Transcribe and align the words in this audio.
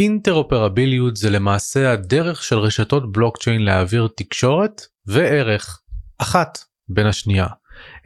אינטראופרביליות 0.00 1.16
זה 1.16 1.30
למעשה 1.30 1.92
הדרך 1.92 2.42
של 2.42 2.58
רשתות 2.58 3.12
בלוקצ'יין 3.12 3.64
להעביר 3.64 4.08
תקשורת 4.16 4.82
וערך 5.06 5.80
אחת 6.18 6.58
בין 6.88 7.06
השנייה. 7.06 7.46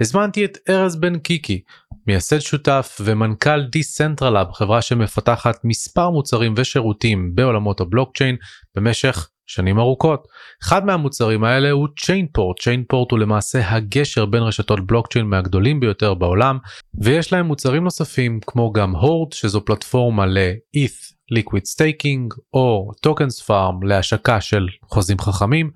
הזמנתי 0.00 0.44
את 0.44 0.58
ארז 0.68 0.96
בן 0.96 1.18
קיקי, 1.18 1.62
מייסד 2.06 2.38
שותף 2.38 3.00
ומנכ"ל 3.00 3.62
DcentraLab, 3.62 4.52
חברה 4.52 4.82
שמפתחת 4.82 5.64
מספר 5.64 6.10
מוצרים 6.10 6.54
ושירותים 6.56 7.34
בעולמות 7.34 7.80
הבלוקצ'יין 7.80 8.36
במשך 8.76 9.28
שנים 9.46 9.78
ארוכות. 9.78 10.28
אחד 10.62 10.86
מהמוצרים 10.86 11.44
האלה 11.44 11.70
הוא 11.70 11.88
ChainPort, 11.98 12.60
ChainPort 12.60 13.10
הוא 13.10 13.18
למעשה 13.18 13.70
הגשר 13.70 14.26
בין 14.26 14.42
רשתות 14.42 14.86
בלוקצ'יין 14.86 15.26
מהגדולים 15.26 15.80
ביותר 15.80 16.14
בעולם, 16.14 16.58
ויש 17.02 17.32
להם 17.32 17.46
מוצרים 17.46 17.84
נוספים 17.84 18.40
כמו 18.46 18.72
גם 18.72 18.96
Hord 18.96 19.32
שזו 19.32 19.64
פלטפורמה 19.64 20.26
ל-ETH 20.26 21.13
liquid 21.30 21.64
staking 21.64 22.34
או 22.54 22.90
TokensFarm 23.00 23.82
להשקה 23.82 24.40
של 24.40 24.66
חוזים 24.84 25.18
חכמים 25.18 25.70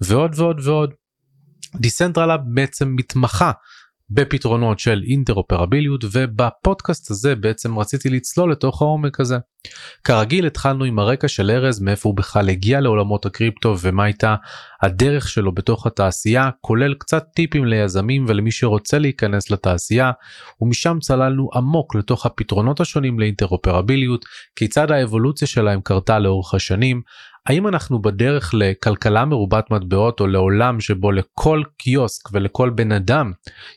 ועוד 0.00 0.32
ועוד 0.36 0.60
ועוד. 0.64 0.94
DcentraLab 1.76 2.40
בעצם 2.44 2.96
מתמחה 2.96 3.52
בפתרונות 4.14 4.78
של 4.78 5.02
אינטרופרביליות 5.06 6.04
ובפודקאסט 6.12 7.10
הזה 7.10 7.34
בעצם 7.34 7.78
רציתי 7.78 8.10
לצלול 8.10 8.52
לתוך 8.52 8.82
העומק 8.82 9.20
הזה. 9.20 9.38
כרגיל 10.04 10.46
התחלנו 10.46 10.84
עם 10.84 10.98
הרקע 10.98 11.28
של 11.28 11.50
ארז 11.50 11.80
מאיפה 11.80 12.08
הוא 12.08 12.16
בכלל 12.16 12.48
הגיע 12.48 12.80
לעולמות 12.80 13.26
הקריפטו 13.26 13.76
ומה 13.80 14.04
הייתה 14.04 14.34
הדרך 14.82 15.28
שלו 15.28 15.52
בתוך 15.52 15.86
התעשייה 15.86 16.50
כולל 16.60 16.94
קצת 16.94 17.24
טיפים 17.34 17.64
ליזמים 17.64 18.24
ולמי 18.28 18.50
שרוצה 18.50 18.98
להיכנס 18.98 19.50
לתעשייה 19.50 20.10
ומשם 20.60 20.98
צללנו 21.00 21.50
עמוק 21.54 21.94
לתוך 21.94 22.26
הפתרונות 22.26 22.80
השונים 22.80 23.20
לאינטרופרביליות 23.20 24.24
כיצד 24.56 24.90
האבולוציה 24.90 25.48
שלהם 25.48 25.80
קרתה 25.80 26.18
לאורך 26.18 26.54
השנים 26.54 27.02
האם 27.46 27.68
אנחנו 27.68 28.02
בדרך 28.02 28.50
לכלכלה 28.54 29.24
מרובת 29.24 29.70
מטבעות 29.70 30.20
או 30.20 30.26
לעולם 30.26 30.80
שבו 30.80 31.12
לכל 31.12 31.62
קיוסק 31.76 32.28
ולכל 32.32 32.70
בן 32.70 32.92
אדם 32.92 33.32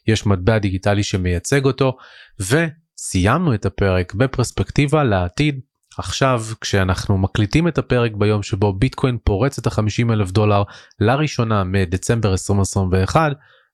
יש 0.08 0.26
מטבע 0.26 0.58
דיגיטלי 0.58 1.04
שמייצג 1.04 1.66
אותו 1.66 1.98
וסיימנו 2.40 3.54
את 3.54 3.66
הפרק 3.66 4.14
בפרספקטיבה 4.14 5.04
לעתיד 5.04 5.60
עכשיו 5.98 6.44
כשאנחנו 6.62 7.18
מקליטים 7.18 7.68
את 7.68 7.78
הפרק 7.78 8.12
ביום 8.16 8.44
שבו 8.44 8.74
ביטקוין 8.74 9.18
פורץ 9.24 9.58
את 9.58 9.68
ה-50 9.68 10.14
אלף 10.14 10.32
דולר 10.32 10.64
לראשונה 11.00 11.64
מדצמבר 11.64 12.32
2021 12.32 13.32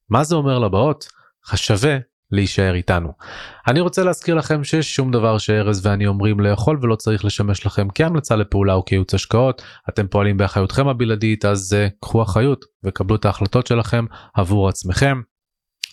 מה 0.10 0.24
זה 0.24 0.36
אומר 0.36 0.60
לבאות? 0.60 1.08
שווה 1.56 1.98
להישאר 2.32 2.74
איתנו. 2.74 3.10
אני 3.68 3.80
רוצה 3.80 4.04
להזכיר 4.04 4.36
לכם 4.36 4.64
שיש 4.64 4.96
שום 4.96 5.12
דבר 5.12 5.38
שארז 5.38 5.86
ואני 5.86 6.08
אומרים 6.08 6.40
לאכול 6.40 6.80
ולא 6.82 6.96
צריך 6.96 7.26
לשמש 7.26 7.66
לכם 7.66 7.88
כהמלצה 7.96 8.36
לפעולה 8.36 8.74
או 8.74 8.86
כייעוץ 8.86 9.14
השקעות 9.14 9.62
אתם 9.90 10.08
פועלים 10.08 10.38
באחריותכם 10.38 10.88
הבלעדית 10.88 11.46
אז 11.46 11.74
uh, 11.74 11.92
קחו 12.02 12.24
אחריות 12.24 12.66
וקבלו 12.84 13.16
את 13.16 13.26
ההחלטות 13.26 13.68
שלכם 13.68 14.06
עבור 14.34 14.70
עצמכם. 14.70 15.22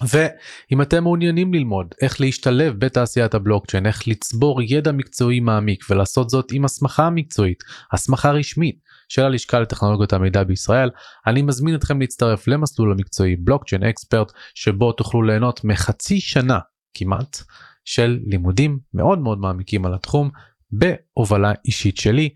ואם 0.02 0.82
אתם 0.82 1.02
מעוניינים 1.02 1.54
ללמוד 1.54 1.86
איך 2.02 2.20
להשתלב 2.20 2.74
בתעשיית 2.78 3.34
הבלוקצ'יין 3.34 3.86
איך 3.86 4.08
לצבור 4.08 4.62
ידע 4.62 4.92
מקצועי 4.92 5.40
מעמיק 5.40 5.84
ולעשות 5.90 6.30
זאת 6.30 6.52
עם 6.52 6.64
הסמכה 6.64 7.10
מקצועית 7.10 7.58
הסמכה 7.92 8.30
רשמית 8.30 8.78
של 9.08 9.22
הלשכה 9.22 9.60
לטכנולוגיות 9.60 10.12
המידע 10.12 10.44
בישראל, 10.44 10.90
אני 11.26 11.42
מזמין 11.42 11.74
אתכם 11.74 12.00
להצטרף 12.00 12.48
למסלול 12.48 12.92
המקצועי 12.92 13.36
בלוקצ'יין 13.36 13.82
אקספרט, 13.84 14.32
שבו 14.54 14.92
תוכלו 14.92 15.22
ליהנות 15.22 15.64
מחצי 15.64 16.20
שנה 16.20 16.58
כמעט 16.94 17.38
של 17.84 18.18
לימודים 18.26 18.78
מאוד 18.94 19.18
מאוד 19.18 19.38
מעמיקים 19.38 19.86
על 19.86 19.94
התחום 19.94 20.30
בהובלה 20.70 21.52
אישית 21.64 21.96
שלי. 21.96 22.28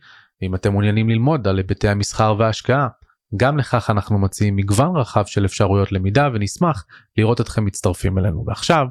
אם 0.42 0.54
אתם 0.54 0.72
מעוניינים 0.72 1.08
ללמוד 1.08 1.48
על 1.48 1.56
היבטי 1.56 1.88
המסחר 1.88 2.34
וההשקעה, 2.38 2.88
גם 3.36 3.58
לכך 3.58 3.90
אנחנו 3.90 4.18
מציעים 4.18 4.56
מגוון 4.56 4.96
רחב 4.96 5.24
של 5.26 5.44
אפשרויות 5.44 5.92
למידה 5.92 6.28
ונשמח 6.34 6.86
לראות 7.18 7.40
אתכם 7.40 7.64
מצטרפים 7.64 8.18
אלינו. 8.18 8.44
ועכשיו, 8.46 8.86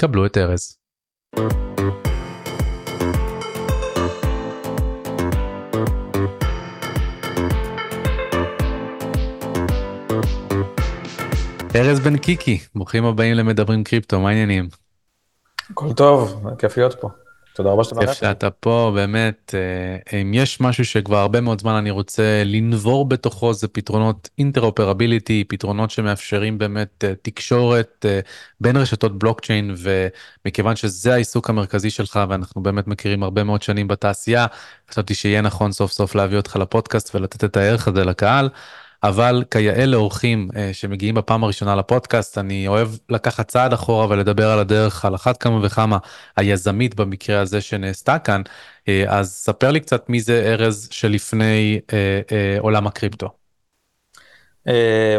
קבלו 0.00 0.26
את 0.26 0.38
ארז. 0.38 0.78
ארז 11.76 12.00
בן 12.00 12.16
קיקי, 12.16 12.58
ברוכים 12.74 13.04
הבאים 13.04 13.34
למדברים 13.34 13.84
קריפטו, 13.84 14.20
מה 14.20 14.28
העניינים? 14.28 14.68
הכל 15.70 15.92
טוב, 15.92 16.44
כיף 16.58 16.76
להיות 16.76 16.94
פה. 17.00 17.08
תודה 17.54 17.70
רבה 17.70 17.84
שאתה 17.84 17.94
מארח. 17.94 18.08
כיף 18.08 18.18
שאתה 18.18 18.50
פה, 18.50 18.92
באמת, 18.94 19.54
אה, 20.12 20.20
אם 20.20 20.34
יש 20.34 20.60
משהו 20.60 20.84
שכבר 20.84 21.16
הרבה 21.16 21.40
מאוד 21.40 21.60
זמן 21.60 21.74
אני 21.74 21.90
רוצה 21.90 22.42
לנבור 22.44 23.08
בתוכו, 23.08 23.54
זה 23.54 23.68
פתרונות 23.68 24.28
אינטרופרביליטי, 24.38 25.44
פתרונות 25.48 25.90
שמאפשרים 25.90 26.58
באמת 26.58 27.04
אה, 27.04 27.12
תקשורת 27.22 28.06
אה, 28.08 28.20
בין 28.60 28.76
רשתות 28.76 29.18
בלוקצ'יין, 29.18 29.74
ומכיוון 29.78 30.76
שזה 30.76 31.14
העיסוק 31.14 31.50
המרכזי 31.50 31.90
שלך, 31.90 32.20
ואנחנו 32.28 32.62
באמת 32.62 32.86
מכירים 32.86 33.22
הרבה 33.22 33.44
מאוד 33.44 33.62
שנים 33.62 33.88
בתעשייה, 33.88 34.46
חשבתי 34.90 35.14
שיהיה 35.14 35.40
נכון 35.40 35.72
סוף 35.72 35.92
סוף 35.92 36.14
להביא 36.14 36.36
אותך 36.36 36.56
לפודקאסט 36.56 37.14
ולתת 37.14 37.44
את 37.44 37.56
הערך 37.56 37.88
הזה 37.88 38.04
לקהל. 38.04 38.48
אבל 39.02 39.44
כיאה 39.50 39.86
לאורחים 39.86 40.48
אה, 40.56 40.70
שמגיעים 40.72 41.14
בפעם 41.14 41.44
הראשונה 41.44 41.76
לפודקאסט, 41.76 42.38
אני 42.38 42.68
אוהב 42.68 42.88
לקחת 43.08 43.48
צעד 43.48 43.72
אחורה 43.72 44.06
ולדבר 44.10 44.50
על 44.50 44.58
הדרך 44.58 45.04
על 45.04 45.14
אחת 45.14 45.36
כמה 45.42 45.66
וכמה 45.66 45.98
היזמית 46.36 46.94
במקרה 46.94 47.40
הזה 47.40 47.60
שנעשתה 47.60 48.18
כאן. 48.18 48.42
אה, 48.88 49.04
אז 49.08 49.32
ספר 49.32 49.70
לי 49.70 49.80
קצת 49.80 50.08
מי 50.08 50.20
זה 50.20 50.42
ארז 50.46 50.88
שלפני 50.90 51.80
אה, 51.92 52.20
אה, 52.32 52.56
עולם 52.60 52.86
הקריפטו. 52.86 53.28
אה, 54.68 55.18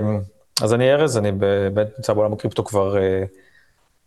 אז 0.62 0.74
אני 0.74 0.94
ארז, 0.94 1.18
אני 1.18 1.32
באמת 1.32 1.88
נמצא 1.98 2.14
בעולם 2.14 2.34
הקריפטו 2.34 2.64
כבר 2.64 2.98
אה, 2.98 3.24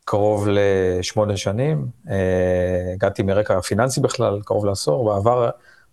קרוב 0.05 0.49
לשמונה 0.51 1.37
שנים. 1.37 1.87
אה, 2.11 2.93
הגעתי 2.95 3.23
מרקע 3.23 3.61
פיננסי 3.61 4.01
בכלל, 4.01 4.41
קרוב 4.45 4.67
לעשור, 4.67 5.05
בעבר, 5.05 5.51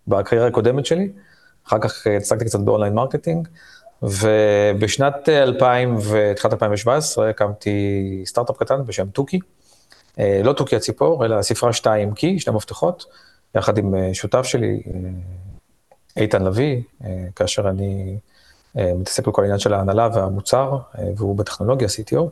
בקריירה 0.08 0.46
הקודמת 0.46 0.86
שלי. 0.86 1.12
אחר 1.66 1.78
כך 1.80 2.06
עסקתי 2.06 2.44
קצת 2.44 2.60
ב 2.60 2.65
online 2.65 2.94
marketing, 2.94 3.48
ובשנת 4.02 5.28
2000 5.28 5.96
ותחילת 5.96 6.52
2017 6.52 7.30
הקמתי 7.30 8.22
סטארט-אפ 8.26 8.56
קטן 8.56 8.86
בשם 8.86 9.06
תוכי, 9.06 9.38
אה, 10.18 10.40
לא 10.44 10.52
תוכי 10.52 10.76
הציפור, 10.76 11.24
אלא 11.24 11.42
ספרה 11.42 11.72
2 11.72 12.14
key, 12.14 12.38
שני 12.38 12.54
מפתחות, 12.54 13.04
יחד 13.54 13.78
עם 13.78 13.94
אה, 13.94 14.14
שותף 14.14 14.42
שלי, 14.42 14.82
אה, 14.86 14.92
איתן 16.16 16.42
לביא, 16.42 16.82
כאשר 17.36 17.68
אני 17.68 18.18
מתעסק 18.74 19.26
בכל 19.26 19.42
העניין 19.42 19.58
של 19.58 19.74
ההנהלה 19.74 20.08
והמוצר, 20.14 20.78
והוא 21.16 21.36
בטכנולוגיה, 21.36 21.88
CTO. 21.88 22.22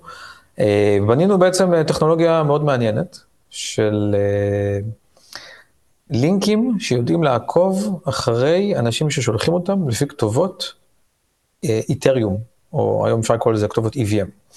בנינו 1.07 1.39
בעצם 1.39 1.83
טכנולוגיה 1.83 2.43
מאוד 2.43 2.65
מעניינת 2.65 3.19
של 3.51 4.15
לינקים 6.11 6.77
שיודעים 6.81 7.23
לעקוב 7.23 8.01
אחרי 8.09 8.77
אנשים 8.77 9.11
ששולחים 9.11 9.55
אותם 9.55 9.89
לפי 9.89 10.07
כתובות 10.07 10.73
איתריום, 11.63 12.39
או 12.73 13.07
היום 13.07 13.21
אפשר 13.21 13.35
לקרוא 13.35 13.53
לזה 13.53 13.69
כתובות 13.69 13.97
EVM. 13.97 14.57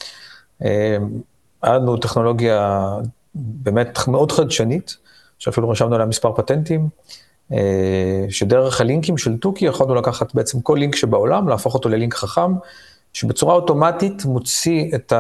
היה 1.62 1.78
לנו 1.78 1.98
טכנולוגיה 1.98 2.88
באמת 3.36 4.00
מאוד 4.08 4.32
חדשנית, 4.32 4.98
שאפילו 5.40 5.70
רשמנו 5.70 5.96
עליה 5.96 6.08
מספר 6.08 6.34
פטנטים, 6.34 6.90
אה, 7.52 8.26
שדרך 8.30 8.82
הלינקים 8.82 9.18
של 9.18 9.38
תוכי 9.38 9.66
יכולנו 9.66 9.96
לקחת 9.96 10.36
בעצם 10.36 10.62
כל 10.62 10.76
לינק 10.80 10.96
שבעולם, 10.96 11.48
להפוך 11.48 11.74
אותו 11.74 11.90
ללינק 11.90 12.14
חכם, 12.14 12.54
שבצורה 13.14 13.56
אוטומטית 13.56 14.26
מוציא 14.26 14.92
את 14.96 15.14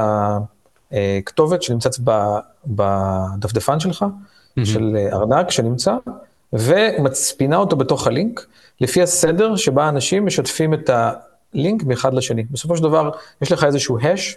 הכתובת 0.91 1.63
שנמצאת 1.63 1.95
בדפדפן 2.67 3.79
שלך. 3.79 4.05
של 4.63 4.97
ארנק 5.13 5.51
שנמצא, 5.51 5.95
ומצפינה 6.53 7.57
אותו 7.57 7.75
בתוך 7.75 8.07
הלינק, 8.07 8.45
לפי 8.81 9.01
הסדר 9.01 9.55
שבה 9.55 9.89
אנשים 9.89 10.25
משתפים 10.25 10.73
את 10.73 10.89
הלינק 11.53 11.83
מאחד 11.83 12.13
לשני. 12.13 12.43
בסופו 12.51 12.77
של 12.77 12.83
דבר, 12.83 13.09
יש 13.41 13.51
לך 13.51 13.63
איזשהו 13.63 13.97
hash 13.99 14.35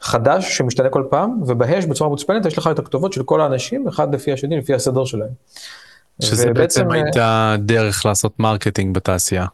חדש 0.00 0.58
שמשתנה 0.58 0.88
כל 0.88 1.04
פעם, 1.10 1.42
וב 1.46 1.59
hash 1.59 1.84
בצורה 1.84 2.10
מוצפנת 2.10 2.46
יש 2.46 2.58
לך 2.58 2.68
את 2.72 2.78
הכתובות 2.78 3.12
של 3.12 3.22
כל 3.22 3.40
האנשים, 3.40 3.88
אחד 3.88 4.14
לפי 4.14 4.32
השני, 4.32 4.58
לפי 4.58 4.74
הסדר 4.74 5.04
שלהם. 5.04 5.28
שזה 6.22 6.52
בעצם 6.52 6.90
הייתה 6.90 7.56
דרך 7.58 8.06
לעשות 8.06 8.40
marketing 8.40 8.94
בתעשייה. 8.94 9.46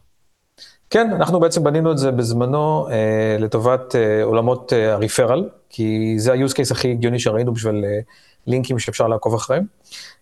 כן, 0.91 1.11
אנחנו 1.13 1.41
בעצם 1.41 1.65
בנינו 1.65 1.93
את 1.93 1.99
זה 1.99 2.11
בזמנו 2.11 2.89
אה, 2.91 3.37
לטובת 3.39 3.97
אה, 3.97 4.23
עולמות 4.23 4.73
אה, 4.73 4.93
ה 4.93 4.98
referral, 4.98 5.49
כי 5.71 6.15
זה 6.19 6.33
ה-use 6.33 6.53
case 6.53 6.73
הכי 6.73 6.91
הגיוני 6.91 7.19
שראינו 7.19 7.53
בשביל 7.53 7.85
אה, 7.85 7.99
לינקים 8.47 8.79
שאפשר 8.79 9.07
לעקוב 9.07 9.35
אחריהם. 9.35 9.65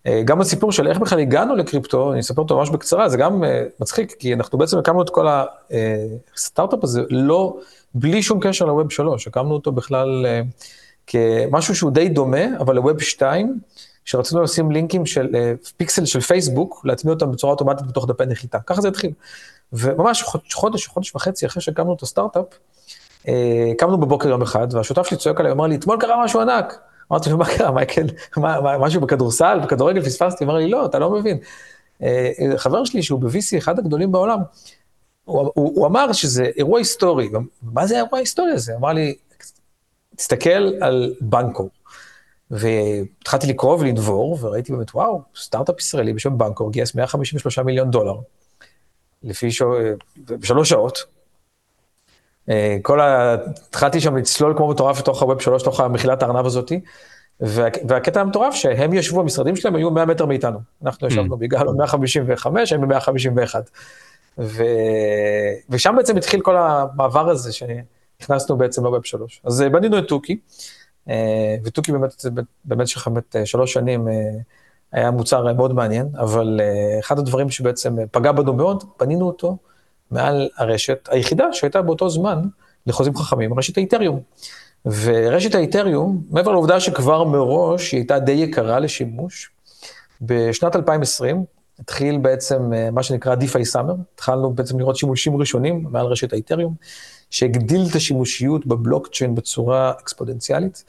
אה, 0.06 0.22
גם 0.24 0.40
הסיפור 0.40 0.72
של 0.72 0.88
איך 0.88 0.98
בכלל 0.98 1.18
הגענו 1.18 1.56
לקריפטו, 1.56 2.12
אני 2.12 2.20
אספר 2.20 2.42
אותו 2.42 2.58
ממש 2.58 2.70
בקצרה, 2.70 3.08
זה 3.08 3.16
גם 3.16 3.44
אה, 3.44 3.64
מצחיק, 3.80 4.12
כי 4.18 4.34
אנחנו 4.34 4.58
בעצם 4.58 4.78
הקמנו 4.78 5.02
את 5.02 5.10
כל 5.10 5.26
הסטארט-אפ 6.34 6.78
אה, 6.78 6.84
הזה 6.84 7.02
לא, 7.10 7.56
בלי 7.94 8.22
שום 8.22 8.40
קשר 8.40 8.64
לווב 8.64 8.90
3, 8.90 9.26
הקמנו 9.26 9.54
אותו 9.54 9.72
בכלל 9.72 10.26
כמשהו 11.06 11.76
שהוא 11.76 11.90
די 11.90 12.08
דומה, 12.08 12.58
אבל 12.58 12.74
לווב 12.74 13.00
2, 13.00 13.58
שרצינו 14.04 14.42
לשים 14.42 14.70
לינקים 14.70 15.06
של 15.06 15.28
פיקסל 15.76 16.04
של 16.04 16.20
פייסבוק, 16.20 16.82
להטמיע 16.84 17.14
אותם 17.14 17.32
בצורה 17.32 17.52
אוטומטית 17.52 17.86
בתוך 17.86 18.08
דפי 18.08 18.26
נחיתה. 18.26 18.58
ככה 18.66 18.80
זה 18.80 18.88
התחיל. 18.88 19.10
וממש 19.72 20.22
חודש, 20.52 20.86
חודש 20.86 21.14
וחצי 21.14 21.46
אחרי 21.46 21.62
שהקמנו 21.62 21.94
את 21.94 22.02
הסטארט-אפ, 22.02 22.44
קמנו 23.78 23.98
בבוקר 24.00 24.28
יום 24.28 24.42
אחד, 24.42 24.74
והשותף 24.74 25.06
שלי 25.06 25.18
צועק 25.18 25.40
עליי, 25.40 25.52
אמר 25.52 25.66
לי, 25.66 25.74
אתמול 25.74 25.96
קרה 26.00 26.24
משהו 26.24 26.40
ענק. 26.40 26.78
אמרתי 27.12 27.30
לו, 27.30 27.38
מה 27.38 27.56
קרה, 27.56 27.70
מייקל, 27.70 28.06
משהו 28.80 29.00
בכדורסל, 29.00 29.60
בכדורגל 29.64 30.02
פספסתי? 30.02 30.44
אמר 30.44 30.54
לי, 30.54 30.68
לא, 30.68 30.86
אתה 30.86 30.98
לא 30.98 31.10
מבין. 31.10 31.38
חבר 32.56 32.84
שלי, 32.84 33.02
שהוא 33.02 33.20
ב-VC 33.20 33.58
אחד 33.58 33.78
הגדולים 33.78 34.12
בעולם, 34.12 34.38
הוא, 35.24 35.40
הוא, 35.40 35.50
הוא 35.54 35.86
אמר 35.86 36.12
שזה 36.12 36.50
אירוע 36.56 36.78
היסטורי. 36.78 37.30
מה 37.62 37.86
זה 37.86 37.94
האירוע 37.94 38.18
ההיסטורי 38.18 38.52
הזה? 38.52 38.76
אמר 38.76 38.92
לי, 38.92 39.14
תסתכל 40.16 40.72
על 40.80 41.14
בנקור. 41.20 41.70
והתחלתי 42.50 43.46
לקרוא 43.46 43.78
ולנבור, 43.78 44.38
וראיתי 44.40 44.72
באמת, 44.72 44.94
וואו, 44.94 45.22
סטארט-אפ 45.36 45.80
ישראלי 45.80 46.12
בשם 46.12 46.38
בנקור 46.38 46.72
גייס 46.72 46.94
153 46.94 47.58
מיליון 47.58 47.90
דולר, 47.90 48.14
לפי 49.22 49.50
ש... 49.52 49.62
בשלוש 50.26 50.68
שעות. 50.68 51.04
כל 52.82 53.00
ה... 53.00 53.36
התחלתי 53.68 54.00
שם 54.00 54.16
לצלול 54.16 54.54
כמו 54.56 54.68
מטורף 54.68 54.98
לתוך 54.98 55.22
הווב 55.22 55.40
שלוש, 55.40 55.62
לתוך 55.62 55.80
המחילת 55.80 56.22
הארנב 56.22 56.46
הזאתי, 56.46 56.80
וה... 57.40 57.68
והקטע 57.88 58.20
המטורף 58.20 58.54
שהם 58.54 58.92
ישבו, 58.92 59.20
המשרדים 59.20 59.56
שלהם 59.56 59.74
היו 59.74 59.90
100 59.90 60.04
מטר 60.04 60.26
מאיתנו. 60.26 60.58
אנחנו 60.82 61.06
ישבנו 61.06 61.34
mm. 61.34 61.38
בגלל 61.38 61.66
155, 61.76 62.72
הם 62.72 62.88
ב-151. 62.88 63.54
ו... 64.38 64.64
ושם 65.70 65.94
בעצם 65.96 66.16
התחיל 66.16 66.40
כל 66.40 66.56
המעבר 66.56 67.30
הזה 67.30 67.52
שנכנסנו 67.52 68.56
בעצם 68.56 68.84
לווב 68.84 69.04
שלוש. 69.04 69.40
אז 69.44 69.64
בנינו 69.72 69.98
את 69.98 70.08
תוכי. 70.08 70.38
אה, 71.08 71.56
ותוכי 71.64 71.92
באמת, 71.92 72.24
במשך 72.64 73.08
באמת 73.08 73.36
אה, 73.36 73.46
שלוש 73.46 73.72
שנים 73.72 74.08
אה, 74.08 74.14
היה 74.92 75.10
מוצר 75.10 75.52
מאוד 75.52 75.72
מעניין, 75.72 76.08
אבל 76.18 76.60
אחד 77.00 77.18
הדברים 77.18 77.50
שבעצם 77.50 77.96
פגע 78.10 78.32
בנו 78.32 78.52
מאוד, 78.52 78.84
בנינו 79.00 79.26
אותו 79.26 79.56
מעל 80.12 80.48
הרשת 80.56 81.08
היחידה 81.10 81.52
שהייתה 81.52 81.82
באותו 81.82 82.10
זמן 82.10 82.42
לחוזים 82.86 83.16
חכמים, 83.16 83.58
רשת 83.58 83.76
האיתריום. 83.76 84.20
ורשת 84.84 85.54
האיתריום, 85.54 86.22
מעבר 86.30 86.52
לעובדה 86.52 86.80
שכבר 86.80 87.24
מראש 87.24 87.92
היא 87.92 87.98
הייתה 87.98 88.18
די 88.18 88.32
יקרה 88.32 88.78
לשימוש, 88.78 89.50
בשנת 90.20 90.76
2020 90.76 91.44
התחיל 91.78 92.18
בעצם 92.18 92.72
מה 92.92 93.02
שנקרא 93.02 93.34
DeFi 93.34 93.74
Summer, 93.74 93.94
התחלנו 94.14 94.52
בעצם 94.52 94.78
לראות 94.78 94.96
שימושים 94.96 95.36
ראשונים 95.36 95.86
מעל 95.90 96.06
רשת 96.06 96.32
האיתריום. 96.32 96.74
שהגדיל 97.32 97.82
את 97.90 97.94
השימושיות 97.94 98.66
בבלוקצ'יין 98.66 99.34
בצורה 99.34 99.92
אקספודנציאלית. 100.00 100.84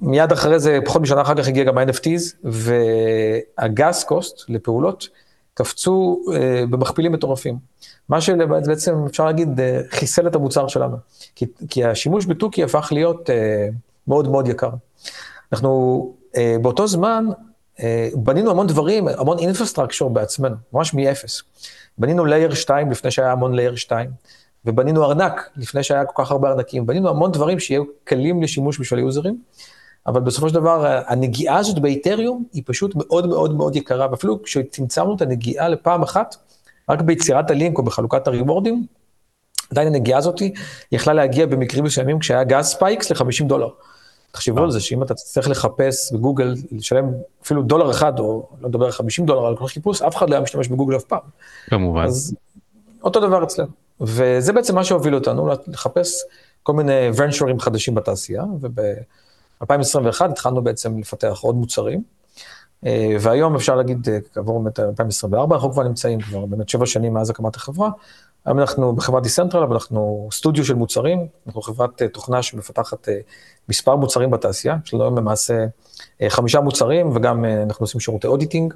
מיד 0.00 0.32
אחרי 0.32 0.58
זה, 0.58 0.78
פחות 0.84 1.02
משנה 1.02 1.22
אחר 1.22 1.34
כך 1.34 1.48
הגיע 1.48 1.64
גם 1.64 1.78
ה-NFTs, 1.78 2.36
וה 2.44 3.08
gas 3.08 4.04
cost 4.04 4.44
לפעולות 4.48 5.08
קפצו 5.56 6.20
אה, 6.26 6.66
במכפילים 6.70 7.12
מטורפים. 7.12 7.58
מה 8.08 8.20
שבעצם 8.20 9.04
אפשר 9.06 9.24
להגיד, 9.24 9.48
אה, 9.58 9.62
חיסל 9.90 10.26
את 10.26 10.34
המוצר 10.34 10.68
שלנו. 10.68 10.96
כי, 11.34 11.46
כי 11.68 11.84
השימוש 11.84 12.26
בתוכי 12.26 12.64
הפך 12.64 12.88
להיות 12.92 13.30
אה, 13.30 13.32
מאוד 14.08 14.28
מאוד 14.28 14.48
יקר. 14.48 14.70
אנחנו 15.52 16.14
אה, 16.32 16.38
באותו 16.62 16.86
זמן 16.86 17.26
אה, 17.76 17.80
בנינו 18.14 18.50
המון 18.50 18.66
דברים, 18.66 19.08
המון 19.08 19.38
infrastructure 19.38 20.08
בעצמנו, 20.08 20.56
ממש 20.72 20.94
מאפס. 20.94 21.42
בנינו 21.98 22.24
layer 22.24 22.54
2 22.54 22.90
לפני 22.90 23.10
שהיה 23.10 23.32
המון 23.32 23.54
layer 23.54 23.76
2. 23.76 24.10
ובנינו 24.64 25.04
ארנק, 25.04 25.50
לפני 25.56 25.82
שהיה 25.82 26.04
כל 26.04 26.22
כך 26.22 26.30
הרבה 26.30 26.50
ארנקים, 26.50 26.86
בנינו 26.86 27.08
המון 27.08 27.32
דברים 27.32 27.60
שיהיו 27.60 27.84
קלים 28.04 28.42
לשימוש 28.42 28.80
בשביל 28.80 28.98
היוזרים, 28.98 29.38
אבל 30.06 30.20
בסופו 30.20 30.48
של 30.48 30.54
דבר 30.54 31.02
הנגיעה 31.06 31.58
הזאת 31.58 31.78
באיתריום 31.78 32.44
היא 32.52 32.62
פשוט 32.66 32.92
מאוד 32.94 33.26
מאוד 33.26 33.54
מאוד 33.54 33.76
יקרה, 33.76 34.10
ואפילו 34.10 34.42
כשצמצמנו 34.42 35.16
את 35.16 35.22
הנגיעה 35.22 35.68
לפעם 35.68 36.02
אחת, 36.02 36.36
רק 36.88 37.00
ביצירת 37.00 37.50
הלינק 37.50 37.78
או 37.78 37.82
בחלוקת 37.82 38.26
הריוורדים, 38.26 38.86
עדיין 39.70 39.88
הנגיעה 39.88 40.18
הזאת 40.18 40.42
יכלה 40.92 41.12
להגיע 41.12 41.46
במקרים 41.46 41.84
מסוימים 41.84 42.18
כשהיה 42.18 42.44
gas 42.44 42.66
spikes 42.66 43.10
ל-50 43.10 43.44
דולר. 43.44 43.68
תחשבו 44.30 44.62
על 44.62 44.70
זה 44.70 44.80
שאם 44.80 45.02
אתה 45.02 45.14
תצטרך 45.14 45.48
לחפש 45.48 46.12
בגוגל, 46.12 46.54
לשלם 46.72 47.10
אפילו 47.42 47.62
דולר 47.62 47.90
אחד, 47.90 48.18
אני 48.18 48.48
לא 48.60 48.68
מדבר 48.68 48.84
על 48.84 48.92
50 48.92 49.26
דולר 49.26 49.46
על 49.46 49.56
כל 49.56 49.66
חיפוש, 49.66 50.02
אף 50.02 50.16
אחד 50.16 50.30
לא 50.30 50.34
היה 50.34 50.42
משתמש 50.42 50.68
בגוגל 50.68 50.96
אף 50.96 51.04
פעם. 51.04 51.20
כמובן. 51.66 52.04
אז 52.04 52.34
אותו 53.02 53.20
דבר 53.20 53.44
אצלנו. 53.44 53.68
וזה 54.00 54.52
בעצם 54.52 54.74
מה 54.74 54.84
שהוביל 54.84 55.14
אותנו 55.14 55.48
לחפש 55.66 56.22
כל 56.62 56.72
מיני 56.72 57.10
ונצ'רים 57.16 57.60
חדשים 57.60 57.94
בתעשייה, 57.94 58.44
וב-2021 59.60 60.24
התחלנו 60.24 60.62
בעצם 60.62 60.98
לפתח 60.98 61.38
עוד 61.42 61.54
מוצרים, 61.54 62.02
אה, 62.86 63.16
והיום 63.20 63.54
אפשר 63.54 63.74
להגיד, 63.74 64.08
אה, 64.08 64.18
כעבור 64.34 64.62
באמת 64.62 64.80
2024, 64.80 65.54
אנחנו 65.54 65.72
כבר 65.72 65.82
נמצאים 65.82 66.20
כבר 66.20 66.46
באמת 66.46 66.68
שבע 66.68 66.86
שנים 66.86 67.14
מאז 67.14 67.30
הקמת 67.30 67.56
החברה, 67.56 67.90
היום 68.44 68.58
אנחנו 68.58 68.92
בחברת 68.92 69.22
DcentraLab, 69.22 69.62
אבל 69.62 69.72
אנחנו 69.72 70.28
סטודיו 70.32 70.64
של 70.64 70.74
מוצרים, 70.74 71.26
אנחנו 71.46 71.62
חברת 71.62 72.02
אה, 72.02 72.08
תוכנה 72.08 72.42
שמפתחת 72.42 73.08
מספר 73.68 73.96
מוצרים 73.96 74.30
בתעשייה, 74.30 74.76
יש 74.86 74.94
לנו 74.94 75.02
היום 75.02 75.18
למעשה 75.18 75.66
חמישה 76.28 76.60
מוצרים, 76.60 77.16
וגם 77.16 77.44
אנחנו 77.44 77.84
עושים 77.84 78.00
שירותי 78.00 78.26
auditing. 78.26 78.74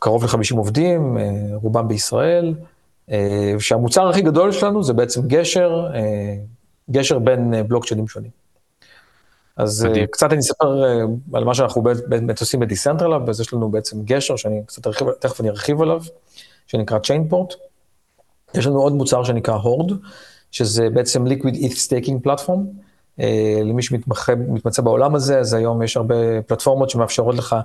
קרוב 0.00 0.24
ל-50 0.24 0.56
עובדים, 0.56 1.18
רובם 1.54 1.88
בישראל, 1.88 2.54
שהמוצר 3.58 4.08
הכי 4.08 4.22
גדול 4.22 4.52
שלנו 4.52 4.82
זה 4.82 4.92
בעצם 4.92 5.28
גשר, 5.28 5.86
גשר 6.90 7.18
בין 7.18 7.54
בלוקצ'יינים 7.68 8.08
שונים. 8.08 8.30
אז 9.56 9.84
מדהים. 9.84 10.06
קצת 10.06 10.32
אני 10.32 10.40
אספר 10.40 10.82
על 11.32 11.44
מה 11.44 11.54
שאנחנו 11.54 11.82
באמת 11.82 12.40
עושים 12.40 12.60
ב 12.60 12.66
DcentraLab, 12.66 13.28
אז 13.28 13.40
יש 13.40 13.52
לנו 13.52 13.70
בעצם 13.70 14.02
גשר 14.02 14.36
שאני 14.36 14.62
קצת 14.66 14.86
ארחיב, 14.86 15.10
תכף 15.10 15.40
אני 15.40 15.48
ארחיב 15.50 15.82
עליו, 15.82 16.02
שנקרא 16.66 16.98
Chainport. 16.98 17.54
יש 18.54 18.66
לנו 18.66 18.80
עוד 18.80 18.92
מוצר 18.92 19.24
שנקרא 19.24 19.54
Hord, 19.54 19.92
שזה 20.50 20.90
בעצם 20.90 21.26
Liquid 21.26 21.54
ETH 21.54 21.76
Staking 21.88 22.26
Platform. 22.26 22.60
למי 23.64 23.82
שמתמצא 23.82 24.82
בעולם 24.82 25.14
הזה, 25.14 25.38
אז 25.38 25.54
היום 25.54 25.82
יש 25.82 25.96
הרבה 25.96 26.42
פלטפורמות 26.46 26.90
שמאפשרות 26.90 27.34
לך 27.34 27.56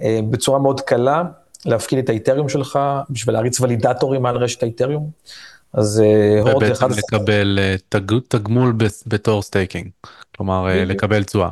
בצורה 0.00 0.58
מאוד 0.58 0.80
קלה 0.80 1.22
להפקיד 1.66 1.98
את 1.98 2.08
האיתריום 2.08 2.48
שלך 2.48 2.78
בשביל 3.10 3.34
להריץ 3.34 3.60
ולידטורים 3.60 4.26
על 4.26 4.36
רשת 4.36 4.62
האיתריום. 4.62 5.10
אז 5.72 6.02
Hord 6.40 6.64
זה 6.66 6.72
אחד... 6.72 6.90
לקבל 6.90 7.58
אה, 7.60 7.74
תגמול 8.28 8.74
בתור 9.06 9.42
staking, 9.42 9.88
כלומר 10.36 10.68
אה, 10.68 10.84
לקבל 10.84 11.24
תשואה. 11.24 11.48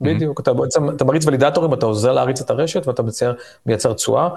בדיוק, 0.00 0.40
אתה 0.40 0.52
בעצם, 0.52 0.90
אתה 0.90 1.04
מריץ 1.04 1.26
ולידטורים, 1.26 1.74
אתה 1.74 1.86
עוזר 1.86 2.12
להריץ 2.12 2.40
את 2.40 2.50
הרשת 2.50 2.86
ואתה 2.86 3.02
מייצר, 3.66 3.92
תשואה. 3.92 4.28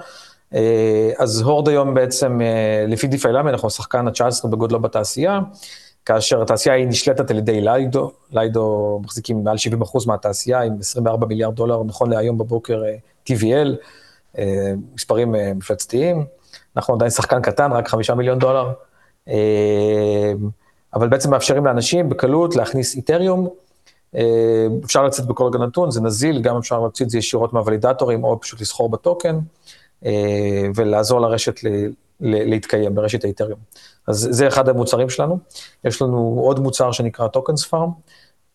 אה, 0.54 1.10
אז 1.18 1.40
Hord 1.40 1.68
היום 1.68 1.94
בעצם, 1.94 2.40
לפי 2.88 3.06
DefiLlama, 3.06 3.50
אנחנו 3.50 3.68
השחקן 3.68 4.08
ה-19 4.08 4.48
בגודלו 4.48 4.80
בתעשייה, 4.80 5.40
כאשר 6.04 6.42
התעשייה 6.42 6.74
היא 6.74 6.86
נשלטת 6.86 7.30
על 7.30 7.38
ידי 7.38 7.60
Lido, 7.60 8.12
Lido 8.32 9.00
מחזיקים 9.04 9.44
מעל 9.44 9.56
70% 9.82 10.06
מהתעשייה 10.06 10.60
עם 10.60 10.76
24 10.80 11.26
מיליארד 11.26 11.54
דולר, 11.54 11.82
נכון 11.84 12.10
להיום 12.10 12.38
בבוקר 12.38 12.82
TVL. 13.30 13.76
אה, 14.38 14.72
מספרים 14.94 15.34
אה, 15.34 15.54
מפלצתיים. 15.54 16.24
אנחנו 16.76 16.94
עדיין 16.94 17.10
שחקן 17.10 17.42
קטן, 17.42 17.72
רק 17.72 17.88
חמישה 17.88 18.14
מיליון 18.14 18.38
דולר, 18.38 18.66
אה, 18.66 18.72
אבל 20.94 21.08
בעצם 21.08 21.30
מאפשרים 21.30 21.66
לאנשים 21.66 22.08
בקלות 22.08 22.56
להכניס 22.56 22.94
איתריום. 22.96 23.48
אפשר 24.84 25.04
לצאת 25.06 25.26
בכל 25.26 25.44
רגע 25.44 25.58
נתון, 25.58 25.90
זה 25.90 26.00
נזיל, 26.00 26.40
גם 26.40 26.56
אפשר 26.56 26.80
להוציא 26.80 27.04
את 27.06 27.10
זה 27.10 27.18
ישירות 27.18 27.52
מהוולידטורים, 27.52 28.24
או 28.24 28.40
פשוט 28.40 28.60
לסחור 28.60 28.88
בטוקן, 28.88 29.38
ולעזור 30.74 31.20
לרשת 31.20 31.60
להתקיים 32.20 32.94
ברשת 32.94 33.24
האיתריום. 33.24 33.58
אז 34.06 34.28
זה 34.30 34.48
אחד 34.48 34.68
המוצרים 34.68 35.10
שלנו. 35.10 35.38
יש 35.84 36.02
לנו 36.02 36.40
עוד 36.40 36.60
מוצר 36.60 36.92
שנקרא 36.92 37.28
TokensFarm, 37.28 37.90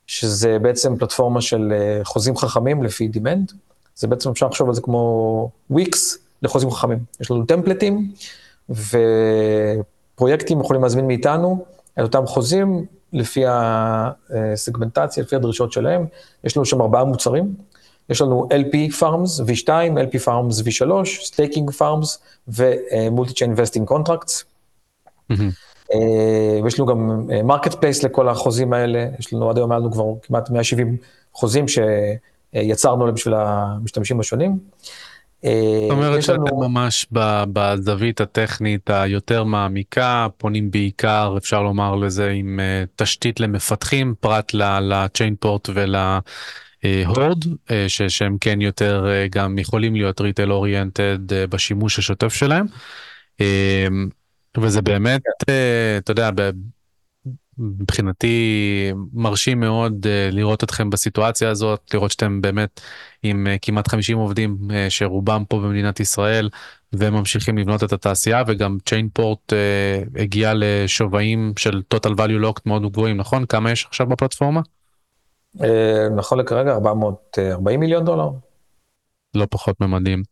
שזה 0.07 0.59
בעצם 0.59 0.97
פלטפורמה 0.97 1.41
של 1.41 1.73
חוזים 2.03 2.37
חכמים 2.37 2.83
לפי 2.83 3.07
demand. 3.07 3.51
זה 3.95 4.07
בעצם 4.07 4.29
אפשר 4.29 4.47
לחשוב 4.47 4.67
על 4.67 4.75
זה 4.75 4.81
כמו 4.81 5.49
וויקס 5.69 6.17
לחוזים 6.41 6.71
חכמים. 6.71 6.99
יש 7.19 7.31
לנו 7.31 7.45
טמפלטים, 7.45 8.11
ופרויקטים 10.21 10.61
יכולים 10.61 10.83
להזמין 10.83 11.07
מאיתנו 11.07 11.65
את 11.93 12.03
אותם 12.03 12.25
חוזים 12.25 12.85
לפי 13.13 13.43
הסגמנטציה, 13.47 15.23
לפי 15.23 15.35
הדרישות 15.35 15.71
שלהם. 15.71 16.05
יש 16.43 16.57
לנו 16.57 16.65
שם 16.65 16.81
ארבעה 16.81 17.03
מוצרים. 17.03 17.55
יש 18.09 18.21
לנו 18.21 18.47
LP 18.51 18.93
Farms 18.99 19.43
V2, 19.47 19.67
LP 19.97 20.25
Farms 20.25 20.65
V3, 20.65 20.91
Staking 21.31 21.79
Farms 21.79 22.17
ו- 22.47 22.64
Multi-Chain 22.64 23.57
Vesting 23.57 23.91
Contracts. 23.91 24.43
ויש 26.63 26.79
לנו 26.79 26.85
גם 26.87 27.27
marketplace 27.43 28.03
לכל 28.03 28.29
החוזים 28.29 28.73
האלה, 28.73 29.07
יש 29.19 29.33
לנו 29.33 29.49
עד 29.49 29.57
היום 29.57 29.71
היה 29.71 29.79
לנו 29.79 29.91
כבר 29.91 30.05
כמעט 30.23 30.49
170 30.49 30.97
חוזים 31.33 31.67
ש... 31.67 31.79
יצרנו 32.53 33.05
להם 33.05 33.15
בשביל 33.15 33.33
המשתמשים 33.33 34.19
השונים. 34.19 34.59
אה, 35.45 35.79
זאת 35.81 35.91
אומרת 35.91 36.23
שאתם 36.23 36.41
לנו... 36.47 36.69
ממש 36.69 37.07
בזווית 37.53 38.21
הטכנית 38.21 38.89
היותר 38.89 39.43
מעמיקה, 39.43 40.27
פונים 40.37 40.71
בעיקר, 40.71 41.33
אפשר 41.37 41.63
לומר 41.63 41.95
לזה, 41.95 42.29
עם 42.29 42.59
אה, 42.59 42.83
תשתית 42.95 43.39
למפתחים, 43.39 44.13
פרט 44.19 44.53
ל 44.81 44.90
Chainport 44.90 45.69
ול... 45.73 45.95
Hord, 47.05 47.45
שהם 47.87 48.37
כן 48.41 48.61
יותר 48.61 49.05
גם 49.31 49.59
יכולים 49.59 49.95
להיות 49.95 50.21
ריטל 50.21 50.51
אוריינטד 50.51 51.33
בשימוש 51.49 51.99
השוטף 51.99 52.33
שלהם. 52.33 52.65
וזה 54.57 54.81
באמת, 54.81 55.21
אתה 55.97 56.11
יודע, 56.11 56.29
מבחינתי 57.61 58.91
מרשים 59.13 59.59
מאוד 59.59 60.07
לראות 60.31 60.63
אתכם 60.63 60.89
בסיטואציה 60.89 61.49
הזאת, 61.49 61.93
לראות 61.93 62.11
שאתם 62.11 62.41
באמת 62.41 62.81
עם 63.23 63.47
כמעט 63.61 63.87
50 63.87 64.17
עובדים 64.17 64.57
שרובם 64.89 65.43
פה 65.49 65.59
במדינת 65.59 65.99
ישראל 65.99 66.49
וממשיכים 66.93 67.57
לבנות 67.57 67.83
את 67.83 67.93
התעשייה 67.93 68.43
וגם 68.47 68.77
צ'יינפורט 68.85 69.53
הגיע 70.15 70.51
לשווים 70.55 71.53
של 71.57 71.81
total 71.95 72.09
value 72.09 72.43
locked 72.45 72.61
מאוד 72.65 72.91
גבוהים, 72.91 73.17
נכון? 73.17 73.45
כמה 73.45 73.71
יש 73.71 73.85
עכשיו 73.85 74.07
בפלטפורמה? 74.07 74.61
נכון 76.15 76.39
לכרגע 76.39 76.71
440 76.71 77.79
מיליון 77.79 78.05
דולר. 78.05 78.29
לא 79.35 79.47
פחות 79.49 79.81
ממדים. 79.81 80.23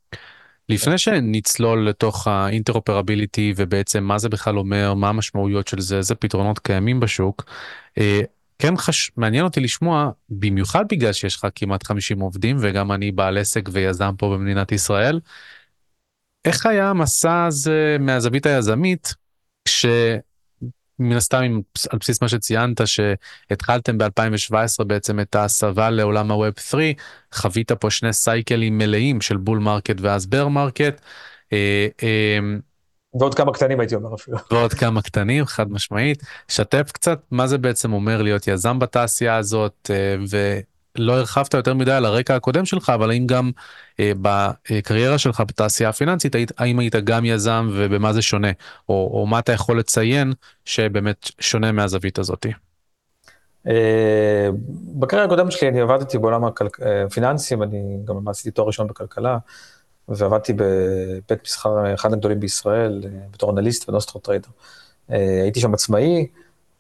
לפני 0.70 0.98
שנצלול 0.98 1.90
לתוך 1.90 2.28
האינטרופרביליטי 2.28 3.54
ובעצם 3.56 4.04
מה 4.04 4.18
זה 4.18 4.30
בכלל 4.30 4.58
אומר, 4.58 4.94
מה 4.94 5.10
המשמעויות 5.10 5.68
של 5.68 5.80
זה, 5.82 5.98
איזה 5.98 6.16
פתרונות 6.16 6.60
קיימים 6.60 7.00
בשוק, 7.00 7.44
כן 8.60 8.78
חש... 8.78 9.12
מעניין 9.18 9.44
אותי 9.46 9.60
לשמוע, 9.60 10.12
במיוחד 10.30 10.86
בגלל 10.90 11.14
שיש 11.14 11.36
לך 11.36 11.48
כמעט 11.56 11.84
50 11.84 12.20
עובדים 12.20 12.58
וגם 12.60 12.92
אני 12.92 13.12
בעל 13.12 13.38
עסק 13.38 13.70
ויזם 13.72 14.12
פה 14.18 14.30
במדינת 14.38 14.72
ישראל, 14.72 15.20
איך 16.46 16.66
היה 16.66 16.90
המסע 16.90 17.46
הזה 17.46 17.98
מהזווית 18.00 18.46
היזמית, 18.46 19.14
כש... 19.66 19.86
מן 21.00 21.16
הסתם 21.16 21.60
על 21.90 21.98
בסיס 22.00 22.22
מה 22.22 22.30
שציינת 22.30 22.82
שהתחלתם 22.86 23.98
ב2017 23.98 24.84
בעצם 24.84 25.20
את 25.20 25.36
ההסבה 25.36 25.90
לעולם 25.90 26.32
ה 26.32 26.37
Web 26.37 26.54
3 26.60 26.84
חווית 27.34 27.72
פה 27.72 27.90
שני 27.90 28.14
סייקלים 28.14 28.78
מלאים 28.78 29.22
של 29.22 29.38
bull 29.38 29.60
market 29.60 30.02
ואז 30.02 30.26
bear 30.26 30.48
market. 30.48 31.02
ועוד 33.20 33.36
כמה 33.36 33.54
קטנים 33.54 33.80
הייתי 33.80 33.96
אומר 33.96 34.16
אפילו. 34.16 34.38
ועוד 34.52 34.74
כמה 34.74 35.02
קטנים 35.02 35.46
חד 35.46 35.72
משמעית 35.72 36.24
שתף 36.48 36.92
קצת 36.92 37.20
מה 37.32 37.48
זה 37.48 37.58
בעצם 37.58 37.94
אומר 37.94 38.22
להיות 38.22 38.48
יזם 38.48 38.80
בתעשייה 38.80 39.36
הזאת 39.36 39.92
ולא 40.98 41.14
הרחבת 41.14 41.54
יותר 41.54 41.74
מדי 41.74 41.92
על 41.92 42.06
הרקע 42.06 42.36
הקודם 42.36 42.66
שלך 42.66 42.90
אבל 42.90 43.10
האם 43.10 43.28
גם 43.28 43.52
בקריירה 44.00 45.18
שלך 45.18 45.44
בתעשייה 45.48 45.90
הפיננסית 45.90 46.36
האם 46.58 46.80
היית 46.80 46.96
גם 46.96 47.26
יזם 47.26 47.70
ובמה 47.74 48.14
זה 48.14 48.22
שונה 48.22 48.52
או, 48.90 49.12
או 49.14 49.26
מה 49.26 49.40
אתה 49.40 49.52
יכול 49.52 49.80
לציין 49.80 50.34
שבאמת 50.66 51.30
שונה 51.40 51.72
מהזווית 51.72 52.20
הזאתי. 52.20 52.52
בקריירה 55.00 55.26
הקודמת 55.26 55.52
שלי 55.52 55.70
אני 55.70 55.82
עבדתי 55.82 56.18
בעולם 56.18 56.42
הפיננסים 57.06 57.64
אני 57.64 57.98
גם 58.06 58.28
עשיתי 58.28 58.52
תואר 58.52 58.68
ראשון 58.68 58.88
בכלכלה. 58.88 59.38
ועבדתי 60.12 60.54
בבית 60.54 61.44
מסחר 61.44 61.94
אחד 61.94 62.14
הגדולים 62.14 62.40
בישראל 62.40 63.02
בתור 63.32 63.52
אנליסט 63.52 63.90
ונוסטרו 63.90 64.22
trader. 64.22 64.50
הייתי 65.10 65.60
שם 65.60 65.74
עצמאי 65.74 66.28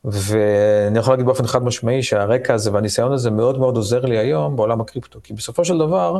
ואני 0.05 0.99
יכול 0.99 1.13
להגיד 1.13 1.25
באופן 1.25 1.47
חד 1.47 1.63
משמעי 1.63 2.03
שהרקע 2.03 2.53
הזה 2.53 2.73
והניסיון 2.73 3.11
הזה 3.11 3.31
מאוד 3.31 3.59
מאוד 3.59 3.75
עוזר 3.75 4.05
לי 4.05 4.17
היום 4.17 4.55
בעולם 4.55 4.81
הקריפטו 4.81 5.19
כי 5.23 5.33
בסופו 5.33 5.65
של 5.65 5.77
דבר 5.77 6.19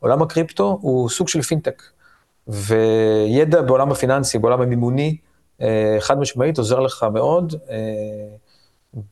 עולם 0.00 0.22
הקריפטו 0.22 0.78
הוא 0.80 1.08
סוג 1.08 1.28
של 1.28 1.42
פינטק. 1.42 1.82
וידע 2.48 3.62
בעולם 3.62 3.90
הפיננסי, 3.92 4.38
בעולם 4.38 4.60
המימוני, 4.60 5.16
אה, 5.60 5.96
חד 6.00 6.18
משמעית 6.18 6.58
עוזר 6.58 6.80
לך 6.80 7.06
מאוד 7.12 7.54
אה, 7.70 7.76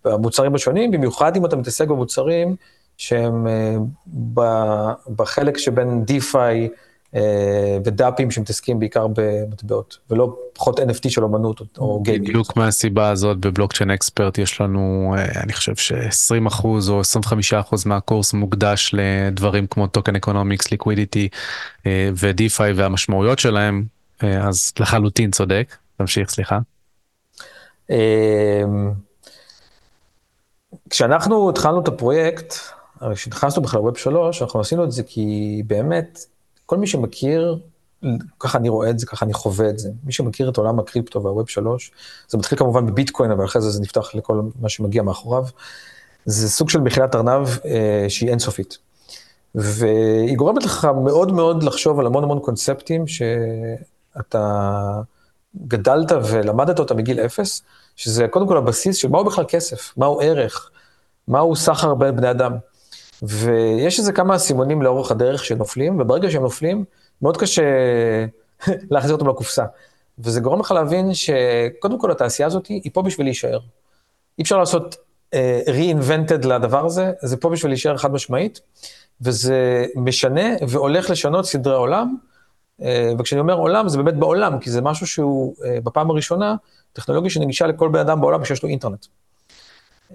במוצרים 0.05 0.55
השונים, 0.55 0.91
במיוחד 0.91 1.37
אם 1.37 1.47
אתה 1.47 1.57
מתעסק 1.57 1.89
במוצרים 1.89 2.57
שהם 2.97 3.47
אה, 3.47 3.77
בחלק 5.17 5.59
שבין 5.59 6.05
DeFi 6.09 6.69
ודאפים 7.85 8.31
שמתעסקים 8.31 8.79
בעיקר 8.79 9.07
במטבעות, 9.15 9.99
ולא 10.11 10.37
פחות 10.53 10.81
NFT 10.81 11.09
של 11.11 11.25
אמנות 11.25 11.61
או 11.79 12.03
גיימינג. 12.03 12.29
בדיוק 12.29 12.57
מהסיבה 12.57 13.11
הזאת 13.11 13.39
ב 13.39 13.43
Blockchain 13.43 13.91
Expert 13.91 14.39
יש 14.39 14.61
לנו, 14.61 15.15
אני 15.37 15.53
חושב 15.53 15.77
ש-20% 15.77 16.65
או 16.65 17.01
25% 17.71 17.75
מהקורס 17.87 18.33
מוקדש 18.33 18.95
לדברים 18.95 19.67
כמו 19.67 19.87
token 19.87 20.17
economics, 20.17 20.71
liquidity 20.71 21.29
ודיפיי 21.87 22.73
והמשמעויות 22.73 23.39
שלהם, 23.39 23.85
אז 24.21 24.73
לחלוטין 24.81 25.31
צודק. 25.31 25.77
תמשיך, 25.97 26.31
סליחה. 26.31 26.59
כשאנחנו 30.91 31.51
התחלנו 31.51 31.81
את 31.81 31.89
הפרויקט, 31.89 32.55
כשנכנסנו 33.15 33.63
בכלל 33.63 33.81
לווב 33.81 33.97
3, 33.97 34.43
אנחנו 34.43 34.61
עשינו 34.61 34.85
את 34.85 34.93
זה 34.93 35.03
כי 35.03 35.63
באמת, 35.67 36.19
כל 36.73 36.79
מי 36.79 36.87
שמכיר, 36.87 37.59
ככה 38.41 38.59
אני 38.59 38.69
רואה 38.69 38.91
את 38.91 38.99
זה, 38.99 39.07
ככה 39.07 39.27
אני 39.27 39.35
חווה 39.35 39.69
את 39.69 39.79
זה, 39.79 39.91
מי 40.05 40.13
שמכיר 40.13 40.49
את 40.49 40.57
עולם 40.57 40.79
הקריפטו 40.79 41.23
והווב 41.23 41.49
3, 41.49 41.91
זה 42.29 42.39
מתחיל 42.39 42.59
כמובן 42.59 42.87
בביטקוין, 42.87 43.31
אבל 43.31 43.45
אחרי 43.45 43.63
זה 43.63 43.71
זה 43.71 43.81
נפתח 43.81 44.15
לכל 44.15 44.43
מה 44.61 44.69
שמגיע 44.69 45.03
מאחוריו, 45.03 45.45
זה 46.25 46.49
סוג 46.49 46.71
של 46.71 46.81
מחילת 46.81 47.15
ארנב 47.15 47.49
אה, 47.65 48.07
שהיא 48.09 48.31
אינסופית. 48.31 48.79
והיא 49.55 50.37
גורמת 50.37 50.65
לך 50.65 50.89
מאוד 51.05 51.33
מאוד 51.33 51.63
לחשוב 51.63 52.01
על 52.01 52.07
המון 52.07 52.25
המון 52.25 52.41
קונספטים 52.41 53.05
שאתה 53.07 55.01
גדלת 55.67 56.13
ולמדת 56.25 56.79
אותם 56.79 56.97
מגיל 56.97 57.21
אפס, 57.21 57.63
שזה 57.97 58.29
קודם 58.29 58.49
כל 58.49 58.57
הבסיס 58.57 58.97
של 58.97 59.09
מהו 59.09 59.25
בכלל 59.25 59.45
כסף, 59.49 59.93
מהו 59.97 60.21
ערך, 60.21 60.71
מהו 61.29 61.57
סחר 61.57 61.95
בין 61.95 62.17
בני 62.17 62.31
אדם. 62.31 62.53
ויש 63.23 63.99
איזה 63.99 64.13
כמה 64.13 64.39
סימונים 64.39 64.83
לאורך 64.83 65.11
הדרך 65.11 65.45
שנופלים, 65.45 66.01
וברגע 66.01 66.31
שהם 66.31 66.43
נופלים, 66.43 66.85
מאוד 67.23 67.37
קשה 67.37 67.63
להחזיר 68.91 69.15
אותם 69.15 69.29
לקופסה. 69.29 69.65
וזה 70.19 70.41
גורם 70.41 70.61
לך 70.61 70.71
להבין 70.71 71.15
שקודם 71.15 71.99
כל 71.99 72.11
התעשייה 72.11 72.47
הזאת 72.47 72.67
היא 72.67 72.91
פה 72.93 73.03
בשביל 73.03 73.27
להישאר. 73.27 73.59
אי 74.39 74.43
אפשר 74.43 74.59
לעשות 74.59 74.97
uh, 75.35 75.69
reinvented 75.69 76.47
לדבר 76.47 76.87
הזה, 76.87 77.13
זה 77.23 77.37
פה 77.37 77.51
בשביל 77.51 77.71
להישאר 77.71 77.97
חד 77.97 78.13
משמעית, 78.13 78.61
וזה 79.21 79.87
משנה 79.97 80.49
והולך 80.69 81.11
לשנות 81.11 81.47
סדרי 81.47 81.75
עולם. 81.75 82.17
Uh, 82.81 82.85
וכשאני 83.19 83.41
אומר 83.41 83.55
עולם, 83.55 83.89
זה 83.89 83.99
באמת 83.99 84.17
בעולם, 84.17 84.59
כי 84.59 84.71
זה 84.71 84.81
משהו 84.81 85.07
שהוא 85.07 85.55
uh, 85.59 85.81
בפעם 85.85 86.11
הראשונה, 86.11 86.57
טכנולוגיה 86.93 87.31
שנגישה 87.31 87.67
לכל 87.67 87.89
בן 87.89 87.99
אדם 87.99 88.21
בעולם 88.21 88.45
שיש 88.45 88.63
לו 88.63 88.69
אינטרנט. 88.69 89.07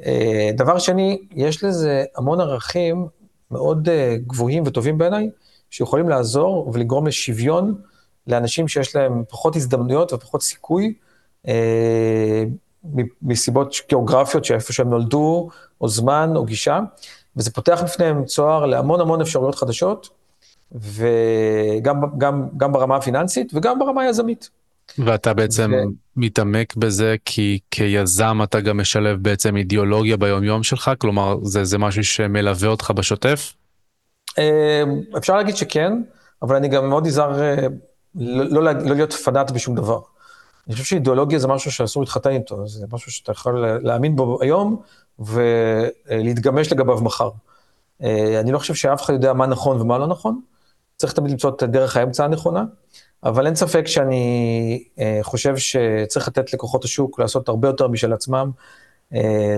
אה, 0.05 0.49
דבר 0.53 0.79
שני, 0.79 1.17
יש 1.35 1.63
לזה 1.63 2.03
המון 2.15 2.41
ערכים 2.41 3.07
מאוד 3.51 3.89
אה, 3.89 4.15
גבוהים 4.27 4.63
וטובים 4.65 4.97
בעיניי, 4.97 5.29
שיכולים 5.69 6.09
לעזור 6.09 6.71
ולגרום 6.73 7.07
לשוויון 7.07 7.75
לאנשים 8.27 8.67
שיש 8.67 8.95
להם 8.95 9.23
פחות 9.29 9.55
הזדמנויות 9.55 10.13
ופחות 10.13 10.41
סיכוי, 10.41 10.93
אה, 11.47 12.43
מסיבות 13.21 13.75
גיאוגרפיות 13.89 14.45
שאיפה 14.45 14.73
שהם 14.73 14.89
נולדו, 14.89 15.49
או 15.81 15.87
זמן, 15.87 16.31
או 16.35 16.45
גישה, 16.45 16.79
וזה 17.35 17.51
פותח 17.51 17.81
בפניהם 17.83 18.25
צוהר 18.25 18.65
להמון 18.65 19.01
המון 19.01 19.21
אפשרויות 19.21 19.55
חדשות, 19.55 20.09
וגם 20.71 22.01
גם, 22.17 22.47
גם 22.57 22.71
ברמה 22.71 22.95
הפיננסית 22.95 23.51
וגם 23.53 23.79
ברמה 23.79 24.01
היזמית. 24.01 24.49
ואתה 24.97 25.33
בעצם 25.33 25.71
ו... 25.73 25.77
מתעמק 26.15 26.75
בזה 26.75 27.15
כי 27.25 27.59
כיזם 27.71 28.39
אתה 28.43 28.61
גם 28.61 28.77
משלב 28.77 29.23
בעצם 29.23 29.57
אידיאולוגיה 29.57 30.17
ביומיום 30.17 30.63
שלך? 30.63 30.91
כלומר, 30.97 31.37
זה, 31.43 31.63
זה 31.63 31.77
משהו 31.77 32.03
שמלווה 32.03 32.69
אותך 32.69 32.91
בשוטף? 32.95 33.53
אמ, 34.37 34.43
אפשר 35.17 35.35
להגיד 35.35 35.55
שכן, 35.55 35.93
אבל 36.41 36.55
אני 36.55 36.67
גם 36.67 36.89
מאוד 36.89 37.07
נזהר 37.07 37.41
אה, 37.41 37.67
לא, 38.15 38.63
לא, 38.63 38.71
לא 38.71 38.95
להיות 38.95 39.13
פנאט 39.13 39.51
בשום 39.51 39.75
דבר. 39.75 39.99
אני 40.67 40.73
חושב 40.73 40.85
שאידיאולוגיה 40.85 41.39
זה 41.39 41.47
משהו 41.47 41.71
שאסור 41.71 42.03
להתחתן 42.03 42.29
איתו, 42.29 42.67
זה 42.67 42.85
משהו 42.91 43.11
שאתה 43.11 43.31
יכול 43.31 43.65
להאמין 43.83 44.15
בו 44.15 44.41
היום 44.41 44.81
ולהתגמש 45.19 46.71
לגביו 46.71 47.01
מחר. 47.01 47.29
אה, 48.03 48.39
אני 48.39 48.51
לא 48.51 48.59
חושב 48.59 48.73
שאף 48.73 49.01
אחד 49.01 49.13
יודע 49.13 49.33
מה 49.33 49.45
נכון 49.45 49.81
ומה 49.81 49.97
לא 49.97 50.07
נכון, 50.07 50.41
צריך 50.95 51.13
תמיד 51.13 51.31
למצוא 51.31 51.49
את 51.49 51.63
דרך 51.63 51.97
האמצע 51.97 52.25
הנכונה. 52.25 52.63
אבל 53.27 53.45
אין 53.45 53.55
ספק 53.55 53.87
שאני 53.87 54.83
אה, 54.99 55.19
חושב 55.21 55.57
שצריך 55.57 56.27
לתת 56.27 56.53
לכוחות 56.53 56.83
השוק 56.83 57.19
לעשות 57.19 57.49
הרבה 57.49 57.67
יותר 57.67 57.87
משל 57.87 58.13
עצמם. 58.13 58.51
אה, 59.13 59.55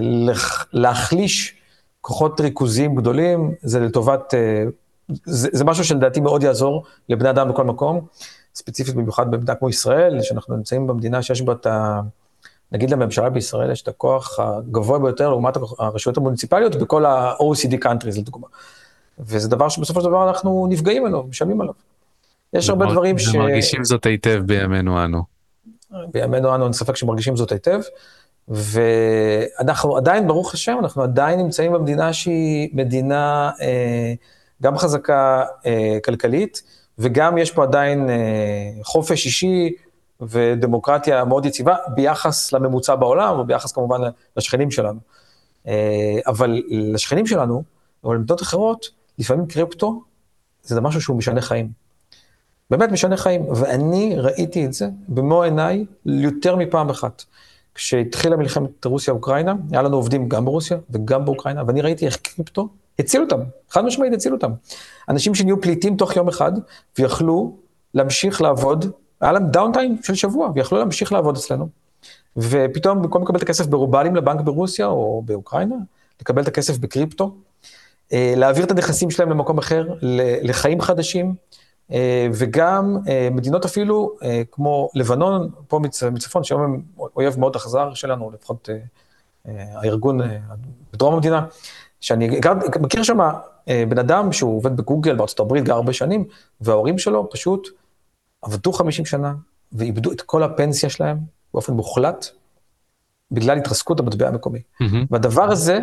להחליש 0.73 1.55
כוחות 2.01 2.39
ריכוזיים 2.39 2.95
גדולים, 2.95 3.53
זה 3.61 3.79
לטובת, 3.79 4.33
אה, 4.33 4.63
זה, 5.25 5.49
זה 5.51 5.65
משהו 5.65 5.83
שלדעתי 5.83 6.19
מאוד 6.19 6.43
יעזור 6.43 6.85
לבני 7.09 7.29
אדם 7.29 7.49
בכל 7.49 7.63
מקום, 7.63 8.05
ספציפית 8.55 8.95
במיוחד 8.95 9.31
במדינה 9.31 9.55
כמו 9.55 9.69
ישראל, 9.69 10.21
שאנחנו 10.21 10.55
נמצאים 10.55 10.87
במדינה 10.87 11.21
שיש 11.21 11.41
בה 11.41 11.53
את 11.53 11.65
ה... 11.65 12.01
נגיד 12.71 12.89
לממשלה 12.89 13.29
בישראל 13.29 13.71
יש 13.71 13.81
את 13.81 13.87
הכוח 13.87 14.39
הגבוה 14.39 14.99
ביותר 14.99 15.29
לעומת 15.29 15.57
הרשויות 15.79 16.17
המוניציפליות 16.17 16.75
בכל 16.75 17.05
ה-OECD 17.05 17.73
countries 17.85 18.17
לדוגמה. 18.17 18.47
וזה 19.19 19.49
דבר 19.49 19.69
שבסופו 19.69 20.01
של 20.01 20.07
דבר 20.07 20.29
אנחנו 20.29 20.67
נפגעים 20.69 21.03
ממנו, 21.03 21.23
משלמים 21.23 21.61
עליו. 21.61 21.73
יש 22.53 22.69
הרבה 22.69 22.85
דברים 22.85 23.19
ש... 23.19 23.35
מרגישים 23.35 23.83
זאת 23.83 24.05
היטב 24.05 24.41
בימינו 24.45 25.05
אנו. 25.05 25.23
בימינו 26.11 26.55
אנו 26.55 26.63
אין 26.63 26.73
ספק 26.73 26.95
שמרגישים 26.95 27.35
זאת 27.35 27.51
היטב, 27.51 27.81
ואנחנו 28.47 29.97
עדיין, 29.97 30.27
ברוך 30.27 30.53
השם, 30.53 30.77
אנחנו 30.81 31.03
עדיין 31.03 31.39
נמצאים 31.39 31.73
במדינה 31.73 32.13
שהיא 32.13 32.69
מדינה 32.73 33.51
אה, 33.61 34.13
גם 34.61 34.77
חזקה 34.77 35.43
אה, 35.65 35.97
כלכלית, 36.05 36.63
וגם 36.99 37.37
יש 37.37 37.51
פה 37.51 37.63
עדיין 37.63 38.09
אה, 38.09 38.15
חופש 38.83 39.25
אישי 39.25 39.73
ודמוקרטיה 40.21 41.25
מאוד 41.25 41.45
יציבה 41.45 41.75
ביחס 41.95 42.53
לממוצע 42.53 42.95
בעולם, 42.95 43.39
וביחס 43.39 43.71
כמובן 43.71 44.01
לשכנים 44.37 44.71
שלנו. 44.71 44.99
אה, 45.67 46.19
אבל 46.27 46.61
לשכנים 46.69 47.27
שלנו, 47.27 47.63
או 48.03 48.13
למדינות 48.13 48.41
אחרות, 48.41 48.89
לפעמים 49.19 49.47
קריפטו 49.47 50.01
זה 50.63 50.81
משהו 50.81 51.01
שהוא 51.01 51.17
משנה 51.17 51.41
חיים. 51.41 51.88
באמת 52.69 52.91
משנה 52.91 53.17
חיים, 53.17 53.45
ואני 53.49 54.15
ראיתי 54.17 54.65
את 54.65 54.73
זה 54.73 54.89
במו 55.07 55.43
עיניי 55.43 55.85
יותר 56.05 56.55
מפעם 56.55 56.89
אחת. 56.89 57.23
כשהתחילה 57.75 58.37
מלחמת 58.37 58.85
רוסיה-אוקראינה, 58.85 59.53
היה 59.71 59.81
לנו 59.81 59.95
עובדים 59.95 60.29
גם 60.29 60.45
ברוסיה 60.45 60.77
וגם 60.89 61.25
באוקראינה, 61.25 61.63
ואני 61.67 61.81
ראיתי 61.81 62.05
איך 62.05 62.15
קריפטו 62.15 62.67
הציל 62.99 63.21
אותם, 63.21 63.39
חד 63.69 63.85
משמעית 63.85 64.13
הציל 64.13 64.33
אותם. 64.33 64.51
אנשים 65.09 65.35
שנהיו 65.35 65.61
פליטים 65.61 65.97
תוך 65.97 66.15
יום 66.15 66.27
אחד, 66.27 66.51
ויכלו 66.99 67.55
להמשיך 67.93 68.41
לעבוד, 68.41 68.91
היה 69.21 69.31
להם 69.31 69.47
דאונטיים 69.47 69.97
של 70.03 70.15
שבוע, 70.15 70.51
ויכלו 70.55 70.77
להמשיך 70.77 71.13
לעבוד 71.13 71.37
אצלנו. 71.37 71.67
ופתאום 72.37 73.01
במקום 73.01 73.23
לקבל 73.23 73.37
את 73.37 73.41
הכסף 73.41 73.65
ברובלים 73.65 74.15
לבנק 74.15 74.41
ברוסיה 74.41 74.87
או 74.87 75.21
באוקראינה, 75.25 75.75
לקבל 76.21 76.41
את 76.41 76.47
הכסף 76.47 76.77
בקריפטו, 76.77 77.35
אה, 78.13 78.33
להעביר 78.37 78.65
את 78.65 78.71
הנכסים 78.71 79.11
שלהם 79.11 79.29
למקום 79.29 79.57
אחר, 79.57 79.87
לחיים 80.43 80.81
חדשים, 80.81 81.35
וגם 82.33 82.97
אה, 83.07 83.29
מדינות 83.31 83.65
אפילו 83.65 84.15
כמו 84.51 84.89
לבנון, 84.95 85.49
פה 85.67 85.79
מצפון, 86.11 86.43
שהיום 86.43 86.61
הם 86.61 86.81
אויב 87.15 87.39
מאוד 87.39 87.55
אכזר 87.55 87.93
שלנו, 87.93 88.31
לפחות 88.31 88.69
הארגון 89.45 90.19
בדרום 90.93 91.13
המדינה, 91.13 91.45
שאני 92.01 92.39
מכיר 92.79 93.03
שם 93.03 93.19
בן 93.89 93.97
אדם 93.97 94.31
שהוא 94.31 94.57
עובד 94.57 94.77
בגוגל 94.77 95.15
בארצות 95.15 95.39
הברית, 95.39 95.63
גר 95.63 95.73
הרבה 95.73 95.93
שנים, 95.93 96.25
וההורים 96.61 96.97
שלו 96.97 97.29
פשוט 97.29 97.67
עבדו 98.41 98.71
50 98.71 99.05
שנה 99.05 99.33
ואיבדו 99.71 100.11
את 100.11 100.21
כל 100.21 100.43
הפנסיה 100.43 100.89
שלהם 100.89 101.17
באופן 101.53 101.73
מוחלט, 101.73 102.25
בגלל 103.31 103.57
התרסקות 103.57 103.99
המטבע 103.99 104.27
המקומי. 104.27 104.59
Mm-hmm. 104.59 104.85
והדבר 105.11 105.43
הזה, 105.43 105.79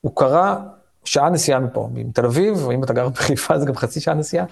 הוא 0.00 0.12
קרה 0.16 0.64
שעה 1.04 1.30
נסיעה 1.30 1.60
מפה, 1.60 1.88
מתל 1.92 2.26
אביב, 2.26 2.64
או 2.64 2.72
אם 2.72 2.84
אתה 2.84 2.92
גר 2.92 3.08
בחיפה 3.08 3.58
זה 3.58 3.66
גם 3.66 3.74
חצי 3.74 4.00
שעה 4.00 4.14
נסיעה, 4.14 4.44
אה, 4.44 4.48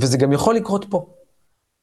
וזה 0.00 0.18
גם 0.18 0.32
יכול 0.32 0.54
לקרות 0.54 0.86
פה. 0.90 1.06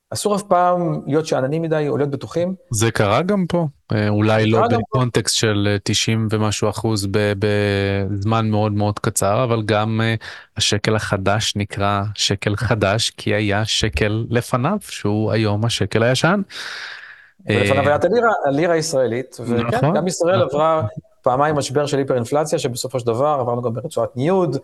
אסור 0.10 0.36
אף 0.36 0.44
פעם 0.44 1.02
להיות 1.08 1.26
שאננים 1.26 1.62
מדי 1.62 1.86
או 1.88 1.98
להיות 1.98 2.10
בטוחים. 2.10 2.56
זה 2.72 2.92
קרה 2.92 3.22
גם 3.22 3.46
פה, 3.50 3.68
אה, 3.92 4.10
אולי 4.10 4.46
לא 4.46 4.68
בקונטקסט 4.68 5.36
פה. 5.36 5.40
של 5.40 5.78
90 5.84 6.28
ומשהו 6.32 6.70
אחוז 6.70 7.08
בזמן 7.12 8.50
מאוד 8.50 8.72
מאוד 8.72 9.00
קצר, 9.00 9.44
אבל 9.44 9.62
גם 9.66 10.02
אה, 10.04 10.16
השקל 10.58 10.96
החדש 10.96 11.54
נקרא 11.56 12.04
שקל 12.16 12.56
חדש, 12.56 13.10
כי 13.10 13.34
היה 13.34 13.66
שקל 13.66 14.26
לפניו, 14.30 14.78
שהוא 14.82 15.32
היום 15.32 15.66
השקל 15.66 16.04
הישן. 16.04 16.42
ולפניו 17.46 17.88
היה 17.88 17.96
את 17.96 18.06
הלירה 18.46 18.74
הישראלית, 18.74 19.38
וכן, 19.40 19.68
נכון, 19.68 19.96
גם 19.96 20.08
ישראל 20.08 20.36
נכון. 20.36 20.50
עברה 20.50 20.82
פעמיים 21.22 21.56
משבר 21.56 21.86
של 21.86 21.98
היפר-אינפלציה, 21.98 22.60
שבסופו 22.60 23.00
של 23.00 23.06
דבר 23.06 23.38
עברנו 23.40 23.62
גם 23.62 23.74
ברצועת 23.74 24.18
ניוד, 24.18 24.58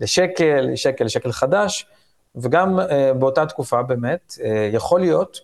לשקל, 0.00 0.60
לשקל, 0.60 1.04
לשקל 1.04 1.32
חדש, 1.32 1.86
וגם 2.34 2.78
uh, 2.78 2.82
באותה 3.18 3.46
תקופה 3.46 3.82
באמת, 3.82 4.34
uh, 4.36 4.42
יכול 4.72 5.00
להיות 5.00 5.40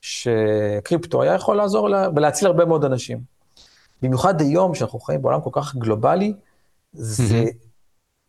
שקריפטו 0.00 1.22
היה 1.22 1.34
יכול 1.34 1.56
לעזור 1.56 1.88
לה, 1.88 2.08
ולהציל 2.16 2.46
הרבה 2.48 2.64
מאוד 2.64 2.84
אנשים. 2.84 3.20
במיוחד 4.02 4.40
היום, 4.40 4.74
שאנחנו 4.74 5.00
חיים 5.00 5.22
בעולם 5.22 5.40
כל 5.40 5.50
כך 5.52 5.76
גלובלי, 5.76 6.34
זה 6.92 7.44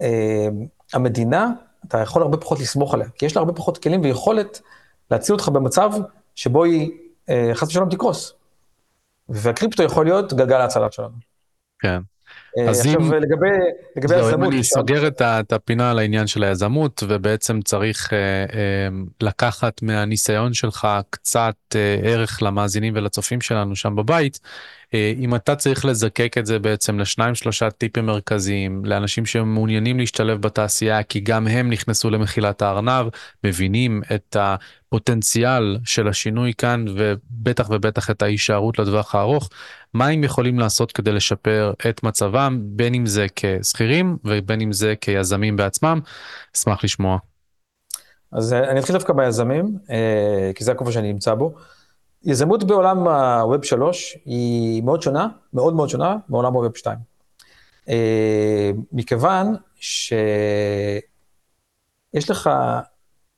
uh, 0.03 0.05
המדינה, 0.93 1.51
אתה 1.87 1.97
יכול 1.97 2.21
הרבה 2.21 2.37
פחות 2.37 2.59
לסמוך 2.59 2.93
עליה, 2.93 3.07
כי 3.09 3.25
יש 3.25 3.35
לה 3.35 3.39
הרבה 3.39 3.53
פחות 3.53 3.77
כלים 3.77 4.01
ויכולת 4.01 4.61
להציל 5.11 5.35
אותך 5.35 5.49
במצב 5.49 5.91
שבו 6.35 6.63
היא 6.63 6.91
uh, 7.29 7.31
חס 7.53 7.67
ושלום 7.67 7.89
תקרוס. 7.89 8.33
והקריפטו 9.29 9.83
יכול 9.83 10.05
להיות 10.05 10.33
גלגל 10.33 10.61
ההצלה 10.61 10.91
שלנו. 10.91 11.15
כן. 11.79 12.01
אה, 12.57 12.69
אז 12.69 12.79
עכשיו 12.79 13.01
אם... 13.01 13.13
לגבי, 13.13 13.47
לגבי 13.95 14.15
היזמות. 14.15 14.33
אם 14.33 14.43
אני 14.43 14.63
סוגר 14.63 15.07
את, 15.07 15.21
את 15.21 15.53
הפינה 15.53 15.91
על 15.91 15.99
העניין 15.99 16.27
של 16.27 16.43
היזמות 16.43 17.03
ובעצם 17.07 17.61
צריך 17.61 18.13
אה, 18.13 18.17
אה, 18.19 18.87
לקחת 19.21 19.81
מהניסיון 19.81 20.53
שלך 20.53 20.87
קצת 21.09 21.55
אה, 21.75 21.97
ערך 22.03 22.43
למאזינים 22.43 22.93
ולצופים 22.95 23.41
שלנו 23.41 23.75
שם 23.75 23.95
בבית, 23.95 24.39
אה, 24.43 24.49
אם 25.17 25.35
אתה 25.35 25.55
צריך 25.55 25.85
לזקק 25.85 26.35
את 26.37 26.45
זה 26.45 26.59
בעצם 26.59 26.99
לשניים 26.99 27.35
שלושה 27.35 27.69
טיפים 27.69 28.05
מרכזיים 28.05 28.85
לאנשים 28.85 29.25
שמעוניינים 29.25 29.99
להשתלב 29.99 30.41
בתעשייה 30.41 31.03
כי 31.03 31.19
גם 31.19 31.47
הם 31.47 31.69
נכנסו 31.69 32.09
למחילת 32.09 32.61
הארנב, 32.61 33.07
מבינים 33.43 34.01
את 34.15 34.37
הפוטנציאל 34.39 35.77
של 35.85 36.07
השינוי 36.07 36.53
כאן 36.57 36.85
ובטח 36.95 37.69
ובטח 37.69 38.09
את 38.09 38.21
ההישארות 38.21 38.79
לטווח 38.79 39.15
הארוך, 39.15 39.49
מה 39.93 40.07
הם 40.07 40.23
יכולים 40.23 40.59
לעשות 40.59 40.91
כדי 40.91 41.11
לשפר 41.11 41.73
את 41.89 42.03
מצבם 42.03 42.59
בין 42.63 42.93
אם 42.93 43.05
זה 43.05 43.27
כשכירים 43.35 44.17
ובין 44.25 44.61
אם 44.61 44.73
זה 44.73 44.93
כיזמים 45.01 45.55
בעצמם, 45.55 45.99
אשמח 46.55 46.83
לשמוע. 46.83 47.17
אז 48.31 48.53
אה, 48.53 48.71
אני 48.71 48.79
אתחיל 48.79 48.95
דווקא 48.95 49.13
ביזמים, 49.13 49.77
אה, 49.89 50.51
כי 50.55 50.63
זה 50.63 50.71
הכובע 50.71 50.91
שאני 50.91 51.13
נמצא 51.13 51.33
בו. 51.33 51.55
יזמות 52.25 52.63
בעולם 52.63 53.07
הווב 53.07 53.63
3 53.63 54.17
היא 54.25 54.83
מאוד 54.83 55.01
שונה, 55.01 55.27
מאוד 55.53 55.73
מאוד 55.73 55.89
שונה, 55.89 56.17
מעולם 56.29 56.53
הווב 56.53 56.77
2. 56.77 56.97
אה, 57.89 58.71
מכיוון 58.91 59.55
שיש 59.75 61.01
לך 62.29 62.49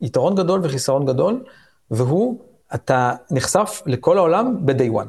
יתרון 0.02 0.36
גדול 0.36 0.60
וחיסרון 0.64 1.06
גדול, 1.06 1.44
והוא, 1.92 2.40
אתה 2.76 3.12
נחשף 3.32 3.82
לכל 3.86 4.18
העולם 4.18 4.66
ב-day 4.66 4.92
one. 4.92 5.08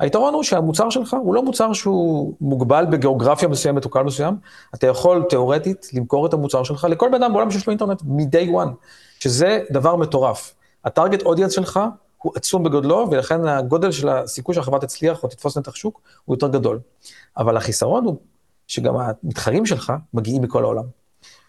היתרון 0.00 0.34
הוא 0.34 0.42
שהמוצר 0.42 0.90
שלך 0.90 1.16
הוא 1.22 1.34
לא 1.34 1.42
מוצר 1.42 1.72
שהוא 1.72 2.34
מוגבל 2.40 2.86
בגיאוגרפיה 2.90 3.48
מסוימת 3.48 3.84
או 3.84 3.90
קהל 3.90 4.04
מסוים, 4.04 4.36
אתה 4.74 4.86
יכול 4.86 5.24
תיאורטית 5.28 5.90
למכור 5.92 6.26
את 6.26 6.32
המוצר 6.32 6.62
שלך 6.62 6.86
לכל 6.90 7.08
בן 7.08 7.22
אדם 7.22 7.32
בעולם 7.32 7.50
שיש 7.50 7.66
לו 7.66 7.70
אינטרנט 7.70 8.02
מ-day 8.02 8.48
one, 8.48 8.68
שזה 9.20 9.60
דבר 9.70 9.96
מטורף. 9.96 10.54
הטארגט 10.84 11.22
אודיאנס 11.22 11.52
שלך 11.52 11.80
הוא 12.18 12.32
עצום 12.36 12.62
בגודלו, 12.62 13.08
ולכן 13.10 13.46
הגודל 13.46 13.92
של 13.92 14.08
הסיכוי 14.08 14.54
שהחברה 14.54 14.80
תצליח 14.80 15.22
או 15.22 15.28
תתפוס 15.28 15.58
נתח 15.58 15.74
שוק 15.74 16.00
הוא 16.24 16.36
יותר 16.36 16.48
גדול. 16.48 16.80
אבל 17.36 17.56
החיסרון 17.56 18.04
הוא 18.04 18.16
שגם 18.66 18.94
המתחרים 18.96 19.66
שלך 19.66 19.92
מגיעים 20.14 20.42
מכל 20.42 20.64
העולם. 20.64 20.84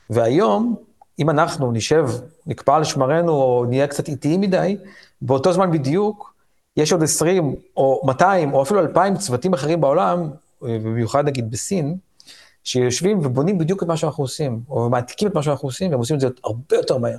והיום, 0.09 0.75
אם 1.19 1.29
אנחנו 1.29 1.71
נשב, 1.71 2.09
נקפא 2.47 2.71
על 2.71 2.83
שמרנו 2.83 3.31
או 3.31 3.65
נהיה 3.69 3.87
קצת 3.87 4.07
איטיים 4.07 4.41
מדי, 4.41 4.77
באותו 5.21 5.53
זמן 5.53 5.71
בדיוק, 5.71 6.33
יש 6.77 6.91
עוד 6.91 7.03
20 7.03 7.55
או 7.77 8.01
200 8.05 8.53
או 8.53 8.63
אפילו 8.63 8.79
2,000 8.79 9.17
צוותים 9.17 9.53
אחרים 9.53 9.81
בעולם, 9.81 10.29
במיוחד 10.61 11.25
נגיד 11.25 11.51
בסין, 11.51 11.97
שיושבים 12.63 13.19
ובונים 13.19 13.57
בדיוק 13.57 13.83
את 13.83 13.87
מה 13.87 13.97
שאנחנו 13.97 14.23
עושים, 14.23 14.61
או 14.69 14.89
מעתיקים 14.89 15.27
את 15.27 15.35
מה 15.35 15.43
שאנחנו 15.43 15.67
עושים, 15.67 15.91
והם 15.91 15.99
עושים 15.99 16.15
את 16.15 16.21
זה 16.21 16.27
הרבה 16.43 16.75
יותר 16.75 16.97
מהר. 16.97 17.17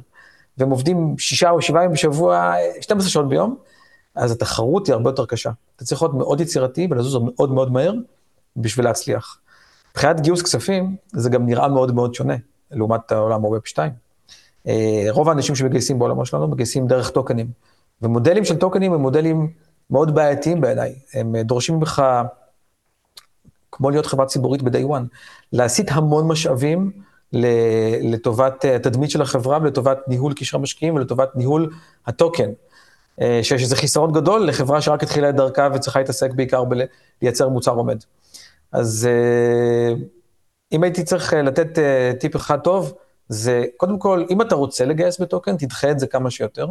והם 0.60 0.70
עובדים 0.70 1.18
שישה 1.18 1.50
או 1.50 1.62
שבעה 1.62 1.82
ימים 1.82 1.94
בשבוע, 1.94 2.54
12 2.80 3.10
שעות 3.10 3.28
ביום, 3.28 3.56
אז 4.14 4.32
התחרות 4.32 4.86
היא 4.86 4.92
הרבה 4.92 5.10
יותר 5.10 5.26
קשה. 5.26 5.50
אתה 5.76 5.84
צריך 5.84 6.02
להיות 6.02 6.14
מאוד 6.14 6.40
יצירתי 6.40 6.88
ולזוז 6.90 7.22
מאוד 7.36 7.52
מאוד 7.52 7.72
מהר 7.72 7.92
בשביל 8.56 8.84
להצליח. 8.84 9.38
מבחינת 9.90 10.20
גיוס 10.20 10.42
כספים, 10.42 10.96
זה 11.12 11.30
גם 11.30 11.46
נראה 11.46 11.68
מאוד 11.68 11.94
מאוד 11.94 12.14
שונה, 12.14 12.34
לעומת 12.70 13.12
העולם 13.12 13.42
הווב 13.42 13.66
2. 13.66 13.92
אה, 14.66 15.06
רוב 15.10 15.28
האנשים 15.28 15.54
שמגייסים 15.54 15.98
בעולמו 15.98 16.26
שלנו 16.26 16.48
מגייסים 16.48 16.86
דרך 16.86 17.10
טוקנים. 17.10 17.50
ומודלים 18.02 18.44
של 18.44 18.56
טוקנים 18.56 18.92
הם 18.92 19.00
מודלים 19.00 19.52
מאוד 19.90 20.14
בעייתיים 20.14 20.60
בעיניי. 20.60 20.94
הם 21.14 21.36
דורשים 21.36 21.74
ממך, 21.74 22.02
כמו 23.72 23.90
להיות 23.90 24.06
חברה 24.06 24.26
ציבורית 24.26 24.62
ב-day 24.62 24.84
one, 24.88 25.04
להסיט 25.52 25.92
המון 25.92 26.28
משאבים 26.28 26.92
לטובת 28.02 28.64
התדמית 28.64 29.10
של 29.10 29.22
החברה 29.22 29.58
ולטובת 29.62 29.98
ניהול 30.08 30.34
קשרי 30.34 30.60
משקיעים 30.60 30.94
ולטובת 30.94 31.36
ניהול 31.36 31.70
הטוקן. 32.06 32.50
אה, 33.20 33.40
שיש 33.42 33.62
איזה 33.62 33.76
חיסרון 33.76 34.12
גדול 34.12 34.46
לחברה 34.46 34.80
שרק 34.80 35.02
התחילה 35.02 35.28
את 35.28 35.36
דרכה 35.36 35.68
וצריכה 35.74 35.98
להתעסק 35.98 36.30
בעיקר 36.32 36.64
בלייצר 37.22 37.48
מוצר 37.48 37.72
עומד. 37.72 38.04
אז 38.72 39.08
אה, 39.10 39.94
אם 40.72 40.82
הייתי 40.82 41.04
צריך 41.04 41.34
אה, 41.34 41.42
לתת 41.42 41.78
טיפ 42.20 42.36
אחד 42.36 42.58
טוב, 42.60 42.94
זה 43.28 43.64
קודם 43.76 43.98
כל, 43.98 44.24
אם 44.30 44.42
אתה 44.42 44.54
רוצה 44.54 44.84
לגייס 44.84 45.20
בטוקן, 45.20 45.56
תדחה 45.56 45.90
את 45.90 45.98
זה 45.98 46.06
כמה 46.06 46.30
שיותר. 46.30 46.66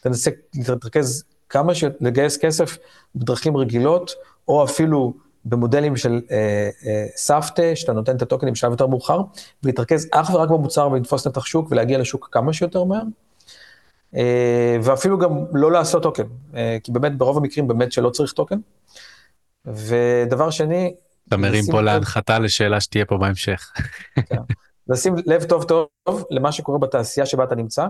תנסה 0.00 0.30
להתרכז 0.54 1.24
כמה 1.48 1.74
שיותר, 1.74 1.96
לגייס 2.00 2.36
כסף 2.36 2.78
בדרכים 3.14 3.56
רגילות, 3.56 4.14
או 4.48 4.64
אפילו 4.64 5.12
במודלים 5.44 5.96
של 5.96 6.20
אה, 6.30 6.70
אה, 6.86 7.06
סבתא, 7.16 7.74
שאתה 7.74 7.92
נותן 7.92 8.16
את 8.16 8.22
הטוקנים 8.22 8.52
בשלב 8.52 8.70
יותר 8.70 8.86
מאוחר, 8.86 9.20
ולהתרכז 9.62 10.08
אך 10.12 10.34
ורק 10.34 10.48
במוצר 10.48 10.88
ולתפוס 10.92 11.26
נתח 11.26 11.44
שוק 11.44 11.68
ולהגיע 11.70 11.98
לשוק 11.98 12.28
כמה 12.32 12.52
שיותר 12.52 12.84
מהר. 12.84 13.02
אה, 14.16 14.76
ואפילו 14.82 15.18
גם 15.18 15.44
לא 15.52 15.72
לעשות 15.72 16.02
טוקן, 16.02 16.26
אה, 16.54 16.76
כי 16.82 16.92
באמת 16.92 17.18
ברוב 17.18 17.36
המקרים 17.36 17.68
באמת 17.68 17.92
שלא 17.92 18.10
צריך 18.10 18.32
טוקן. 18.32 18.58
ודבר 19.66 20.50
שני, 20.50 20.94
אתה 21.28 21.36
מרים 21.36 21.64
פה 21.70 21.80
להנחתה 21.80 22.38
לשאלה 22.38 22.80
שתהיה 22.80 23.04
פה 23.04 23.18
בהמשך. 23.18 23.72
לשים 24.88 25.14
לב 25.26 25.44
טוב 25.44 25.64
טוב 25.64 26.24
למה 26.30 26.52
שקורה 26.52 26.78
בתעשייה 26.78 27.26
שבה 27.26 27.44
אתה 27.44 27.54
נמצא, 27.54 27.86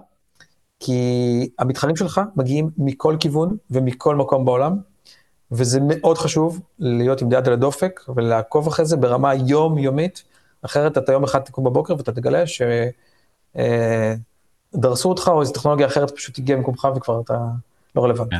כי 0.81 1.49
המתחרים 1.59 1.97
שלך 1.97 2.21
מגיעים 2.37 2.71
מכל 2.79 3.17
כיוון 3.21 3.57
ומכל 3.71 4.17
מקום 4.17 4.45
בעולם, 4.45 4.77
וזה 5.53 5.81
מאוד 5.83 6.19
חשוב 6.19 6.61
להיות 6.79 7.23
עם 7.23 7.33
יד 7.33 7.47
על 7.47 7.53
הדופק 7.53 8.01
ולעקוב 8.17 8.67
אחרי 8.67 8.85
זה 8.85 8.97
ברמה 8.97 9.35
יומיומית, 9.35 10.23
אחרת 10.63 10.99
אתה 10.99 11.13
יום 11.13 11.25
אחד 11.25 11.39
תקום 11.39 11.65
בבוקר 11.65 11.95
ואתה 11.97 12.13
תגלה 12.13 12.45
שדרסו 14.75 15.09
אותך 15.09 15.29
או 15.29 15.41
איזו 15.41 15.53
טכנולוגיה 15.53 15.87
אחרת 15.87 16.11
פשוט 16.11 16.39
הגיעה 16.39 16.59
במקומך 16.59 16.89
וכבר 16.97 17.21
אתה 17.21 17.39
לא 17.97 18.05
רלוונטי. 18.05 18.37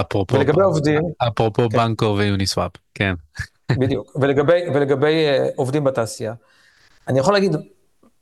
אפרופו, 0.00 0.34
ולגבי 0.34 0.62
עובדים, 0.62 1.02
אפרופו 1.18 1.68
כן. 1.70 1.78
בנקו 1.78 2.14
ויוניסוואפ, 2.18 2.72
כן. 2.94 3.14
בדיוק, 3.72 4.16
ולגבי, 4.16 4.60
ולגבי 4.74 5.26
אה, 5.26 5.48
עובדים 5.56 5.84
בתעשייה, 5.84 6.34
אני 7.08 7.18
יכול 7.18 7.34
להגיד 7.34 7.56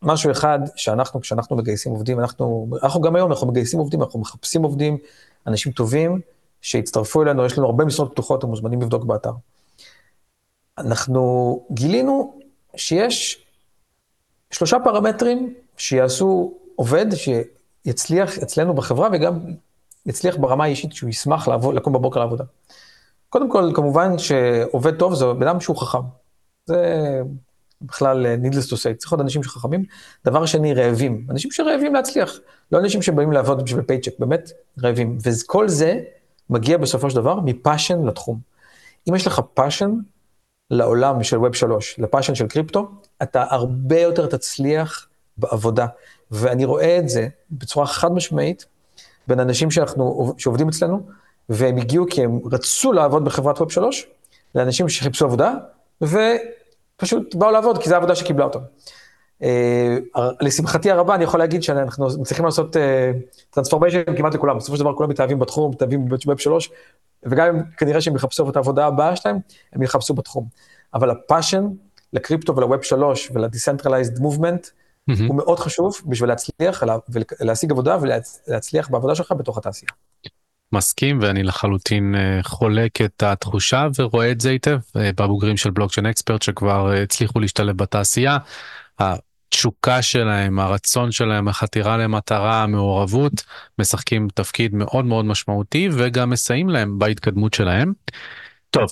משהו 0.03 0.31
אחד, 0.31 0.59
שאנחנו, 0.77 1.21
כשאנחנו 1.21 1.57
מגייסים 1.57 1.93
עובדים, 1.93 2.21
אנחנו, 2.21 2.69
אנחנו 2.83 3.01
גם 3.01 3.17
היום, 3.17 3.31
אנחנו 3.31 3.47
מגייסים 3.47 3.79
עובדים, 3.79 4.03
אנחנו 4.03 4.21
מחפשים 4.21 4.63
עובדים, 4.63 4.99
אנשים 5.47 5.73
טובים, 5.73 6.21
שהצטרפו 6.65 7.23
אלינו, 7.23 7.45
יש 7.45 7.59
לנו 7.59 7.67
הרבה 7.67 7.85
משרות 7.85 8.13
פתוחות, 8.13 8.45
הם 8.45 8.51
מוזמנים 8.51 8.83
לבדוק 8.83 9.05
באתר. 9.05 9.33
אנחנו 10.79 11.67
גילינו 11.71 12.39
שיש 12.77 13.47
שלושה 14.51 14.77
פרמטרים 14.85 15.55
שיעשו 15.77 16.55
עובד 16.77 17.07
שיצליח 17.15 18.39
אצלנו 18.39 18.75
בחברה 18.75 19.09
וגם 19.13 19.39
יצליח 20.07 20.37
ברמה 20.37 20.65
האישית 20.65 20.93
שהוא 20.93 21.11
ישמח 21.11 21.49
לעבוד, 21.49 21.75
לקום 21.75 21.93
בבוקר 21.93 22.21
לעבודה. 22.21 22.45
קודם 23.29 23.51
כל, 23.51 23.73
כמובן 23.75 24.19
שעובד 24.19 24.97
טוב 24.97 25.15
זה 25.15 25.25
בן 25.33 25.49
אדם 25.49 25.61
שהוא 25.61 25.77
חכם. 25.77 25.99
זה 26.67 27.21
בכלל 27.83 28.27
needless 28.43 28.71
to 28.71 28.77
say, 28.77 28.95
צריך 28.97 29.13
להיות 29.13 29.21
אנשים 29.21 29.43
שחכמים. 29.43 29.85
דבר 30.25 30.47
שני, 30.47 30.75
רעבים. 30.75 31.27
אנשים 31.31 31.51
שרעבים 31.51 31.95
להצליח, 31.95 32.39
לא 32.73 32.79
אנשים 32.79 33.03
שבאים 33.03 33.33
לעבוד 33.33 33.65
בשביל 33.65 33.83
פייצ'ק, 33.83 34.13
באמת 34.19 34.51
רעבים. 34.83 35.19
וכל 35.25 35.69
זה 35.69 36.01
מגיע 36.51 36.79
בסופו 36.79 37.11
של 37.11 37.17
דבר 37.17 37.41
מפאשן 37.41 38.07
לתחום. 38.07 38.39
אם 39.09 39.15
יש 39.15 39.27
לך 39.27 39.41
passion 39.55 39.91
לעולם 40.71 41.23
של 41.23 41.39
Web 41.39 41.55
3, 41.55 41.99
ל 41.99 42.03
passion 42.03 42.35
של 42.35 42.47
קריפטו, 42.47 42.91
אתה 43.23 43.45
הרבה 43.51 44.01
יותר 44.01 44.27
תצליח 44.27 45.09
בעבודה. 45.37 45.87
ואני 46.31 46.65
רואה 46.65 46.99
את 46.99 47.09
זה 47.09 47.29
בצורה 47.51 47.87
חד 47.87 48.13
משמעית 48.13 48.67
בין 49.29 49.41
אנשים 49.41 49.71
שאנחנו, 49.71 50.35
שעובדים 50.39 50.69
אצלנו, 50.69 51.01
והם 51.49 51.77
הגיעו 51.77 52.07
כי 52.11 52.25
הם 52.25 52.41
רצו 52.53 52.93
לעבוד 52.93 53.25
בחברת 53.25 53.61
Web 53.61 53.73
3, 53.73 54.07
לאנשים 54.55 54.89
שחיפשו 54.89 55.25
עבודה, 55.25 55.55
ופשוט 56.03 57.35
באו 57.35 57.51
לעבוד, 57.51 57.79
כי 57.79 57.89
זו 57.89 57.95
העבודה 57.95 58.15
שקיבלה 58.15 58.45
אותם. 58.45 58.61
אה, 59.45 59.97
לשמחתי 60.41 60.91
הרבה, 60.91 61.15
אני 61.15 61.25
יכול 61.25 61.41
להגיד 61.41 61.63
שאנחנו 61.63 62.07
מצליחים 62.21 62.45
לעשות 62.45 62.77
transformation 63.51 64.17
כמעט 64.17 64.35
לכולם. 64.35 64.59
בסופו 64.59 64.77
של 64.77 64.83
דבר 64.83 64.95
כולם 64.95 65.11
מתאהבים 65.11 65.39
בתחום, 65.39 65.71
מתאהבים 65.71 66.09
ב 66.09 66.16
Web 66.16 66.39
3, 66.39 66.71
וגם 67.23 67.47
אם 67.47 67.63
כנראה 67.77 68.01
שהם 68.01 68.17
יחפשו 68.17 68.51
את 68.51 68.57
העבודה 68.57 68.87
הבאה 68.87 69.17
שלהם, 69.17 69.39
הם 69.73 69.83
יחפשו 69.83 70.15
בתחום. 70.15 70.47
אבל 70.95 71.11
הפאשן 71.11 71.65
לקריפטו 72.13 72.57
ולווב 72.57 72.83
3 72.83 73.31
ול-Decentralized 73.35 74.21
Movement. 74.21 74.71
הוא 75.29 75.37
מאוד 75.37 75.59
חשוב 75.59 75.95
בשביל 76.07 76.29
להצליח 76.29 76.83
ולה- 76.83 76.97
ולהשיג 77.41 77.71
עבודה 77.71 77.99
ולהצליח 78.01 78.89
בעבודה 78.89 79.15
שלך 79.15 79.33
בתוך 79.33 79.59
התעשייה. 79.59 79.91
מסכים 80.73 81.19
ואני 81.23 81.43
לחלוטין 81.43 82.15
אה, 82.15 82.43
חולק 82.43 83.01
את 83.01 83.23
התחושה 83.23 83.87
ורואה 83.99 84.31
את 84.31 84.41
זה 84.41 84.51
היטב 84.51 84.79
אה, 84.97 85.11
בבוגרים 85.17 85.57
של 85.57 85.71
בלוקצ'יין 85.71 86.07
אקספרט 86.07 86.43
שכבר 86.43 86.93
אה, 86.93 87.03
הצליחו 87.03 87.41
להשתלב 87.41 87.77
בתעשייה. 87.77 88.39
התשוקה 89.55 90.03
שלהם, 90.03 90.59
הרצון 90.59 91.13
שלהם, 91.13 91.49
החתירה 91.49 91.97
למטרה, 91.97 92.63
המעורבות, 92.63 93.33
משחקים 93.79 94.29
תפקיד 94.35 94.75
מאוד 94.75 95.05
מאוד 95.05 95.25
משמעותי 95.25 95.89
וגם 95.93 96.31
מסייעים 96.31 96.69
להם 96.69 96.99
בהתקדמות 96.99 97.55
שלהם. 97.55 97.93
טוב, 98.71 98.85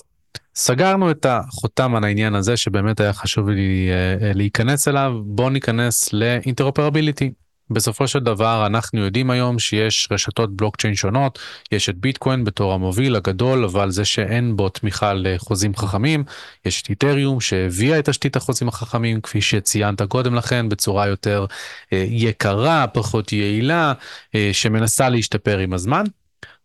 סגרנו 0.55 1.11
את 1.11 1.25
החותם 1.29 1.95
על 1.95 2.03
העניין 2.03 2.35
הזה 2.35 2.57
שבאמת 2.57 2.99
היה 2.99 3.13
חשוב 3.13 3.49
לי 3.49 3.89
אה, 3.89 4.27
אה, 4.27 4.31
להיכנס 4.33 4.87
אליו, 4.87 5.13
בואו 5.25 5.49
ניכנס 5.49 6.13
לאינטרופרביליטי. 6.13 7.31
בסופו 7.73 8.07
של 8.07 8.19
דבר 8.19 8.65
אנחנו 8.65 8.99
יודעים 8.99 9.29
היום 9.29 9.59
שיש 9.59 10.07
רשתות 10.11 10.55
בלוקצ'יין 10.55 10.95
שונות, 10.95 11.39
יש 11.71 11.89
את 11.89 11.97
ביטקוין 11.97 12.43
בתור 12.43 12.73
המוביל 12.73 13.15
הגדול, 13.15 13.63
אבל 13.63 13.91
זה 13.91 14.05
שאין 14.05 14.55
בו 14.55 14.69
תמיכה 14.69 15.13
לחוזים 15.13 15.75
חכמים, 15.75 16.23
יש 16.65 16.81
את 16.81 16.89
איתריום 16.89 17.41
שהביאה 17.41 17.99
את 17.99 18.09
תשתית 18.09 18.35
החוזים 18.35 18.67
החכמים, 18.67 19.21
כפי 19.21 19.41
שציינת 19.41 20.01
קודם 20.01 20.35
לכן, 20.35 20.69
בצורה 20.69 21.07
יותר 21.07 21.45
אה, 21.93 22.05
יקרה, 22.09 22.87
פחות 22.87 23.33
יעילה, 23.33 23.93
אה, 24.35 24.49
שמנסה 24.53 25.09
להשתפר 25.09 25.57
עם 25.57 25.73
הזמן, 25.73 26.03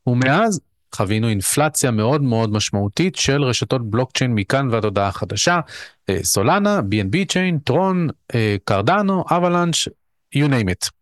ומאז 0.06 0.60
חווינו 0.94 1.28
אינפלציה 1.28 1.90
מאוד 1.90 2.22
מאוד 2.22 2.52
משמעותית 2.52 3.16
של 3.16 3.42
רשתות 3.44 3.90
בלוקצ'יין 3.90 4.34
מכאן 4.34 4.68
ועד 4.70 4.84
הודעה 4.84 5.12
חדשה, 5.12 5.60
אה, 6.08 6.18
סולנה, 6.22 6.78
B&B 6.78 7.16
צ'יין, 7.28 7.58
טרון, 7.58 8.08
קרדנו, 8.64 9.24
אבלנש, 9.30 9.88
you 10.34 10.48
name 10.48 10.68
it. 10.68 10.97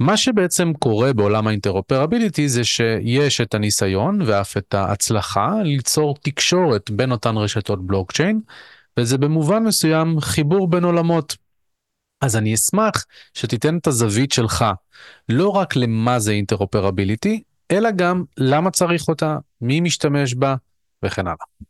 מה 0.00 0.16
שבעצם 0.16 0.72
קורה 0.78 1.12
בעולם 1.12 1.46
האינטרופרביליטי 1.46 2.48
זה 2.48 2.64
שיש 2.64 3.40
את 3.40 3.54
הניסיון 3.54 4.22
ואף 4.22 4.56
את 4.56 4.74
ההצלחה 4.74 5.52
ליצור 5.62 6.14
תקשורת 6.22 6.90
בין 6.90 7.12
אותן 7.12 7.36
רשתות 7.36 7.86
בלוקצ'יין, 7.86 8.40
וזה 8.98 9.18
במובן 9.18 9.62
מסוים 9.62 10.20
חיבור 10.20 10.70
בין 10.70 10.84
עולמות. 10.84 11.36
אז 12.20 12.36
אני 12.36 12.54
אשמח 12.54 13.04
שתיתן 13.34 13.78
את 13.78 13.86
הזווית 13.86 14.32
שלך, 14.32 14.64
לא 15.28 15.48
רק 15.48 15.76
למה 15.76 16.18
זה 16.18 16.32
interoperability, 16.32 17.42
אלא 17.70 17.90
גם 17.90 18.24
למה 18.36 18.70
צריך 18.70 19.08
אותה, 19.08 19.38
מי 19.60 19.80
משתמש 19.80 20.34
בה 20.34 20.54
וכן 21.04 21.26
הלאה. 21.26 21.67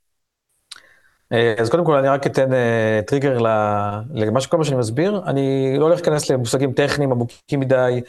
אה, 1.33 1.55
אז 1.59 1.71
קודם 1.71 1.85
כל 1.85 1.95
אני 1.97 2.09
רק 2.09 2.27
אתן 2.27 2.53
אה, 2.53 3.01
טריגר 3.07 3.39
למה 4.15 4.41
שכל 4.41 4.57
מה 4.59 4.65
שאני 4.65 4.77
מסביר, 4.77 5.23
אני 5.27 5.75
לא 5.79 5.85
הולך 5.85 5.99
להיכנס 5.99 6.31
למושגים 6.31 6.73
טכניים 6.73 7.13
עמוקים 7.13 7.61
מדי, 7.61 8.01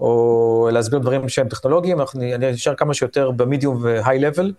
או 0.00 0.68
להסביר 0.72 0.98
דברים 0.98 1.28
שהם 1.28 1.48
טכנולוגיים, 1.48 1.98
אני 2.34 2.54
אשאר 2.54 2.74
כמה 2.74 2.94
שיותר 2.94 3.30
ב 3.30 3.37
medium 3.37 3.78
ו 3.82 4.18
high 4.18 4.32
level. 4.32 4.52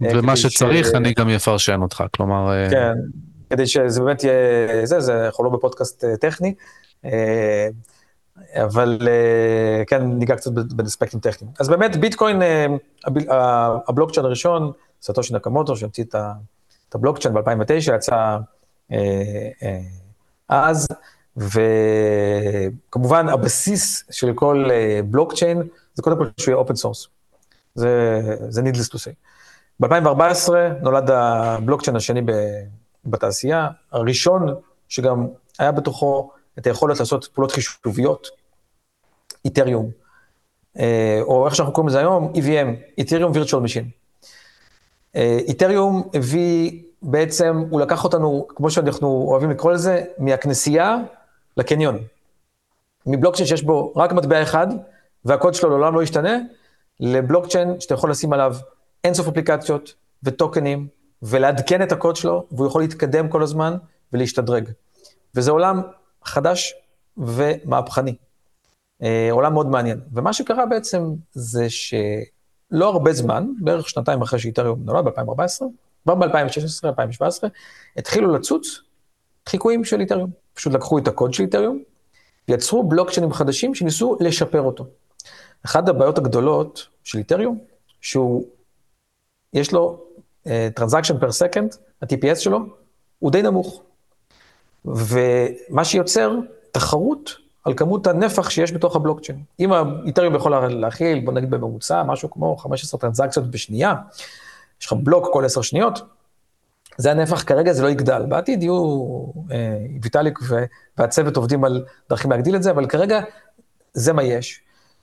ומה 0.00 0.36
שצריך 0.36 0.86
ש- 0.86 0.94
אני 0.94 1.12
גם 1.18 1.28
אפרשן 1.28 1.82
אותך, 1.82 2.04
כלומר, 2.16 2.52
אה, 2.52 2.70
כן, 2.70 2.92
כדי 3.50 3.66
שזה 3.66 4.00
באמת 4.00 4.24
יהיה 4.24 4.36
זה, 4.86 5.00
זה, 5.00 5.26
אנחנו 5.26 5.44
לא 5.44 5.50
בפודקאסט 5.50 6.04
טכני, 6.20 6.54
אבל 8.56 8.98
כן, 9.86 10.02
ניגע 10.02 10.36
קצת 10.36 10.50
באספקטים 10.52 11.20
טכניים. 11.20 11.52
אז 11.60 11.68
באמת 11.68 11.96
ביטקוין, 11.96 12.42
הבלוקצ'יין 13.88 14.26
הראשון, 14.26 14.72
סטושי 15.02 15.34
נקמוטו, 15.34 15.76
שהמציא 15.76 16.04
את 16.04 16.14
ה- 16.14 16.32
את 16.92 16.96
הבלוקצ'יין 16.96 17.34
ב-2009, 17.34 17.94
יצא 17.94 18.36
אה, 18.92 19.48
אה, 19.62 19.80
אז, 20.48 20.88
וכמובן 21.36 23.28
הבסיס 23.28 24.04
של 24.10 24.32
כל 24.34 24.68
אה, 24.70 25.00
בלוקצ'יין 25.04 25.62
זה 25.94 26.02
קודם 26.02 26.16
כל 26.16 26.26
שהוא 26.36 26.52
יהיה 26.52 26.58
open 26.58 26.74
source. 26.76 27.08
זה, 27.74 28.20
זה 28.48 28.62
needless 28.62 28.88
to 28.90 28.96
say. 28.96 29.12
ב-2014 29.80 30.52
נולד 30.82 31.10
הבלוקצ'יין 31.10 31.96
השני 31.96 32.20
בתעשייה, 33.04 33.68
הראשון 33.92 34.54
שגם 34.88 35.26
היה 35.58 35.72
בתוכו 35.72 36.30
את 36.58 36.66
היכולת 36.66 37.00
לעשות 37.00 37.28
פעולות 37.34 37.52
חישוביות, 37.52 38.28
איתריום, 39.44 39.90
או 41.20 41.46
איך 41.46 41.54
שאנחנו 41.54 41.74
קוראים 41.74 41.88
לזה 41.88 41.98
היום, 41.98 42.32
EVM, 42.34 42.98
Ethereum 42.98 43.32
Virtual 43.34 43.62
Machine. 43.62 44.01
איתריום 45.48 46.08
הביא, 46.14 46.82
בעצם, 47.02 47.64
הוא 47.70 47.80
לקח 47.80 48.04
אותנו, 48.04 48.46
כמו 48.48 48.70
שאנחנו 48.70 49.08
אוהבים 49.08 49.50
לקרוא 49.50 49.72
לזה, 49.72 50.04
מהכנסייה 50.18 50.96
לקניון. 51.56 51.98
מבלוקצ'יין 53.06 53.46
שיש 53.46 53.62
בו 53.62 53.92
רק 53.96 54.12
מטבע 54.12 54.42
אחד, 54.42 54.66
והקוד 55.24 55.54
שלו 55.54 55.70
לעולם 55.70 55.94
לא 55.94 56.02
ישתנה, 56.02 56.38
לבלוקצ'יין 57.00 57.80
שאתה 57.80 57.94
יכול 57.94 58.10
לשים 58.10 58.32
עליו 58.32 58.56
אינסוף 59.04 59.28
אפליקציות 59.28 59.94
וטוקנים, 60.22 60.88
ולעדכן 61.22 61.82
את 61.82 61.92
הקוד 61.92 62.16
שלו, 62.16 62.46
והוא 62.52 62.66
יכול 62.66 62.82
להתקדם 62.82 63.28
כל 63.28 63.42
הזמן 63.42 63.76
ולהשתדרג. 64.12 64.70
וזה 65.34 65.50
עולם 65.50 65.80
חדש 66.24 66.74
ומהפכני. 67.16 68.14
אה, 69.02 69.28
עולם 69.30 69.52
מאוד 69.52 69.66
מעניין. 69.66 70.00
ומה 70.12 70.32
שקרה 70.32 70.66
בעצם 70.66 71.04
זה 71.32 71.66
שלא 72.72 72.88
הרבה 72.88 73.12
זמן, 73.12 73.46
בערך 73.60 73.88
שנתיים 73.88 74.22
אחרי 74.22 74.38
שאיתריום 74.38 74.80
נולד, 74.84 75.04
ב-2014, 75.04 75.64
כבר 76.04 76.14
ב-2016, 76.14 76.84
2017, 76.84 77.50
התחילו 77.96 78.34
לצוץ 78.34 78.80
חיקויים 79.48 79.84
של 79.84 80.00
איתריום. 80.00 80.30
פשוט 80.54 80.72
לקחו 80.72 80.98
את 80.98 81.08
הקוד 81.08 81.34
של 81.34 81.42
איתריום, 81.42 81.82
יצרו 82.48 82.88
בלוקצ'יינים 82.88 83.32
חדשים 83.32 83.74
שניסו 83.74 84.16
לשפר 84.20 84.60
אותו. 84.60 84.86
אחת 85.66 85.88
הבעיות 85.88 86.18
הגדולות 86.18 86.86
של 87.04 87.18
איתריום, 87.18 87.58
שהוא, 88.00 88.46
יש 89.52 89.72
לו 89.72 90.04
transaction 90.74 91.18
per 91.18 91.32
second, 91.32 91.76
ה-TPS 92.02 92.36
שלו, 92.36 92.58
הוא 93.18 93.30
די 93.30 93.42
נמוך. 93.42 93.82
ומה 94.84 95.84
שיוצר 95.84 96.34
תחרות 96.72 97.30
על 97.64 97.74
כמות 97.74 98.06
הנפח 98.06 98.50
שיש 98.50 98.72
בתוך 98.72 98.96
הבלוקצ'יין. 98.96 99.42
אם 99.60 99.72
האיתריום 99.72 100.34
יכול 100.34 100.68
להכיל, 100.68 101.20
בוא 101.24 101.32
נגיד 101.32 101.50
בממוצע, 101.50 102.02
משהו 102.02 102.30
כמו 102.30 102.56
15 102.56 103.00
טרנזקציות 103.00 103.50
בשנייה, 103.50 103.94
יש 104.80 104.86
לך 104.86 104.92
בלוק 104.92 105.28
כל 105.32 105.44
10 105.44 105.62
שניות, 105.62 106.00
זה 106.96 107.10
הנפח, 107.10 107.42
כרגע 107.42 107.72
זה 107.72 107.82
לא 107.82 107.88
יגדל. 107.88 108.26
בעתיד 108.28 108.62
יהיו, 108.62 109.06
אה, 109.52 109.78
ויטאליק 110.02 110.38
והצוות 110.98 111.36
עובדים 111.36 111.64
על 111.64 111.84
דרכים 112.10 112.30
להגדיל 112.30 112.56
את 112.56 112.62
זה, 112.62 112.70
אבל 112.70 112.86
כרגע 112.86 113.20
זה 113.94 114.12
מה 114.12 114.22
יש. 114.22 114.60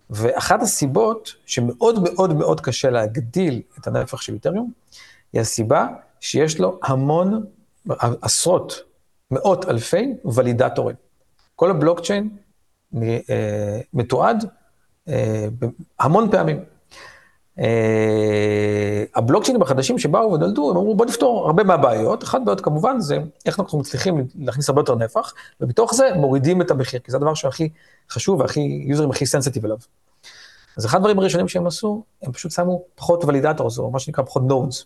ואחת 0.10 0.62
הסיבות 0.62 1.34
שמאוד 1.45 2.04
מאוד 2.04 2.34
מאוד 2.34 2.62
קשה 2.62 2.89
להגדיל 2.89 3.62
את 3.80 3.88
הנפח 3.88 4.22
של 4.22 4.34
איתריום, 4.34 4.72
היא 5.34 5.41
הסיבה 5.41 5.88
שיש 6.19 6.60
לו 6.60 6.80
המון, 6.84 7.45
עשרות, 8.22 8.82
מאות 9.32 9.65
אלפי 9.65 10.13
ולידטורים. 10.26 10.95
כל 11.56 11.69
הבלוקצ'יין 11.69 12.30
אה, 12.30 12.48
מתועד 13.93 14.45
אה, 15.10 15.47
המון 15.99 16.32
פעמים. 16.32 16.63
אה, 17.60 19.04
הבלוקצ'יינים 19.15 19.62
החדשים 19.62 19.99
שבאו 19.99 20.34
ונולדו, 20.34 20.71
הם 20.71 20.78
אמרו 20.78 20.95
בוא 20.95 21.06
נפתור 21.06 21.45
הרבה 21.45 21.63
מהבעיות, 21.63 22.23
אחת 22.23 22.41
הבעיות 22.41 22.62
כמובן 22.62 22.99
זה 22.99 23.17
איך 23.45 23.60
אנחנו 23.60 23.80
מצליחים 23.80 24.28
להכניס 24.39 24.69
הרבה 24.69 24.82
יותר 24.82 24.95
נפח, 24.95 25.34
ומתוך 25.62 25.93
זה 25.93 26.10
מורידים 26.15 26.62
את 26.62 26.71
המחיר, 26.71 26.99
כי 26.99 27.12
זה 27.12 27.17
הדבר 27.17 27.34
שהכי 27.34 27.69
חשוב 28.10 28.39
והכי, 28.39 28.84
יוזרים 28.88 29.12
הכי 29.12 29.25
sensitive 29.25 29.65
אליו. 29.65 29.78
אז 30.78 30.86
אחד 30.86 30.97
הדברים 30.97 31.19
הראשונים 31.19 31.47
שהם 31.47 31.67
עשו, 31.67 32.04
הם 32.23 32.32
פשוט 32.32 32.52
שמו 32.52 32.82
פחות 32.95 33.25
validators, 33.25 33.80
או 33.80 33.91
מה 33.91 33.99
שנקרא 33.99 34.23
פחות 34.23 34.43
nodes. 34.43 34.86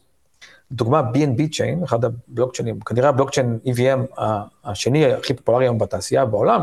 דוגמה 0.72 1.02
BNB 1.14 1.40
Chain, 1.40 1.84
אחד 1.84 2.06
הבלוקצ'יינים, 2.06 2.80
כנראה 2.80 3.10
הבלוקצ'יין 3.10 3.60
EVM 3.66 4.22
השני 4.64 5.14
הכי 5.14 5.34
פופולרי 5.34 5.66
היום 5.66 5.78
בתעשייה 5.78 6.26
בעולם, 6.26 6.62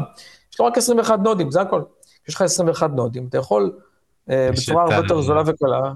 יש 0.60 0.62
לו 0.62 0.66
רק 0.66 0.78
21 0.78 1.18
נודים, 1.18 1.50
זה 1.50 1.60
הכל. 1.60 1.82
יש 2.28 2.34
לך 2.34 2.42
21 2.42 2.90
נודים, 2.90 3.26
אתה 3.28 3.38
יכול 3.38 3.72
אה, 4.30 4.50
בצורה 4.52 4.82
הרבה 4.82 4.94
יותר 4.94 5.20
זולה 5.20 5.42
וקלה. 5.46 5.92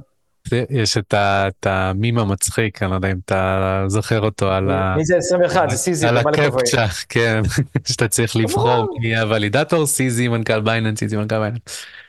יש 0.70 0.96
את 0.98 1.66
המים 1.66 2.18
המצחיק, 2.18 2.83
אני 2.83 2.90
לא 2.90 2.96
יודע 2.96 3.11
אם 3.11 3.18
אתה 3.24 3.85
זוכר 3.87 4.20
אותו 4.20 4.50
על 4.50 4.70
ה... 4.70 4.94
מי 4.96 5.05
זה 5.05 5.16
21? 5.16 5.70
זה 5.70 5.77
CZ. 5.76 6.07
על 6.07 6.18
הקפצ'ה, 6.18 6.87
כן, 7.09 7.42
שאתה 7.87 8.09
צריך 8.09 8.37
לבחור 8.37 8.98
מי 9.00 9.16
ה 9.16 9.23
validator, 9.23 9.87
CZ 9.87 10.28
מנכ"ל 10.29 10.61
בייננס, 10.61 10.98
CZ 10.98 11.16
מנכ"ל 11.16 11.38
בייננס. 11.38 11.61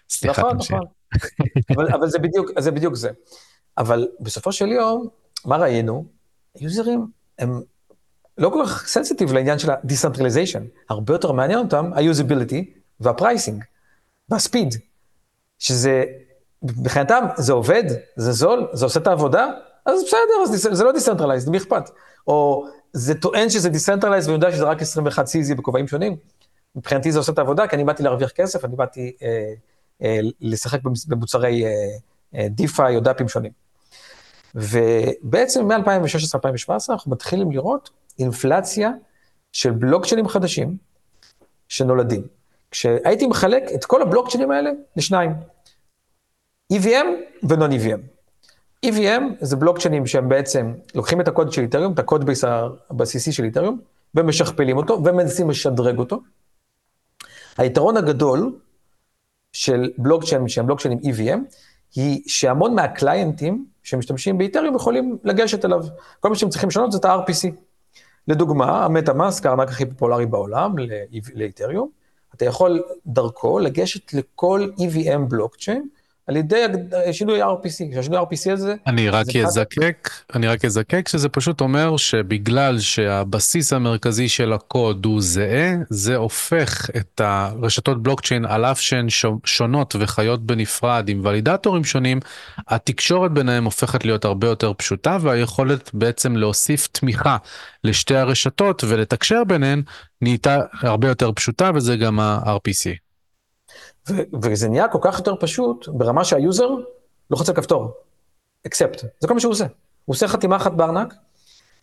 סליחה, 0.10 0.42
נכון, 0.42 0.58
נכון. 0.58 1.88
אבל 1.94 2.10
זה 2.10 2.20
בדיוק, 2.20 2.52
זה 2.60 2.72
בדיוק 2.72 2.96
זה. 2.96 3.10
אבל 3.78 4.08
בסופו 4.20 4.52
של 4.52 4.68
יום, 4.68 5.08
מה 5.46 5.58
ראינו? 5.58 6.06
היוזרים 6.56 7.08
הם 7.40 7.62
לא 8.38 8.50
כל 8.50 8.64
כך 8.66 8.88
סנסיטיב 8.88 9.34
לעניין 9.34 9.60
של 9.60 9.72
ה-decentralization, 9.72 10.62
הרבה 10.90 11.14
יותר 11.14 11.32
מעניין 11.32 11.60
אותם 11.60 11.92
ה-usability 11.94 12.64
וה-pricing, 13.00 13.64
והספיד, 14.30 14.76
שזה, 15.60 16.04
מבחינתם 16.64 17.26
זה 17.38 17.54
עובד, 17.54 17.84
זה 18.16 18.32
זול, 18.32 18.68
זה 18.74 18.86
עושה 18.86 19.00
את 19.00 19.08
העבודה, 19.08 19.48
אז 19.86 20.04
בסדר, 20.04 20.44
אז 20.44 20.68
זה 20.72 20.84
לא 20.84 20.92
decentralized, 20.92 21.50
מי 21.50 21.58
אכפת? 21.58 21.90
או 22.28 22.66
זה 22.94 23.16
טוען 23.16 23.50
שזה 23.50 23.70
decentralized 23.70 24.26
ואני 24.26 24.34
יודע 24.34 24.52
שזה 24.52 24.64
רק 24.64 24.82
21 24.82 25.28
CZ 25.28 25.56
בכובעים 25.56 25.88
שונים, 25.88 26.16
מבחינתי 26.76 27.12
זה 27.12 27.20
עושה 27.20 27.32
את 27.32 27.38
העבודה, 27.38 27.68
כי 27.68 27.76
אני 27.76 27.84
באתי 27.84 28.04
להרוויח 28.04 28.32
כסף, 28.32 28.66
אני 28.66 28.76
באתי 28.76 29.16
אה, 29.22 29.54
אה, 30.04 30.20
לשחק 30.42 30.80
במוצרי 31.08 31.66
אה, 31.66 31.70
אה, 32.36 32.48
DeFi 32.62 32.96
או 32.96 33.00
דאפים 33.00 33.30
שונים. 33.30 33.52
ובעצם 34.56 35.72
מ-2016-2017 35.72 36.72
אנחנו 36.90 37.12
מתחילים 37.12 37.52
לראות 37.52 37.90
אינפלציה 38.20 38.92
של 39.52 39.72
בלוקצ'יינים 39.72 40.28
חדשים 40.28 40.78
שנולדים. 41.70 42.28
כשהייתי 42.72 43.28
מחלק 43.28 43.64
את 43.76 43.86
כל 43.86 44.02
הבלוקצ'יינים 44.02 44.52
האלה 44.52 44.72
לשניים, 44.98 45.32
EVM 46.74 47.08
ונון-EVM. 47.50 48.00
EVM 48.86 49.24
זה 49.42 49.56
בלוקצ'יינים 49.56 50.06
שהם 50.06 50.30
בעצם 50.30 50.74
לוקחים 50.96 51.22
את 51.22 51.28
הקוד 51.28 51.52
של 51.52 51.62
איתריום, 51.62 51.94
את 51.94 52.00
הקוד 52.00 52.26
בייס 52.26 52.44
הבסיסי 52.90 53.32
של 53.32 53.44
איתריום, 53.44 53.80
ומשכפלים 54.16 54.78
אותו 54.78 55.04
ומנסים 55.06 55.50
לשדרג 55.50 56.00
אותו. 56.00 56.22
היתרון 57.58 57.98
הגדול 57.98 58.60
של 59.54 59.92
בלוקצ'יינים 59.98 60.48
שהם 60.48 60.66
בלוקצ'יינים 60.66 61.00
EVM, 61.00 61.40
היא 61.96 62.22
שהמון 62.28 62.76
מהקליינטים 62.76 63.66
שמשתמשים 63.84 64.38
באיתריום 64.38 64.76
יכולים 64.76 65.18
לגשת 65.24 65.66
אליו. 65.66 65.80
כל 66.20 66.30
מה 66.30 66.36
שהם 66.36 66.50
צריכים 66.50 66.70
לשנות 66.70 66.92
זה 66.92 66.98
את 66.98 67.06
ה-RPC. 67.06 67.52
לדוגמה, 68.28 68.86
המטה-מאסק, 68.86 69.46
הארנק 69.46 69.70
הכי 69.70 69.86
פופולרי 69.86 70.26
בעולם 70.26 70.76
לאיתריום, 71.36 71.90
אתה 72.36 72.46
יכול 72.46 72.84
דרכו 73.06 73.60
לגשת 73.60 74.14
לכל 74.14 74.70
EVM 74.78 75.20
בלוקצ'יין 75.30 75.88
על 76.28 76.36
ידי 76.38 76.66
שינוי 77.12 77.44
RPC, 77.44 77.94
שהשינוי 77.94 78.20
RPC 78.20 78.52
הזה... 78.52 78.76
אני 78.88 79.10
רק 79.10 79.26
אזקק, 79.46 80.10
אני 80.36 80.48
רק 80.48 80.66
אזקק 80.66 81.08
שזה 81.08 81.30
פשוט 81.30 81.62
אומר 81.62 81.98
שבגלל 81.98 82.80
שהבסיס 82.80 83.74
המרכזי 83.74 84.30
של 84.30 84.54
הקוד 84.54 85.06
הוא 85.06 85.22
זהה, 85.22 85.76
זה 85.90 86.16
הופך 86.16 86.90
את 86.98 87.22
הרשתות 87.24 88.04
בלוקצ'יין 88.04 88.46
על 88.46 88.66
אף 88.66 88.80
שהן 88.80 89.08
שונות 89.46 89.96
וחיות 90.00 90.46
בנפרד 90.46 91.10
עם 91.10 91.22
ולידטורים 91.24 91.84
שונים, 91.84 92.20
התקשורת 92.68 93.32
ביניהם 93.32 93.66
הופכת 93.66 94.06
להיות 94.06 94.26
הרבה 94.26 94.48
יותר 94.48 94.74
פשוטה 94.74 95.18
והיכולת 95.22 95.90
בעצם 95.94 96.38
להוסיף 96.38 96.88
תמיכה 96.88 97.38
לשתי 97.84 98.16
הרשתות 98.16 98.84
ולתקשר 98.88 99.44
ביניהן 99.44 99.82
נהייתה 100.22 100.60
הרבה 100.82 101.08
יותר 101.08 101.32
פשוטה 101.32 101.72
וזה 101.76 101.96
גם 101.96 102.20
ה-RPC. 102.20 103.05
וזה 104.42 104.70
נהיה 104.70 104.88
כל 104.88 105.00
כך 105.02 105.18
יותר 105.18 105.36
פשוט, 105.40 105.88
ברמה 105.88 106.24
שהיוזר 106.24 106.70
לוחץ 107.32 107.50
על 107.50 107.56
כפתור, 107.56 107.94
accept, 108.68 109.06
זה 109.20 109.28
כל 109.28 109.34
מה 109.34 109.40
שהוא 109.40 109.52
עושה. 109.52 109.66
הוא 110.06 110.14
עושה 110.14 110.28
חתימה 110.28 110.56
אחת 110.56 110.72
בארנק, 110.72 111.14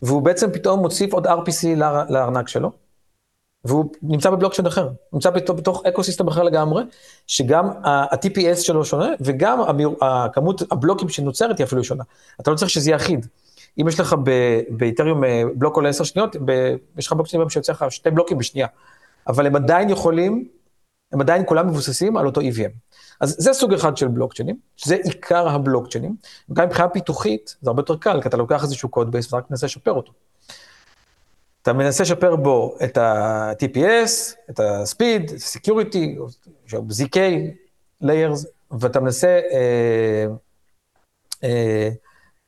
והוא 0.03 0.23
בעצם 0.23 0.53
פתאום 0.53 0.81
מוסיף 0.81 1.13
עוד 1.13 1.27
RPC 1.27 1.67
לארנק 2.09 2.49
שלו, 2.49 2.73
והוא 3.65 3.93
נמצא 4.03 4.31
בבלוקצ'יין 4.31 4.67
אחר, 4.67 4.89
נמצא 5.13 5.31
בתוך, 5.31 5.57
בתוך 5.57 5.83
ecosystem 5.87 6.29
אחר 6.29 6.43
לגמרי, 6.43 6.83
שגם 7.27 7.69
ה-TPS 7.85 8.57
שלו 8.57 8.85
שונה, 8.85 9.09
וגם 9.21 9.61
הכמות 10.01 10.63
הבלוקים 10.73 11.09
שנוצרת 11.09 11.59
היא 11.59 11.65
אפילו 11.65 11.85
שונה. 11.85 12.05
אתה 12.41 12.51
לא 12.51 12.57
צריך 12.57 12.71
שזה 12.71 12.91
יהיה 12.91 12.97
אחיד. 12.97 13.27
אם 13.81 13.89
יש 13.89 14.01
לך 14.01 14.17
באיתריום 14.69 15.25
אה, 15.25 15.43
בלוק 15.55 15.77
עולה 15.77 15.89
10 15.89 16.05
שניות, 16.05 16.37
יש 16.99 17.07
לך 17.07 17.13
בלוקצ'יין 17.13 17.49
שיוצא 17.49 17.73
לך 17.73 17.85
שתי 17.91 18.11
בלוקים 18.11 18.39
בשנייה, 18.39 18.67
אבל 19.27 19.47
הם 19.47 19.57
עדיין 19.57 19.91
יכולים 19.91 20.49
הם 21.13 21.21
עדיין 21.21 21.43
כולם 21.47 21.69
מבוססים 21.69 22.17
על 22.17 22.27
אותו 22.27 22.41
EVM. 22.41 22.73
אז 23.21 23.37
זה 23.39 23.53
סוג 23.53 23.73
אחד 23.73 23.97
של 23.97 24.09
בלוקצ'יינים, 24.09 24.57
שזה 24.77 24.95
עיקר 24.95 25.49
הבלוקצ'יינים. 25.49 26.17
וגם 26.49 26.67
מבחינה 26.67 26.89
פיתוחית, 26.89 27.57
זה 27.63 27.71
הרבה 27.71 27.81
יותר 27.81 27.97
קל, 27.97 28.23
כי 28.23 28.29
אתה 28.29 28.37
לוקח 28.37 28.63
איזשהו 28.63 28.89
code 28.89 29.13
base 29.13 29.33
ורק 29.33 29.51
מנסה 29.51 29.67
לשפר 29.67 29.93
אותו. 29.93 30.13
אתה 31.63 31.73
מנסה 31.73 32.03
לשפר 32.03 32.37
בו 32.37 32.77
את 32.85 32.97
ה-TPS, 32.97 34.35
את 34.51 34.61
ה-Speed, 34.61 35.25
את 35.25 35.31
ה-Security, 35.31 36.19
ZK 36.71 37.17
layers, 38.03 38.47
ואתה 38.81 39.01
מנסה 39.01 39.41
אה, 39.53 40.27
אה, 41.45 41.89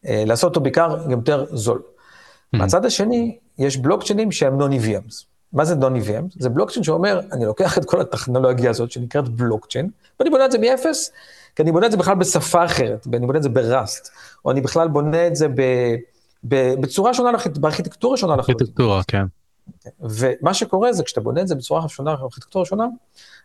אה, 0.06 0.24
לעשות 0.26 0.48
אותו 0.48 0.60
בעיקר 0.60 0.96
יותר 1.10 1.46
זול. 1.56 1.82
Mm-hmm. 1.82 2.58
מהצד 2.58 2.84
השני, 2.84 3.38
יש 3.58 3.76
בלוקצ'יינים 3.76 4.32
שהם 4.32 4.60
non-EVMs. 4.60 5.33
מה 5.54 5.64
זה 5.64 5.74
נון 5.74 5.96
EVM? 5.96 6.24
זה 6.38 6.48
בלוקצ'יין 6.48 6.84
שאומר, 6.84 7.20
אני 7.32 7.44
לוקח 7.44 7.78
את 7.78 7.84
כל 7.84 8.00
הטכנולוגיה 8.00 8.70
הזאת 8.70 8.90
שנקראת 8.90 9.28
בלוקצ'יין, 9.28 9.90
ואני 10.20 10.30
בונה 10.30 10.44
את 10.44 10.52
זה 10.52 10.58
מאפס, 10.58 11.10
כי 11.56 11.62
אני 11.62 11.72
בונה 11.72 11.86
את 11.86 11.90
זה 11.90 11.96
בכלל 11.96 12.14
בשפה 12.14 12.64
אחרת, 12.64 13.06
ואני 13.12 13.26
בונה 13.26 13.38
את 13.38 13.42
זה 13.42 13.48
בראסט, 13.48 14.10
או 14.44 14.50
אני 14.50 14.60
בכלל 14.60 14.88
בונה 14.88 15.26
את 15.26 15.36
זה 15.36 15.48
ב, 15.48 15.62
ב, 16.48 16.74
בצורה 16.80 17.14
שונה, 17.14 17.30
בארכיטקטורה 17.60 18.16
שונה 18.16 18.36
לחלוטין. 18.36 18.66
ארכיטקטורה, 18.66 19.02
כן. 19.08 19.24
ומה 20.00 20.54
שקורה 20.54 20.92
זה 20.92 21.04
כשאתה 21.04 21.20
בונה 21.20 21.40
את 21.40 21.48
זה 21.48 21.54
בצורה 21.54 21.88
שונה, 21.88 22.16
בארכיטקטורה 22.16 22.64
שונה, 22.64 22.86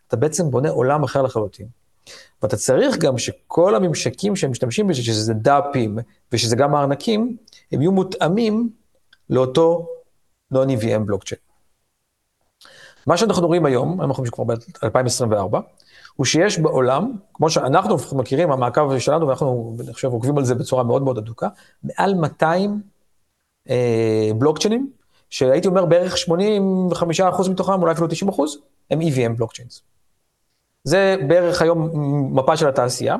אתה 0.08 0.16
בעצם 0.16 0.50
בונה 0.50 0.70
עולם 0.70 1.02
אחר 1.02 1.22
לחלוטין. 1.22 1.66
ואתה 2.42 2.56
צריך 2.56 2.96
גם 2.96 3.18
שכל 3.18 3.74
הממשקים 3.74 4.36
שהם 4.36 4.50
משתמשים 4.50 4.86
בזה, 4.86 5.02
שזה 5.02 5.34
דאפים 5.34 5.98
ושזה 6.32 6.56
גם 6.56 6.74
הארנקים, 6.74 7.36
הם 7.72 7.80
יהיו 7.80 7.92
מותאמים 7.92 8.70
לאותו 9.30 9.88
non-EVM 10.54 10.98
בלוקצ'יין. 11.06 11.49
מה 13.06 13.16
שאנחנו 13.16 13.46
רואים 13.46 13.66
היום, 13.66 14.00
אנחנו 14.00 14.14
חושבים 14.14 14.26
שכבר 14.26 14.44
ב-2024, 14.44 15.58
הוא 16.16 16.26
שיש 16.26 16.58
בעולם, 16.58 17.12
כמו 17.34 17.50
שאנחנו 17.50 17.96
מכירים, 18.12 18.52
המעקב 18.52 18.98
שלנו, 18.98 19.26
ואנחנו, 19.26 19.76
אני 19.80 19.92
חושב, 19.92 20.08
עוקבים 20.08 20.38
על 20.38 20.44
זה 20.44 20.54
בצורה 20.54 20.84
מאוד 20.84 21.02
מאוד 21.02 21.18
אדוקה, 21.18 21.48
מעל 21.84 22.14
200 22.14 22.80
אה, 23.70 24.30
בלוקצ'יינים, 24.38 24.90
שהייתי 25.30 25.68
אומר 25.68 25.84
בערך 25.84 26.14
85% 26.14 27.50
מתוכם, 27.50 27.82
אולי 27.82 27.92
אפילו 27.92 28.08
90%, 28.08 28.40
הם 28.90 29.00
EVM 29.00 29.36
בלוקצ'יינס. 29.36 29.82
זה 30.84 31.16
בערך 31.28 31.62
היום 31.62 31.90
מפה 32.38 32.56
של 32.56 32.68
התעשייה. 32.68 33.16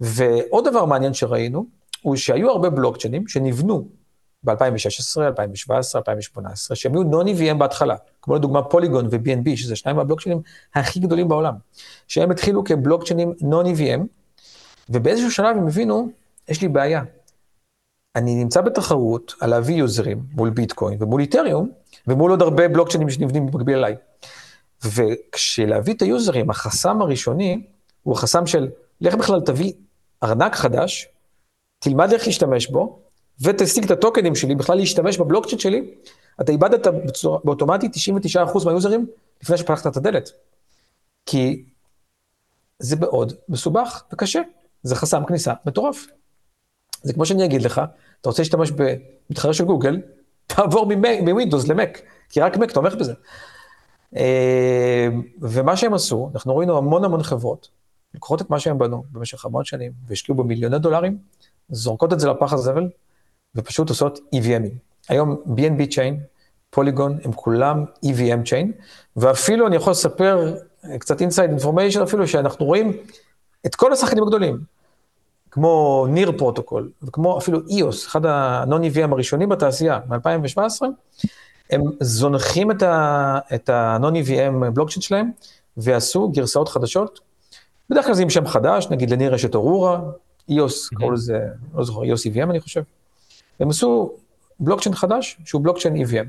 ועוד 0.00 0.68
דבר 0.68 0.84
מעניין 0.84 1.14
שראינו, 1.14 1.66
הוא 2.02 2.16
שהיו 2.16 2.50
הרבה 2.50 2.70
בלוקצ'יינים 2.70 3.28
שנבנו 3.28 3.88
ב-2016, 4.44 5.20
2017, 5.20 5.98
2018, 5.98 6.76
שהם 6.76 6.92
היו 6.94 7.02
non-EVM 7.02 7.54
בהתחלה, 7.54 7.96
כמו 8.22 8.34
לדוגמה 8.34 8.62
פוליגון 8.62 9.06
ו-BNB, 9.10 9.56
שזה 9.56 9.76
שניים 9.76 9.96
מהבלוקצ'יינים 9.96 10.42
הכי 10.74 11.00
גדולים 11.00 11.28
בעולם, 11.28 11.54
שהם 12.08 12.30
התחילו 12.30 12.64
כבלוקצ'יינים 12.64 13.32
non-EVM, 13.40 14.00
ובאיזשהו 14.88 15.30
שלב 15.30 15.56
הם 15.56 15.66
הבינו, 15.66 16.08
יש 16.48 16.62
לי 16.62 16.68
בעיה. 16.68 17.02
אני 18.16 18.34
נמצא 18.34 18.60
בתחרות 18.60 19.34
על 19.40 19.50
להביא 19.50 19.74
יוזרים 19.74 20.22
מול 20.32 20.50
ביטקוין 20.50 21.02
ומול 21.02 21.20
איתריום, 21.20 21.70
ומול 22.06 22.30
עוד 22.30 22.42
הרבה 22.42 22.68
בלוקצ'יינים 22.68 23.10
שנבנים 23.10 23.46
במקביל 23.46 23.76
אליי. 23.76 23.96
וכשלהביא 24.84 25.94
את 25.94 26.02
היוזרים, 26.02 26.50
החסם 26.50 27.02
הראשוני 27.02 27.66
הוא 28.02 28.14
החסם 28.14 28.46
של, 28.46 28.68
לך 29.00 29.14
בכלל 29.14 29.40
תביא 29.40 29.72
ארנק 30.22 30.54
חדש, 30.54 31.08
תלמד 31.78 32.12
איך 32.12 32.26
להשתמש 32.26 32.66
בו, 32.66 33.02
ותשיג 33.40 33.84
את 33.84 33.90
הטוקנים 33.90 34.34
שלי, 34.34 34.54
בכלל 34.54 34.76
להשתמש 34.76 35.18
בבלוקצ'יין 35.18 35.58
שלי, 35.58 35.94
אתה 36.40 36.52
איבדת 36.52 36.86
באוטומטית 37.44 37.92
99% 37.94 38.64
מהיוזרים 38.64 39.06
לפני 39.42 39.56
שפתחת 39.58 39.86
את 39.86 39.96
הדלת. 39.96 40.30
כי 41.26 41.64
זה 42.78 42.96
מאוד 42.96 43.32
מסובך 43.48 44.02
וקשה, 44.12 44.40
זה 44.82 44.96
חסם 44.96 45.24
כניסה 45.24 45.52
מטורף. 45.66 46.06
זה 47.02 47.12
כמו 47.12 47.26
שאני 47.26 47.44
אגיד 47.44 47.62
לך, 47.62 47.80
אתה 48.20 48.28
רוצה 48.28 48.42
להשתמש 48.42 48.70
במתחרה 48.70 49.54
של 49.54 49.64
גוגל, 49.64 50.00
תעבור 50.46 50.86
מווינדוס 51.22 51.68
למק, 51.68 52.00
כי 52.28 52.40
רק 52.40 52.56
מק 52.56 52.70
תומך 52.70 52.94
בזה. 52.94 53.12
אה, 54.16 55.08
ומה 55.40 55.76
שהם 55.76 55.94
עשו, 55.94 56.30
אנחנו 56.34 56.56
ראינו 56.56 56.78
המון 56.78 57.04
המון 57.04 57.22
חברות, 57.22 57.68
לוקחות 58.14 58.42
את 58.42 58.50
מה 58.50 58.60
שהם 58.60 58.78
בנו 58.78 59.04
במשך 59.12 59.44
המון 59.44 59.64
שנים, 59.64 59.92
והשקיעו 60.06 60.36
במיליוני 60.38 60.78
דולרים, 60.78 61.18
זורקות 61.68 62.12
את 62.12 62.20
זה 62.20 62.28
לפח 62.28 62.52
הזבל, 62.52 62.88
ופשוט 63.56 63.88
עושות 63.88 64.18
EVM 64.34 64.54
ים. 64.54 64.74
היום 65.08 65.36
BNB 65.46 65.92
Chain, 65.92 66.14
פוליגון, 66.70 67.18
הם 67.24 67.32
כולם 67.32 67.84
EVM 68.06 68.48
Chain, 68.48 68.66
ואפילו 69.16 69.66
אני 69.66 69.76
יכול 69.76 69.90
לספר 69.90 70.54
קצת 70.98 71.20
inside 71.20 71.62
information 71.62 72.02
אפילו, 72.02 72.28
שאנחנו 72.28 72.66
רואים 72.66 72.96
את 73.66 73.74
כל 73.74 73.92
השחקנים 73.92 74.22
הגדולים, 74.22 74.58
כמו 75.50 76.06
ניר 76.08 76.32
פרוטוקול, 76.38 76.90
וכמו 77.02 77.38
אפילו 77.38 77.58
EOS, 77.58 78.06
אחד 78.06 78.26
ה-non-EVM 78.26 79.12
הראשונים 79.12 79.48
בתעשייה, 79.48 80.00
מ-2017, 80.08 80.82
הם 81.70 81.82
זונחים 82.00 82.70
את 82.70 83.68
ה-non-EVM 83.68 84.70
בלוקצ'יין 84.72 85.02
שלהם, 85.02 85.30
ועשו 85.76 86.28
גרסאות 86.28 86.68
חדשות. 86.68 87.20
בדרך 87.90 88.04
כלל 88.04 88.14
זה 88.14 88.22
עם 88.22 88.30
שם 88.30 88.46
חדש, 88.46 88.88
נגיד 88.90 89.10
לניר 89.10 89.34
יש 89.34 89.44
את 89.44 89.54
אורורה, 89.54 90.00
EOS, 90.50 90.96
קראו 90.98 91.10
לזה, 91.10 91.38
לא 91.74 91.84
זוכר, 91.84 92.02
EOS 92.02 92.34
EVM 92.34 92.50
אני 92.50 92.60
חושב. 92.60 92.82
הם 93.60 93.70
עשו 93.70 94.12
בלוקצ'יין 94.60 94.94
חדש, 94.94 95.38
שהוא 95.44 95.62
בלוקצ'יין 95.62 95.96
EVM. 95.96 96.26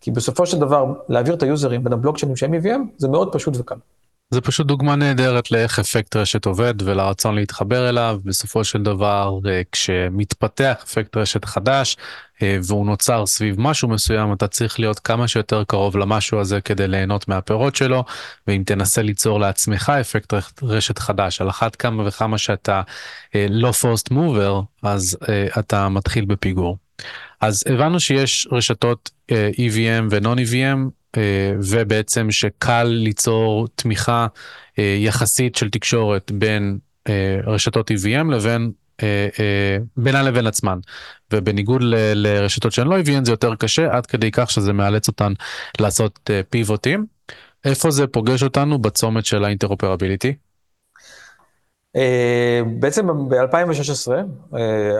כי 0.00 0.10
בסופו 0.10 0.46
של 0.46 0.58
דבר, 0.58 0.92
להעביר 1.08 1.34
את 1.34 1.42
היוזרים 1.42 1.84
בין 1.84 1.92
הבלוקצ'יינים 1.92 2.36
שהם 2.36 2.54
EVM, 2.54 2.80
זה 2.96 3.08
מאוד 3.08 3.32
פשוט 3.32 3.56
וקל. 3.56 3.74
זה 4.30 4.40
פשוט 4.40 4.66
דוגמה 4.66 4.96
נהדרת 4.96 5.50
לאיך 5.50 5.78
אפקט 5.78 6.16
רשת 6.16 6.44
עובד 6.44 6.74
ולרצון 6.82 7.34
להתחבר 7.34 7.88
אליו. 7.88 8.20
בסופו 8.24 8.64
של 8.64 8.82
דבר, 8.82 9.38
אה, 9.46 9.62
כשמתפתח 9.72 10.76
אפקט 10.84 11.16
רשת 11.16 11.44
חדש 11.44 11.96
אה, 12.42 12.58
והוא 12.62 12.86
נוצר 12.86 13.26
סביב 13.26 13.60
משהו 13.60 13.88
מסוים, 13.88 14.32
אתה 14.32 14.48
צריך 14.48 14.80
להיות 14.80 14.98
כמה 14.98 15.28
שיותר 15.28 15.64
קרוב 15.64 15.96
למשהו 15.96 16.40
הזה 16.40 16.60
כדי 16.60 16.88
ליהנות 16.88 17.28
מהפירות 17.28 17.76
שלו, 17.76 18.04
ואם 18.46 18.62
תנסה 18.66 19.02
ליצור 19.02 19.40
לעצמך 19.40 19.92
אפקט 20.00 20.34
רשת 20.62 20.98
חדש, 20.98 21.40
על 21.40 21.48
אחת 21.48 21.76
כמה 21.76 22.06
וכמה 22.06 22.38
שאתה 22.38 22.82
אה, 23.34 23.46
לא 23.50 23.72
פורסט 23.72 24.10
מובר, 24.10 24.60
אז 24.82 25.18
אתה 25.58 25.88
מתחיל 25.88 26.24
בפיגור. 26.24 26.76
אז 27.40 27.64
הבנו 27.68 28.00
שיש 28.00 28.48
רשתות 28.52 29.10
EVM 29.30 30.04
ו-Non-EVM, 30.10 30.97
ובעצם 31.62 32.30
שקל 32.30 32.84
ליצור 32.84 33.68
תמיכה 33.74 34.26
אה, 34.78 34.96
יחסית 34.98 35.54
של 35.56 35.70
תקשורת 35.70 36.32
בין 36.32 36.78
אה, 37.08 37.38
רשתות 37.46 37.90
EVM 37.90 38.32
לבין 38.32 38.72
בינן 39.96 40.24
לבין 40.24 40.46
עצמן 40.46 40.78
ובניגוד 41.32 41.82
ל, 41.82 41.94
לרשתות 42.14 42.72
שהן 42.72 42.86
לא 42.86 43.00
EVM 43.00 43.24
זה 43.24 43.32
יותר 43.32 43.54
קשה 43.54 43.96
עד 43.96 44.06
כדי 44.06 44.30
כך 44.30 44.50
שזה 44.50 44.72
מאלץ 44.72 45.08
אותן 45.08 45.32
לעשות 45.80 46.30
פיבוטים. 46.50 47.06
איפה 47.64 47.90
זה 47.90 48.06
פוגש 48.06 48.42
אותנו 48.42 48.78
בצומת 48.78 49.26
של 49.26 49.44
ה 49.44 49.49
interoperability? 49.49 50.34
בעצם 52.78 53.28
ב-2016 53.28 54.12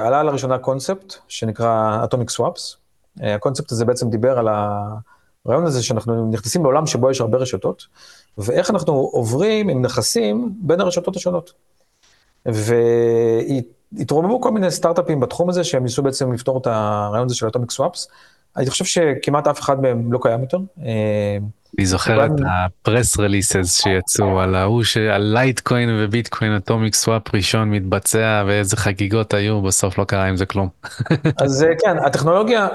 עלה 0.06 0.22
לראשונה 0.22 0.58
קונספט 0.58 1.14
שנקרא 1.28 2.04
Atomic 2.04 2.36
Swaps. 2.36 2.76
הקונספט 3.20 3.72
הזה 3.72 3.84
בעצם 3.84 4.10
דיבר 4.10 4.38
על 4.38 4.48
ה... 4.48 4.88
הרעיון 5.46 5.64
הזה 5.64 5.82
שאנחנו 5.82 6.30
נכנסים 6.30 6.62
לעולם 6.62 6.86
שבו 6.86 7.10
יש 7.10 7.20
הרבה 7.20 7.38
רשתות, 7.38 7.86
ואיך 8.38 8.70
אנחנו 8.70 8.92
עוברים 8.94 9.68
עם 9.68 9.82
נכסים 9.82 10.52
בין 10.60 10.80
הרשתות 10.80 11.16
השונות. 11.16 11.52
והתרוממו 13.96 14.40
כל 14.40 14.50
מיני 14.50 14.70
סטארט-אפים 14.70 15.20
בתחום 15.20 15.48
הזה, 15.48 15.64
שהם 15.64 15.82
ניסו 15.82 16.02
בעצם 16.02 16.32
לפתור 16.32 16.58
את 16.58 16.66
הרעיון 16.66 17.26
הזה 17.26 17.34
של 17.34 17.48
atomic 17.48 17.70
swaps. 17.70 18.08
אני 18.56 18.70
חושב 18.70 18.84
שכמעט 18.84 19.46
אף 19.46 19.60
אחד 19.60 19.82
מהם 19.82 20.12
לא 20.12 20.18
קיים 20.22 20.40
יותר. 20.40 20.58
אני 21.78 21.86
זוכר 21.86 22.26
את 22.26 22.30
ה 22.46 22.58
press 22.58 23.18
releases 23.18 23.80
שיצאו 23.82 24.40
על 24.40 24.54
ההוא 24.54 24.84
שעל 24.84 25.22
לייטקוין 25.22 25.88
וביטקוין 25.92 26.56
atomic 26.56 26.94
swap 26.94 27.34
ראשון 27.34 27.70
מתבצע 27.70 28.44
ואיזה 28.46 28.76
חגיגות 28.76 29.34
היו 29.34 29.62
בסוף 29.62 29.98
לא 29.98 30.04
קרה 30.04 30.24
עם 30.24 30.36
זה 30.36 30.46
כלום. 30.46 30.68
אז 31.36 31.66
כן 31.84 31.96
הטכנולוגיה 32.06 32.68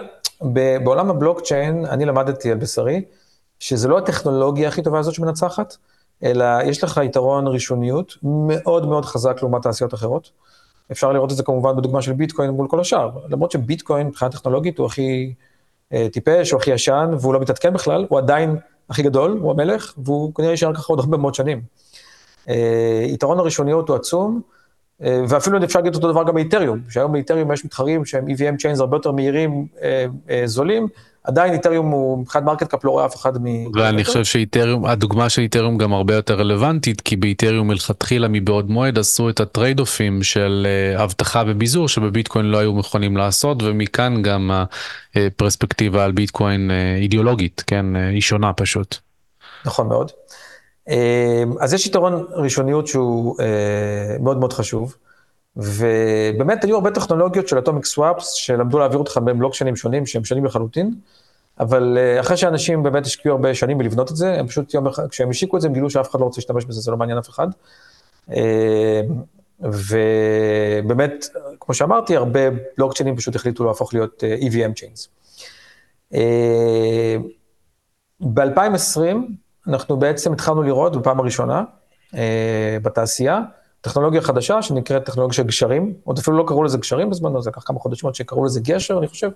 בעולם 0.83 1.09
הבלוקצ'יין, 1.09 1.85
אני 1.85 2.05
למדתי 2.05 2.51
על 2.51 2.57
בשרי, 2.57 3.01
שזה 3.59 3.87
לא 3.87 3.97
הטכנולוגיה 3.97 4.67
הכי 4.67 4.81
טובה 4.81 4.99
הזאת 4.99 5.13
שמנצחת, 5.13 5.77
אלא 6.23 6.45
יש 6.65 6.83
לך 6.83 7.01
יתרון 7.03 7.47
ראשוניות 7.47 8.17
מאוד 8.23 8.87
מאוד 8.87 9.05
חזק 9.05 9.37
לעומת 9.41 9.61
תעשיות 9.61 9.93
אחרות. 9.93 10.31
אפשר 10.91 11.11
לראות 11.11 11.31
את 11.31 11.37
זה 11.37 11.43
כמובן 11.43 11.75
בדוגמה 11.75 12.01
של 12.01 12.13
ביטקוין 12.13 12.49
מול 12.49 12.67
כל 12.67 12.79
השאר, 12.79 13.09
למרות 13.29 13.51
שביטקוין 13.51 14.07
מבחינה 14.07 14.31
טכנולוגית 14.31 14.77
הוא 14.77 14.85
הכי 14.85 15.33
אה, 15.93 16.07
טיפש, 16.13 16.51
הוא 16.51 16.59
הכי 16.59 16.71
ישן, 16.71 17.11
והוא 17.19 17.33
לא 17.33 17.39
מתעדכן 17.39 17.73
בכלל, 17.73 18.05
הוא 18.09 18.17
עדיין 18.19 18.57
הכי 18.89 19.03
גדול, 19.03 19.39
הוא 19.41 19.51
המלך, 19.51 19.93
והוא 19.97 20.33
כנראה 20.35 20.51
יישאר 20.51 20.73
ככה 20.73 20.85
עוד 20.87 20.99
הרבה 20.99 21.17
מאוד 21.17 21.35
שנים. 21.35 21.61
אה, 22.49 23.05
יתרון 23.07 23.39
הראשוניות 23.39 23.89
הוא 23.89 23.95
עצום, 23.95 24.41
ואפילו 24.99 25.63
אפשר 25.63 25.79
להגיד 25.79 25.95
אותו 25.95 26.11
דבר 26.11 26.23
גם 26.23 26.33
באיתריום, 26.33 26.79
שהיום 26.89 27.11
באיתריום 27.11 27.51
יש 27.51 27.65
מתחרים 27.65 28.05
שהם 28.05 28.27
EVM 28.27 28.61
Chains 28.61 28.79
הרבה 28.79 28.97
יותר 28.97 29.11
מהירים, 29.11 29.67
אה, 29.81 30.05
אה, 30.29 30.41
זולים, 30.45 30.87
עדיין 31.23 31.53
איתריום 31.53 31.89
הוא 31.89 32.19
מבחינת 32.19 32.43
market 32.43 32.67
cap 32.67 32.85
לא 32.85 32.91
רואה 32.91 33.05
אף 33.05 33.15
אחד 33.15 33.37
מ... 33.41 33.45
ואני 33.75 34.03
חושב 34.03 34.23
שאיתריום, 34.23 34.85
הדוגמה 34.85 35.29
של 35.29 35.41
איתריום 35.41 35.77
גם 35.77 35.93
הרבה 35.93 36.15
יותר 36.15 36.39
רלוונטית, 36.39 37.01
כי 37.01 37.15
באיתריום 37.15 37.67
מלכתחילה 37.67 38.27
מבעוד 38.27 38.69
מועד 38.69 38.99
עשו 38.99 39.29
את 39.29 39.39
ה 39.39 39.43
trade-off 39.43 39.79
ים 39.79 40.23
של 40.23 40.67
אבטחה 40.97 41.43
וביזור 41.47 41.87
שבביטקוין 41.87 42.45
לא 42.45 42.57
היו 42.57 42.73
מוכנים 42.73 43.17
לעשות, 43.17 43.63
ומכאן 43.63 44.21
גם 44.21 44.51
הפרספקטיבה 45.15 46.03
על 46.03 46.11
ביטקוין 46.11 46.71
אידיאולוגית, 47.01 47.63
כן, 47.67 47.95
היא 47.95 48.21
שונה 48.21 48.53
פשוט. 48.53 48.97
נכון 49.65 49.87
מאוד. 49.87 50.11
אמ, 50.89 51.53
אז 51.59 51.73
יש 51.73 51.87
יתרון 51.87 52.25
ראשוניות 52.31 52.87
שהוא 52.87 53.35
אה, 53.39 54.17
מאוד 54.19 54.37
מאוד 54.37 54.53
חשוב, 54.53 54.95
ובאמת 55.57 56.63
היו 56.63 56.75
הרבה 56.75 56.91
טכנולוגיות 56.91 57.47
של 57.47 57.59
אטומיק 57.59 57.85
סוואפס 57.85 58.31
שלמדו 58.31 58.79
להעביר 58.79 58.97
אותך 58.97 59.19
בין 59.23 59.39
בלוקשנים 59.39 59.75
שונים 59.75 60.05
שהם 60.05 60.23
שונים 60.23 60.45
לחלוטין, 60.45 60.93
אבל 61.59 61.97
אה, 61.97 62.19
אחרי 62.19 62.37
שאנשים 62.37 62.83
באמת 62.83 63.05
השקיעו 63.05 63.35
הרבה 63.35 63.55
שנים 63.55 63.77
בלבנות 63.77 64.11
את 64.11 64.15
זה, 64.15 64.39
הם 64.39 64.47
פשוט 64.47 64.73
יום 64.73 64.87
אחד, 64.87 65.07
כשהם 65.07 65.29
השיקו 65.29 65.57
את 65.57 65.61
זה 65.61 65.67
הם 65.67 65.73
גילו 65.73 65.89
שאף 65.89 66.11
אחד 66.11 66.19
לא 66.19 66.25
רוצה 66.25 66.41
להשתמש 66.41 66.65
בזה, 66.65 66.81
זה 66.81 66.91
לא 66.91 66.97
מעניין 66.97 67.17
אף 67.17 67.29
אחד. 67.29 67.47
אמ, 68.29 68.35
ובאמת, 69.59 71.25
כמו 71.59 71.75
שאמרתי, 71.75 72.15
הרבה 72.15 72.39
בלוקצ'יינים 72.77 73.15
פשוט 73.15 73.35
החליטו 73.35 73.65
להפוך 73.65 73.93
להיות 73.93 74.23
EVM 74.41 74.79
chains. 74.79 75.07
ב-2020, 78.19 78.99
אנחנו 79.67 79.97
בעצם 79.97 80.33
התחלנו 80.33 80.63
לראות 80.63 80.95
בפעם 80.95 81.19
הראשונה 81.19 81.63
אה, 82.15 82.77
בתעשייה, 82.81 83.39
טכנולוגיה 83.81 84.21
חדשה 84.21 84.61
שנקראת 84.61 85.05
טכנולוגיה 85.05 85.35
של 85.35 85.43
גשרים, 85.43 85.93
עוד 86.03 86.17
אפילו 86.17 86.37
לא 86.37 86.43
קראו 86.47 86.63
לזה 86.63 86.77
גשרים 86.77 87.09
בזמנו, 87.09 87.41
זה 87.41 87.49
לקח 87.49 87.63
כמה 87.65 87.79
חודשים 87.79 88.09
עד 88.09 88.15
שקראו 88.15 88.45
לזה 88.45 88.59
גשר, 88.59 88.97
אני 88.97 89.07
חושב, 89.07 89.29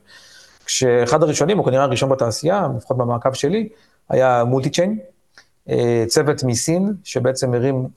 כשאחד 0.65 1.23
הראשונים, 1.23 1.59
או 1.59 1.63
כנראה 1.63 1.84
הראשון 1.84 2.09
בתעשייה, 2.09 2.67
לפחות 2.78 2.97
במעקב 2.97 3.34
שלי, 3.34 3.69
היה 4.09 4.43
Multichain, 4.43 4.99
אה, 5.69 6.03
צוות 6.07 6.43
מסין, 6.43 6.93
שבעצם 7.03 7.53
הרים 7.53 7.88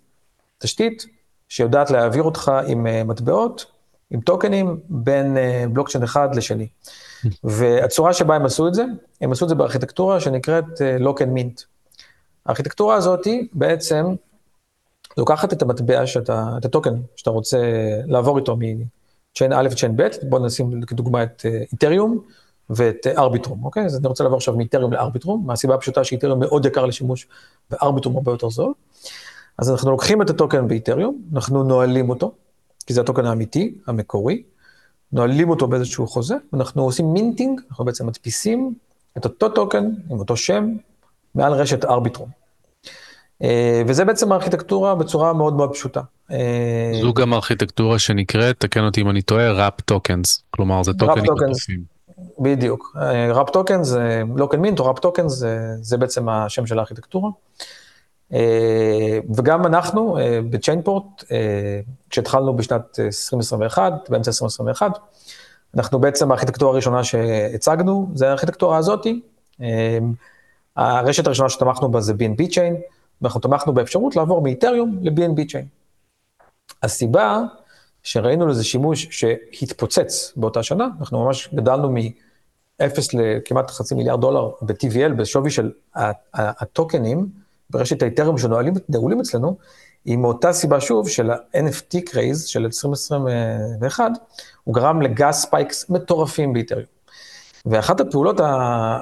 תשתית, 0.58 1.06
שיודעת 1.48 1.90
להעביר 1.90 2.22
אותך 2.22 2.52
עם 2.66 2.86
אה, 2.86 3.04
מטבעות, 3.04 3.66
עם 4.10 4.20
טוקנים, 4.20 4.80
בין 4.88 5.36
אה, 5.36 5.64
בלוקצ'יין 5.72 6.04
אחד 6.04 6.34
לשני. 6.34 6.68
והצורה 7.44 8.12
שבה 8.12 8.36
הם 8.36 8.44
עשו 8.44 8.68
את 8.68 8.74
זה, 8.74 8.84
הם 9.20 9.32
עשו 9.32 9.44
את 9.44 9.48
זה 9.48 9.54
בארכיטקטורה 9.54 10.20
שנקראת 10.20 10.64
lock 11.00 11.22
and 11.22 11.32
mint. 11.32 11.60
הארכיטקטורה 12.46 12.94
הזאת 12.94 13.26
בעצם 13.52 14.06
לוקחת 15.16 15.52
את 15.52 15.62
המטבע 15.62 16.06
שאתה, 16.06 16.54
את 16.58 16.64
הטוקן 16.64 16.94
שאתה 17.16 17.30
רוצה 17.30 17.58
לעבור 18.06 18.38
איתו 18.38 18.56
מ-chain 18.56 19.54
א' 19.54 19.68
ל-chain 19.70 19.92
ב', 19.96 20.08
בוא 20.28 20.38
נשים 20.38 20.82
כדוגמה 20.82 21.22
את 21.22 21.46
איתריום 21.72 22.18
ואת 22.70 23.06
ארביטרום, 23.06 23.64
אוקיי? 23.64 23.84
אז 23.84 23.96
אני 23.96 24.08
רוצה 24.08 24.24
לעבור 24.24 24.36
עכשיו 24.36 24.56
מאיתריום 24.56 24.92
לארביטרום, 24.92 25.46
מהסיבה 25.46 25.74
הפשוטה 25.74 26.04
שאיתריום 26.04 26.40
מאוד 26.40 26.66
יקר 26.66 26.86
לשימוש 26.86 27.26
וארביטרום 27.70 28.16
הרבה 28.16 28.32
יותר 28.32 28.50
זול. 28.50 28.72
אז 29.58 29.70
אנחנו 29.70 29.90
לוקחים 29.90 30.22
את 30.22 30.30
הטוקן 30.30 30.68
באיתריום, 30.68 31.22
אנחנו 31.34 31.62
נועלים 31.62 32.10
אותו, 32.10 32.32
כי 32.86 32.94
זה 32.94 33.00
הטוקן 33.00 33.24
האמיתי, 33.24 33.74
המקורי, 33.86 34.42
נועלים 35.12 35.50
אותו 35.50 35.66
באיזשהו 35.66 36.06
חוזה, 36.06 36.34
ואנחנו 36.52 36.82
עושים 36.82 37.12
minting, 37.12 37.60
אנחנו 37.70 37.84
בעצם 37.84 38.06
מדפיסים 38.06 38.74
את 39.18 39.24
אותו 39.24 39.48
טוקן 39.48 39.90
עם 40.10 40.18
אותו 40.18 40.36
שם 40.36 40.76
מעל 41.34 41.52
רשת 41.52 41.84
ארביטרום. 41.84 42.40
אה, 43.42 43.82
וזה 43.86 44.04
בעצם 44.04 44.32
הארכיטקטורה 44.32 44.94
בצורה 44.94 45.32
מאוד 45.32 45.54
מאוד 45.54 45.72
פשוטה. 45.72 46.00
אה, 46.30 46.92
זו 47.02 47.14
גם 47.14 47.34
ארכיטקטורה 47.34 47.98
שנקראת, 47.98 48.60
תקן 48.60 48.84
אותי 48.84 49.00
אם 49.00 49.10
אני 49.10 49.22
טועה, 49.22 49.52
wrapped 49.52 49.80
tokens, 49.80 50.42
כלומר 50.50 50.82
זה 50.82 50.92
טוקנים 50.92 51.32
מטופים. 51.32 52.00
בדיוק, 52.38 52.96
wrapped 53.34 53.50
tokens 53.50 53.86
זה 53.86 54.22
lock 54.36 54.48
and 54.48 54.56
mint 54.56 54.78
או 54.78 54.86
wrapped 54.86 54.98
tokens 54.98 55.32
זה, 55.32 55.58
זה 55.80 55.96
בעצם 55.96 56.28
השם 56.28 56.66
של 56.66 56.78
הארכיטקטורה. 56.78 57.30
אה, 58.32 59.18
וגם 59.36 59.66
אנחנו 59.66 60.18
ב-ChainPort, 60.50 61.24
כשהתחלנו 62.10 62.56
בשנת 62.56 62.98
2021, 62.98 63.92
באמצע 64.08 64.30
2021, 64.30 64.98
אנחנו 65.76 65.98
בעצם 65.98 66.30
הארכיטקטורה 66.30 66.72
הראשונה 66.72 67.04
שהצגנו, 67.04 68.10
זה 68.14 68.28
הארכיטקטורה 68.28 68.76
הזאתי. 68.78 69.20
הרשת 70.76 71.26
הראשונה 71.26 71.48
שתמכנו 71.48 71.90
בה 71.90 72.00
זה 72.00 72.12
BNB 72.12 72.52
Chain, 72.52 72.74
ואנחנו 73.22 73.40
תמכנו 73.40 73.74
באפשרות 73.74 74.16
לעבור 74.16 74.42
מאיתריום 74.42 74.98
ל-BNB 75.02 75.40
Chain. 75.40 75.64
הסיבה 76.82 77.38
שראינו 78.02 78.46
לזה 78.46 78.64
שימוש 78.64 79.08
שהתפוצץ 79.10 80.32
באותה 80.36 80.62
שנה, 80.62 80.88
אנחנו 81.00 81.24
ממש 81.24 81.48
גדלנו 81.54 81.90
מ-0 81.90 82.84
לכמעט 83.12 83.70
חצי 83.70 83.94
מיליארד 83.94 84.20
דולר 84.20 84.50
ב-TVL, 84.62 85.12
בשווי 85.16 85.50
של 85.50 85.72
הטוקנים 86.34 87.28
ברשת 87.70 88.02
האיתריום 88.02 88.38
שנעולים 88.38 89.20
אצלנו, 89.20 89.56
עם 90.04 90.24
אותה 90.24 90.52
סיבה 90.52 90.80
שוב 90.80 91.08
של 91.08 91.30
ה- 91.30 91.58
NFT 91.58 92.00
craze 92.06 92.46
של 92.46 92.64
2021, 92.64 94.04
הוא 94.64 94.74
גרם 94.74 95.02
ל-gas 95.02 95.40
spikes 95.40 95.90
מטורפים 95.90 96.52
באיתריום. 96.52 96.86
ואחת 97.66 98.00
הפעולות 98.00 98.40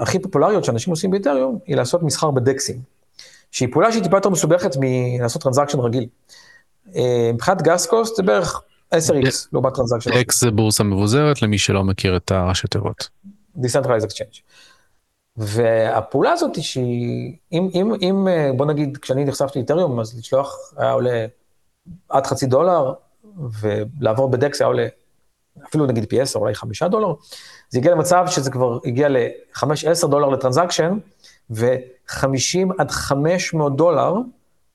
הכי 0.01 0.19
פופולריות 0.19 0.65
שאנשים 0.65 0.91
עושים 0.91 1.11
באיתריום, 1.11 1.59
היא 1.67 1.77
לעשות 1.77 2.03
מסחר 2.03 2.31
בדקסים. 2.31 2.83
שהיא 3.51 3.69
פעולה 3.73 3.93
שהיא 3.93 4.03
טיפה 4.03 4.17
יותר 4.17 4.29
מסובכת 4.29 4.71
מלעשות 4.81 5.43
transaction 5.43 5.79
רגיל. 5.81 6.07
אה, 6.97 7.31
מבחינת 7.35 7.63
gas 7.63 7.87
cost 7.87 8.17
זה 8.17 8.23
בערך 8.23 8.63
10x 8.95 9.49
לעומת 9.53 9.75
transaction. 9.75 10.13
DEX 10.13 10.41
זה 10.41 10.51
בורסה 10.51 10.85
מבוזרת 10.85 11.43
למי 11.43 11.59
שלא 11.59 11.85
מכיר 11.85 12.17
את 12.17 12.31
הראשי 12.31 12.69
תיבות. 12.69 13.09
Decentralized 13.57 14.05
Exchange. 14.05 14.41
והפעולה 15.37 16.33
הזאת 16.33 16.57
היא 16.57 16.65
שהיא, 16.65 17.37
אם, 17.53 17.69
אם, 17.75 17.93
אם 18.03 18.29
אה, 18.29 18.51
בוא 18.57 18.67
נגיד 18.67 18.97
כשאני 18.97 19.25
נחשפתי 19.25 19.59
לאיתריום 19.59 20.01
אז 20.01 20.19
לשלוח 20.19 20.57
היה 20.77 20.93
עולה 20.93 21.27
עד 22.09 22.27
חצי 22.27 22.47
דולר 22.47 22.93
ולעבור 23.61 24.31
ב-DEX 24.31 24.61
היה 24.61 24.69
עולה 24.69 24.87
אפילו 25.69 25.87
נגיד 25.87 26.05
פי 26.09 26.21
10 26.21 26.39
אולי 26.39 26.55
5 26.55 26.83
דולר, 26.83 27.15
זה 27.71 27.79
הגיע 27.79 27.93
למצב 27.93 28.25
שזה 28.29 28.51
כבר 28.51 28.79
הגיע 28.85 29.09
ל-5-10 29.09 30.07
דולר 30.07 30.29
ל-transaction 30.29 30.99
ו-50 31.51 32.73
עד 32.79 32.91
500 32.91 33.77
דולר 33.77 34.15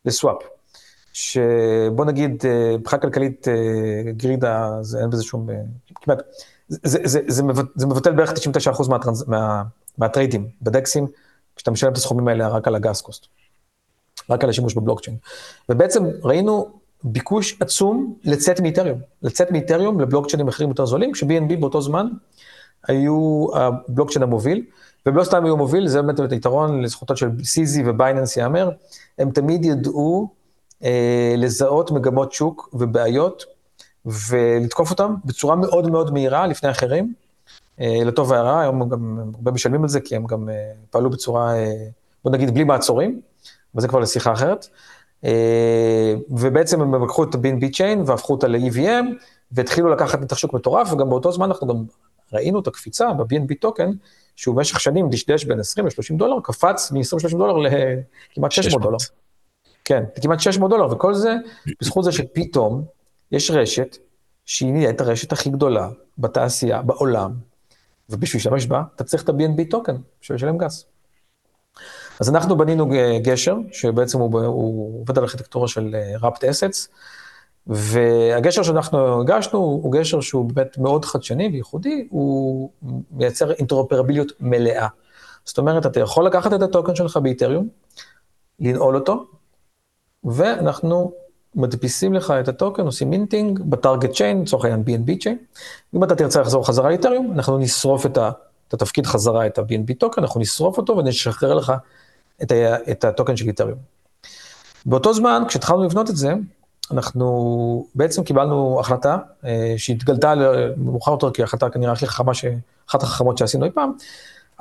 ל-swap. 0.05 0.43
שבוא 1.13 2.05
נגיד, 2.05 2.43
אה, 2.45 2.77
מבחינה 2.77 3.01
כלכלית 3.01 3.47
אה, 3.47 4.11
גרידה, 4.11 4.77
זה 4.81 4.99
אין 4.99 5.09
בזה 5.09 5.23
שום, 5.23 5.49
אה, 5.49 5.55
כמעט, 5.95 6.17
זה, 6.67 6.79
זה, 6.83 6.99
זה, 7.03 7.19
זה, 7.27 7.41
זה 7.75 7.87
מבטל 7.87 8.11
בערך 8.11 8.31
99% 8.31 8.89
מהטרנז, 8.89 9.27
מה, 9.27 9.63
מהטריידים 9.97 10.47
בדקסים, 10.61 11.07
כשאתה 11.55 11.71
משלם 11.71 11.91
את 11.91 11.97
הסכומים 11.97 12.27
האלה 12.27 12.47
רק 12.47 12.67
על 12.67 12.75
ה-gas 12.75 13.01
cost, 13.01 13.25
רק 14.29 14.43
על 14.43 14.49
השימוש 14.49 14.73
בבלוקצ'יין. 14.73 15.17
ובעצם 15.69 16.03
ראינו 16.23 16.82
ביקוש 17.03 17.57
עצום 17.59 18.15
לצאת 18.23 18.59
מאיתריום, 18.59 18.99
לצאת 19.21 19.51
מאיתריום 19.51 19.99
לבלוקצ'יינים 19.99 20.47
אחרים 20.47 20.69
יותר 20.69 20.85
זולים, 20.85 21.11
כש-BNB 21.11 21.55
באותו 21.59 21.81
זמן 21.81 22.07
היו 22.87 23.45
הבלוקצ'יין 23.53 24.23
המוביל. 24.23 24.63
ולא 25.05 25.23
סתם 25.23 25.45
היו 25.45 25.57
מוביל, 25.57 25.87
זה 25.87 26.01
באמת 26.01 26.31
היתרון 26.31 26.81
לזכותו 26.81 27.17
של 27.17 27.29
סיזי 27.43 27.83
ובייננס 27.85 28.37
ייאמר, 28.37 28.69
הם 29.17 29.31
תמיד 29.31 29.65
ידעו 29.65 30.29
אה, 30.83 31.35
לזהות 31.37 31.91
מגמות 31.91 32.33
שוק 32.33 32.69
ובעיות 32.73 33.43
ולתקוף 34.05 34.91
אותם 34.91 35.15
בצורה 35.25 35.55
מאוד 35.55 35.91
מאוד 35.91 36.13
מהירה 36.13 36.47
לפני 36.47 36.71
אחרים, 36.71 37.13
אה, 37.79 38.01
לטוב 38.05 38.31
והרע, 38.31 38.59
היום 38.59 38.81
הם 38.81 38.89
גם 38.89 39.19
הרבה 39.35 39.51
משלמים 39.51 39.83
על 39.83 39.89
זה, 39.89 40.01
כי 40.01 40.15
הם 40.15 40.25
גם 40.25 40.49
אה, 40.49 40.71
פעלו 40.89 41.09
בצורה, 41.09 41.55
אה, 41.55 41.73
בוא 42.23 42.31
נגיד, 42.31 42.53
בלי 42.53 42.63
מעצורים, 42.63 43.21
אבל 43.73 43.81
זה 43.81 43.87
כבר 43.87 43.99
לשיחה 43.99 44.33
אחרת. 44.33 44.67
אה, 45.25 46.15
ובעצם 46.29 46.81
הם 46.81 47.03
לקחו 47.03 47.23
את 47.23 47.35
ה-BNB 47.35 47.63
Chain 47.63 47.99
והפכו 48.05 48.33
אותה 48.33 48.47
ל-EVM, 48.47 49.05
והתחילו 49.51 49.89
לקחת 49.89 50.21
נתח 50.21 50.37
שוק 50.37 50.53
מטורף, 50.53 50.93
וגם 50.93 51.09
באותו 51.09 51.31
זמן 51.31 51.45
אנחנו 51.45 51.67
גם 51.67 51.83
ראינו 52.33 52.59
את 52.59 52.67
הקפיצה 52.67 53.13
ב-BNB 53.13 53.53
טוקן, 53.59 53.91
שהוא 54.35 54.55
במשך 54.55 54.79
שנים 54.79 55.09
דשדש 55.09 55.45
בין 55.45 55.59
20 55.59 55.87
ל-30 55.87 56.17
דולר, 56.17 56.35
קפץ 56.43 56.91
מ-20-30 56.91 57.37
דולר 57.37 57.57
לכמעט 58.31 58.51
600 58.51 58.81
דולר. 58.81 58.97
כן, 59.85 60.03
כמעט 60.21 60.39
600 60.39 60.69
דולר, 60.69 60.91
וכל 60.91 61.13
זה 61.13 61.35
בזכות 61.81 62.03
זה 62.03 62.11
שפתאום 62.11 62.83
יש 63.31 63.51
רשת 63.51 63.97
שהיא 64.45 64.73
נהיית 64.73 65.01
הרשת 65.01 65.31
הכי 65.31 65.49
גדולה 65.49 65.89
בתעשייה, 66.17 66.81
בעולם, 66.81 67.31
ובשביל 68.09 68.39
להשתמש 68.39 68.65
בה, 68.65 68.83
אתה 68.95 69.03
צריך 69.03 69.23
את 69.23 69.29
ה-BNB 69.29 69.61
טוקן, 69.69 69.95
בשביל 70.21 70.35
לשלם 70.35 70.57
גס. 70.57 70.85
אז 72.19 72.29
אנחנו 72.29 72.57
בנינו 72.57 72.87
גשר, 73.23 73.55
שבעצם 73.71 74.19
הוא, 74.19 74.39
הוא 74.39 75.01
עובד 75.01 75.17
על 75.17 75.23
ארכיטקטורה 75.23 75.67
של 75.67 75.95
wrapped 76.21 76.43
assets, 76.43 76.89
והגשר 77.67 78.63
שאנחנו 78.63 79.21
הגשנו 79.21 79.59
הוא 79.59 79.91
גשר 79.91 80.21
שהוא 80.21 80.45
באמת 80.45 80.77
מאוד 80.77 81.05
חדשני 81.05 81.49
וייחודי, 81.53 82.07
הוא 82.09 82.69
מייצר 83.11 83.51
אינטרופרביליות 83.51 84.31
מלאה. 84.39 84.87
זאת 85.45 85.57
אומרת, 85.57 85.85
אתה 85.85 85.99
יכול 85.99 86.25
לקחת 86.25 86.53
את 86.53 86.61
הטוקן 86.61 86.95
שלך 86.95 87.17
באיתריום, 87.17 87.67
לנעול 88.59 88.95
אותו, 88.95 89.25
ואנחנו 90.23 91.11
מדפיסים 91.55 92.13
לך 92.13 92.31
את 92.31 92.47
הטוקן, 92.47 92.85
עושים 92.85 93.09
minting 93.09 93.59
ב-target 93.59 94.11
chain, 94.11 94.41
לצורך 94.41 94.65
העניין 94.65 94.83
BNB 94.87 95.23
Chain. 95.23 95.37
אם 95.95 96.03
אתה 96.03 96.15
תרצה 96.15 96.41
לחזור 96.41 96.67
חזרה 96.67 96.89
לאיתריום, 96.89 97.31
אנחנו 97.35 97.57
נשרוף 97.57 98.05
את, 98.05 98.17
ה, 98.17 98.31
את 98.67 98.73
התפקיד 98.73 99.05
חזרה, 99.05 99.45
את 99.45 99.57
ה-BNB 99.57 99.93
טוקן, 99.97 100.21
אנחנו 100.21 100.39
נשרוף 100.39 100.77
אותו 100.77 100.97
ונשחרר 100.97 101.53
לך 101.53 101.73
את, 102.41 102.51
ה, 102.51 102.91
את 102.91 103.05
הטוקן 103.05 103.37
של 103.37 103.47
איתריום. 103.47 103.77
באותו 104.85 105.13
זמן, 105.13 105.43
כשהתחלנו 105.47 105.83
לבנות 105.83 106.09
את 106.09 106.15
זה, 106.15 106.33
אנחנו 106.91 107.87
בעצם 107.95 108.23
קיבלנו 108.23 108.79
החלטה 108.79 109.17
אה, 109.45 109.73
שהתגלתה 109.77 110.33
מאוחר 110.77 111.11
יותר 111.11 111.31
כהחלטה 111.33 111.69
כנראה 111.69 111.91
הכי 111.91 112.07
חכמה. 112.07 112.31
אחת 112.89 113.03
החכמות 113.03 113.37
שעשינו 113.37 113.65
אי 113.65 113.71
פעם. 113.71 113.91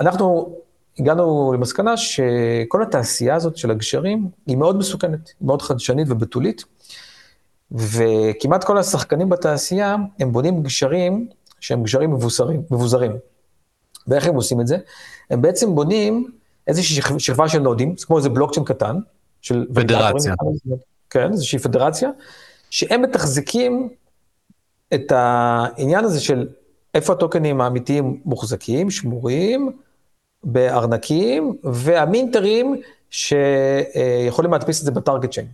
אנחנו 0.01 0.57
הגענו 0.99 1.53
למסקנה 1.53 1.97
שכל 1.97 2.83
התעשייה 2.83 3.35
הזאת 3.35 3.57
של 3.57 3.71
הגשרים 3.71 4.29
היא 4.47 4.57
מאוד 4.57 4.77
מסוכנת, 4.77 5.33
מאוד 5.41 5.63
חדשנית 5.63 6.07
ובתולית, 6.11 6.65
וכמעט 7.73 8.65
כל 8.65 8.79
השחקנים 8.79 9.29
בתעשייה 9.29 9.97
הם 10.21 10.33
בונים 10.33 10.63
גשרים 10.63 11.29
שהם 11.61 11.83
גשרים. 11.83 12.11
מבוזרים. 12.71 13.13
ואיך 14.07 14.27
הם 14.27 14.35
עושים 14.35 14.61
את 14.61 14.67
זה? 14.67 14.77
הם 15.31 15.43
בעצם 15.43 15.75
בונים 15.75 16.33
איזושהי 16.67 17.03
שכבה 17.19 17.49
של 17.49 17.59
נודים, 17.59 17.97
זה 17.97 18.07
כמו 18.07 18.19
איזה 18.19 18.29
בלוקצ'יין 18.29 18.67
קטן, 18.67 18.97
של... 19.41 19.67
פדרציה. 19.75 20.35
כן, 21.11 21.33
איזושהי 21.33 21.59
פדרציה, 21.59 22.11
שהם 22.71 23.03
מתחזקים 23.03 23.89
את 24.95 25.13
העניין 25.13 26.05
הזה 26.05 26.21
של 26.21 26.49
איפה 26.95 27.13
הטוקנים 27.13 27.61
האמיתיים 27.61 28.21
מוחזקים, 28.25 28.91
שמורים, 28.91 29.73
בארנקים, 30.45 31.57
והמינטרים 31.65 32.81
שיכולים 33.11 34.53
להדפיס 34.53 34.81
את 34.81 34.85
זה 34.85 34.91
בטארגט 34.91 35.31
צ'יין. 35.31 35.47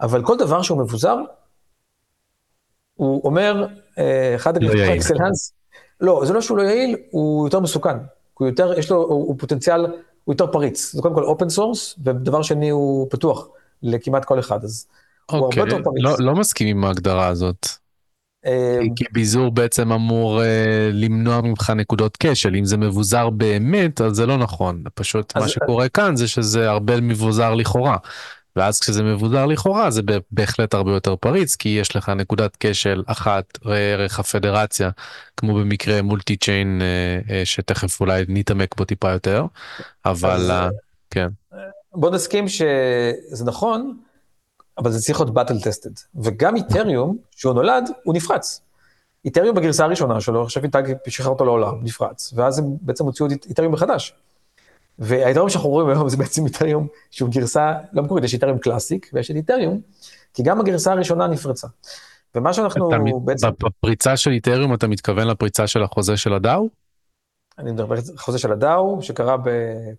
אבל 0.00 0.24
כל 0.24 0.36
דבר 0.36 0.62
שהוא 0.62 0.78
מבוזר, 0.78 1.16
הוא 2.94 3.20
אומר, 3.24 3.66
אה, 3.98 4.34
אחד 4.34 4.62
לא 4.62 4.70
הגלפי 4.70 4.96
אקסלנס, 4.96 5.52
לא, 6.00 6.22
זה 6.24 6.32
לא 6.32 6.40
שהוא 6.40 6.58
לא 6.58 6.62
יעיל, 6.62 6.96
הוא 7.10 7.46
יותר 7.46 7.60
מסוכן. 7.60 7.96
הוא 8.34 8.48
יותר, 8.48 8.78
יש 8.78 8.90
לו, 8.90 8.96
הוא, 8.96 9.08
הוא 9.08 9.34
פוטנציאל, 9.38 9.86
הוא 10.28 10.34
יותר 10.34 10.46
פריץ. 10.46 10.92
זה 10.92 11.02
קודם 11.02 11.14
כל 11.14 11.24
אופן 11.24 11.48
סורס, 11.48 11.98
ודבר 12.04 12.42
שני 12.42 12.68
הוא 12.68 13.06
פתוח. 13.10 13.48
לכמעט 13.82 14.24
כל 14.24 14.38
אחד, 14.38 14.64
אז 14.64 14.86
okay, 14.88 15.36
הוא 15.36 15.44
הרבה 15.44 15.46
אוקיי, 15.46 15.62
יותר 15.62 15.84
פריץ. 15.84 16.04
לא, 16.04 16.16
לא 16.18 16.34
מסכים 16.34 16.68
עם 16.68 16.84
ההגדרה 16.84 17.26
הזאת. 17.26 17.66
אה, 18.46 18.78
כי 18.96 19.04
ביזור 19.12 19.50
בעצם 19.50 19.92
אמור 19.92 20.42
אה, 20.42 20.90
למנוע 20.92 21.40
ממך 21.40 21.72
נקודות 21.76 22.16
כשל, 22.20 22.56
אם 22.56 22.64
זה 22.64 22.76
מבוזר 22.76 23.30
באמת, 23.30 24.00
אז 24.00 24.16
זה 24.16 24.26
לא 24.26 24.36
נכון. 24.36 24.82
פשוט. 24.94 25.36
מה 25.36 25.48
שקורה 25.48 25.88
כאן 25.88 26.16
זה 26.16 26.28
שזה 26.28 26.70
הרבה 26.70 27.00
מבוזר 27.00 27.54
לכאורה. 27.54 27.96
ואז 28.58 28.80
כשזה 28.80 29.02
מבוזר 29.02 29.46
לכאורה 29.46 29.90
זה 29.90 30.02
בהחלט 30.30 30.74
הרבה 30.74 30.92
יותר 30.92 31.16
פריץ 31.16 31.56
כי 31.56 31.68
יש 31.68 31.96
לך 31.96 32.08
נקודת 32.08 32.56
כשל 32.60 33.02
אחת 33.06 33.58
ערך 33.64 34.20
הפדרציה 34.20 34.90
כמו 35.36 35.54
במקרה 35.54 36.02
מולטי 36.02 36.36
צ'יין 36.36 36.82
שתכף 37.44 38.00
אולי 38.00 38.24
נתעמק 38.28 38.76
בו 38.76 38.84
טיפה 38.84 39.10
יותר 39.10 39.44
אבל 40.04 40.52
אז, 40.52 40.72
כן. 41.10 41.28
בוא 41.92 42.10
נסכים 42.10 42.48
שזה 42.48 43.44
נכון 43.44 43.96
אבל 44.78 44.90
זה 44.90 45.00
צריך 45.00 45.20
להיות 45.20 45.34
באטל 45.34 45.60
טסטד 45.60 45.90
וגם 46.22 46.56
איתריום 46.56 47.16
שהוא 47.30 47.54
נולד 47.54 47.90
הוא 48.04 48.14
נפרץ. 48.14 48.60
איתריום 49.24 49.56
בגרסה 49.56 49.84
הראשונה 49.84 50.20
שלו 50.20 50.42
עכשיו 50.42 50.64
איתג 50.64 50.82
שחרר 51.08 51.28
אותו 51.28 51.44
לעולם 51.44 51.74
נפרץ 51.82 52.32
ואז 52.36 52.58
הם 52.58 52.64
בעצם 52.80 53.04
הוציאו 53.04 53.28
את 53.28 53.46
איתריום 53.48 53.72
מחדש. 53.72 54.14
והיתרון 54.98 55.50
שאנחנו 55.50 55.70
רואים 55.70 55.88
היום 55.88 56.08
זה 56.08 56.16
בעצם 56.16 56.46
איתריום 56.46 56.86
שהוא 57.10 57.30
גרסה 57.30 57.72
לא 57.92 58.02
מקורית, 58.02 58.24
יש 58.24 58.34
איתריום 58.34 58.58
קלאסיק 58.58 59.10
ויש 59.12 59.30
את 59.30 59.36
איתריום, 59.36 59.80
כי 60.34 60.42
גם 60.42 60.60
הגרסה 60.60 60.92
הראשונה 60.92 61.26
נפרצה. 61.26 61.68
ומה 62.34 62.52
שאנחנו 62.52 62.90
בעצם... 63.24 63.48
בפריצה 63.60 64.16
של 64.16 64.30
איתריום 64.30 64.74
אתה 64.74 64.88
מתכוון 64.88 65.26
לפריצה 65.26 65.66
של 65.66 65.82
החוזה 65.82 66.16
של 66.16 66.32
הדאו? 66.32 66.68
אני 67.58 67.72
מדבר 67.72 67.94
על 67.94 68.02
החוזה 68.14 68.38
של 68.38 68.52
הדאו 68.52 68.98
שקרה 69.02 69.36
ב... 69.36 69.48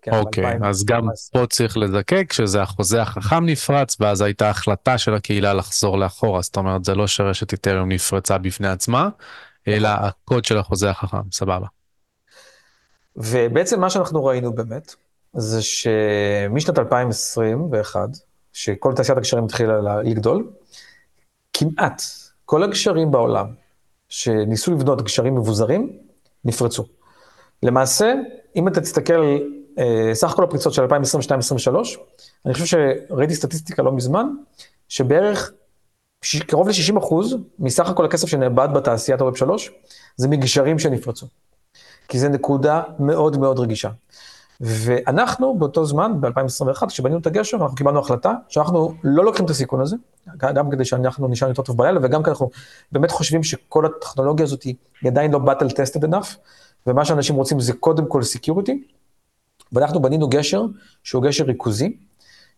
כן, 0.02 0.10
אוקיי, 0.14 0.58
אז 0.62 0.84
גם 0.84 1.08
פה 1.32 1.46
צריך 1.46 1.76
לזקק 1.76 2.32
שזה 2.32 2.62
החוזה 2.62 3.02
החכם 3.02 3.46
נפרץ 3.46 3.96
ואז 4.00 4.20
הייתה 4.20 4.50
החלטה 4.50 4.98
של 4.98 5.14
הקהילה 5.14 5.54
לחזור 5.54 5.98
לאחורה, 5.98 6.42
זאת 6.42 6.56
אומרת 6.56 6.84
זה 6.84 6.94
לא 6.94 7.06
שרשת 7.06 7.52
איתריום 7.52 7.92
נפרצה 7.92 8.38
בפני 8.38 8.68
עצמה, 8.68 9.08
אלא. 9.68 9.88
הקוד 9.88 10.44
של 10.44 10.58
החוזה 10.58 10.90
החכם, 10.90 11.30
סבבה. 11.32 11.66
ובעצם 13.16 13.80
מה 13.80 13.90
שאנחנו 13.90 14.24
ראינו 14.24 14.52
באמת, 14.52 14.94
זה 15.32 15.62
שמשנת 15.62 16.78
2021, 16.78 18.08
שכל 18.52 18.92
תעשיית 18.96 19.18
הקשרים 19.18 19.44
התחילה 19.44 20.02
לגדול, 20.02 20.50
כמעט 21.52 22.02
כל 22.44 22.62
הגשרים 22.62 23.10
בעולם 23.10 23.46
שניסו 24.08 24.72
לבנות 24.72 25.02
גשרים 25.02 25.34
מבוזרים, 25.34 25.98
נפרצו. 26.44 26.84
למעשה, 27.62 28.14
אם 28.56 28.68
אתה 28.68 28.80
תסתכל 28.80 29.38
אה, 29.78 30.10
סך 30.14 30.28
כל 30.28 30.44
הפריצות 30.44 30.72
של 30.72 30.84
2022-2023, 30.84 30.88
אני 32.46 32.54
חושב 32.54 32.66
שראיתי 32.66 33.34
סטטיסטיקה 33.34 33.82
לא 33.82 33.92
מזמן, 33.92 34.26
שבערך 34.88 35.52
קרוב 36.46 36.68
ל-60 36.68 36.98
אחוז 36.98 37.36
מסך 37.58 37.88
הכל 37.88 38.04
הכסף 38.04 38.28
שנאבד 38.28 38.68
בתעשיית 38.74 39.20
הווב 39.20 39.36
3, 39.36 39.70
זה 40.16 40.28
מגשרים 40.28 40.78
שנפרצו. 40.78 41.26
כי 42.10 42.18
זו 42.18 42.28
נקודה 42.28 42.82
מאוד 42.98 43.36
מאוד 43.38 43.58
רגישה. 43.58 43.90
ואנחנו 44.60 45.58
באותו 45.58 45.86
זמן, 45.86 46.12
ב-2021, 46.20 46.86
כשבנינו 46.86 47.18
את 47.18 47.26
הגשר, 47.26 47.56
אנחנו 47.56 47.76
קיבלנו 47.76 47.98
החלטה 47.98 48.34
שאנחנו 48.48 48.94
לא 49.04 49.24
לוקחים 49.24 49.44
את 49.44 49.50
הסיכון 49.50 49.80
הזה, 49.80 49.96
גם 50.36 50.70
כדי 50.70 50.84
שאנחנו 50.84 51.28
נשאר 51.28 51.48
יותר 51.48 51.62
טוב 51.62 51.76
בלילה, 51.76 52.00
וגם 52.02 52.22
כי 52.22 52.30
אנחנו 52.30 52.50
באמת 52.92 53.10
חושבים 53.10 53.42
שכל 53.42 53.86
הטכנולוגיה 53.86 54.44
הזאת 54.44 54.62
היא 54.62 54.74
עדיין 55.06 55.32
לא 55.32 55.38
battle 55.38 55.68
tested 55.68 56.04
enough, 56.04 56.36
ומה 56.86 57.04
שאנשים 57.04 57.36
רוצים 57.36 57.60
זה 57.60 57.72
קודם 57.72 58.06
כל 58.06 58.20
security, 58.20 58.72
ואנחנו 59.72 60.02
בנינו 60.02 60.28
גשר 60.28 60.62
שהוא 61.04 61.22
גשר 61.22 61.44
ריכוזי, 61.44 61.96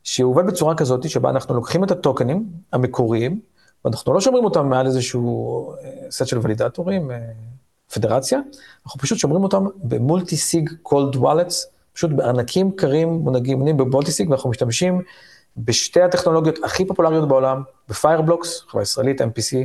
שהוא 0.03 0.30
עובד 0.30 0.46
בצורה 0.46 0.74
כזאת 0.74 1.11
שבה 1.11 1.30
אנחנו 1.30 1.55
לוקחים 1.55 1.84
את 1.84 1.90
הטוקנים 1.90 2.46
המקוריים, 2.72 3.40
ואנחנו 3.84 4.14
לא 4.14 4.20
שומרים 4.20 4.44
אותם 4.44 4.68
מעל 4.68 4.86
איזשהו 4.86 5.74
סט 6.11 6.26
של 6.26 6.38
ולידטורים, 6.42 7.11
פדרציה, 7.95 8.38
אנחנו 8.86 9.01
פשוט 9.01 9.18
שומרים 9.18 9.43
אותם 9.43 9.64
ב-multi-sig 9.82 10.70
cold 10.82 11.16
wallets, 11.16 11.66
פשוט 11.93 12.11
בארנקים 12.11 12.70
קרים 12.70 13.09
מוגנים 13.08 13.76
ב-multi-sig, 13.76 14.30
ואנחנו 14.30 14.51
משתמשים 14.51 15.03
בשתי 15.57 16.03
הטכנולוגיות 16.03 16.59
הכי 16.64 16.84
פופולריות 16.84 17.28
בעולם, 17.28 17.62
ב-Fireblocks, 17.88 18.60
חברה 18.68 18.82
ישראלית, 18.82 19.20
MPC, 19.20 19.57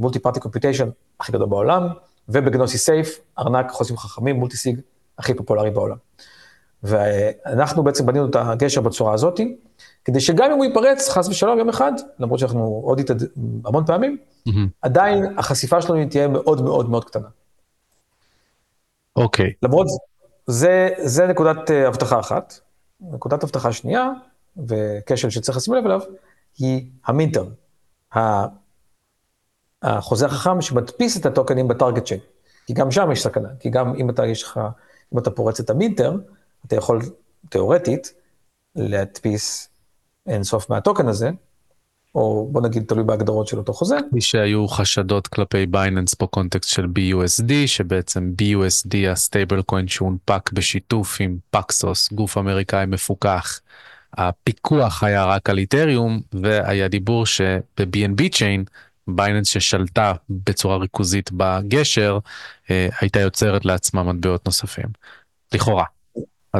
multi-party 0.00 0.40
computation, 0.40 0.88
הכי 1.20 1.32
גדול 1.32 1.48
בעולם, 1.48 1.88
וב-Gnosis 2.28 2.78
Safe, 2.78 3.20
ארנק 3.38 3.70
חוזים 3.70 3.96
חכמים, 3.96 4.36
multi-sig, 4.36 4.80
הכי 5.18 5.34
פופולרי 5.34 5.70
בעולם. 5.70 5.96
ואנחנו 6.82 7.82
בעצם 7.82 8.06
בנינו 8.06 8.26
את 8.26 8.36
הגשר 8.36 8.80
בצורה 8.80 9.14
הזאתי, 9.14 9.56
כדי 10.04 10.20
שגם 10.20 10.50
אם 10.50 10.56
הוא 10.56 10.64
ייפרץ, 10.64 11.08
חס 11.08 11.28
ושלום, 11.28 11.58
יום 11.58 11.68
אחד, 11.68 11.92
למרות 12.18 12.38
שאנחנו 12.38 12.80
עוד 12.84 12.98
איתה 12.98 13.14
המון 13.64 13.86
פעמים. 13.86 14.16
עדיין 14.82 15.38
החשיפה 15.38 15.82
שלנו 15.82 16.08
תהיה 16.10 16.28
מאוד 16.28 16.62
מאוד 16.62 16.90
מאוד 16.90 17.04
קטנה. 17.04 17.28
אוקיי. 19.16 19.46
Okay. 19.46 19.54
למרות, 19.62 19.86
זה, 20.46 20.90
זה 20.98 21.26
נקודת 21.26 21.70
uh, 21.70 21.72
הבטחה 21.72 22.20
אחת. 22.20 22.60
נקודת 23.00 23.42
הבטחה 23.42 23.72
שנייה, 23.72 24.08
וכשל 24.68 25.30
שצריך 25.30 25.58
לשים 25.58 25.74
לב 25.74 25.84
אליו, 25.84 26.00
היא 26.58 26.90
המינטר, 27.06 27.44
החוזה 29.82 30.26
החכם 30.26 30.60
שמדפיס 30.60 31.16
את 31.16 31.26
הטוקנים 31.26 31.68
בטארגט 31.68 32.04
צ'יין. 32.04 32.20
כי 32.66 32.72
גם 32.72 32.90
שם 32.90 33.12
יש 33.12 33.22
סכנה, 33.22 33.48
כי 33.60 33.70
גם 33.70 33.94
אם 33.94 34.10
אתה, 34.10 34.26
יש 34.26 34.42
לך, 34.42 34.60
אם 35.14 35.18
אתה 35.18 35.30
פורץ 35.30 35.60
את 35.60 35.70
ה-minter, 35.70 36.16
אתה 36.66 36.76
יכול, 36.76 37.00
תיאורטית, 37.48 38.14
להדפיס 38.76 39.68
אינסוף 40.26 40.70
מהטוקן 40.70 41.08
הזה, 41.08 41.30
או 42.14 42.48
בוא 42.52 42.62
נגיד 42.62 42.84
תלוי 42.88 43.04
בהגדרות 43.04 43.46
של 43.46 43.58
אותו 43.58 43.72
חוזה. 43.72 43.96
כפי 44.10 44.20
שהיו 44.20 44.68
חשדות 44.68 45.26
כלפי 45.26 45.66
Binance 45.66 46.14
בקונטקסט 46.22 46.70
של 46.70 46.84
BUSD, 46.84 47.52
שבעצם 47.66 48.32
BUSD 48.42 49.10
ה-stablecoin 49.10 49.88
שהונפק 49.88 50.52
בשיתוף 50.52 51.16
עם 51.20 51.36
Paxos, 51.50 52.12
גוף 52.12 52.38
אמריקאי 52.38 52.86
מפוקח. 52.86 53.60
הפיקוח 54.14 55.04
היה 55.04 55.24
רק 55.24 55.50
על 55.50 55.58
איתריום, 55.58 56.20
והיה 56.32 56.88
דיבור 56.88 57.26
שב-BNB 57.26 58.28
Chain, 58.32 58.64
Binance 59.08 59.48
ששלטה 59.48 60.12
בצורה 60.30 60.76
ריכוזית 60.76 61.30
בגשר, 61.32 62.18
אה, 62.70 62.88
הייתה 63.00 63.20
יוצרת 63.20 63.64
לעצמה 63.64 64.02
מטבעות 64.02 64.46
נוספים. 64.46 64.86
לכאורה. 65.54 65.84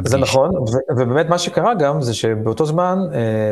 זה 0.05 0.17
נכון, 0.17 0.57
ו- 0.57 0.91
ובאמת 0.91 1.29
מה 1.29 1.37
שקרה 1.37 1.73
גם 1.73 2.01
זה 2.01 2.13
שבאותו 2.13 2.65
זמן 2.65 2.99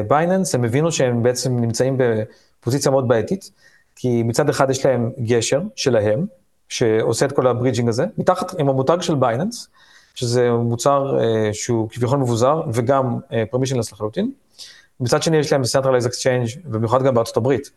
Binance, 0.07 0.55
אה, 0.55 0.59
הם 0.59 0.65
הבינו 0.65 0.91
שהם 0.91 1.23
בעצם 1.23 1.59
נמצאים 1.59 1.97
בפוזיציה 1.97 2.91
מאוד 2.91 3.07
בעייתית, 3.07 3.51
כי 3.95 4.23
מצד 4.23 4.49
אחד 4.49 4.69
יש 4.69 4.85
להם 4.85 5.11
גשר 5.19 5.61
שלהם, 5.75 6.25
שעושה 6.69 7.25
את 7.25 7.31
כל 7.31 7.47
ה-bridging 7.47 7.89
הזה, 7.89 8.05
מתחת 8.17 8.59
עם 8.59 8.69
המותג 8.69 8.97
של 9.01 9.15
Binance, 9.15 9.67
שזה 10.15 10.51
מוצר 10.51 11.17
uh, 11.19 11.53
שהוא 11.53 11.89
כביכול 11.89 12.19
מבוזר 12.19 12.61
וגם 12.73 13.19
permissionless 13.51 13.89
uh, 13.89 13.93
לחלוטין. 13.93 14.31
מצד 14.99 15.23
שני 15.23 15.37
יש 15.37 15.51
להם 15.51 15.61
Centralized 15.61 16.07
Exchange, 16.07 16.59
ובמיוחד 16.65 17.03
גם 17.03 17.13
בארצות 17.13 17.37
הברית, 17.37 17.71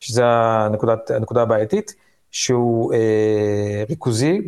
שזה 0.00 0.22
הנקודת, 0.26 1.10
הנקודה 1.10 1.42
הבעייתית, 1.42 1.94
שהוא 2.30 2.92
uh, 2.92 2.96
ריכוזי 3.88 4.40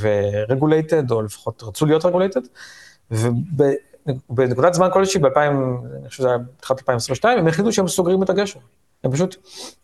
ורגולייטד, 0.00 1.10
או 1.10 1.22
לפחות 1.22 1.62
רצו 1.62 1.86
להיות 1.86 2.04
רגולייטד, 2.04 2.40
ובנקודת 3.10 4.74
זמן 4.74 4.88
כלשהי, 4.92 5.20
ב-2000, 5.20 5.38
אני 5.38 6.08
חושב 6.08 6.18
שזה 6.18 6.28
היה 6.28 6.38
בתחילת 6.38 6.80
2022, 6.80 7.38
הם 7.38 7.48
החליטו 7.48 7.72
שהם 7.72 7.88
סוגרים 7.88 8.22
את 8.22 8.30
הגשר. 8.30 8.60
הם 9.04 9.12
פשוט 9.12 9.36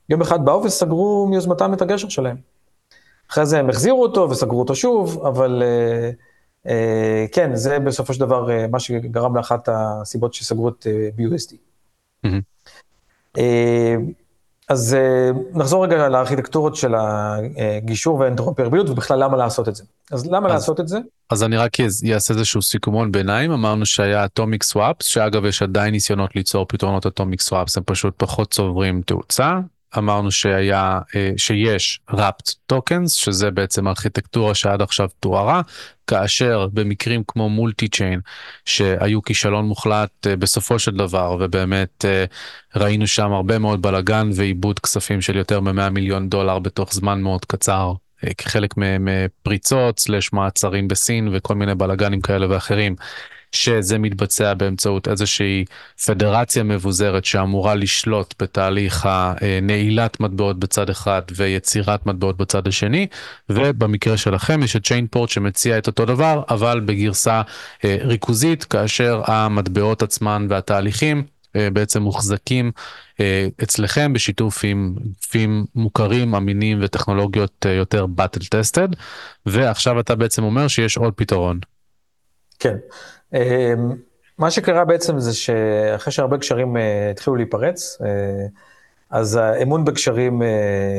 יום 0.09 0.21
אחד 0.21 0.45
באו 0.45 0.65
וסגרו 0.65 1.27
מיוזמתם 1.31 1.75
את 1.75 1.83
הגשר 1.83 2.09
שלהם. 2.09 2.37
אחרי 3.31 3.47
זה 3.47 3.59
הם 3.59 3.71
החזירו 3.71 4.03
אותו 4.03 4.31
וסגרו 4.31 4.61
אותו 4.61 4.75
שוב, 4.75 5.27
אבל 5.27 5.63
אה, 5.63 6.11
אה, 6.67 7.27
כן, 7.33 7.55
זה 7.55 7.79
בסופו 7.79 8.15
של 8.15 8.21
דבר 8.21 8.51
אה, 8.51 8.67
מה 8.67 8.81
שגרם 8.81 9.37
לאחת 9.37 9.69
הסיבות 9.73 10.35
שסגרו 10.35 10.69
את 10.69 10.87
אה, 10.87 11.09
BUSD. 11.19 11.55
Mm-hmm. 12.27 12.29
אה, 13.39 13.97
אז 14.71 14.97
uh, 14.97 15.59
נחזור 15.59 15.85
רגע 15.85 16.09
לארכיטקטורות 16.09 16.77
של 16.77 16.95
הגישור 16.97 18.19
והאינטרופרביליות 18.19 18.91
ובכלל 18.91 19.25
למה 19.25 19.37
לעשות 19.37 19.69
את 19.69 19.77
זה. 19.77 19.85
אז 20.11 20.27
למה 20.27 20.49
אז, 20.49 20.53
לעשות 20.55 20.81
את 20.81 20.89
זה? 20.89 20.99
אז 21.31 21.43
אני 21.43 21.57
רק 21.57 21.73
אעשה 22.15 22.35
איזשהו 22.35 22.63
סיכומון 22.63 23.13
ביניים, 23.13 23.53
אמרנו 23.53 23.87
שהיה 23.87 24.25
atomic 24.25 24.63
swaps, 24.63 25.07
שאגב 25.07 25.45
יש 25.45 25.63
עדיין 25.63 25.93
ניסיונות 25.93 26.37
ליצור 26.37 26.67
פתרונות 26.69 27.07
atomic 27.07 27.41
swaps, 27.41 27.77
הם 27.77 27.83
פשוט 27.87 28.15
פחות 28.17 28.51
צוברים 28.51 29.03
תאוצה, 29.07 29.59
אמרנו 29.99 30.31
שהיה, 30.31 31.01
אה, 31.17 31.33
שיש 31.37 32.01
wrapped 32.11 32.51
tokens, 32.67 33.13
שזה 33.13 33.51
בעצם 33.51 33.89
ארכיטקטורה 33.89 34.55
שעד 34.55 34.83
עכשיו 34.83 35.09
תוארה, 35.21 35.63
כאשר 36.07 36.67
במקרים 36.73 37.23
כמו 37.29 37.49
Multichain, 37.49 38.21
שהיו 38.65 39.23
כישלון 39.23 39.65
מוחלט 39.65 40.27
אה, 40.27 40.37
בסופו 40.37 40.79
של 40.79 40.97
דבר, 40.97 41.37
ובאמת 41.41 42.05
אה, 42.05 42.25
ראינו 42.77 43.07
שם 43.07 43.33
הרבה 43.33 43.59
מאוד 43.59 43.83
בלאגן 43.83 44.31
ועיבוד 44.35 44.79
כספים 44.79 45.21
של 45.21 45.37
יותר 45.37 45.61
מ-100 45.61 45.91
מיליון 45.91 46.29
דולר 46.29 46.59
בתוך 46.59 46.95
זמן 46.95 47.21
מאוד 47.21 47.45
קצר, 47.45 47.93
כחלק 48.39 48.75
מפריצות, 48.77 49.99
סלש 49.99 50.33
מעצרים 50.33 50.89
בסין 50.89 51.29
וכל 51.33 51.55
מיני 51.55 51.75
בלאגנים 51.75 52.21
כאלה 52.21 52.47
ואחרים. 52.51 52.95
שזה 53.53 53.99
מתבצע 53.99 54.55
באמצעות 54.55 55.09
איזושהי 55.09 55.65
פדרציה 56.07 56.63
מבוזרת 56.63 57.25
שאמורה 57.25 57.75
לשלוט 57.75 58.35
בתהליך 58.43 59.09
הנעילת 59.11 60.21
מטבעות 60.21 60.59
בצד 60.59 60.91
אחד 60.91 61.23
ויצירת 61.37 62.07
מטבעות 62.07 62.37
בצד 62.37 62.67
השני, 62.69 63.07
ובמקרה 63.49 64.17
שלכם 64.17 64.63
יש 64.63 64.77
את 64.77 64.87
צ'יינפורט 64.87 65.29
שמציע 65.29 65.79
את 65.79 65.87
אותו 65.87 66.05
דבר, 66.05 66.43
אבל 66.49 66.81
בגרסה 66.81 67.43
אה, 67.85 67.97
ריכוזית, 68.01 68.65
כאשר 68.65 69.23
המטבעות 69.27 70.03
עצמן 70.03 70.47
והתהליכים 70.51 71.23
בעצם 71.55 72.03
מוחזקים 72.03 72.73
אצלכם 73.63 74.13
בשיתוף 74.13 74.65
עם 74.65 74.95
גופים 75.31 75.65
מוכרים, 75.75 76.35
אמינים 76.35 76.79
וטכנולוגיות 76.83 77.67
יותר 77.69 78.07
battle 78.19 78.45
tested, 78.45 78.97
ועכשיו 79.47 80.01
אתה 80.01 80.15
בעצם 80.15 80.45
אומר 80.45 80.69
שיש 80.69 80.97
עוד 80.97 81.15
פתרון. 81.15 81.59
כן. 82.59 82.77
מה 84.39 84.51
שקרה 84.51 84.85
בעצם 84.85 85.19
זה 85.19 85.35
שאחרי 85.35 86.13
שהרבה 86.13 86.39
קשרים 86.39 86.77
התחילו 87.11 87.37
להיפרץ, 87.37 87.99
אז 89.11 89.37
האמון 89.37 89.85
בקשרים 89.85 90.43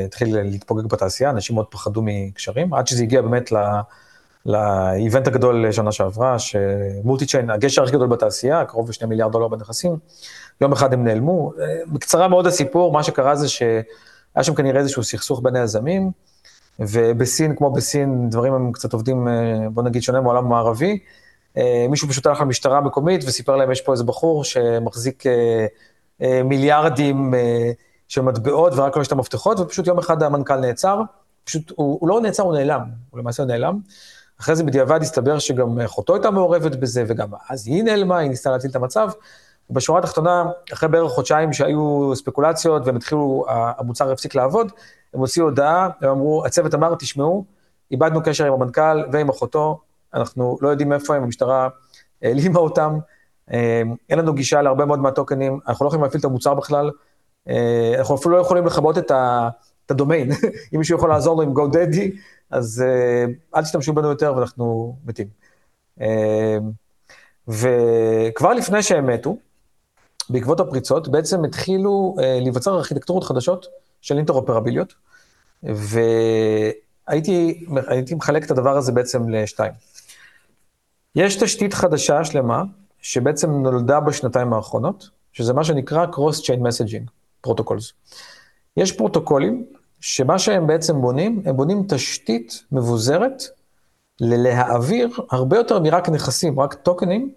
התחיל 0.05 0.41
להתפוגג 0.41 0.85
בתעשייה, 0.85 1.29
אנשים 1.29 1.55
מאוד 1.55 1.65
פחדו 1.69 2.01
מקשרים, 2.05 2.73
עד 2.73 2.87
שזה 2.87 3.03
הגיע 3.03 3.21
באמת 3.21 3.51
לאיבנט 4.45 5.27
הגדול 5.27 5.71
שנה 5.71 5.91
שעברה, 5.91 6.39
שמולטי 6.39 7.25
צ'יין, 7.25 7.49
הגשר 7.49 7.83
הכי 7.83 7.91
גדול 7.91 8.07
בתעשייה, 8.07 8.65
קרוב 8.65 8.89
לשני 8.89 9.07
מיליארד 9.07 9.31
דולר 9.31 9.47
בנכסים, 9.47 9.95
יום 10.61 10.71
אחד 10.71 10.93
הם 10.93 11.03
נעלמו. 11.03 11.53
בקצרה 11.87 12.27
מאוד 12.27 12.47
הסיפור, 12.47 12.91
מה 12.91 13.03
שקרה 13.03 13.35
זה 13.35 13.49
שהיה 13.49 13.83
שם 14.41 14.55
כנראה 14.55 14.79
איזשהו 14.79 15.03
סכסוך 15.03 15.41
בין 15.43 15.55
היזמים, 15.55 16.11
ובסין, 16.79 17.55
כמו 17.55 17.71
בסין, 17.71 18.29
דברים 18.29 18.53
הם 18.53 18.71
קצת 18.71 18.93
עובדים, 18.93 19.27
בוא 19.73 19.83
נגיד, 19.83 20.01
שונה 20.01 20.21
מעולם 20.21 20.45
המערבי. 20.45 20.99
מישהו 21.89 22.07
פשוט 22.07 22.25
הלך 22.25 22.41
למשטרה 22.41 22.77
המקומית 22.77 23.23
וסיפר 23.27 23.55
להם, 23.55 23.71
יש 23.71 23.81
פה 23.81 23.91
איזה 23.91 24.03
בחור 24.03 24.43
שמחזיק 24.43 25.23
מיליארדים 26.19 27.33
של 28.07 28.21
מטבעות 28.21 28.73
ורק 28.75 28.95
לו 28.95 29.01
יש 29.01 29.07
את 29.07 29.11
המפתחות, 29.11 29.59
ופשוט 29.59 29.87
יום 29.87 29.99
אחד 29.99 30.23
המנכ"ל 30.23 30.55
נעצר, 30.55 31.01
פשוט, 31.43 31.71
הוא, 31.75 31.97
הוא 32.01 32.09
לא 32.09 32.21
נעצר, 32.21 32.43
הוא 32.43 32.53
נעלם, 32.53 32.81
הוא 33.09 33.19
למעשה 33.19 33.45
נעלם. 33.45 33.79
אחרי 34.39 34.55
זה 34.55 34.63
בדיעבד 34.63 35.01
הסתבר 35.01 35.39
שגם 35.39 35.79
אחותו 35.79 36.13
הייתה 36.13 36.31
מעורבת 36.31 36.75
בזה, 36.75 37.03
וגם 37.07 37.27
אז 37.49 37.67
היא 37.67 37.83
נעלמה, 37.83 38.17
היא 38.17 38.29
ניסתה 38.29 38.51
להציל 38.51 38.69
את 38.69 38.75
המצב. 38.75 39.09
בשורה 39.69 39.99
התחתונה, 39.99 40.45
אחרי 40.73 40.89
בערך 40.89 41.11
חודשיים 41.11 41.53
שהיו 41.53 42.11
ספקולציות 42.15 42.81
והם 42.85 42.95
התחילו, 42.95 43.45
המוצר 43.49 44.11
הפסיק 44.11 44.35
לעבוד, 44.35 44.71
הם 45.13 45.19
הוציאו 45.19 45.45
הודעה, 45.45 45.89
הם 46.01 46.09
אמרו, 46.09 46.45
הצוות 46.45 46.73
אמר, 46.73 46.95
תשמעו, 46.95 47.45
איבדנו 47.91 48.23
קשר 48.23 48.45
עם 48.45 48.53
המנכ"ל 48.53 49.03
ועם 49.11 49.29
אחותו, 49.29 49.79
אנחנו 50.13 50.57
לא 50.61 50.69
יודעים 50.69 50.93
איפה 50.93 51.15
הם, 51.15 51.23
המשטרה 51.23 51.69
העלימה 52.21 52.59
אותם, 52.59 52.97
אין 54.09 54.19
לנו 54.19 54.33
גישה 54.33 54.61
להרבה 54.61 54.85
מאוד 54.85 54.99
מהטוקנים, 54.99 55.59
אנחנו 55.67 55.85
לא 55.85 55.87
יכולים 55.87 56.03
להפעיל 56.03 56.19
את 56.19 56.25
המוצר 56.25 56.53
בכלל, 56.53 56.91
אנחנו 57.97 58.15
אפילו 58.15 58.35
לא 58.35 58.41
יכולים 58.41 58.65
לכבות 58.65 58.97
את 58.97 59.11
ה... 59.11 59.49
את 59.85 59.91
הדומיין, 59.91 60.31
אם 60.73 60.79
מישהו 60.79 60.97
יכול 60.97 61.09
לעזור 61.09 61.35
לו 61.35 61.41
עם 61.41 61.53
GoDaddy, 61.57 62.17
אז 62.49 62.83
uh, 62.85 63.31
אל 63.55 63.63
תשתמשו 63.63 63.93
בנו 63.93 64.09
יותר 64.09 64.33
ואנחנו 64.37 64.95
מתים. 65.05 65.27
וכבר 67.47 68.53
לפני 68.53 68.83
שהם 68.83 69.07
מתו, 69.07 69.37
בעקבות 70.29 70.59
הפריצות, 70.59 71.07
בעצם 71.07 71.45
התחילו 71.45 72.15
להיווצר 72.17 72.75
ארכיטקטורות 72.75 73.23
חדשות 73.23 73.67
של 74.01 74.17
אינטרופרביליות, 74.17 74.93
והייתי 75.63 77.65
מחלק 78.15 78.45
את 78.45 78.51
הדבר 78.51 78.77
הזה 78.77 78.91
בעצם 78.91 79.29
לשתיים. 79.29 79.71
יש 81.15 81.35
תשתית 81.35 81.73
חדשה 81.73 82.23
שלמה, 82.23 82.63
שבעצם 83.01 83.51
נולדה 83.51 83.99
בשנתיים 83.99 84.53
האחרונות, 84.53 85.09
שזה 85.33 85.53
מה 85.53 85.63
שנקרא 85.63 86.05
Cross-Chain 86.05 86.59
Messaging 86.59 87.09
Protocols. 87.47 87.93
יש 88.77 88.91
פרוטוקולים 88.91 89.65
שמה 89.99 90.39
שהם 90.39 90.67
בעצם 90.67 91.01
בונים, 91.01 91.41
הם 91.45 91.57
בונים 91.57 91.83
תשתית 91.89 92.63
מבוזרת 92.71 93.43
ללהעביר 94.19 95.09
הרבה 95.31 95.57
יותר 95.57 95.79
מרק 95.79 96.09
נכסים, 96.09 96.59
רק 96.59 96.73
טוקנים, 96.73 97.33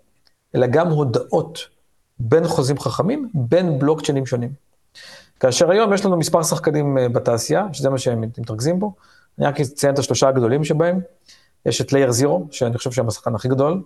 אלא 0.54 0.66
גם 0.66 0.90
הודעות 0.90 1.58
בין 2.18 2.48
חוזים 2.48 2.78
חכמים, 2.78 3.30
בין 3.34 3.78
בלוקצ'יינים 3.78 4.26
שונים. 4.26 4.50
כאשר 5.40 5.70
היום 5.70 5.92
יש 5.92 6.04
לנו 6.04 6.16
מספר 6.16 6.42
שחקנים 6.42 6.98
אה, 6.98 7.08
בתעשייה, 7.08 7.66
שזה 7.72 7.90
מה 7.90 7.98
שהם 7.98 8.20
מתרכזים 8.20 8.78
בו, 8.78 8.94
אני 9.38 9.46
רק 9.46 9.60
אציין 9.60 9.94
את 9.94 9.98
השלושה 9.98 10.28
הגדולים 10.28 10.64
שבהם. 10.64 11.00
יש 11.66 11.80
את 11.80 11.92
לייר 11.92 12.10
זירו, 12.10 12.46
שאני 12.50 12.78
חושב 12.78 12.90
שהם 12.90 13.08
השחקן 13.08 13.34
הכי 13.34 13.48
גדול, 13.48 13.82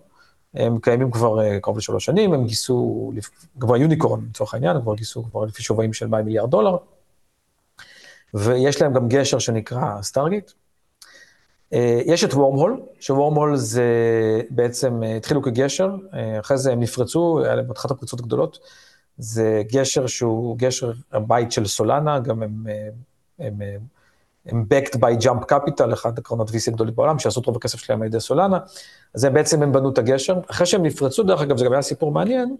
הם 0.55 0.79
קיימים 0.79 1.11
כבר 1.11 1.41
אה, 1.41 1.61
קרוב 1.61 1.79
לשלוש 1.79 2.05
שנים, 2.05 2.33
הם 2.33 2.47
גייסו, 2.47 3.12
כבר 3.61 3.76
יוניקורן 3.76 4.20
לצורך 4.31 4.55
העניין, 4.55 4.76
הם 4.76 4.83
כבר 4.83 4.95
גייסו 4.95 5.24
כבר 5.31 5.45
לפי 5.45 5.62
שווים 5.62 5.93
של 5.93 6.07
100 6.07 6.22
מיליארד 6.22 6.51
דולר. 6.51 6.76
ויש 8.35 8.83
להם 8.83 8.93
גם 8.93 9.09
גשר 9.09 9.39
שנקרא 9.39 10.03
סטארגיט. 10.03 10.53
אה, 11.72 12.01
יש 12.07 12.24
את 12.24 12.35
וורמהול, 12.35 12.81
שוורמהול 13.01 13.57
זה 13.57 13.85
בעצם, 14.51 15.03
אה, 15.03 15.16
התחילו 15.16 15.43
כגשר, 15.43 15.97
אחרי 16.41 16.59
זה 16.59 16.72
הם 16.72 16.81
נפרצו, 16.81 17.41
היה 17.45 17.55
להם 17.55 17.70
אחת 17.70 17.91
הפריצות 17.91 18.20
הגדולות. 18.20 18.59
זה 19.18 19.62
גשר 19.72 20.07
שהוא 20.07 20.59
גשר 20.59 20.93
הבית 21.12 21.53
של 21.53 21.66
סולנה, 21.66 22.20
גם 22.20 22.43
הם, 22.43 22.66
הם, 23.39 23.61
הם 23.61 23.79
backed 24.47 24.97
by 24.97 25.24
jump 25.24 25.53
capital, 25.53 25.93
אחד 25.93 26.18
הקרנות 26.18 26.51
VC 26.51 26.62
הגדולים 26.68 26.95
בעולם, 26.95 27.18
שעשו 27.18 27.41
את 27.41 27.47
רוב 27.47 27.57
הכסף 27.57 27.78
שלהם 27.78 28.03
על 28.03 28.07
ידי 28.07 28.20
Solana. 28.20 28.59
אז 29.14 29.24
הם 29.24 29.34
בעצם, 29.34 29.62
הם 29.62 29.72
בנו 29.72 29.91
את 29.91 29.99
הגשר. 29.99 30.39
אחרי 30.51 30.66
שהם 30.66 30.82
נפרצו, 30.82 31.22
דרך 31.22 31.41
אגב, 31.41 31.57
זה 31.57 31.64
גם 31.64 31.72
היה 31.72 31.82
סיפור 31.82 32.12
מעניין, 32.12 32.57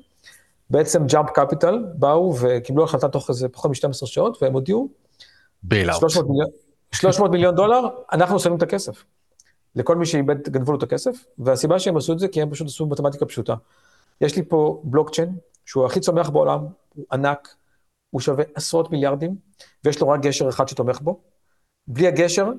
בעצם 0.71 1.07
jump 1.07 1.39
capital 1.39 1.75
באו 1.95 2.35
וקיבלו 2.41 2.85
החלטה 2.85 3.09
תוך 3.09 3.29
איזה 3.29 3.49
פחות 3.49 3.71
מ-12 3.71 4.07
שעות, 4.07 4.43
והם 4.43 4.53
הודיעו, 4.53 4.89
bailout. 5.63 6.01
300 6.01 6.29
מיליון, 6.29 6.49
300 6.93 7.31
מיליון 7.31 7.55
דולר, 7.55 7.89
אנחנו 8.13 8.39
שמים 8.39 8.57
את 8.57 8.63
הכסף. 8.63 9.05
לכל 9.75 9.97
מי 9.97 10.07
שאיבד, 10.07 10.49
גנבו 10.49 10.73
לו 10.73 10.79
את 10.79 10.83
הכסף, 10.83 11.25
והסיבה 11.39 11.79
שהם 11.79 11.97
עשו 11.97 12.13
את 12.13 12.19
זה, 12.19 12.29
כי 12.29 12.43
הם 12.43 12.51
פשוט 12.51 12.67
עשו 12.67 12.87
מתמטיקה 12.87 13.27
פשוטה. 13.27 13.55
יש 14.21 14.37
לי 14.37 14.43
פה 14.43 14.81
בלוקצ'יין, 14.85 15.37
שהוא 15.67 15.87
הכי 15.87 16.01
צומח 16.01 16.29
בעולם, 16.29 16.61
הוא 16.95 17.05
ענק, 17.13 17.55
הוא 18.11 18.21
שווה 18.21 18.45
עשרות 18.55 18.91
מיליארדים, 18.93 19.37
ויש 19.85 20.01
לו 20.01 20.09
רק 20.09 20.21
גשר 20.21 20.49
אחד 20.49 20.69
שתומך 20.69 21.01
בו. 21.01 21.21
בלי 21.89 22.07
הגשר, 22.07 22.51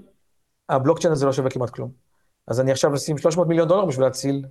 הבלוקצ'יין 0.69 1.13
הזה 1.13 1.25
לא 1.25 1.33
שווה 1.33 1.49
כמעט 1.49 1.69
כלום. 1.69 1.91
אז 2.47 2.59
אני 2.59 2.71
עכשיו 2.71 2.95
אשים 2.95 3.17
300 3.17 3.47
מיליון 3.47 3.67
דולר 3.67 3.85
בשביל 3.85 4.05
להציל 4.05 4.45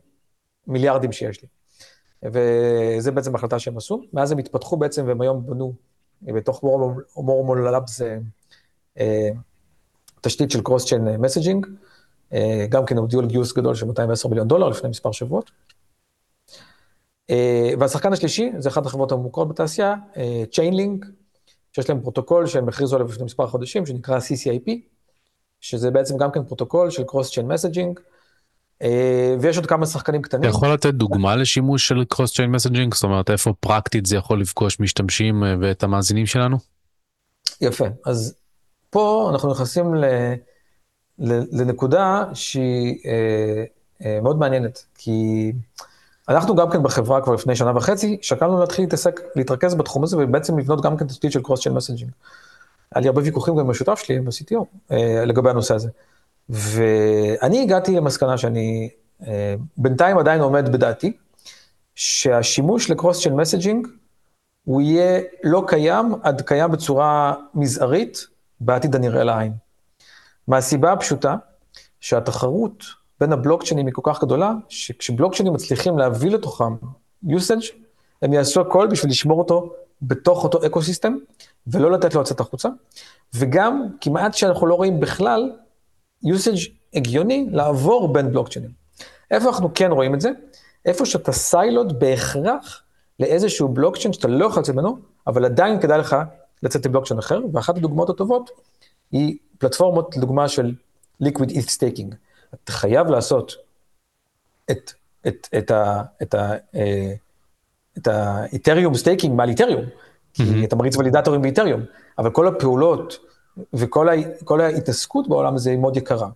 מיליארדים 0.66 1.12
שיש 1.12 1.42
לי. 1.42 1.48
וזה 2.22 3.10
בעצם 3.10 3.34
החלטה 3.34 3.58
שהם 3.58 3.76
עשו. 3.76 4.02
מאז 4.12 4.32
הם 4.32 4.38
התפתחו 4.38 4.76
בעצם, 4.76 5.04
והם 5.06 5.20
היום 5.20 5.46
בנו 5.46 5.74
בתוך 6.22 6.64
מורמול 7.16 7.70
לאבס 7.70 8.02
אה, 8.98 9.28
תשתית 10.20 10.50
של 10.50 10.62
קרוס 10.62 10.86
צ'יין 10.86 11.16
מסג'ינג, 11.16 11.66
גם 12.68 12.86
כן 12.86 12.96
הודיעו 12.96 13.22
על 13.22 13.28
גיוס 13.28 13.52
גדול 13.52 13.74
של 13.74 13.86
210 13.86 14.28
מיליון 14.28 14.48
דולר 14.48 14.68
לפני 14.68 14.88
מספר 14.88 15.12
שבועות. 15.12 15.50
אה, 17.30 17.70
והשחקן 17.80 18.12
השלישי, 18.12 18.52
זה 18.58 18.68
אחת 18.68 18.86
החברות 18.86 19.12
המוכרות 19.12 19.48
בתעשייה, 19.48 19.94
Chainlink, 20.52 21.04
אה, 21.04 21.10
שיש 21.78 21.88
להם 21.88 22.00
פרוטוקול 22.00 22.46
שהם 22.46 22.68
הכריזו 22.68 22.96
עליו 22.96 23.08
לפני 23.08 23.24
מספר 23.24 23.46
חודשים, 23.46 23.86
שנקרא 23.86 24.18
CCIP, 24.18 24.70
שזה 25.60 25.90
בעצם 25.90 26.16
גם 26.16 26.30
כן 26.32 26.44
פרוטוקול 26.44 26.90
של 26.90 27.04
cross 27.04 27.32
chain 27.32 27.46
messaging, 27.46 28.00
ויש 29.40 29.56
עוד 29.56 29.66
כמה 29.66 29.86
שחקנים 29.86 30.22
קטנים. 30.22 30.40
אתה 30.40 30.48
יכול 30.48 30.72
לתת 30.72 30.94
דוגמה 30.94 31.36
לשימוש 31.36 31.88
של 31.88 32.04
chain 32.34 32.50
messaging? 32.50 32.94
זאת 32.94 33.04
אומרת, 33.04 33.30
איפה 33.30 33.52
פרקטית 33.60 34.06
זה 34.06 34.16
יכול 34.16 34.40
לפגוש 34.40 34.80
משתמשים 34.80 35.42
ואת 35.60 35.82
המאזינים 35.82 36.26
שלנו? 36.26 36.56
יפה, 37.60 37.84
אז 38.06 38.34
פה 38.90 39.28
אנחנו 39.32 39.50
נכנסים 39.50 39.94
ל, 39.94 40.04
ל, 41.18 41.60
לנקודה 41.60 42.24
שהיא 42.34 42.98
אה, 43.06 43.64
אה, 44.04 44.20
מאוד 44.20 44.38
מעניינת, 44.38 44.84
כי 44.94 45.52
אנחנו 46.28 46.54
גם 46.54 46.70
כן 46.70 46.82
בחברה 46.82 47.20
כבר 47.20 47.34
לפני 47.34 47.56
שנה 47.56 47.76
וחצי, 47.76 48.18
שקלנו 48.22 48.60
להתחיל 48.60 48.84
להתעסק, 48.84 49.20
להתרכז 49.36 49.74
בתחום 49.74 50.04
הזה 50.04 50.16
ובעצם 50.16 50.58
לבנות 50.58 50.80
גם 50.80 50.96
כן 50.96 51.06
תשתית 51.06 51.32
של 51.32 51.42
cross 51.42 51.60
chain 51.60 51.72
messaging. 51.72 52.10
היה 52.94 53.02
לי 53.02 53.08
הרבה 53.08 53.22
ויכוחים 53.22 53.54
גם 53.54 53.60
עם 53.60 53.70
השותף 53.70 53.98
שלי, 53.98 54.20
ה-CTO, 54.20 54.64
אה, 54.90 55.24
לגבי 55.24 55.50
הנושא 55.50 55.74
הזה. 55.74 55.88
ואני 56.48 57.62
הגעתי 57.62 57.96
למסקנה 57.96 58.38
שאני 58.38 58.88
אה, 59.26 59.54
בינתיים 59.76 60.18
עדיין 60.18 60.40
עומד 60.40 60.68
בדעתי, 60.72 61.12
שהשימוש 61.94 62.90
ל 62.90 62.95
cross 62.95 63.18
chain 63.18 63.32
messaging 63.32 63.88
הוא 64.64 64.80
יהיה 64.80 65.20
לא 65.44 65.64
קיים 65.66 66.14
עד 66.22 66.40
קיים 66.40 66.70
בצורה 66.70 67.34
מזערית 67.54 68.26
בעתיד 68.60 68.94
הנראה 68.94 69.24
לעין. 69.24 69.52
מהסיבה 70.48 70.92
הפשוטה 70.92 71.36
שהתחרות 72.00 72.84
בין 73.20 73.32
הבלוקצ'יינים 73.32 73.86
היא 73.86 73.94
כל 73.94 74.02
כך 74.04 74.24
גדולה, 74.24 74.52
שכשבלוקצ'יינים 74.68 75.52
מצליחים 75.52 75.98
להביא 75.98 76.30
לתוכם 76.30 76.74
usage, 77.26 77.72
הם 78.22 78.32
יעשו 78.32 78.60
הכל 78.60 78.86
בשביל 78.86 79.10
לשמור 79.10 79.38
אותו 79.38 79.72
בתוך 80.02 80.44
אותו 80.44 80.66
אקו 80.66 80.82
סיסטם, 80.82 81.16
ולא 81.66 81.90
לתת 81.90 82.14
לו 82.14 82.20
לצאת 82.20 82.40
החוצה, 82.40 82.68
וגם 83.34 83.86
כמעט 84.00 84.34
שאנחנו 84.34 84.66
לא 84.66 84.74
רואים 84.74 85.00
בכלל 85.00 85.52
usage 86.26 86.70
הגיוני 86.94 87.48
לעבור 87.50 88.12
בין 88.12 88.30
בלוקצ'יינים. 88.30 88.70
איפה 89.30 89.48
אנחנו 89.48 89.70
כן 89.74 89.92
רואים 89.92 90.14
את 90.14 90.20
זה? 90.20 90.30
איפה 90.84 91.06
שאתה 91.06 91.32
סיילוד 91.32 91.98
בהכרח 91.98 92.82
לאיזשהו 93.20 93.68
בלוקצ'יין 93.68 94.12
שאתה 94.12 94.28
לא 94.28 94.46
יכול 94.46 94.62
לצאת 94.62 94.74
ממנו, 94.74 94.98
אבל 95.26 95.44
עדיין 95.44 95.80
כדאי 95.80 95.98
לך 95.98 96.16
לצאת 96.62 96.86
לבלוקצ'יין 96.86 97.18
אחר, 97.18 97.40
ואחת 97.52 97.76
הדוגמאות 97.76 98.10
הטובות 98.10 98.50
היא 99.12 99.36
פלטפורמות, 99.58 100.16
לדוגמה 100.16 100.48
של 100.48 100.74
liquid 101.22 101.50
ETH 101.50 101.68
staking. 101.68 102.14
אתה 102.54 102.72
חייב 102.72 103.06
לעשות 103.06 103.54
את, 104.70 104.92
את, 105.26 105.48
את, 105.58 105.70
ה, 105.70 106.02
את, 106.22 106.34
ה, 106.34 106.52
אה, 106.74 107.12
את 107.98 108.06
ה 108.06 108.16
Ethereum 108.16 108.94
staking 108.94 109.34
מעל 109.34 109.48
Ethereum, 109.48 109.84
כי. 110.34 110.64
אתה 110.64 110.76
מריץ 110.76 110.96
ולידטורים 110.96 111.42
ב 111.42 111.46
Ethereum, 111.46 111.80
אבל 112.18 112.30
כל 112.30 112.48
הפעולות 112.48 113.18
וכל 113.74 114.08
ה, 114.08 114.12
כל 114.44 114.60
ההתעסקות 114.60 115.28
בעולם 115.28 115.54
הזה 115.54 115.70
היא 115.70 115.78
מאוד 115.78 115.96
יקרה. 115.96 116.28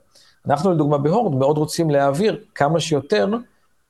אנחנו 0.47 0.73
לדוגמה 0.73 0.99
בהורד 0.99 1.35
מאוד 1.35 1.59
רוצים 1.59 1.91
להעביר 1.91 2.45
כמה 2.55 2.81
שיותר 2.81 3.29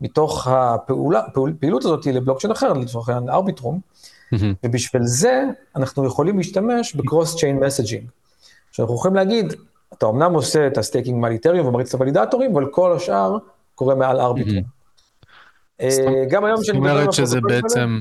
מתוך 0.00 0.48
הפעולה, 0.48 1.22
פעול, 1.34 1.54
פעילות 1.60 1.84
הזאת 1.84 2.06
לבלוקצ'יין 2.06 2.52
אחר, 2.52 2.72
לצורך 2.72 3.08
העניין 3.08 3.28
Arbitrum. 3.28 3.80
ובשביל 4.64 5.02
זה 5.04 5.44
אנחנו 5.76 6.06
יכולים 6.06 6.38
להשתמש 6.38 6.94
ב 6.94 7.01
cross 7.01 7.36
chain 7.36 7.56
messaging. 7.56 8.04
שאנחנו 8.72 8.94
יכולים 8.94 9.14
להגיד, 9.14 9.52
אתה 9.92 10.06
אמנם 10.06 10.34
עושה 10.34 10.66
את 10.66 10.78
ה 10.78 10.83
staking 10.83 11.20
מעל 11.20 11.32
Ethereum 11.32 11.66
ומריץ 11.66 11.88
את 11.88 11.94
הוולידטורים, 11.94 12.52
אבל 12.52 12.66
כל 12.70 12.96
השאר 12.96 13.38
קורה 13.74 13.94
מעל 13.94 14.20
Arbitrum. 14.20 14.62
אה, 15.80 16.24
גם 16.30 16.44
היום 16.44 16.56
זאת 16.56 16.74
מדבר 16.74 16.90
על 16.90 16.96
אומרת 16.96 17.12
שזה 17.12 17.40
בעצם, 17.40 18.00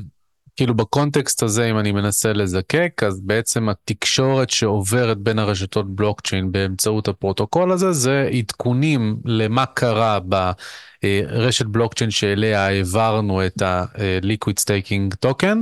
כאילו 0.55 0.73
בקונטקסט 0.73 1.43
הזה, 1.43 1.69
אם 1.69 1.79
אני 1.79 1.91
מנסה 1.91 2.33
לזקק, 2.33 3.01
אז 3.07 3.21
בעצם 3.21 3.69
התקשורת 3.69 4.49
שעוברת 4.49 5.17
בין 5.17 5.39
הרשתות 5.39 5.95
בלוקצ'יין 5.95 6.51
באמצעות 6.51 7.07
הפרוטוקול 7.07 7.71
הזה, 7.71 7.91
זה 7.91 8.29
עדכונים 8.37 9.17
למה 9.25 9.65
קרה 9.65 10.19
ברשת 10.19 11.65
בלוקצ'יין 11.65 12.11
שאליה 12.11 12.67
העברנו 12.67 13.45
את 13.45 13.61
ה-Liquid 13.61 14.63
Staking 14.63 15.15
token, 15.19 15.59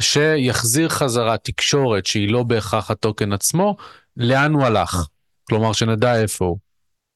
שיחזיר 0.00 0.88
חזרה 0.88 1.36
תקשורת 1.36 2.06
שהיא 2.06 2.32
לא 2.32 2.42
בהכרח 2.42 2.90
הטוקן 2.90 3.32
עצמו, 3.32 3.76
לאן 4.16 4.52
הוא 4.52 4.62
הלך. 4.62 5.06
כלומר 5.48 5.72
שנדע 5.72 6.20
איפה 6.20 6.44
הוא. 6.44 6.56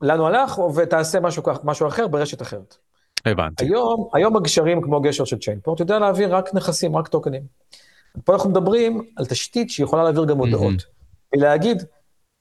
לנו 0.02 0.26
הלך, 0.26 0.58
ותעשה 0.58 1.20
משהו, 1.20 1.42
כך- 1.42 1.60
משהו 1.64 1.88
אחר 1.88 2.08
ברשת 2.08 2.42
אחרת. 2.42 2.76
הבנתי. 3.26 3.64
היום, 3.64 4.08
היום 4.14 4.36
הגשרים 4.36 4.82
כמו 4.82 5.00
גשר 5.00 5.24
של 5.24 5.38
צ'יינפורט 5.38 5.80
יודע 5.80 5.98
להעביר 5.98 6.34
רק 6.36 6.54
נכסים, 6.54 6.96
רק 6.96 7.08
טוקנים. 7.08 7.42
פה 8.24 8.34
אנחנו 8.34 8.50
מדברים 8.50 9.02
על 9.16 9.26
תשתית 9.26 9.70
שיכולה 9.70 10.02
להעביר 10.02 10.24
גם 10.24 10.38
הודעות. 10.38 10.84
ולהגיד, 11.36 11.82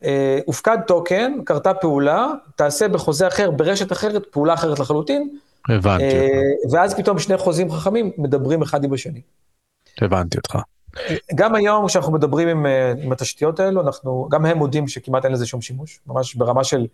אה, 0.03 0.39
הופקד 0.45 0.77
טוקן, 0.87 1.33
קרתה 1.45 1.73
פעולה, 1.73 2.27
תעשה 2.55 2.87
בחוזה 2.87 3.27
אחר, 3.27 3.51
ברשת 3.51 3.91
אחרת, 3.91 4.23
פעולה 4.31 4.53
אחרת 4.53 4.79
לחלוטין, 4.79 5.37
הבנתי, 5.69 6.03
אה, 6.03 6.27
ואז 6.71 6.95
פתאום 6.95 7.19
שני 7.19 7.37
חוזים 7.37 7.71
חכמים 7.71 8.11
מדברים 8.17 8.61
אחד 8.61 8.83
עם 8.83 8.93
השני. 8.93 9.21
הבנתי 10.01 10.37
אותך. 10.37 10.57
גם 11.35 11.55
היום 11.55 11.87
כשאנחנו 11.87 12.13
מדברים 12.13 12.47
עם, 12.47 12.65
אה, 12.65 12.93
עם 13.03 13.11
התשתיות 13.11 13.59
האלו, 13.59 13.81
אנחנו, 13.81 14.27
גם 14.31 14.45
הם 14.45 14.57
מודים 14.57 14.87
שכמעט 14.87 15.25
אין 15.25 15.33
לזה 15.33 15.45
שום 15.45 15.61
שימוש, 15.61 15.99
ממש 16.07 16.35
ברמה 16.35 16.63
של 16.63 16.87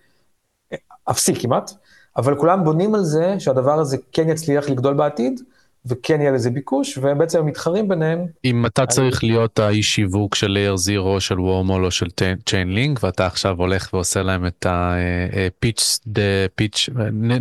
אה, 0.74 0.78
אפסי 1.12 1.36
כמעט, 1.36 1.72
אבל 2.18 2.36
כולם 2.38 2.64
בונים 2.64 2.95
על 2.95 3.04
זה 3.04 3.36
שהדבר 3.39 3.80
הזה 3.80 3.97
כן 4.12 4.30
יצליח 4.30 4.70
לגדול 4.70 4.93
בעתיד, 4.93 5.41
וכן 5.86 6.22
יהיה 6.22 6.32
לזה 6.32 6.50
ביקוש, 6.50 6.98
והם 6.98 7.18
בעצם 7.18 7.46
מתחרים 7.46 7.88
ביניהם. 7.88 8.26
אם 8.46 8.66
אתה 8.66 8.86
צריך 8.86 9.24
להיות 9.24 9.60
האיש 9.60 9.96
שיווק 9.96 10.36
של 10.36 10.48
לייר 10.48 10.76
זירו, 10.78 11.22
של 11.22 11.40
וורמול 11.40 11.86
או 11.86 11.92
של 11.92 12.08
לינק, 12.54 13.04
ואתה 13.04 13.26
עכשיו 13.26 13.56
הולך 13.58 13.90
ועושה 13.94 14.24
להם 14.24 14.46
את 14.46 14.66
הפיץ', 14.70 16.00
pitch, 16.56 16.89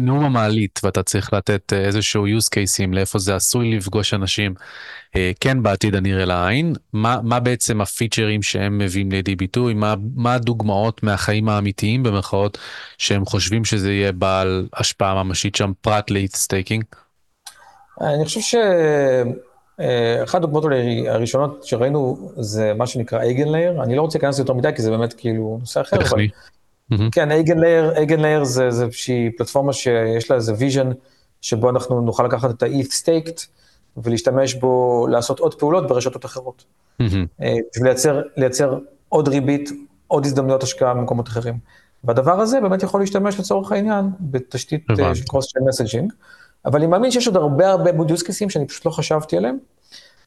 נאום 0.01 0.25
המעלית, 0.25 0.81
ואתה 0.85 1.03
צריך 1.03 1.33
לתת 1.33 1.73
אה, 1.73 1.85
איזשהו 1.85 2.27
use 2.27 2.49
cases 2.55 2.95
לאיפה 2.95 3.19
זה 3.19 3.37
עשוי 3.37 3.77
לפגוש 3.77 4.15
אנשים, 4.15 4.55
אה, 5.17 5.31
כן 5.41 5.63
בעתיד 5.63 5.95
הנראה 5.95 6.25
לעין, 6.25 6.73
מה, 6.93 7.19
מה 7.23 7.41
בעצם 7.41 7.81
הפיצ'רים 7.81 8.43
שהם 8.43 8.79
מביאים 8.79 9.13
לידי 9.13 9.37
ביטוי, 9.37 9.75
מה, 9.75 9.95
מה 10.15 10.35
הדוגמאות 10.35 11.03
מהחיים 11.03 11.49
האמיתיים 11.49 12.03
במרכאות, 12.03 12.59
שהם 12.99 13.25
חושבים 13.25 13.65
שזה 13.65 13.93
יהיה 13.93 14.13
בעל 14.13 14.69
השפעה 14.75 15.25
ממשית 15.25 15.55
שם, 15.55 15.73
פרט 15.81 16.11
ל 16.11 16.17
ETH 16.17 16.37
staking? 16.37 16.85
אני 18.01 18.25
חושב 18.25 18.41
שאחת 19.79 20.35
הדוגמאות 20.35 20.65
אולי 20.65 21.09
הראשונות 21.09 21.65
שראינו 21.65 22.31
זה 22.37 22.73
מה 22.75 22.87
שנקרא 22.87 23.21
EigenLayer, 23.21 23.83
אני 23.83 23.97
לא 23.97 24.03
רוצה 24.03 24.19
להיכנס 24.19 24.39
יותר 24.39 24.53
מדי 24.53 24.71
כי 24.77 24.83
זה 24.83 24.91
באמת 24.91 25.13
כאילו 25.13 25.57
נושא 25.61 25.81
אחר, 25.81 25.97
אבל 25.97 26.07
טכני. 26.07 26.29
כן, 27.13 27.31
EigenLayer, 27.31 27.93
EigenLayer 27.97 28.45
זה 28.45 28.65
איזושהי 28.65 29.31
פלטפורמה 29.39 29.73
שיש 29.73 30.31
לה 30.31 30.37
איזה 30.37 30.55
vision, 30.59 30.91
שבו 31.41 31.71
אנחנו 31.71 32.01
נוכל 32.01 32.25
לקחת 32.25 32.51
את 32.51 32.63
ה-ETH 32.63 33.03
staked 33.03 33.47
ולהשתמש 33.97 34.55
בו, 34.55 35.07
לעשות 35.11 35.39
עוד 35.39 35.55
פעולות 35.55 35.89
ברשתות 35.89 36.25
אחרות. 36.25 36.65
אה, 37.43 37.55
בשביל 37.73 37.87
לייצר, 37.87 38.23
לייצר 38.37 38.79
עוד 39.09 39.29
ריבית, 39.29 39.71
עוד 40.07 40.27
הזדמנויות 40.27 40.63
השקעה 40.63 40.95
במקומות 40.95 41.29
אחרים. 41.29 41.59
והדבר 42.05 42.41
הזה 42.41 42.61
באמת 42.61 42.83
יכול 42.83 43.01
להשתמש 43.01 43.41
לצורך 43.41 43.73
העניין 43.73 44.11
בתשתית 44.21 44.87
אה. 44.91 45.15
של 45.15 45.25
cross 45.25 45.53
chain 45.53 45.65
messaging, 45.69 46.13
אבל 46.65 46.79
אני 46.79 46.87
מאמין 46.87 47.11
שיש 47.11 47.27
עוד 47.27 47.37
הרבה 47.37 47.71
הרבה 47.71 47.91
cases 47.91 48.51
שאני 48.51 48.67
פשוט 48.67 48.87
לא 48.87 48.91
חשבתי 48.91 49.37
עליהם, 49.37 49.57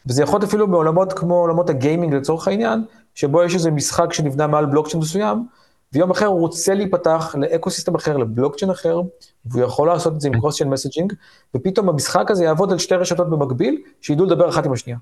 וזה 0.08 0.24
יכול 0.24 0.36
להיות 0.40 0.44
אפילו 0.44 0.68
בעולמות 0.68 1.14
כמו 1.14 1.36
עולמות 1.36 1.70
ה 1.70 1.76
gaming 1.76 2.14
לצורך 2.14 2.48
העניין, 2.48 2.84
שבו 3.16 3.44
יש 3.44 3.54
איזה 3.54 3.72
משחק 3.72 4.14
שנבנה 4.14 4.48
מעל 4.48 4.66
בלוקצ'יין 4.66 5.02
מסוים, 5.02 5.46
ויום 5.94 6.12
אחר 6.12 6.26
הוא 6.26 6.40
רוצה 6.40 6.74
להיפתח 6.74 7.36
ל 7.38 7.70
ecosystem 7.70 7.96
אחר, 7.96 8.18
לבלוקצ'יין 8.18 8.72
אחר, 8.72 9.02
והוא 9.46 9.64
יכול 9.64 9.88
לעשות 9.88 10.14
את 10.14 10.22
זה 10.22 10.28
עם 10.28 10.40
cross 10.40 10.58
chain 10.58 10.70
messaging, 10.70 11.14
ופתאום 11.56 11.90
המשחק 11.90 12.32
הזה 12.32 12.44
יעבוד 12.44 12.72
על 12.72 12.78
שתי 12.78 12.96
רשתות 12.96 13.30
במקביל, 13.30 13.82
שידעו 14.02 14.26
לדבר 14.26 14.50
אחת 14.50 14.66
עם 14.66 14.74
השנייה. 14.74 14.98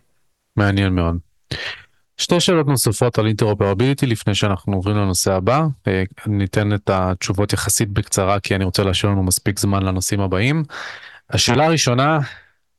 מעניין 0.58 0.94
מאוד. 0.94 1.18
שתי 2.18 2.40
שאלות 2.40 2.68
נוספות 2.68 3.20
על 3.20 3.28
interoperability 3.28 4.06
לפני 4.06 4.36
שאנחנו 4.36 4.74
עוברים 4.74 4.96
לנושא 4.96 5.34
הבא. 5.34 5.66
אה, 5.88 6.04
ניתן 6.28 6.74
את 6.74 6.90
התשובות 6.90 7.54
יחסית 7.54 7.90
בקצרה 7.90 8.40
כי 8.40 8.56
אני 8.56 8.64
רוצה 8.64 8.84
להשאיר 8.84 9.12
לנו 9.12 9.24
מספיק 9.24 9.60
זמן 9.60 9.84
לנושאים 9.84 10.22
הבאים. 10.22 10.64
השאלה 11.34 11.66
הראשונה, 11.66 12.20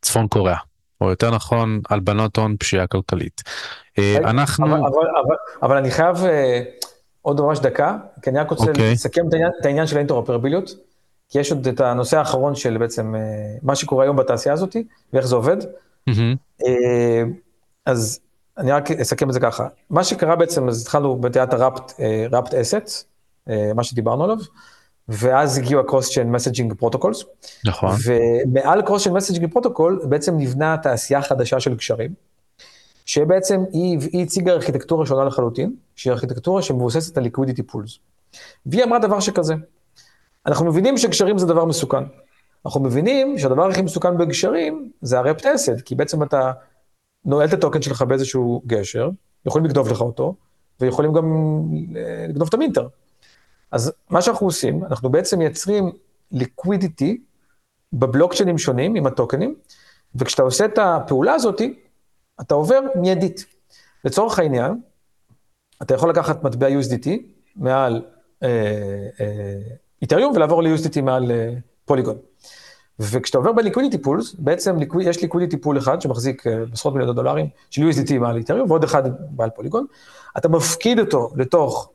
צפון 0.03 0.29
קוריאה, 0.29 0.57
או 1.01 1.11
יותר 1.11 1.31
נכון, 1.31 1.81
הלבנות 1.91 2.37
הון 2.37 2.57
פשיעה 2.59 2.87
כלכלית. 2.87 3.43
אה, 3.99 4.15
רגע, 4.19 4.31
אנחנו, 4.31 4.67
אבל, 4.67 4.75
אבל, 4.75 4.87
אבל, 5.25 5.37
אבל 5.63 5.77
אני 5.77 5.91
חייב 5.91 6.17
אה, 6.25 6.63
עוד 7.23 7.41
ממש 7.41 7.59
דקה, 7.59 7.97
כי 8.23 8.31
אני 8.31 8.39
רק 8.39 8.51
רוצה 8.51 8.71
אוקיי. 8.71 8.93
לסכם 8.93 9.29
את 9.29 9.33
העניין, 9.33 9.51
את 9.61 9.67
העניין 9.67 9.87
של 9.87 9.97
האינטרופרביליות, 9.97 10.71
כי 11.29 11.39
יש 11.39 11.53
עוד 11.53 11.67
את 11.67 11.81
הנושא 11.81 12.19
האחרון 12.19 12.55
של 12.55 12.79
בעצם 12.79 13.15
אה, 13.15 13.21
מה 13.63 13.75
שקורה 13.75 14.05
היום 14.05 14.17
בתעשייה 14.17 14.53
הזאת, 14.53 14.77
ואיך 15.13 15.27
זה 15.27 15.35
עובד. 15.35 15.57
מהמם, 16.07 16.37
אה, 16.67 17.23
אז 17.87 18.21
אני 18.59 18.73
רק 18.73 18.91
אסכם 18.91 19.29
את 19.29 19.35
זה 19.35 19.41
ככה. 19.41 19.67
מה 19.91 20.05
שקרה 20.05 20.37
בעצם, 20.37 20.69
אז 20.69 20.83
התחלנו 20.83 21.17
בתיאת 21.17 21.53
הראפט, 21.53 21.93
ראפט 22.31 22.55
אסט, 22.55 23.09
מה 23.75 23.85
שדיברנו 23.85 24.25
עליו, 24.25 24.37
ואז 25.09 25.59
הגיעו 25.59 25.81
ה-cross 25.81 26.05
chain 26.05 26.37
messaging 26.37 26.83
protocols, 26.83 27.25
נכון, 27.65 27.97
ומעל 28.05 28.81
cross 28.81 29.01
chain 29.05 29.11
messaging 29.11 29.57
protocol 29.57 30.07
בעצם 30.07 30.37
נבנה 30.39 30.77
תעשייה 30.83 31.23
חדשה 31.23 31.61
של 31.61 31.77
קשרים, 31.77 32.15
שבעצם 33.07 33.65
היא, 33.73 33.99
היא 34.13 34.23
הציגה 34.23 34.53
ארכיטקטורה 34.53 35.07
שונה 35.07 35.25
לחלוטין, 35.25 35.75
שהיא 35.97 36.13
ארכיטקטורה 36.13 36.63
שמבוססת 36.63 37.19
על 37.19 37.27
liquidity 37.27 37.73
pools. 37.73 37.99
והיא 38.67 38.85
אמרה 38.85 38.99
דבר 38.99 39.21
שכזה, 39.21 39.55
אנחנו 40.47 40.67
מבינים 40.67 40.99
שקשרים 40.99 41.39
זה 41.39 41.47
דבר 41.47 41.65
מסוכן. 41.65 42.05
אנחנו 42.67 42.81
מבינים 42.81 43.39
שהדבר 43.39 43.69
הכי 43.69 43.83
מסוכן 43.83 44.19
בגשרים 44.19 44.91
זה 45.03 45.19
הרפט 45.19 45.47
אסד, 45.47 45.81
כי 45.81 45.95
בעצם 45.95 46.23
אתה 46.23 46.53
נועל 47.25 47.49
את 47.49 47.53
הטוקן 47.53 47.83
שלך 47.83 48.03
באיזשהו 48.03 48.63
גשר, 48.67 49.11
יכולים 49.47 49.67
לגנוב 49.71 49.89
לך 49.89 50.01
אותו, 50.01 50.35
ויכולים 50.81 51.13
גם 51.13 51.25
אה, 51.97 52.27
לגנוב 52.29 52.49
את 52.49 52.55
המינטר. 52.55 52.87
אז 53.75 53.93
מה 54.11 54.23
שאנחנו 54.23 54.47
עושים, 54.47 54.85
אנחנו 54.85 55.11
בעצם 55.11 55.39
מייצרים 55.39 55.93
ליקווידיטי 56.33 57.21
בבלוקצ'יינים 57.93 58.59
שונים 58.59 58.95
עם 58.95 59.07
הטוקנים, 59.07 59.55
וכשאתה 60.15 60.43
עושה 60.43 60.65
את 60.65 60.79
הפעולה 60.79 61.33
הזאת, 61.33 61.61
אתה 62.41 62.55
עובר 62.55 62.81
מיידית. 62.95 63.47
לצורך 64.05 64.39
העניין, 64.39 64.81
אתה 65.83 65.95
יכול 65.95 66.11
לקחת 66.11 66.45
מטבע 66.45 66.69
USDT 66.69 67.09
מעל 67.57 68.03
אה, 68.43 68.49
אה, 69.21 69.59
איתריום 70.03 70.33
ולעבור 70.37 70.63
ל-USDT 70.63 71.01
מעל 71.03 71.31
אה, 71.31 71.55
פוליגון. 71.85 72.17
וכשאתה 72.99 73.39
עובר 73.39 73.53
ב-liquidity 73.53 74.07
pools, 74.07 74.37
בעצם 74.39 74.77
ליקו- 74.77 75.01
יש 75.01 75.19
liquidity 75.19 75.57
pool 75.65 75.79
אחד 75.79 76.01
שמחזיק 76.01 76.47
אה, 76.47 76.91
מיליונות 76.93 77.17
דולרים 77.17 77.49
של 77.71 77.83
USDT 77.91 78.19
מעל 78.19 78.37
איתריום, 78.37 78.71
ועוד 78.71 78.85
אחד 78.85 79.03
מעל 79.37 79.51
פוליגון, 79.51 79.87
אתה 80.39 80.49
מפקיד 80.49 80.99
אותו 80.99 81.31
לתוך 81.37 81.91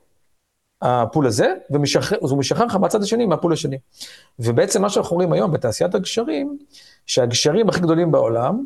הפול 0.82 1.28
הזה, 1.28 1.54
ומשחרר- 1.72 2.18
אז 2.24 2.32
הוא 2.32 2.40
משחרר 2.40 2.66
לך 2.66 2.76
מהצד 2.76 3.04
השני, 3.04 3.26
מהפול 3.26 3.54
השני. 3.54 3.78
ובעצם 4.40 4.82
מה 4.82 4.90
שאנחנו 4.90 5.16
רואים 5.16 5.34
היום 5.34 5.52
בתעשיית 5.52 5.96
הגשרים, 5.96 6.58
שהגשרים 7.06 7.70
הכי 7.70 7.80
גדולים 7.82 8.12
בעולם, 8.12 8.66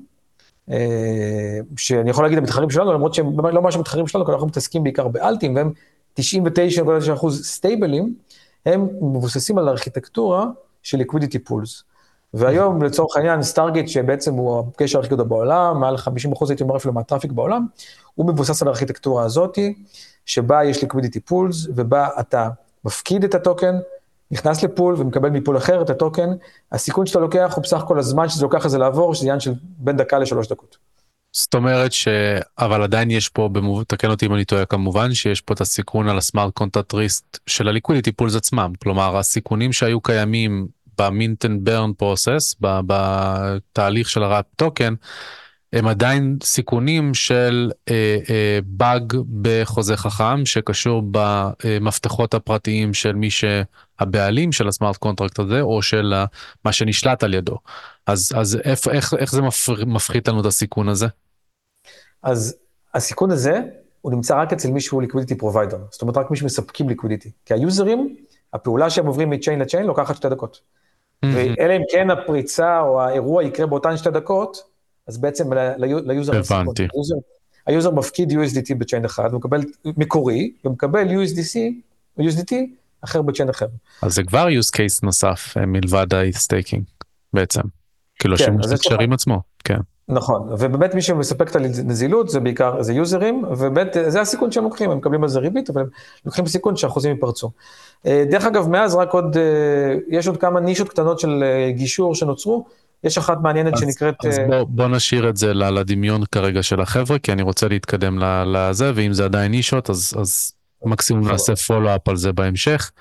אה, 0.71 0.77
שאני 1.77 2.09
יכול 2.09 2.25
להגיד 2.25 2.37
המתחרים 2.37 2.69
שלנו, 2.69 2.93
למרות 2.93 3.13
שהם 3.13 3.39
לא 3.39 3.61
ממש 3.61 3.75
המתחרים 3.75 4.07
שלנו, 4.07 4.25
כי 4.25 4.31
אנחנו 4.31 4.47
מתעסקים 4.47 4.83
בעיקר 4.83 5.07
באלטים, 5.07 5.55
והם 5.55 5.71
99.9% 6.19 7.29
סטייבלים, 7.29 8.15
הם 8.65 8.87
מבוססים 9.01 9.57
על 9.57 9.69
ארכיטקטורה 9.69 10.45
של 10.83 11.01
liquidity 11.01 11.49
pools. 11.49 11.83
והיום 12.33 12.83
לצורך 12.83 13.17
העניין 13.17 13.43
סטארגט 13.43 13.87
שבעצם 13.87 14.33
הוא 14.33 14.59
הקשר 14.59 14.99
הכי 14.99 15.09
גדול 15.09 15.27
בעולם, 15.27 15.79
מעל 15.79 15.95
50% 15.97 16.49
הייתי 16.49 16.63
אומר 16.63 16.77
אפילו 16.77 16.93
מהטראפיק 16.93 17.31
בעולם, 17.31 17.65
הוא 18.15 18.27
מבוסס 18.27 18.61
על 18.61 18.67
הארכיטקטורה 18.67 19.23
הזאתי, 19.23 19.73
שבה 20.25 20.63
יש 20.63 20.83
liquidity 20.83 21.31
pools, 21.31 21.69
ובה 21.75 22.07
אתה 22.19 22.49
מפקיד 22.85 23.23
את 23.23 23.35
הטוקן, 23.35 23.75
נכנס 24.31 24.63
לפול 24.63 24.95
ומקבל 24.97 25.29
מפול 25.29 25.57
אחר 25.57 25.81
את 25.81 25.89
הטוקן, 25.89 26.29
הסיכון 26.71 27.05
שאתה 27.05 27.19
לוקח 27.19 27.53
הוא 27.55 27.63
בסך 27.63 27.81
הכל 27.81 27.99
הזמן 27.99 28.29
שזה 28.29 28.43
לוקח 28.43 28.65
לזה 28.65 28.77
לעבור, 28.77 29.15
שזה 29.15 29.25
עניין 29.25 29.39
של 29.39 29.53
בין 29.77 29.97
דקה 29.97 30.19
לשלוש 30.19 30.47
דקות. 30.47 30.77
זאת 31.31 31.55
אומרת 31.55 31.91
ש... 31.91 32.07
אבל 32.57 32.83
עדיין 32.83 33.11
יש 33.11 33.29
פה, 33.29 33.49
במוב... 33.51 33.83
תקן 33.83 34.09
אותי 34.09 34.25
אם 34.25 34.33
אני 34.33 34.45
טועה 34.45 34.65
כמובן, 34.65 35.13
שיש 35.13 35.41
פה 35.41 35.53
את 35.53 35.61
הסיכון 35.61 36.09
על 36.09 36.17
ה 36.17 36.23
smart 36.23 36.53
contract 36.53 36.93
risk 36.93 37.39
של 37.47 37.67
ה 37.67 37.71
liquidity 37.71 38.11
pools 38.11 38.35
עצמם. 38.35 38.73
כלומר, 38.83 39.17
הסיכונים 39.17 39.73
שהיו 39.73 40.01
קיימים 40.01 40.67
ב 40.97 41.07
mint 41.07 41.45
and 41.45 41.65
burn 41.65 41.93
process, 41.93 42.55
בתהליך 42.61 44.09
של 44.09 44.23
ה 44.23 44.26
wrapped 44.26 44.45
token, 44.55 44.93
הם 45.73 45.87
עדיין 45.87 46.37
סיכונים 46.43 47.13
של 47.13 47.71
אה, 47.89 48.17
אה, 48.29 48.59
באג 48.65 49.13
בחוזה 49.41 49.97
חכם 49.97 50.45
שקשור 50.45 51.03
במפתחות 51.11 52.33
הפרטיים 52.33 52.93
של 52.93 53.15
מי 53.15 53.29
שהבעלים 53.29 54.51
של 54.51 54.67
ה 54.67 54.72
smart 54.72 54.97
contract 54.97 55.39
הזה 55.39 55.61
או 55.61 55.81
של 55.81 56.13
מה 56.65 56.71
שנשלט 56.71 57.23
על 57.23 57.33
ידו. 57.33 57.57
אז, 58.07 58.31
אז 58.35 58.57
איך, 58.63 58.87
איך, 58.87 59.13
איך 59.13 59.31
זה 59.31 59.41
מפחית 59.85 60.27
לנו 60.27 60.41
את 60.41 60.45
הסיכון 60.45 60.89
הזה? 60.89 61.07
אז 62.23 62.55
הסיכון 62.93 63.31
הזה 63.31 63.61
הוא 64.01 64.11
נמצא 64.11 64.41
רק 64.41 64.53
אצל 64.53 64.71
מישהו 64.71 64.99
liquidity 65.01 65.35
provider, 65.35 65.77
זאת 65.91 66.01
אומרת 66.01 66.17
רק 66.17 66.31
מי 66.31 66.37
שמספקים 66.37 66.89
liquidity. 66.89 67.31
כי 67.45 67.53
היוזרים, 67.53 68.15
הפעולה 68.53 68.89
שהם 68.89 69.05
עוברים 69.05 69.29
מ 69.29 69.34
chain 69.34 69.59
ל 69.59 69.63
chain 69.63 69.85
לוקחת 69.85 70.15
שתי 70.15 70.29
דקות. 70.29 70.61
Mm-hmm. 70.61 71.27
ואלא 71.35 71.73
אם 71.73 71.81
כן 71.91 72.09
הפריצה 72.09 72.79
או 72.79 73.01
האירוע 73.01 73.43
יקרה 73.43 73.65
באותן 73.65 73.97
שתי 73.97 74.11
דקות, 74.11 74.72
אז 75.07 75.17
בעצם 75.17 75.53
ליוזר... 75.77 76.33
הבנתי. 76.37 76.87
היוזר, 77.65 77.91
מפקיד 77.91 78.31
USDT 78.31 78.75
ב 78.77 78.82
chain 78.82 79.05
אחד, 79.05 79.31
הוא 79.31 79.37
מקבל 79.39 79.61
מקורי, 79.85 80.51
ומקבל 80.65 81.07
USDC, 81.07 81.57
USDT 82.19 82.53
אחר 83.01 83.21
ב 83.21 83.26
chain 83.26 83.49
אחר. 83.49 83.65
אז 84.01 84.13
זה 84.13 84.23
כבר 84.23 84.47
use 84.47 84.75
case 84.75 84.99
נוסף 85.03 85.53
אה, 85.57 85.65
מלבד 85.65 86.13
ה-staking 86.13 86.81
בעצם. 87.33 87.61
כאילו 88.19 88.37
כן, 88.37 88.43
שימוש 88.43 88.65
בגשרים 88.67 89.13
עצמו, 89.13 89.41
כן. 89.63 89.79
נכון, 90.09 90.47
ובאמת 90.51 90.95
מי 90.95 91.01
שמספק 91.01 91.49
את 91.49 91.55
הנזילות 91.55 92.29
זה 92.29 92.39
בעיקר, 92.39 92.81
זה 92.81 92.93
יוזרים, 92.93 93.43
ובאמת 93.43 93.97
זה 94.07 94.21
הסיכון 94.21 94.51
שהם 94.51 94.63
לוקחים, 94.63 94.91
הם 94.91 94.97
מקבלים 94.97 95.23
על 95.23 95.29
זה 95.29 95.39
ריבית, 95.39 95.69
אבל 95.69 95.81
הם 95.81 95.87
לוקחים 96.25 96.47
סיכון 96.47 96.75
שהחוזים 96.75 97.11
ייפרצו. 97.11 97.51
אה, 98.05 98.25
דרך 98.29 98.45
אגב, 98.45 98.69
מאז 98.69 98.95
רק 98.95 99.13
עוד, 99.13 99.37
אה, 99.37 99.95
יש 100.09 100.27
עוד 100.27 100.37
כמה 100.37 100.59
נישות 100.59 100.89
קטנות 100.89 101.19
של 101.19 101.43
גישור 101.69 102.15
שנוצרו, 102.15 102.65
יש 103.03 103.17
אחת 103.17 103.37
מעניינת 103.41 103.73
אז, 103.73 103.79
שנקראת... 103.79 104.25
אז 104.25 104.39
בוא, 104.47 104.63
בוא 104.63 104.87
נשאיר 104.87 105.29
את 105.29 105.37
זה 105.37 105.53
לדמיון 105.53 106.23
כרגע 106.31 106.63
של 106.63 106.81
החבר'ה, 106.81 107.19
כי 107.19 107.31
אני 107.31 107.41
רוצה 107.41 107.67
להתקדם 107.67 108.19
לזה, 108.45 108.91
ואם 108.95 109.13
זה 109.13 109.25
עדיין 109.25 109.51
נישות, 109.51 109.89
אז, 109.89 110.13
אז 110.21 110.53
מקסימום 110.85 111.31
נעשה 111.31 111.55
follow-up 111.55 112.07
על 112.07 112.15
זה 112.15 112.33
בהמשך. 112.33 112.91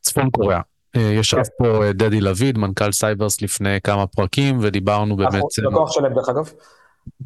צפון 0.00 0.30
קוריאה. 0.30 0.60
ישב 0.94 1.36
כן. 1.36 1.42
פה 1.58 1.80
דדי 1.94 2.20
לביא, 2.20 2.58
מנכ"ל 2.58 2.92
Cyvers 2.92 3.42
לפני 3.42 3.80
כמה 3.84 4.06
פרקים, 4.06 4.58
ודיברנו 4.62 5.16
באמת... 5.16 5.42
לקוח 5.58 5.92
שלהם 5.92 6.14
דרך 6.14 6.28
אגב. 6.28 6.52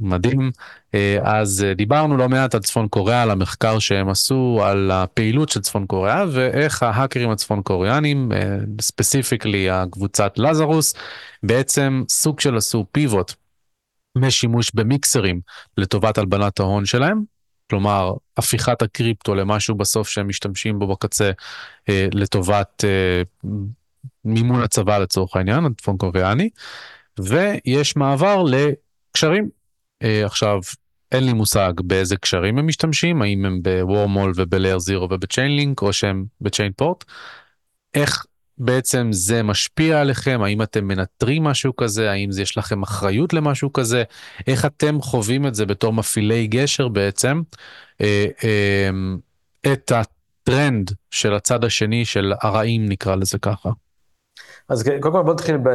מדהים. 0.01 0.51
אה, 0.95 1.19
אז 1.23 1.65
אה, 1.65 1.75
דיברנו 1.75 2.17
לא 2.17 2.29
מעט 2.29 2.55
על 2.55 2.61
צפון 2.61 2.89
קוריאה, 2.89 3.23
על 3.23 3.31
המחקר 3.31 3.79
שהם 3.79 4.09
עשו, 4.09 4.61
על 4.65 4.91
הפעילות 4.91 5.49
של 5.49 5.61
צפון 5.61 5.87
קוריאה 5.87 6.25
ואיך 6.33 6.83
ההאקרים 6.83 7.31
הצפון 7.31 7.63
קוריאנים, 7.63 8.33
specifically 8.81 9.71
אה, 9.71 9.83
הקבוצת 9.83 10.33
לזרוס, 10.37 10.95
בעצם 11.43 12.05
סוג 12.09 12.41
של 12.41 12.57
עשו 12.57 12.87
pivot 12.93 13.33
משימוש 14.19 14.71
במיקסרים 14.75 15.41
לטובת 15.79 16.19
הלבנת 16.19 16.61
ההון 16.61 16.85
שלהם. 16.85 17.23
כלומר, 17.71 18.13
הפיכת 18.37 18.83
הקריפטו 18.83 19.35
למשהו 19.35 19.75
בסוף 19.75 20.09
שהם 20.09 20.29
משתמשים 20.29 20.79
בו 20.79 20.87
בקצה 20.87 21.31
לטובת 21.89 22.85
מימון 24.25 24.63
הצבא 24.63 24.99
לצורך 24.99 25.37
העניין, 25.37 25.65
הצפון 25.65 25.97
קוריאני, 25.97 26.49
ויש 27.19 27.97
מעבר 27.97 28.43
לגשרים 28.43 29.49
עכשיו, 30.03 30.59
אין 31.13 31.25
לי 31.25 31.33
מושג 31.33 31.73
באיזה 31.85 32.17
גשרים 32.17 32.59
הם 32.59 32.67
משתמשים, 32.67 33.23
האם 33.23 33.45
הם 33.45 33.63
בוורמהול 33.63 34.33
ובלייר 34.37 34.79
זירו 34.79 35.09
ובצ'יינלינק 35.11 35.83
או 35.83 35.93
שהם 35.93 36.25
בצ'יינפורט. 36.41 37.05
איך 37.95 38.25
בעצם 38.59 39.09
זה 39.11 39.43
משפיע 39.43 40.01
עליכם, 40.01 40.41
האם 40.43 40.63
אתם 40.63 40.85
מנטרים 40.85 41.45
משהו 41.45 41.77
כזה, 41.77 42.11
האם 42.11 42.31
זה 42.31 42.43
יש 42.43 42.59
לכם 42.59 42.83
אחריות 42.83 43.33
למשהו 43.33 43.73
כזה, 43.73 44.03
איך 44.47 44.65
אתם 44.65 45.01
חווים 45.01 45.47
את 45.47 45.55
זה 45.55 45.67
בתור 45.67 45.93
מפעילי 45.93 46.47
גשר 46.47 46.89
בעצם, 46.89 47.43
אה, 48.01 48.27
אה, 48.45 48.91
את 49.73 49.93
הטרנד 49.93 50.91
של 51.11 51.35
הצד 51.35 51.65
השני 51.65 52.05
של 52.05 52.33
הרעים 52.43 52.89
נקרא 52.89 53.15
לזה 53.15 53.39
ככה. 53.39 53.71
אז 54.69 54.83
קודם 54.83 55.15
כל 55.15 55.23
בוא 55.23 55.35
נתחיל 55.35 55.57
ב... 55.57 55.69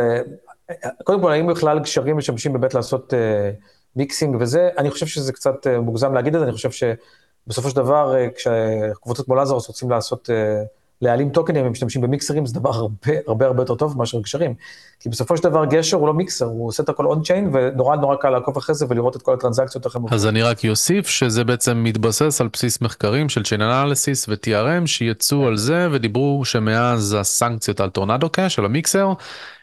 קודם 1.04 1.22
כל 1.22 1.32
האם 1.32 1.48
בכלל 1.48 1.80
גשרים 1.80 2.18
משמשים 2.18 2.54
באמת 2.54 2.74
לעשות... 2.74 3.14
אה... 3.14 3.52
מיקסינג 3.96 4.38
וזה, 4.40 4.70
אני 4.78 4.92
חושב 4.92 5.06
שזה 5.06 5.34
קצת 5.34 5.68
אה, 5.68 5.80
מוגזם 5.80 6.14
להגיד 6.14 6.36
את 6.36 6.40
זה, 6.40 6.46
אני 6.46 6.54
חושב 6.54 6.70
שבסופו 6.72 7.70
של 7.70 7.76
דבר, 7.76 8.16
אה, 8.16 8.28
כשקבוצות 8.36 9.26
כמו 9.26 9.36
לזרוס 9.36 9.68
רוצים 9.68 9.90
לעשות, 9.90 10.30
אה, 10.30 10.64
להעלים 11.02 11.30
טוקנים, 11.30 11.66
הם 11.66 11.72
משתמשים 11.72 12.02
במיקסרים, 12.02 12.46
זה 12.46 12.60
דבר 12.60 12.70
הרבה 12.70 13.14
הרבה 13.28 13.46
הרבה 13.46 13.62
יותר 13.62 13.76
טוב 13.76 13.98
מאשר 13.98 14.20
גשרים. 14.20 14.54
כי 15.00 15.10
בסופו 15.10 15.38
של 15.38 15.44
דבר 15.44 15.66
גשר 15.66 15.98
הוא 15.98 16.08
לא 16.08 16.14
מיקסר, 16.14 16.46
הוא 16.46 16.68
עושה 16.68 16.84
את 16.84 16.90
הכל 16.90 17.06
און 17.06 17.24
צ'יין, 17.24 17.50
ונורא 17.54 17.96
נורא 17.96 18.16
קל 18.16 18.30
לעקוב 18.30 18.58
אחרי 18.58 18.76
זה 18.76 18.86
ולראות 18.90 19.16
את 19.16 19.22
כל 19.22 19.34
הטרנזקציות 19.34 19.86
איך 19.86 19.96
עובדים. 19.96 20.14
אז 20.14 20.28
אני 20.28 20.42
רק 20.42 20.66
אוסיף 20.66 21.08
שזה 21.08 21.44
בעצם 21.44 21.84
מתבסס 21.84 22.42
על 22.42 22.50
בסיס 22.54 22.82
מחקרים 22.82 23.30
של 23.30 23.44
צ'יין 23.44 23.62
אנליסיס 23.62 24.30
ו-TRM 24.30 24.88
שיצאו 24.88 25.48
על 25.48 25.58
זה 25.58 25.88
ודיברו 25.92 26.46
שמאז 26.46 27.16
הסנקציות 27.20 27.80
על 27.80 27.90
טורנדו 27.90 28.30
קאש, 28.30 28.56
של 28.56 28.66
המיקסר, 28.66 29.14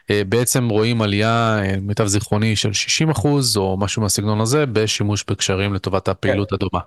בעצם 0.09 0.69
רואים 0.69 1.01
עלייה, 1.01 1.59
אה, 1.63 1.75
מיטב 1.81 2.05
זיכרוני, 2.05 2.55
של 2.55 2.73
60 2.73 3.09
אחוז 3.09 3.57
או 3.57 3.77
משהו 3.77 4.01
מהסגנון 4.01 4.41
הזה, 4.41 4.65
בשימוש 4.65 5.25
בקשרים 5.29 5.73
לטובת 5.73 6.07
הפעילות 6.07 6.49
כן. 6.49 6.55
הדומה. 6.55 6.79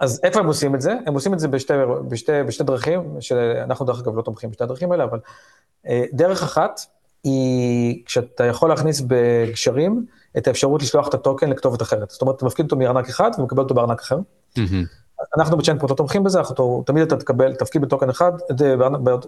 אז 0.00 0.20
איפה 0.22 0.40
הם 0.40 0.46
עושים 0.46 0.74
את 0.74 0.80
זה? 0.80 0.94
הם 1.06 1.14
עושים 1.14 1.34
את 1.34 1.38
זה 1.38 1.48
בשתי, 1.48 1.74
בשתי, 2.08 2.32
בשתי 2.46 2.64
דרכים, 2.64 3.16
שאנחנו 3.20 3.86
דרך 3.86 4.00
אגב 4.00 4.16
לא 4.16 4.22
תומכים 4.22 4.50
בשתי 4.50 4.64
הדרכים 4.64 4.92
האלה, 4.92 5.04
אבל 5.04 5.18
אה, 5.88 6.04
דרך 6.12 6.42
אחת 6.42 6.80
היא 7.24 8.02
כשאתה 8.06 8.44
יכול 8.44 8.68
להכניס 8.68 9.02
בגשרים 9.06 10.06
את 10.38 10.48
האפשרות 10.48 10.82
לשלוח 10.82 11.08
את 11.08 11.14
הטוקן 11.14 11.50
לכתובת 11.50 11.82
אחרת. 11.82 12.10
זאת 12.10 12.22
אומרת, 12.22 12.36
אתה 12.36 12.46
מפקיד 12.46 12.64
אותו 12.64 12.76
מארנק 12.76 13.08
אחד 13.08 13.30
ומקבל 13.38 13.62
אותו 13.62 13.74
בארנק 13.74 14.00
אחר. 14.00 14.18
אנחנו 15.36 15.56
בצ'יינפורט 15.56 15.78
לא 15.78 15.94
תומכים 15.94 16.24
בזה, 16.24 16.38
אנחנו 16.38 16.82
תמיד 16.86 17.02
אתה 17.02 17.16
תקבל, 17.16 17.54
תפקיד 17.54 17.82
בטוקן 17.82 18.10
אחד 18.10 18.32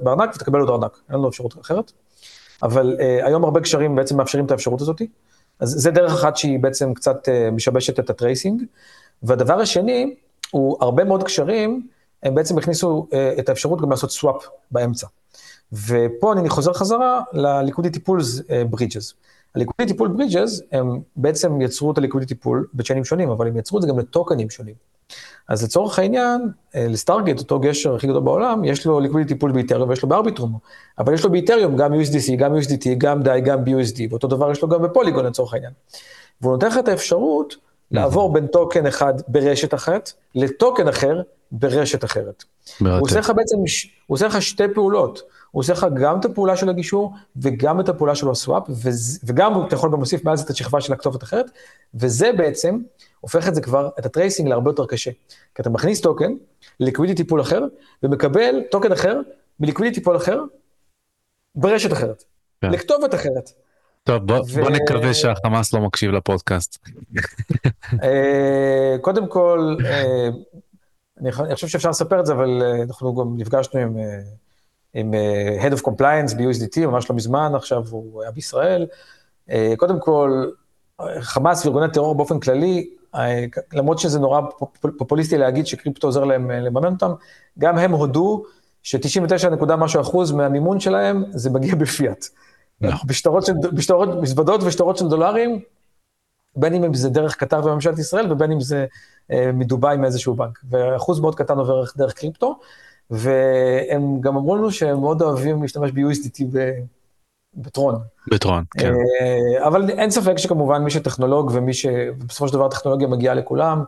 בארנק 0.03 0.31
ותקבל 0.35 0.61
אותו 0.61 0.75
ארנק, 0.75 0.99
אין 1.09 1.19
לנו 1.19 1.29
אפשרות 1.29 1.61
אחרת. 1.61 1.93
אבל 2.63 2.97
uh, 2.99 3.27
היום 3.27 3.45
הרבה 3.45 3.61
גשרים 3.61 3.95
בעצם 3.95 4.17
מאפשרים 4.17 4.47
את 4.47 4.51
האפשרות 4.51 4.81
הזאת. 4.81 5.03
אז 5.61 5.69
זה 5.69 5.91
דרך 5.91 6.13
אחת 6.13 6.37
שהיא 6.37 6.59
בעצם 6.59 6.95
קצת 6.95 7.29
uh, 7.29 7.51
משבשת 7.53 8.01
את 8.01 8.11
ה 8.11 8.17
tracing. 8.17 8.63
והדבר 9.23 9.61
השני, 9.61 10.15
הוא 10.51 10.77
הרבה 10.81 11.05
מאוד 11.05 11.23
גשרים, 11.23 11.87
הם 12.23 12.35
בעצם 12.35 12.59
הכניסו 12.59 13.07
uh, 13.11 13.41
את 13.41 13.49
האפשרות 13.49 13.81
גם 13.81 13.91
לעשות 13.91 14.11
swap 14.11 14.47
באמצע. 14.71 15.07
ופה 15.73 16.33
אני 16.33 16.49
חוזר 16.49 16.73
חזרה 16.73 17.23
pools 18.07 18.41
uh, 18.41 18.77
bridges. 18.77 19.15
ה-liquidity 19.55 19.93
pool 19.93 20.09
bridges, 20.19 20.63
הם 20.73 21.01
בעצם 21.17 21.61
יצרו 21.61 21.93
את 21.93 21.99
ה-liquidity 21.99 22.45
pool 22.45 22.57
ב 22.75 22.78
chain־ים 22.78 23.05
שונים, 23.05 23.31
אבל 23.31 23.47
הם 23.47 23.57
יצרו 23.57 23.79
את 23.79 23.83
זה 23.83 23.89
גם 23.89 23.99
לטוקנים 23.99 24.51
שונים. 24.51 24.75
אז 25.49 25.65
לצורך 25.65 25.99
העניין, 25.99 26.41
אה, 26.75 26.87
לסטארגט, 26.89 27.39
אותו 27.39 27.61
גשר 27.61 27.95
הכי 27.95 28.07
גדול 28.07 28.23
בעולם, 28.23 28.65
יש 28.65 28.87
לו 28.87 29.01
liquidity 29.01 29.39
pool 29.39 29.53
באיתריום 29.53 29.89
ויש 29.89 30.03
לו 30.03 30.09
בארביטרום, 30.09 30.59
אבל 30.99 31.15
יש 31.15 31.25
לו 31.25 31.31
באיתריום 31.31 31.77
גם 31.77 31.93
USDC, 31.93 32.37
גם 32.37 32.57
USDT, 32.57 32.89
גם 32.99 33.23
DAI, 33.23 33.41
גם 33.41 33.65
BUSD, 33.65 34.01
ואותו 34.11 34.29
דבר 34.29 34.51
יש 34.51 34.63
לו 34.63 34.69
גם 34.69 34.83
בפוליגון 34.83 35.27
לצורך 35.27 35.55
העניין. 35.55 35.73
והוא 36.41 36.53
נותן 36.53 36.67
לך 36.67 36.79
את 36.79 36.89
האפשרות 36.89 37.57
לעבור 37.91 38.33
בין 38.33 38.47
טוקן 38.47 38.87
אחד 38.87 39.15
ברשת 39.29 39.75
אחת 39.75 40.13
לטוקן 40.35 40.89
אחר 40.89 41.23
ברשת 41.53 42.05
אחרת. 42.05 42.45
הוא 42.81 42.89
עושה 43.01 43.19
לך 43.19 43.33
בעצם, 43.37 43.57
הוא 43.57 44.15
עושה 44.15 44.27
לך 44.27 44.43
שתי 44.43 44.65
פעולות. 44.75 45.23
הוא 45.51 45.61
עושה 45.61 45.73
לך 45.73 45.87
גם 45.95 46.21
את 46.21 46.25
הפעולה 46.25 46.57
של 46.57 46.69
הגישור 46.69 47.15
וגם 47.37 47.81
את 47.81 47.89
הפעולה 47.89 48.15
של 48.15 48.31
ה 48.31 48.36
swap, 48.36 48.63
וגם 49.25 49.67
אתה 49.67 49.75
יכול 49.75 49.91
גם 49.93 49.97
להוסיף 49.97 50.35
זה 50.35 50.45
את 50.45 50.51
השכבה 50.51 50.81
של 50.81 50.93
הכתובת 50.93 51.23
אחרת, 51.23 51.51
וזה 51.95 52.31
בעצם 52.37 52.79
הופך 53.21 53.49
את 53.49 53.55
זה 53.55 53.61
כבר, 53.61 53.89
את 53.99 54.07
ה 54.07 54.12
tracing 54.12 54.49
להרבה 54.49 54.71
יותר 54.71 54.87
קשה. 54.87 55.11
כי 55.55 55.63
אתה 55.63 55.71
מכניס 55.71 56.01
טוקן 56.01 56.33
ל 56.81 56.85
liquidity 56.85 57.25
pool 57.25 57.41
אחר, 57.41 57.63
ומקבל 58.03 58.63
טוקן 58.71 58.93
אחר 58.93 59.21
מ 59.61 59.65
liquidity 59.65 60.01
pool 60.03 60.17
אחר 60.17 60.43
ברשת 61.55 61.93
אחרת, 61.93 62.25
כן. 62.61 62.71
לכתובת 62.71 63.15
אחרת. 63.15 63.51
טוב, 64.05 64.27
בוא, 64.27 64.37
ו... 64.37 64.63
בוא 64.63 64.71
נקווה 64.71 65.15
שהחמאס 65.15 65.75
לא 65.75 65.81
מקשיב 65.81 66.11
לפודקאסט. 66.11 66.79
אה, 68.03 68.97
קודם 69.01 69.27
כל, 69.27 69.77
אה, 69.85 70.29
אני 71.21 71.55
חושב 71.55 71.69
שאפשר 71.69 71.91
לספר 71.91 72.21
את 72.21 72.27
זה, 72.27 72.33
אבל 72.33 72.63
אה, 72.63 72.83
אנחנו 72.83 73.15
גם 73.15 73.37
נפגשנו 73.37 73.81
עם, 73.81 73.97
עם 74.95 75.15
Head 75.61 75.73
of 75.73 75.83
Compliance 75.83 76.37
ב-USDT, 76.37 76.87
ממש 76.87 77.11
לא 77.11 77.17
מזמן, 77.17 77.53
עכשיו 77.55 77.85
הוא 77.91 78.23
היה 78.23 78.31
בישראל. 78.31 78.87
קודם 79.77 80.01
כל, 80.01 80.45
חמאס 81.21 81.65
וארגוני 81.67 81.93
טרור 81.93 82.15
באופן 82.15 82.41
כללי, 82.41 82.91
למרות 83.73 83.99
שזה 83.99 84.19
נורא 84.19 84.41
פופוליסטי 84.99 85.39
להגיד 85.39 85.67
שקריפטו 85.67 86.07
עוזר 86.07 86.25
להם 86.25 86.51
לממן 86.51 86.93
אותם, 86.93 87.13
גם 87.59 87.79
הם 87.79 87.93
הודו 87.93 88.45
ש-99 88.83 89.49
נקודה 89.49 89.77
משהו 89.77 90.01
אחוז 90.01 90.33
מהמימון 90.33 90.81
שלהם 90.81 91.25
זה 91.31 91.51
מגיע 91.51 91.75
בפיאט. 91.75 92.25
נכון. 92.81 93.09
בשטרות 93.09 93.47
של, 93.47 93.53
בשטרות, 93.73 94.09
מזוודות 94.23 94.63
ושטרות 94.63 94.97
של 94.97 95.09
דולרים, 95.09 95.61
בין 96.57 96.85
אם 96.85 96.95
זה 96.95 97.09
דרך 97.09 97.37
קטר 97.37 97.65
וממשלת 97.65 97.99
ישראל 97.99 98.33
ובין 98.33 98.53
אם 98.53 98.61
זה 98.61 98.87
אה, 99.31 99.51
מדובאי 99.53 99.97
מאיזשהו 99.97 100.35
בנק. 100.35 100.59
ואחוז 100.71 101.21
מאוד 101.21 101.35
קטן 101.35 101.59
עובר 101.59 101.85
דרך 101.97 102.13
קריפטו, 102.13 102.59
והם 103.11 104.21
גם 104.21 104.37
אמרו 104.37 104.57
לנו 104.57 104.71
שהם 104.71 105.01
מאוד 105.01 105.23
אוהבים 105.23 105.63
להשתמש 105.63 105.91
ב-USDT 105.91 106.43
בטרון. 107.55 107.99
בטרון, 108.31 108.65
כן. 108.79 108.93
אה, 108.95 109.67
אבל 109.67 109.91
אין 109.91 110.11
ספק 110.11 110.39
שכמובן 110.39 110.83
מי 110.83 110.91
שטכנולוג 110.91 111.51
ומי 111.55 111.75
שבסופו 111.75 112.49
של 112.49 112.55
דבר 112.55 112.67
הטכנולוגיה 112.67 113.09
מגיעה 113.09 113.35
לכולם, 113.35 113.85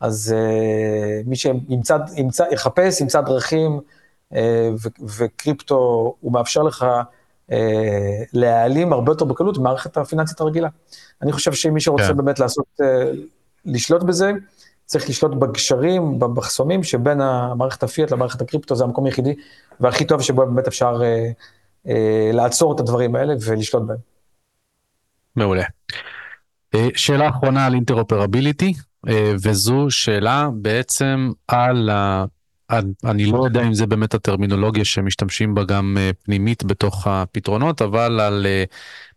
אז 0.00 0.34
אה, 0.36 1.20
מי 1.26 1.36
שימצא, 1.36 1.98
ימצא, 2.16 2.44
יחפש, 2.50 3.00
ימצא 3.00 3.20
דרכים, 3.20 3.80
אה, 4.34 4.70
וקריפטו, 5.16 6.14
הוא 6.20 6.32
מאפשר 6.32 6.62
לך 6.62 6.86
להעלים 8.32 8.92
הרבה 8.92 9.12
יותר 9.12 9.24
בקלות 9.24 9.58
ממערכת 9.58 9.96
הפיננסית 9.96 10.40
הרגילה. 10.40 10.68
אני 11.22 11.32
חושב 11.32 11.52
שמי 11.52 11.80
שרוצה 11.80 12.08
כן. 12.08 12.16
באמת 12.16 12.38
לעשות, 12.38 12.66
לשלוט 13.64 14.02
בזה, 14.02 14.32
צריך 14.86 15.08
לשלוט 15.08 15.34
בגשרים, 15.34 16.18
במחסומים 16.18 16.82
שבין 16.82 17.20
המערכת 17.20 17.82
הפיאט 17.82 18.10
למערכת 18.10 18.40
הקריפטו, 18.40 18.76
זה 18.76 18.84
המקום 18.84 19.06
היחידי 19.06 19.34
והכי 19.80 20.04
טוב 20.04 20.22
שבו 20.22 20.46
באמת 20.46 20.66
אפשר 20.66 21.00
אה, 21.88 22.30
לעצור 22.32 22.74
את 22.74 22.80
הדברים 22.80 23.14
האלה 23.14 23.34
ולשלוט 23.44 23.82
בהם. 23.82 23.98
מעולה. 25.36 25.64
אה, 26.74 26.88
שאלה 26.96 27.28
אחרונה 27.28 27.66
על 27.66 27.74
אינטרופרביליטי, 27.74 28.72
אה, 29.08 29.32
וזו 29.42 29.86
שאלה 29.90 30.48
בעצם 30.54 31.30
על. 31.48 31.90
אני 33.04 33.26
לא 33.26 33.44
יודע. 33.44 33.62
אם 33.62 33.74
זה 33.74 33.86
באמת 33.86 34.14
הטרמינולוגיה 34.14 34.84
שמשתמשים 34.84 35.54
בה 35.54 35.64
גם 35.64 35.96
פנימית 36.24 36.64
בתוך 36.64 37.06
הפתרונות, 37.06 37.82
אבל 37.82 38.20
על 38.20 38.46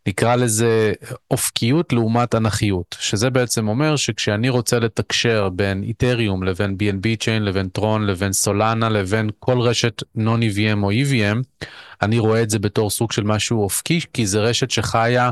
נקרא 0.08 0.36
לזה 0.36 0.93
אופקיות 1.32 1.93
לעומת 1.93 2.36
אנכיות, 2.36 2.95
שזה 3.00 3.30
בעצם 3.30 3.68
אומר 3.68 3.95
שכשאני 3.95 4.50
רוצה 4.50 4.80
לתקשר 4.80 5.50
בין 5.50 5.84
איתריום 5.84 6.43
לבין 6.43 6.78
BNB 6.84 7.24
Chain 7.24 7.39
לבין 7.39 7.70
טרון 7.70 8.06
לבין 8.06 8.34
סולנה 8.34 8.89
לבין 8.89 9.30
כל 9.39 9.62
רשת 9.62 10.04
non-EVM 10.18 10.84
או 10.84 10.91
EVM, 10.91 11.66
אני 12.02 12.20
רואה 12.20 12.41
את 12.41 12.50
זה 12.50 12.60
בתור 12.60 12.89
סוג 12.89 13.12
של 13.12 13.24
משהו 13.24 13.64
אופקי, 13.64 14.00
כי 14.14 14.26
זה 14.26 14.39
רשת 14.39 14.72
שחיה 14.72 15.26
אה, 15.26 15.32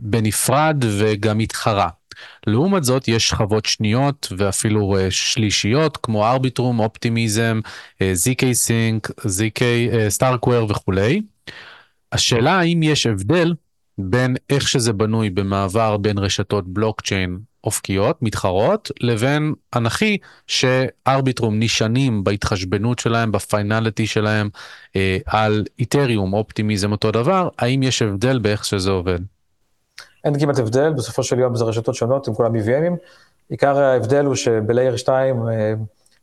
בנפרד 0.00 0.84
וגם 0.98 1.38
מתחרה. 1.38 1.88
לעומת 2.46 2.84
זאת 2.84 3.08
יש 3.08 3.28
שכבות 3.28 3.66
שניות 3.66 4.32
ואפילו 4.36 4.96
אה, 4.96 5.10
שלישיות 5.10 5.96
כמו 5.96 6.26
ארביטרום, 6.26 6.80
אופטימיזם, 6.80 7.60
אה, 8.02 8.12
ZK 8.24 8.42
Sync, 8.42 9.26
ZK 9.26 9.62
סטארקוור 10.08 10.70
וכולי. 10.70 11.22
השאלה 12.12 12.58
האם 12.58 12.82
יש 12.82 13.06
הבדל 13.06 13.54
בין 13.98 14.36
איך 14.50 14.68
שזה 14.68 14.92
בנוי 14.92 15.30
במעבר 15.30 15.96
בין 15.96 16.18
רשתות 16.18 16.68
בלוקצ'יין 16.68 17.38
אופקיות, 17.64 18.22
מתחרות, 18.22 18.90
לבין 19.00 19.54
אנכי 19.76 20.18
שארביטרום 20.46 21.58
נשענים 21.58 22.24
בהתחשבנות 22.24 22.98
שלהם, 22.98 23.32
בפיינליטי 23.32 24.06
שלהם, 24.06 24.48
אה, 24.96 25.18
על 25.26 25.64
איתריום, 25.78 26.32
אופטימיזם 26.32 26.92
אותו 26.92 27.10
דבר, 27.10 27.48
האם 27.58 27.82
יש 27.82 28.02
הבדל 28.02 28.38
באיך 28.38 28.64
שזה 28.64 28.90
עובד? 28.90 29.18
אין 30.24 30.40
כמעט 30.40 30.58
הבדל, 30.58 30.92
בסופו 30.92 31.22
של 31.22 31.38
יום 31.38 31.56
זה 31.56 31.64
רשתות 31.64 31.94
שונות, 31.94 32.28
הם 32.28 32.34
כולם 32.34 32.56
EVMים. 32.56 32.96
עיקר 33.48 33.78
ההבדל 33.78 34.24
הוא 34.24 34.34
שבלייר 34.34 34.96
2, 34.96 35.48
אה, 35.48 35.74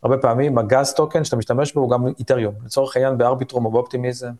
הרבה 0.03 0.17
פעמים 0.17 0.57
הגז 0.57 0.93
טוקן 0.93 1.23
שאתה 1.23 1.35
משתמש 1.35 1.73
בו 1.73 1.81
הוא 1.81 1.89
גם 1.89 2.07
איתריום. 2.19 2.53
לצורך 2.65 2.95
העניין 2.95 3.17
בארביטרום 3.17 3.65
או 3.65 3.71
באופטימיזם, 3.71 4.31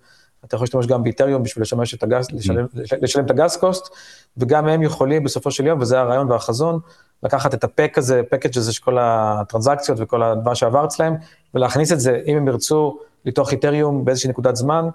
אתה 0.46 0.56
יכול 0.56 0.64
להשתמש 0.64 0.88
גם 0.88 1.04
באיתריום 1.04 1.44
בשביל 1.44 1.62
לשמש 1.62 1.94
את 1.94 2.04
הגז, 2.04 2.28
לשלם, 2.32 2.66
לשלם 3.02 3.26
את 3.26 3.32
הגז 3.32 3.58
קוסט, 3.58 3.90
וגם 4.38 4.68
הם 4.68 4.84
יכולים 4.84 5.24
בסופו 5.24 5.52
של 5.52 5.68
יום, 5.68 5.82
וזה 5.82 6.00
הרעיון 6.00 6.32
והחזון, 6.32 6.80
לקחת 7.24 7.54
את 7.54 7.64
הפק 7.64 7.98
הזה, 7.98 8.22
פקאג' 8.30 8.58
הזה 8.58 8.74
של 8.74 8.84
כל 8.84 8.98
הטרנזקציות 9.02 9.98
וכל 10.02 10.24
הדבר 10.24 10.54
שעבר 10.54 10.86
אצלהם, 10.86 11.16
ולהכניס 11.54 11.92
את 11.92 12.00
זה, 12.00 12.22
אם 12.26 12.38
הם 12.38 12.48
ירצו, 12.48 12.98
לתוך 13.26 13.52
איתריום 13.52 14.06
באיזושהי 14.06 14.30
נקודת 14.30 14.56
זמן, 14.56 14.90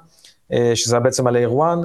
אה, 0.52 0.72
שזה 0.74 0.98
בעצם 0.98 1.28
layer 1.28 1.50
1, 1.62 1.78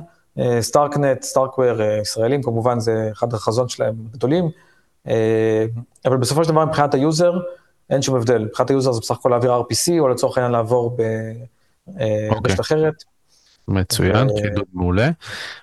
סטארקנט, 0.61 1.21
סטארקוור, 1.21 1.81
ישראלים, 1.81 2.43
כמובן 2.43 2.79
זה 2.79 3.09
אחד 3.11 3.33
החזון 3.33 3.69
שלהם 3.69 3.95
הגדולים, 4.09 4.49
אה, 5.07 5.65
אבל 6.05 6.17
בסופו 6.17 6.43
של 6.43 6.49
דבר 6.51 6.65
מבחינת 6.65 6.93
ה 6.93 7.00
user, 7.00 7.34
אין 7.89 8.01
שום 8.01 8.15
הבדל. 8.15 8.43
מבחינת 8.45 8.69
ה 8.70 8.74
user 8.74 8.91
זה 8.91 8.99
בסך 8.99 9.15
הכל 9.15 9.29
להעביר 9.29 9.61
RPC, 9.61 9.99
או 9.99 10.07
לצורך 10.07 10.38
העניין 10.38 10.51
לעבור 10.51 10.97
ברשת 10.97 11.99
אה, 11.99 12.29
אוקיי. 12.29 12.55
אחרת. 12.59 13.03
מצוין, 13.67 14.27
חידוד 14.41 14.65
מעולה. 14.73 15.09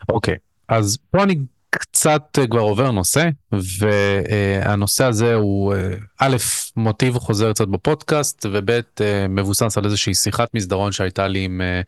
אוקיי, 0.08 0.36
אז 0.68 0.98
פה 1.10 1.22
אני 1.22 1.36
קצת 1.78 2.38
כבר 2.50 2.60
עובר 2.60 2.90
נושא, 2.90 3.28
והנושא 3.52 5.04
הזה 5.04 5.34
הוא 5.34 5.74
אה, 5.74 5.94
א', 6.18 6.36
מוטיב 6.76 7.18
חוזר 7.18 7.52
קצת 7.52 7.68
בפודקאסט, 7.68 8.46
וב', 8.52 8.70
אה, 8.70 9.28
מבוסס 9.28 9.78
על 9.78 9.84
איזושהי 9.84 10.14
שיחת 10.14 10.54
מסדרון 10.54 10.92
שהייתה 10.92 11.28
לי 11.28 11.44
עם, 11.44 11.60
אה, 11.60 11.80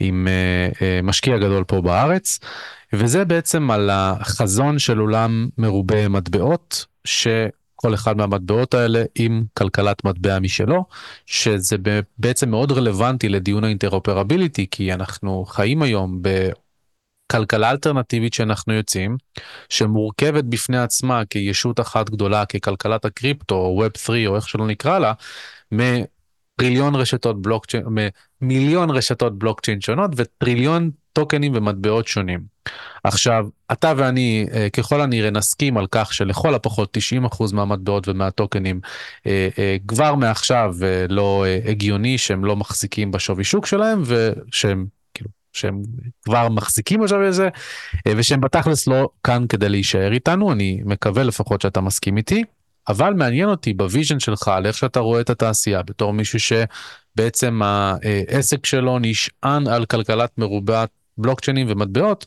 עם 0.00 0.28
משקיע 1.02 1.38
גדול 1.38 1.64
פה 1.64 1.80
בארץ, 1.80 2.38
וזה 2.92 3.24
בעצם 3.24 3.70
על 3.70 3.90
החזון 3.92 4.78
של 4.78 4.98
עולם 4.98 5.48
מרובה 5.58 6.08
מטבעות, 6.08 6.86
ש... 7.04 7.28
כל 7.82 7.94
אחד 7.94 8.16
מהמטבעות 8.16 8.74
האלה 8.74 9.02
עם 9.14 9.44
כלכלת 9.54 10.04
מטבע 10.04 10.38
משלו, 10.38 10.84
שזה 11.26 11.76
בעצם 12.18 12.50
מאוד 12.50 12.72
רלוונטי 12.72 13.28
לדיון 13.28 13.64
האינטרופרביליטי, 13.64 14.66
כי 14.70 14.92
אנחנו 14.92 15.44
חיים 15.48 15.82
היום 15.82 16.22
בכלכלה 17.30 17.70
אלטרנטיבית 17.70 18.34
שאנחנו 18.34 18.72
יוצאים, 18.72 19.16
שמורכבת 19.68 20.44
בפני 20.44 20.78
עצמה 20.78 21.22
כישות 21.30 21.80
אחת 21.80 22.10
גדולה, 22.10 22.46
ככלכלת 22.46 23.04
הקריפטו, 23.04 23.54
או 23.54 23.84
Web 23.86 23.98
3, 23.98 24.26
או 24.26 24.36
איך 24.36 24.48
שלא 24.48 24.66
נקרא 24.66 24.98
לה, 24.98 25.12
מטריליון 25.72 26.94
רשתות 26.94 27.42
בלוקצ'יין, 27.42 27.84
מיליון 28.40 28.90
רשתות 28.90 29.38
בלוקצ'יין 29.38 29.80
שונות 29.80 30.10
וטריליון 30.16 30.90
טוקנים 31.12 31.52
ומטבעות 31.54 32.08
שונים. 32.08 32.40
עכשיו, 33.04 33.46
אתה 33.72 33.92
ואני 33.96 34.46
אה, 34.52 34.70
ככל 34.70 35.00
הנראה 35.00 35.30
נסכים 35.30 35.76
על 35.76 35.86
כך 35.90 36.14
שלכל 36.14 36.54
הפחות 36.54 36.96
90% 37.40 37.54
מהמטבעות 37.54 38.08
ומהטוקנים 38.08 38.80
אה, 39.26 39.48
אה, 39.58 39.76
כבר 39.88 40.14
מעכשיו 40.14 40.74
לא 41.08 41.44
הגיוני 41.64 42.18
שהם 42.18 42.44
לא 42.44 42.56
מחזיקים 42.56 43.10
בשווי 43.10 43.44
שוק 43.44 43.66
שלהם 43.66 44.02
ושהם 44.04 44.86
שהם 45.52 45.82
כבר 46.24 46.48
מחזיקים 46.48 47.00
בשווי 47.00 47.26
הזה 47.26 47.48
ושהם 48.08 48.40
בתכלס 48.40 48.86
לא 48.86 49.08
כאן 49.24 49.44
כדי 49.48 49.68
להישאר 49.68 50.12
איתנו, 50.12 50.52
אני 50.52 50.80
מקווה 50.84 51.22
לפחות 51.22 51.60
שאתה 51.60 51.80
מסכים 51.80 52.16
איתי. 52.16 52.44
אבל 52.88 53.14
מעניין 53.14 53.48
אותי 53.48 53.74
ב 53.74 53.81
vision 53.81 54.20
שלך 54.20 54.48
על 54.48 54.66
איך 54.66 54.76
שאתה 54.76 55.00
רואה 55.00 55.20
את 55.20 55.30
התעשייה 55.30 55.82
בתור 55.82 56.12
מישהו 56.12 56.38
שבעצם 56.40 57.60
העסק 57.62 58.66
שלו 58.66 58.98
נשען 58.98 59.66
על 59.66 59.84
כלכלת 59.84 60.38
מרובת 60.38 60.88
בלוקצ'יינים 61.18 61.66
ומטבעות, 61.70 62.26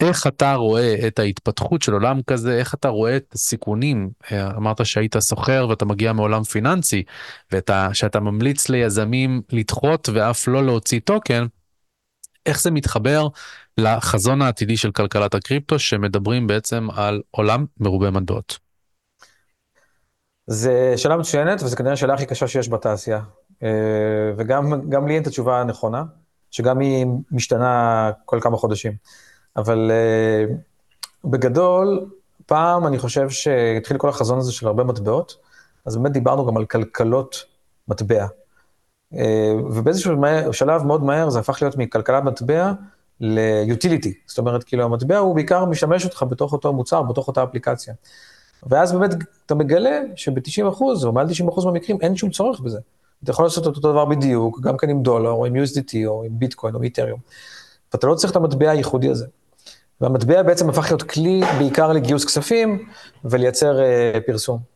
איך 0.00 0.26
אתה 0.26 0.54
רואה 0.54 0.96
את 1.06 1.18
ההתפתחות 1.18 1.82
של 1.82 1.92
עולם 1.92 2.20
כזה, 2.26 2.58
איך 2.58 2.74
אתה 2.74 2.88
רואה 2.88 3.16
את 3.16 3.32
הסיכונים, 3.34 4.10
אמרת 4.32 4.86
שהיית 4.86 5.18
סוחר 5.18 5.66
ואתה 5.70 5.84
מגיע 5.84 6.12
מעולם 6.12 6.42
פיננסי, 6.42 7.02
ושאתה 7.52 8.20
ממליץ 8.20 8.68
ליזמים 8.68 9.42
לדחות 9.52 10.08
ואף 10.12 10.48
לא 10.48 10.64
להוציא 10.64 11.00
טוקן, 11.04 11.46
איך 12.46 12.62
זה 12.62 12.70
מתחבר 12.70 13.28
לחזון 13.78 14.42
העתידי 14.42 14.76
של 14.76 14.90
כלכלת 14.90 15.34
הקריפטו, 15.34 15.78
שמדברים 15.78 16.46
בעצם 16.46 16.88
על 16.96 17.22
עולם 17.30 17.66
מרובה 17.80 18.10
מטבעות. 18.10 18.58
זה 20.46 20.94
שאלה 20.96 21.16
מצוינת, 21.16 21.62
וזו 21.62 21.76
כנראה 21.76 21.92
השאלה 21.92 22.14
הכי 22.14 22.26
קשה 22.26 22.48
שיש 22.48 22.68
בתעשייה. 22.68 23.20
אה, 23.62 23.68
וגם 24.36 25.06
לי 25.06 25.14
אין 25.14 25.22
את 25.22 25.26
התשובה 25.26 25.60
הנכונה. 25.60 26.02
שגם 26.50 26.78
היא 26.78 27.06
משתנה 27.30 28.10
כל 28.24 28.38
כמה 28.42 28.56
חודשים. 28.56 28.92
אבל 29.56 29.90
uh, 29.90 30.52
בגדול, 31.24 32.10
פעם 32.46 32.86
אני 32.86 32.98
חושב 32.98 33.30
שהתחיל 33.30 33.98
כל 33.98 34.08
החזון 34.08 34.38
הזה 34.38 34.52
של 34.52 34.66
הרבה 34.66 34.84
מטבעות, 34.84 35.36
אז 35.86 35.96
באמת 35.96 36.12
דיברנו 36.12 36.46
גם 36.46 36.56
על 36.56 36.64
כלכלות 36.64 37.44
מטבע. 37.88 38.26
Uh, 39.12 39.16
ובאיזשהו 39.70 40.12
שלב 40.52 40.82
מאוד 40.82 41.04
מהר 41.04 41.30
זה 41.30 41.38
הפך 41.38 41.62
להיות 41.62 41.76
מכלכלת 41.76 42.22
מטבע 42.24 42.72
ליוטיליטי. 43.20 44.12
זאת 44.26 44.38
אומרת, 44.38 44.64
כאילו 44.64 44.84
המטבע 44.84 45.18
הוא 45.18 45.34
בעיקר 45.34 45.64
משמש 45.64 46.04
אותך 46.04 46.24
בתוך 46.28 46.52
אותו 46.52 46.72
מוצר, 46.72 47.02
בתוך 47.02 47.28
אותה 47.28 47.44
אפליקציה. 47.44 47.94
ואז 48.66 48.92
באמת 48.92 49.10
אתה 49.46 49.54
מגלה 49.54 50.00
שב-90% 50.16 50.80
או 51.04 51.12
מעל 51.12 51.26
90% 51.26 51.64
מהמקרים 51.64 51.98
אין 52.00 52.16
שום 52.16 52.30
צורך 52.30 52.60
בזה. 52.60 52.78
אתה 53.22 53.30
יכול 53.30 53.44
לעשות 53.44 53.68
את 53.68 53.76
אותו 53.76 53.92
דבר 53.92 54.04
בדיוק, 54.04 54.60
גם 54.60 54.76
כן 54.76 54.90
עם 54.90 55.02
דולר, 55.02 55.30
או 55.30 55.46
עם 55.46 55.54
USDT, 55.56 55.96
או 56.06 56.22
עם 56.22 56.38
ביטקוין, 56.38 56.74
או 56.74 56.82
איתריום. 56.82 57.18
ואתה 57.92 58.06
לא 58.06 58.14
צריך 58.14 58.30
את 58.30 58.36
המטבע 58.36 58.70
הייחודי 58.70 59.08
הזה. 59.08 59.26
והמטבע 60.00 60.42
בעצם 60.42 60.68
הפך 60.68 60.84
להיות 60.84 61.02
כלי 61.02 61.40
בעיקר 61.58 61.92
לגיוס 61.92 62.24
כספים 62.24 62.88
ולייצר 63.24 63.78
uh, 63.78 64.20
פרסום. 64.26 64.75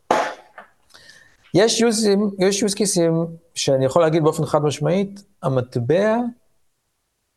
יש 1.54 1.80
יוזים, 1.80 2.30
יש 2.38 2.64
cases 2.64 3.26
שאני 3.54 3.84
יכול 3.84 4.02
להגיד 4.02 4.22
באופן 4.22 4.46
חד 4.46 4.62
משמעית, 4.62 5.22
המטבע, 5.42 6.16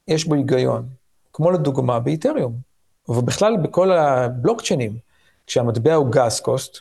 יש 0.08 0.26
בו 0.26 0.36
היגיון. 0.36 0.90
כמו 1.34 1.52
לדוגמה 1.52 2.00
באיתריום, 2.00 2.54
ובכלל 3.10 3.58
בכל 3.58 3.92
הבלוקצ'יינים, 3.92 4.98
כשהמטבע 5.48 5.94
הוא 5.94 6.08
גס 6.12 6.40
קוסט, 6.40 6.78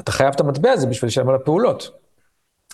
אתה 0.00 0.12
חייב 0.12 0.34
את 0.34 0.40
המטבע 0.40 0.72
הזה 0.72 0.86
בשביל 0.86 1.08
לשלם 1.08 1.28
על 1.28 1.34
הפעולות. 1.34 1.90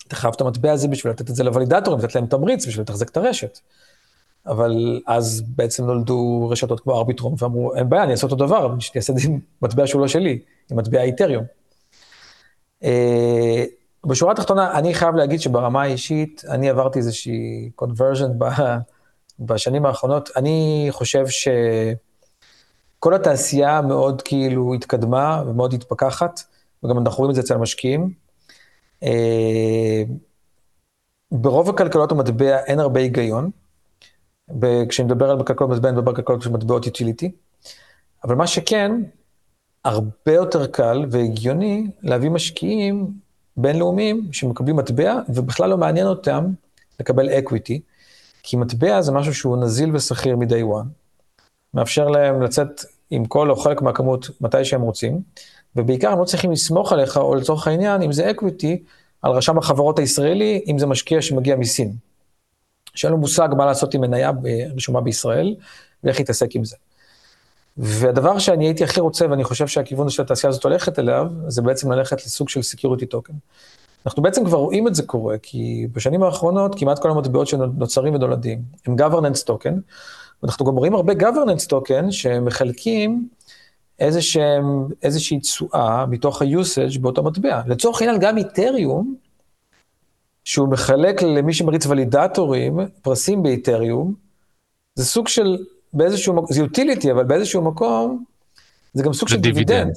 אתה 0.07 0.17
חייב 0.17 0.35
את 0.35 0.41
המטבע 0.41 0.73
הזה 0.73 0.89
בשביל 0.89 1.13
לתת 1.13 1.31
את 1.31 1.35
זה 1.35 1.45
לוולידטורים, 1.45 2.01
לתת 2.01 2.15
להם 2.15 2.27
תמריץ 2.27 2.67
בשביל 2.67 2.83
לתחזק 2.83 3.09
את 3.09 3.17
הרשת. 3.17 3.59
אבל 4.47 5.01
אז 5.07 5.43
בעצם 5.47 5.85
נולדו 5.85 6.49
רשתות 6.51 6.81
כמו 6.81 6.99
ארביטרום 6.99 7.35
ואמרו, 7.39 7.75
אין 7.75 7.89
בעיה, 7.89 8.03
אני 8.03 8.13
אעשה 8.13 8.27
אותו 8.27 8.37
דבר, 8.37 8.67
אני 8.67 8.81
אעשה 8.97 9.13
את 9.13 9.19
זה 9.19 9.29
עם 9.29 9.39
מטבע 9.63 9.87
שהוא 9.87 10.01
לא 10.01 10.09
שלי, 10.09 10.39
עם 10.71 10.79
מטבע 10.79 11.03
איתריום. 11.03 11.45
אה, 12.85 13.65
בשורה 14.07 14.33
התחתונה, 14.33 14.79
אני 14.79 14.95
חייב 14.95 15.15
להגיד 15.15 15.41
שברמה 15.41 15.83
האישית, 15.83 16.43
אני 16.49 16.71
עברתי 16.71 16.99
איזושהי 16.99 17.71
conversion 17.83 18.45
בשנים 19.41 19.87
האחרונות. 19.87 20.31
אני 20.37 20.87
חושב 20.91 21.27
שכל 21.29 23.15
התעשייה 23.15 23.81
מאוד 23.81 24.23
כאילו 24.23 24.75
התקדמה 24.75 25.43
ומאוד 25.47 25.75
התפכחת, 25.75 26.41
וגם 26.85 26.99
אנחנו 26.99 27.19
רואים 27.19 27.31
את 27.31 27.35
זה 27.35 27.41
אצל 27.41 27.55
המשקיעים. 27.55 28.13
אה, 29.03 30.03
ברוב 31.33 31.69
הכלכלות 31.69 32.13
המטבע 32.13 32.59
אין 32.59 32.79
הרבה 32.81 33.01
היגיון. 33.01 33.51
כשאני 34.89 35.07
מדבר 35.07 35.31
על 35.31 35.43
כלכלות 35.45 35.71
מטבע, 35.71 35.89
אני 35.89 35.97
מדבר 35.97 36.11
על 36.11 36.17
כלכלות 36.17 36.47
מטבעות 36.47 36.87
utility. 36.87 37.29
אבל 38.25 38.35
מה 38.35 38.47
שכן, 38.47 38.93
הרבה 39.85 40.33
יותר 40.33 40.67
קל 40.67 41.05
והגיוני 41.11 41.87
להביא 42.03 42.31
משקיעים 42.31 43.13
בינלאומיים 43.57 44.29
שמקבלים 44.33 44.77
מטבע, 44.77 45.21
ובכלל 45.29 45.71
לא 45.71 45.79
מעניין 45.79 46.07
אותם 46.07 46.47
לקבל 47.01 47.29
equity, 47.29 47.79
כי 48.43 48.57
מטבע 48.57 49.01
זה 49.01 49.13
משהו 49.13 49.35
שהוא 49.35 49.57
נזיל 49.57 49.97
ושכיר 49.97 50.37
מ-day 50.37 50.63
one, 50.63 50.87
מאפשר 51.75 52.09
להם 52.09 52.43
לצאת 52.43 52.85
עם 53.11 53.25
כל 53.25 53.51
או 53.51 53.57
חלק 53.57 53.83
מהכמות 53.83 54.31
מתי 54.41 54.65
שהם 54.65 54.81
רוצים, 54.81 55.21
ובעיקר 55.77 56.13
הם 56.13 56.19
לא 56.19 56.25
צריכים 56.25 56.53
לסמוך 56.53 56.93
עליך, 56.93 57.17
או 57.17 57.35
לצורך 57.35 57.67
העניין, 57.67 58.03
אם 58.03 58.13
זה 58.13 58.31
equity, 58.31 58.77
על 59.23 59.33
רשם 59.33 59.59
החברות 59.59 59.99
הישראלי, 59.99 60.65
אם 60.67 60.79
זה 60.79 60.87
משקיע 60.87 61.23
שמגיע 61.23 61.57
מסין. 61.57 61.93
שאין 62.95 63.13
לו 63.13 63.19
מושג 63.19 63.49
מה 63.57 63.67
לעשות 63.67 63.95
עם 63.95 64.01
מניה 64.01 64.31
רשומה 64.77 65.01
בישראל, 65.01 65.55
ואיך 66.05 66.19
להתעסק 66.19 66.57
עם 66.57 66.65
זה. 66.65 66.77
והדבר 67.77 68.39
שאני 68.39 68.67
הייתי 68.67 68.85
הכי 68.85 69.01
רוצה, 69.01 69.31
ואני 69.31 69.45
חושב 69.45 69.67
שהכיוון 69.67 70.11
של 70.11 70.23
התעשייה 70.23 70.49
הזאת 70.49 70.65
הולכת 70.65 70.99
אליו, 70.99 71.27
זה 71.49 71.63
בעצם 71.63 71.93
ללכת 71.93 72.27
לסוג 72.27 72.49
של 72.49 72.61
security 72.61 73.15
token. 73.15 73.35
אנחנו 74.07 74.23
בעצם 74.23 74.45
כבר 74.45 74.59
רואים 74.59 74.89
את 74.89 74.95
זה 74.95 75.03
קורה, 75.03 75.39
כי 75.39 75.87
בשנים 75.93 76.23
האחרונות 76.23 76.79
כמעט 76.79 76.99
כל 76.99 77.11
המטבעות 77.11 77.47
שנוצרים 77.47 78.15
ונולדים 78.15 78.63
הם 78.87 78.97
governance 78.99 79.49
token, 79.51 79.73
ואנחנו 80.43 80.67
גם 80.67 80.75
רואים 80.75 80.95
הרבה 80.95 81.13
governance 81.13 81.73
token 81.73 82.11
שמחלקים 82.11 83.29
איזשהם, 83.99 84.65
איזושהי 85.03 85.41
תשואה 85.41 86.07
מתוך 86.07 86.43
ה-usage 86.43 87.01
באותו 87.01 87.23
מטבע. 87.23 87.63
לצורך 87.67 88.01
העניין 88.03 88.21
גם 88.21 88.39
איתריום, 88.39 89.15
שהוא 90.45 90.69
מחלק 90.69 91.23
למי 91.23 91.55
שמריץ 91.55 91.87
validator־ים, 91.87 92.79
פרסים 93.03 93.43
באיתריום, 93.43 94.15
זה 94.95 95.05
סוג 95.05 95.29
של, 95.29 95.59
באיזשהו 95.93 96.35
מקום, 96.35 96.47
זה 96.53 96.61
utility, 96.61 97.13
אבל 97.13 97.25
באיזשהו 97.25 97.63
מקום, 97.63 98.25
זה 98.95 99.03
גם 99.03 99.13
סוג 99.13 99.29
של 99.29 99.41
דיבידנד. 99.41 99.93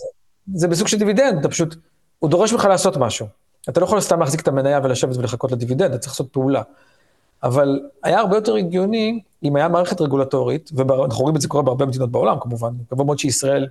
זה 0.54 0.68
בסוג 0.68 0.88
של 0.88 0.98
דיבידנד, 0.98 1.40
אתה 1.40 1.50
פשוט, 1.50 1.76
הוא 2.20 2.30
דורש 2.30 2.54
ממך 2.54 2.66
לעשות 2.66 2.98
משהו. 2.98 3.28
אתה 3.70 3.80
לא 3.80 3.86
יכול 3.86 4.02
סתם 4.02 4.20
להחזיק 4.20 4.42
את 4.42 4.48
המניה 4.48 4.80
ולשבת 4.84 5.18
ולחכות 5.18 5.52
לדיבידנד, 5.52 5.92
אתה 5.92 5.98
צריך 5.98 6.14
לעשות 6.14 6.28
פעולה. 6.32 6.62
אבל 7.44 7.80
היה 8.04 8.20
הרבה 8.20 8.38
יותר 8.38 8.56
הגיוני 8.56 9.22
אם 9.44 9.56
היה 9.56 9.68
מערכת 9.68 10.02
רגולטורית, 10.02 10.70
ואנחנו 10.76 11.22
רואים 11.22 11.36
את 11.36 11.42
זה 11.42 11.48
קורה 11.48 11.64
בהרבה 11.64 11.86
מדינות 11.86 12.12
בעולם 12.12 12.38
כמובן, 12.42 12.74
מקווה 12.82 13.06
מאוד 13.06 13.20
שישראל 13.20 13.68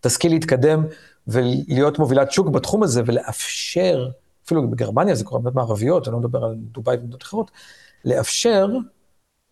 תשכיל 0.00 0.32
להתקדם 0.32 0.86
ולהיות 1.28 1.98
מובילת 1.98 2.32
שוק 2.32 2.48
בתחום 2.48 2.82
הזה 2.82 3.02
ולאפשר, 3.06 4.08
אפילו 4.46 4.70
בגרמניה 4.70 5.14
זה 5.14 5.24
קורה 5.24 5.40
במדינות 5.40 5.54
מערביות, 5.54 6.08
אני 6.08 6.12
לא 6.12 6.18
מדבר 6.18 6.44
על 6.44 6.54
דובאי 6.58 6.96
ומדינות 6.96 7.22
אחרות, 7.22 7.50
לאפשר 8.04 8.68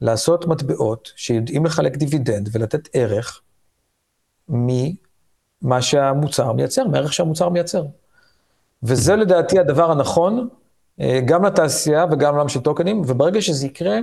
לעשות 0.01 0.47
מטבעות 0.47 1.13
שיודעים 1.17 1.67
לחלק 1.67 1.97
דיבידנד 1.97 2.49
ולתת 2.53 2.89
ערך 2.93 3.41
ממה 4.49 5.83
שהמוצר 5.83 6.53
מייצר, 6.53 6.85
מערך 6.85 7.13
שהמוצר 7.13 7.49
מייצר. 7.49 7.85
וזה 8.83 9.17
לדעתי 9.17 9.59
הדבר 9.59 9.91
הנכון, 9.91 10.49
אה, 11.01 11.21
גם 11.25 11.45
לתעשייה 11.45 12.05
וגם 12.11 12.35
לעולם 12.35 12.49
של 12.49 12.61
טוקנים, 12.61 13.01
וברגע 13.01 13.43
שזה 13.43 13.67
יקרה, 13.67 13.99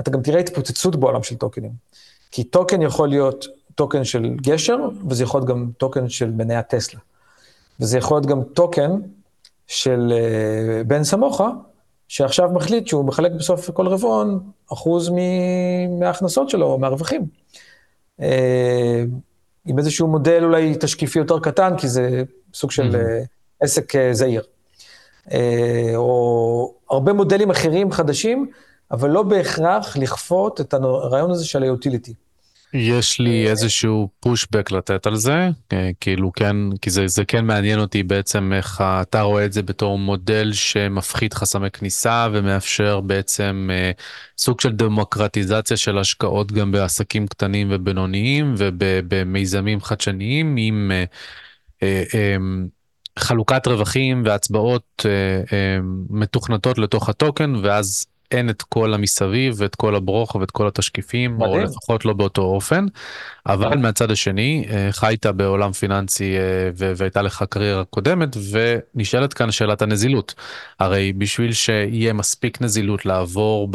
אתה 0.00 0.10
גם 0.10 0.22
תראה 0.22 0.40
התפוצצות 0.40 0.96
בעולם 0.96 1.22
של 1.22 1.36
טוקנים. 1.36 1.72
כי 2.30 2.44
טוקן 2.44 2.82
יכול 2.82 3.08
להיות 3.08 3.46
טוקן 3.74 4.04
של 4.04 4.34
גשר, 4.36 4.76
וזה 5.10 5.22
יכול 5.22 5.40
להיות 5.40 5.48
גם 5.48 5.70
טוקן 5.76 6.08
של 6.08 6.30
מניה 6.30 6.62
טסלה. 6.62 7.00
וזה 7.80 7.98
יכול 7.98 8.16
להיות 8.16 8.26
גם 8.26 8.42
טוקן 8.42 8.90
של 9.66 10.12
uh, 10.12 10.86
בן 10.86 11.04
סמוכה, 11.04 11.50
שעכשיו 12.12 12.50
מחליט 12.50 12.86
שהוא 12.86 13.04
מחלק 13.04 13.32
בסוף 13.32 13.70
כל 13.70 13.88
רבעון 13.88 14.40
אחוז 14.72 15.10
מההכנסות 15.98 16.50
שלו, 16.50 16.78
מהרווחים. 16.78 17.26
Uh, 18.20 18.24
עם 19.66 19.78
איזשהו 19.78 20.08
מודל 20.08 20.44
אולי 20.44 20.74
תשקיפי 20.80 21.18
יותר 21.18 21.38
קטן, 21.40 21.76
כי 21.78 21.88
זה 21.88 22.22
סוג 22.54 22.70
של 22.70 22.90
mm-hmm. 22.90 23.26
עסק 23.60 23.94
uh, 23.94 23.98
זעיר. 24.12 24.42
או 25.96 26.74
הרבה 26.90 27.12
מודלים 27.12 27.50
אחרים 27.50 27.92
חדשים, 27.92 28.50
אבל 28.90 29.10
לא 29.10 29.22
בהכרח 29.22 29.96
לכפות 29.96 30.60
את 30.60 30.74
הרעיון 30.74 31.30
הזה 31.30 31.44
של 31.44 31.62
היוטיליטי. 31.62 32.14
יש 32.74 33.20
לי 33.20 33.50
איזשהו 33.50 34.08
פושבק 34.20 34.70
לתת 34.70 35.06
על 35.06 35.16
זה, 35.16 35.48
אה, 35.72 35.90
כאילו 36.00 36.32
כן, 36.32 36.56
כי 36.82 36.90
זה, 36.90 37.08
זה 37.08 37.24
כן 37.24 37.44
מעניין 37.44 37.78
אותי 37.78 38.02
בעצם 38.02 38.52
איך 38.52 38.80
אתה 39.02 39.20
רואה 39.20 39.44
את 39.44 39.52
זה 39.52 39.62
בתור 39.62 39.98
מודל 39.98 40.52
שמפחית 40.52 41.34
חסמי 41.34 41.70
כניסה 41.70 42.28
ומאפשר 42.32 43.00
בעצם 43.00 43.68
אה, 43.72 43.90
סוג 44.38 44.60
של 44.60 44.72
דמוקרטיזציה 44.72 45.76
של 45.76 45.98
השקעות 45.98 46.52
גם 46.52 46.72
בעסקים 46.72 47.26
קטנים 47.26 47.68
ובינוניים 47.70 48.54
ובמיזמים 48.58 49.80
חדשניים 49.80 50.56
עם 50.58 50.90
אה, 50.94 51.04
אה, 51.82 52.02
אה, 52.14 52.36
חלוקת 53.18 53.66
רווחים 53.66 54.22
והצבעות 54.26 55.06
אה, 55.06 55.10
אה, 55.56 55.78
מתוכנתות 56.10 56.78
לתוך 56.78 57.08
הטוקן 57.08 57.54
ואז 57.62 58.06
אין 58.32 58.50
את 58.50 58.62
כל 58.62 58.94
המסביב 58.94 59.54
ואת 59.58 59.74
כל 59.74 59.94
הברוך 59.94 60.34
ואת 60.34 60.50
כל 60.50 60.66
התשקיפים, 60.66 61.36
מדהים. 61.38 61.52
או 61.52 61.58
לפחות 61.58 62.04
לא 62.04 62.12
באותו 62.12 62.42
אופן. 62.42 62.86
אבל 63.46 63.78
מהצד 63.78 64.10
השני, 64.10 64.64
אה, 64.70 64.88
חיית 64.92 65.26
בעולם 65.26 65.72
פיננסי 65.72 66.36
אה, 66.36 66.70
והייתה 66.96 67.22
לך 67.22 67.44
קריירה 67.50 67.84
קודמת, 67.84 68.36
ונשאלת 68.50 69.34
כאן 69.34 69.50
שאלת 69.50 69.82
הנזילות. 69.82 70.34
הרי 70.80 71.12
בשביל 71.12 71.52
שיהיה 71.52 72.12
מספיק 72.12 72.62
נזילות 72.62 73.06
לעבור 73.06 73.68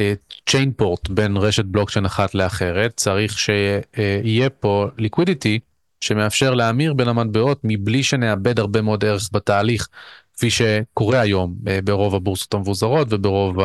בצ'יינפורט 0.00 1.08
בין 1.08 1.36
רשת 1.36 1.64
בלוקצ'יין 1.64 2.04
אחת 2.04 2.34
לאחרת, 2.34 2.92
צריך 2.96 3.38
שיהיה 3.38 4.50
פה 4.50 4.86
ליקווידיטי. 4.98 5.58
שמאפשר 6.00 6.54
להמיר 6.54 6.94
בין 6.94 7.08
המטבעות 7.08 7.60
מבלי 7.64 8.02
שנאבד 8.02 8.58
הרבה 8.58 8.82
מאוד 8.82 9.04
ערך 9.04 9.28
בתהליך. 9.32 9.88
כפי 10.36 10.50
שקורה 10.50 11.20
היום 11.20 11.56
אה, 11.68 11.78
ברוב 11.84 12.14
הבורסות 12.14 12.54
המבוזרות 12.54 13.08
וברוב 13.10 13.56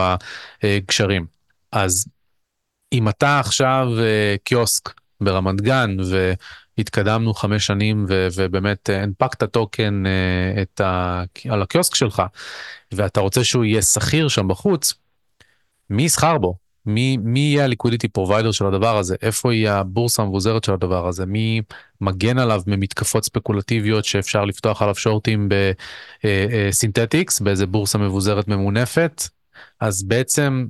הגשרים. 0.63 1.25
אז 1.71 2.05
אם 2.93 3.09
אתה 3.09 3.39
עכשיו 3.39 3.87
אה, 3.99 4.35
קיוסק 4.43 4.93
ברמת 5.21 5.61
גן 5.61 5.97
והתקדמנו 6.77 7.33
חמש 7.33 7.67
שנים 7.67 8.05
ו- 8.09 8.27
ובאמת 8.35 8.89
הנפקת 8.89 9.43
טוקן 9.43 10.03
אה, 10.05 10.61
את 10.61 10.81
ה- 10.81 11.23
על 11.49 11.61
הקיוסק 11.61 11.95
שלך 11.95 12.21
ואתה 12.91 13.19
רוצה 13.19 13.43
שהוא 13.43 13.65
יהיה 13.65 13.81
סחיר 13.81 14.27
שם 14.27 14.47
בחוץ, 14.47 14.93
מי 15.89 16.03
יסחר 16.03 16.37
בו? 16.37 16.55
מי, 16.85 17.17
מי 17.17 17.39
יהיה 17.39 17.63
ה 17.63 17.68
liquidity 17.68 18.07
provider 18.07 18.51
של 18.51 18.65
הדבר 18.65 18.97
הזה? 18.97 19.15
איפה 19.21 19.53
יהיה 19.53 19.79
הבורסה 19.79 20.21
המבוזרת 20.21 20.63
של 20.63 20.73
הדבר 20.73 21.07
הזה? 21.07 21.25
מי 21.25 21.61
מגן 22.01 22.37
עליו 22.37 22.61
ממתקפות 22.67 23.25
ספקולטיביות 23.25 24.05
שאפשר 24.05 24.45
לפתוח 24.45 24.81
עליו 24.81 24.95
שורטים 24.95 25.49
בסינתטיקס, 26.23 27.39
באיזה 27.39 27.65
בורסה 27.65 27.97
מבוזרת 27.97 28.47
ממונפת? 28.47 29.23
אז 29.79 30.03
בעצם 30.03 30.65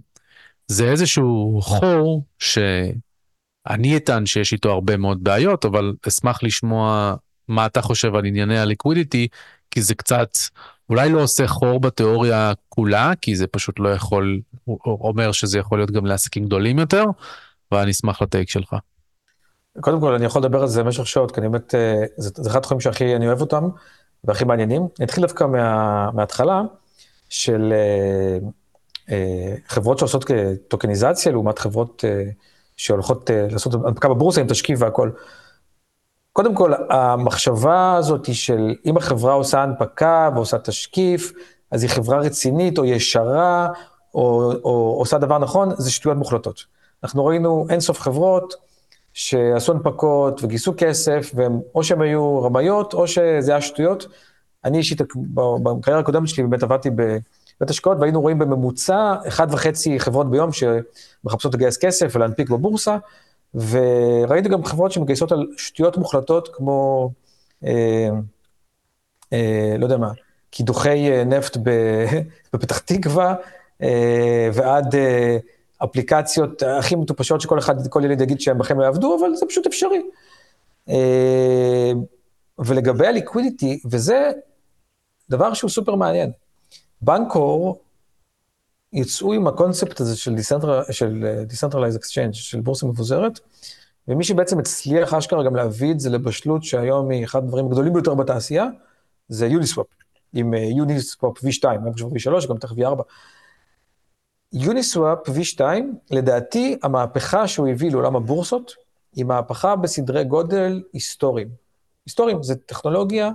זה 0.67 0.91
איזשהו 0.91 1.59
חור 1.63 2.25
שאני 2.39 3.97
אטען 3.97 4.25
שיש 4.25 4.53
איתו 4.53 4.71
הרבה 4.71 4.97
מאוד 4.97 5.23
בעיות, 5.23 5.65
אבל 5.65 5.93
אשמח 6.07 6.43
לשמוע 6.43 7.15
מה 7.47 7.65
אתה 7.65 7.81
חושב 7.81 8.15
על 8.15 8.25
ענייני 8.25 8.59
הליקווידיטי, 8.59 9.27
כי 9.71 9.81
זה 9.81 9.95
קצת 9.95 10.38
אולי 10.91 11.09
לא 11.09 11.22
עושה 11.22 11.47
חור 11.47 11.80
בתיאוריה 11.80 12.53
כולה, 12.69 13.11
כי 13.22 13.35
זה 13.35 13.47
פשוט 13.47 13.80
לא 13.80 13.89
יכול, 13.89 14.39
הוא 14.63 14.80
אומר 14.84 15.31
שזה 15.31 15.59
יכול 15.59 15.80
להיות 15.80 15.91
גם 15.91 16.05
לעסקים 16.05 16.45
גדולים 16.45 16.80
יותר, 16.80 17.05
ואני 17.72 17.91
אשמח 17.91 18.22
לטייק 18.22 18.49
שלך. 18.49 18.76
קודם 19.80 19.99
כל, 19.99 20.13
אני 20.13 20.26
יכול 20.26 20.41
לדבר 20.41 20.61
על 20.61 20.68
זה 20.68 20.84
במשך 20.84 21.07
שעות, 21.07 21.31
כי 21.31 21.41
אני 21.41 21.49
באמת, 21.49 21.76
אה, 21.76 22.03
זה, 22.18 22.30
זה 22.35 22.49
אחד 22.49 22.59
התחומים 22.59 22.81
שהכי 22.81 23.15
אני 23.15 23.27
אוהב 23.27 23.41
אותם. 23.41 23.69
והכי 24.23 24.45
מעניינים. 24.45 24.81
אני 24.99 25.05
אתחיל 25.05 25.23
דווקא 25.23 25.43
מה, 25.43 26.11
מההתחלה 26.11 26.61
של 27.30 27.73
אה, 27.73 28.38
אה, 29.11 29.55
חברות 29.68 29.99
שעושות 29.99 30.26
טוקניזציה 30.68 31.31
לעומת 31.31 31.59
חברות 31.59 32.05
אה, 32.07 32.23
שהולכות 32.77 33.31
אה, 33.31 33.47
לעשות 33.51 33.73
הנפקה 33.73 34.09
בבורסה 34.09 34.41
עם 34.41 34.47
תשקיף 34.47 34.81
והכל. 34.81 35.11
קודם 36.33 36.55
כל, 36.55 36.71
המחשבה 36.89 37.95
הזאת 37.95 38.25
היא 38.25 38.35
של 38.35 38.75
אם 38.85 38.97
החברה 38.97 39.33
עושה 39.33 39.63
הנפקה 39.63 40.29
ועושה 40.35 40.57
תשקיף, 40.57 41.31
אז 41.71 41.83
היא 41.83 41.91
חברה 41.91 42.17
רצינית 42.17 42.77
או 42.77 42.85
ישרה 42.85 43.67
או, 44.15 44.51
או 44.63 44.95
עושה 44.99 45.17
דבר 45.17 45.37
נכון, 45.37 45.69
זה 45.77 45.91
שטויות 45.91 46.17
מוחלטות. 46.17 46.65
אנחנו 47.03 47.25
ראינו 47.25 47.65
אינסוף 47.69 47.99
חברות 47.99 48.53
שעשו 49.13 49.71
הנפקות 49.71 50.43
וגייסו 50.43 50.73
כסף, 50.77 51.31
והם, 51.35 51.59
או 51.75 51.83
שהם 51.83 52.01
היו 52.01 52.43
רמאיות 52.43 52.93
או 52.93 53.07
שזה 53.07 53.51
היה 53.51 53.61
שטויות. 53.61 54.07
אני 54.65 54.77
אישית, 54.77 55.01
בקריירה 55.63 56.01
הקודמת 56.01 56.27
שלי 56.27 56.43
באמת 56.43 56.63
עבדתי 56.63 56.89
בבית 56.89 57.69
השקעות, 57.69 57.97
והיינו 57.99 58.21
רואים 58.21 58.39
בממוצע 58.39 59.15
אחת 59.27 59.47
וחצי 59.51 59.99
חברות 59.99 60.29
ביום 60.29 60.49
שמחפשות 60.51 61.53
לגייס 61.53 61.77
כסף 61.77 62.15
ולהנפיק 62.15 62.49
בבורסה, 62.49 62.97
וראיתי 63.53 64.49
גם 64.49 64.65
חברות 64.65 64.91
שמגייסות 64.91 65.31
על 65.31 65.47
שטויות 65.57 65.97
מוחלטות 65.97 66.49
כמו, 66.53 67.09
אה, 67.65 68.09
אה, 69.33 69.75
לא 69.77 69.85
יודע 69.85 69.97
מה, 69.97 70.11
קידוחי 70.49 71.11
אה, 71.11 71.23
נפט 71.23 71.57
בפתח 72.53 72.77
תקווה, 72.77 73.35
אה, 73.81 74.49
ועד 74.53 74.95
אה, 74.95 75.37
אפליקציות 75.83 76.63
הכי 76.63 76.95
מטופשות 76.95 77.41
שכל 77.41 77.59
אחד, 77.59 77.87
כל 77.87 78.05
ילד 78.05 78.21
יגיד 78.21 78.41
שהם 78.41 78.57
בכם 78.57 78.79
לא 78.79 78.83
יעבדו, 78.83 79.17
אבל 79.19 79.35
זה 79.35 79.45
פשוט 79.49 79.67
אפשרי. 79.67 80.01
אה, 80.89 81.91
ולגבי 82.59 83.07
הליקווידיטי, 83.07 83.79
וזה 83.85 84.31
דבר 85.29 85.53
שהוא 85.53 85.69
סופר 85.69 85.95
מעניין. 85.95 86.31
בנקור 87.01 87.79
יצאו 88.93 89.34
עם 89.34 89.47
הקונספט 89.47 89.99
הזה 89.99 90.18
של 90.18 90.35
Decentralized 91.49 91.97
Exchange, 91.97 92.34
של 92.34 92.59
בורסה 92.59 92.88
מבוזרת, 92.88 93.39
ומי 94.07 94.23
שבעצם 94.23 94.59
הצליח 94.59 95.13
אשכרה 95.13 95.43
גם 95.43 95.55
להביא 95.55 95.91
את 95.91 95.99
זה 95.99 96.09
לבשלות 96.09 96.63
שהיום 96.63 97.09
היא 97.09 97.26
אחד 97.26 97.43
הדברים 97.43 97.65
הגדולים 97.65 97.93
ביותר 97.93 98.13
בתעשייה, 98.13 98.65
זה 99.30 99.47
יוניסוואפ, 99.47 99.88
עם 100.34 100.53
יוניסוואפ 100.53 101.38
V2, 101.38 101.63
V3, 101.63 102.47
גם 102.49 102.57
תכף 102.57 102.76
V4. 102.76 103.01
יוניסוואפ 104.53 105.18
V2, 105.30 105.61
לדעתי, 106.11 106.77
המהפכה 106.84 107.47
שהוא 107.47 107.68
הביא 107.68 107.91
לעולם 107.91 108.15
הבורסות, 108.15 108.76
היא 109.15 109.26
מהפכה 109.26 109.76
בסדרי 109.76 110.23
גודל 110.23 110.84
היסטוריים. 110.93 111.47
היסטוריים, 112.05 112.43
זו 112.43 112.53
טכנולוגיה 112.65 113.31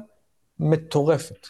מטורפת. 0.61 1.47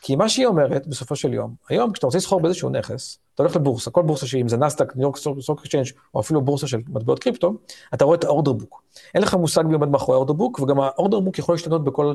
כי 0.00 0.16
מה 0.16 0.28
שהיא 0.28 0.46
אומרת, 0.46 0.86
בסופו 0.86 1.16
של 1.16 1.34
יום, 1.34 1.54
היום 1.68 1.92
כשאתה 1.92 2.06
רוצה 2.06 2.18
לסחור 2.18 2.40
באיזשהו 2.40 2.70
נכס, 2.70 3.18
אתה 3.40 3.48
הולך 3.48 3.56
לבורסה, 3.56 3.90
כל 3.90 4.02
בורסה 4.02 4.26
שהיא, 4.26 4.42
אם 4.42 4.48
זה 4.48 4.56
נאסד"ק, 4.56 4.96
ניו 4.96 5.02
יורק 5.02 5.16
סטוק 5.16 5.62
אקשיינג' 5.64 5.86
או 6.14 6.20
אפילו 6.20 6.40
בורסה 6.40 6.66
של 6.66 6.80
מטבעות 6.88 7.18
קריפטו, 7.18 7.54
אתה 7.94 8.04
רואה 8.04 8.16
את 8.16 8.24
ה 8.24 8.29
order 8.29 8.52
book. 8.52 8.82
אין 9.14 9.22
לך 9.22 9.34
מושג 9.34 9.62
מי 9.66 9.74
עומד 9.74 9.88
מאחורי 9.88 10.16
ה 10.16 10.19
order 10.19 10.32
book, 10.32 10.60
וגם 10.60 10.80
ה 10.80 10.87
order 10.87 11.20
book 11.20 11.38
יכול 11.38 11.54
להשתנות 11.54 11.84
בכל 11.84 12.14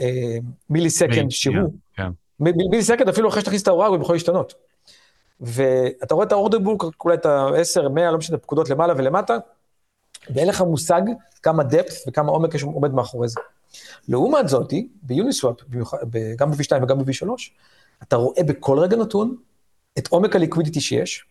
אה, 0.00 0.36
millisecond 0.70 1.30
שהוא. 1.30 1.54
Yeah, 1.54 2.00
yeah. 2.00 2.02
millisecond, 2.40 3.08
אפילו 3.08 3.28
אחרי 3.28 3.40
שתכניס 3.40 3.62
את 3.62 3.68
ההוראה, 3.68 3.86
הוא 3.86 3.96
יכול 4.02 4.14
להשתנות. 4.14 4.54
ואתה 5.40 6.14
רואה 6.14 6.26
את 6.26 6.32
ה 6.32 6.36
order 6.36 6.58
book, 6.58 6.84
אולי 7.04 7.16
את 7.16 7.26
ה-10, 7.26 7.88
100, 7.88 8.10
לא 8.10 8.18
משנה, 8.18 8.38
פקודות 8.38 8.70
למעלה 8.70 8.94
ולמטה, 8.96 9.36
ואין 10.30 10.48
לך 10.48 10.60
מושג 10.60 11.02
כמה 11.42 11.62
depth 11.62 11.94
וכמה 12.08 12.32
עומק 12.32 12.54
יש 12.54 12.62
עומד 12.62 12.94
מאחורי 12.94 13.28
זה. 13.28 13.40
לעומת 14.08 14.48
זאתי, 14.48 14.88
ביוניסוואפ, 15.02 15.56
גם 16.36 16.50
ב-V2 16.50 16.82
וגם 16.82 16.98
ב-V3, 16.98 17.28
אתה 18.02 18.16
רואה 18.16 18.42
בכל 18.42 18.78
רגע 18.78 18.96
נתון 18.96 19.36
את 19.98 20.08
עומק 20.08 20.36
ה 20.36 20.40
liquidity 20.40 20.80
שיש, 20.80 21.24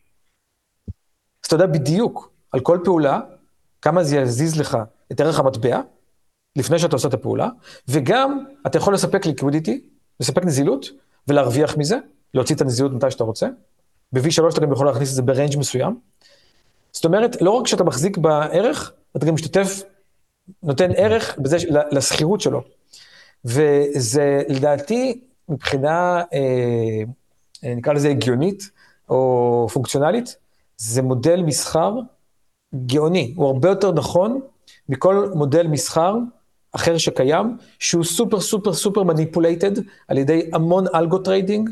אז 1.43 1.47
אתה 1.47 1.55
יודע 1.55 1.65
בדיוק 1.65 2.31
על 2.51 2.59
כל 2.59 2.79
פעולה, 2.83 3.19
כמה 3.81 4.03
זה 4.03 4.17
יזיז 4.17 4.59
לך 4.59 4.77
את 5.11 5.19
ערך 5.19 5.39
המטבע, 5.39 5.81
לפני 6.55 6.79
שאתה 6.79 6.95
עושה 6.95 7.07
את 7.07 7.13
הפעולה, 7.13 7.49
וגם 7.87 8.45
אתה 8.67 8.77
יכול 8.77 8.93
לספק 8.93 9.25
liquidity, 9.25 9.81
לספק 10.19 10.45
נזילות, 10.45 10.85
ולהרוויח 11.27 11.77
מזה, 11.77 11.97
להוציא 12.33 12.55
את 12.55 12.61
הנזילות 12.61 12.91
מתי 12.91 13.11
שאתה 13.11 13.23
רוצה. 13.23 13.47
ב-V3 14.11 14.49
אתה 14.53 14.61
גם 14.61 14.71
יכול 14.71 14.85
להכניס 14.85 15.09
את 15.09 15.15
זה 15.15 15.21
ב 15.21 15.27
range 15.27 15.57
מסוים. 15.57 15.99
זאת 16.91 17.05
אומרת, 17.05 17.41
לא 17.41 17.51
רק 17.51 17.67
שאתה 17.67 17.83
מחזיק 17.83 18.17
בערך, 18.17 18.93
אתה 19.17 19.25
גם 19.25 19.33
משתתף, 19.33 19.83
נותן 20.63 20.91
ערך 20.95 21.37
בזה, 21.39 21.57
לסחירות 21.91 22.41
שלו. 22.41 22.61
וזה 23.45 24.41
לדעתי, 24.49 25.21
מבחינה, 25.49 26.23
אה, 26.33 27.03
נקרא 27.65 27.93
לזה 27.93 28.09
הגיונית, 28.09 28.69
או 29.09 29.67
פונקציונלית, 29.73 30.35
זה 30.77 31.01
מודל 31.01 31.43
מסחר 31.43 31.93
גאוני, 32.85 33.33
הוא 33.35 33.47
הרבה 33.47 33.69
יותר 33.69 33.91
נכון 33.91 34.39
מכל 34.89 35.29
מודל 35.33 35.67
מסחר 35.67 36.15
אחר 36.71 36.97
שקיים, 36.97 37.57
שהוא 37.79 38.03
סופר 38.03 38.39
סופר 38.39 38.73
סופר 38.73 39.03
manipulated 39.03 39.71
על 40.07 40.17
ידי 40.17 40.49
המון 40.53 40.85
algo 40.95 41.17
trading, 41.17 41.69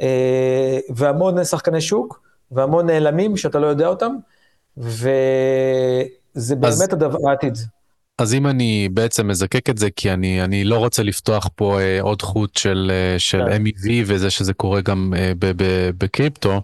אה, 0.00 0.78
והמון 0.94 1.44
שחקני 1.44 1.80
שוק, 1.80 2.20
והמון 2.50 2.86
נעלמים 2.86 3.36
שאתה 3.36 3.58
לא 3.58 3.66
יודע 3.66 3.86
אותם, 3.86 4.12
וזה 4.76 6.56
באמת 6.56 6.64
אז, 6.66 6.92
הדבר 6.92 7.28
העתיד. 7.28 7.58
אז 8.20 8.34
אם 8.34 8.46
אני 8.46 8.88
בעצם 8.92 9.28
מזקק 9.28 9.70
את 9.70 9.78
זה, 9.78 9.90
כי 9.90 10.12
אני, 10.12 10.44
אני 10.44 10.64
לא 10.64 10.78
רוצה 10.78 11.02
לפתוח 11.02 11.48
פה 11.54 11.80
אה, 11.80 12.00
עוד 12.00 12.22
חוט 12.22 12.56
של, 12.56 12.92
אה, 12.94 13.18
של 13.18 13.40
כן. 13.48 13.62
MEV 13.66 13.90
וזה 14.06 14.30
שזה 14.30 14.54
קורה 14.54 14.80
גם 14.80 15.14
אה, 15.16 15.32
בקריפטו, 15.98 16.62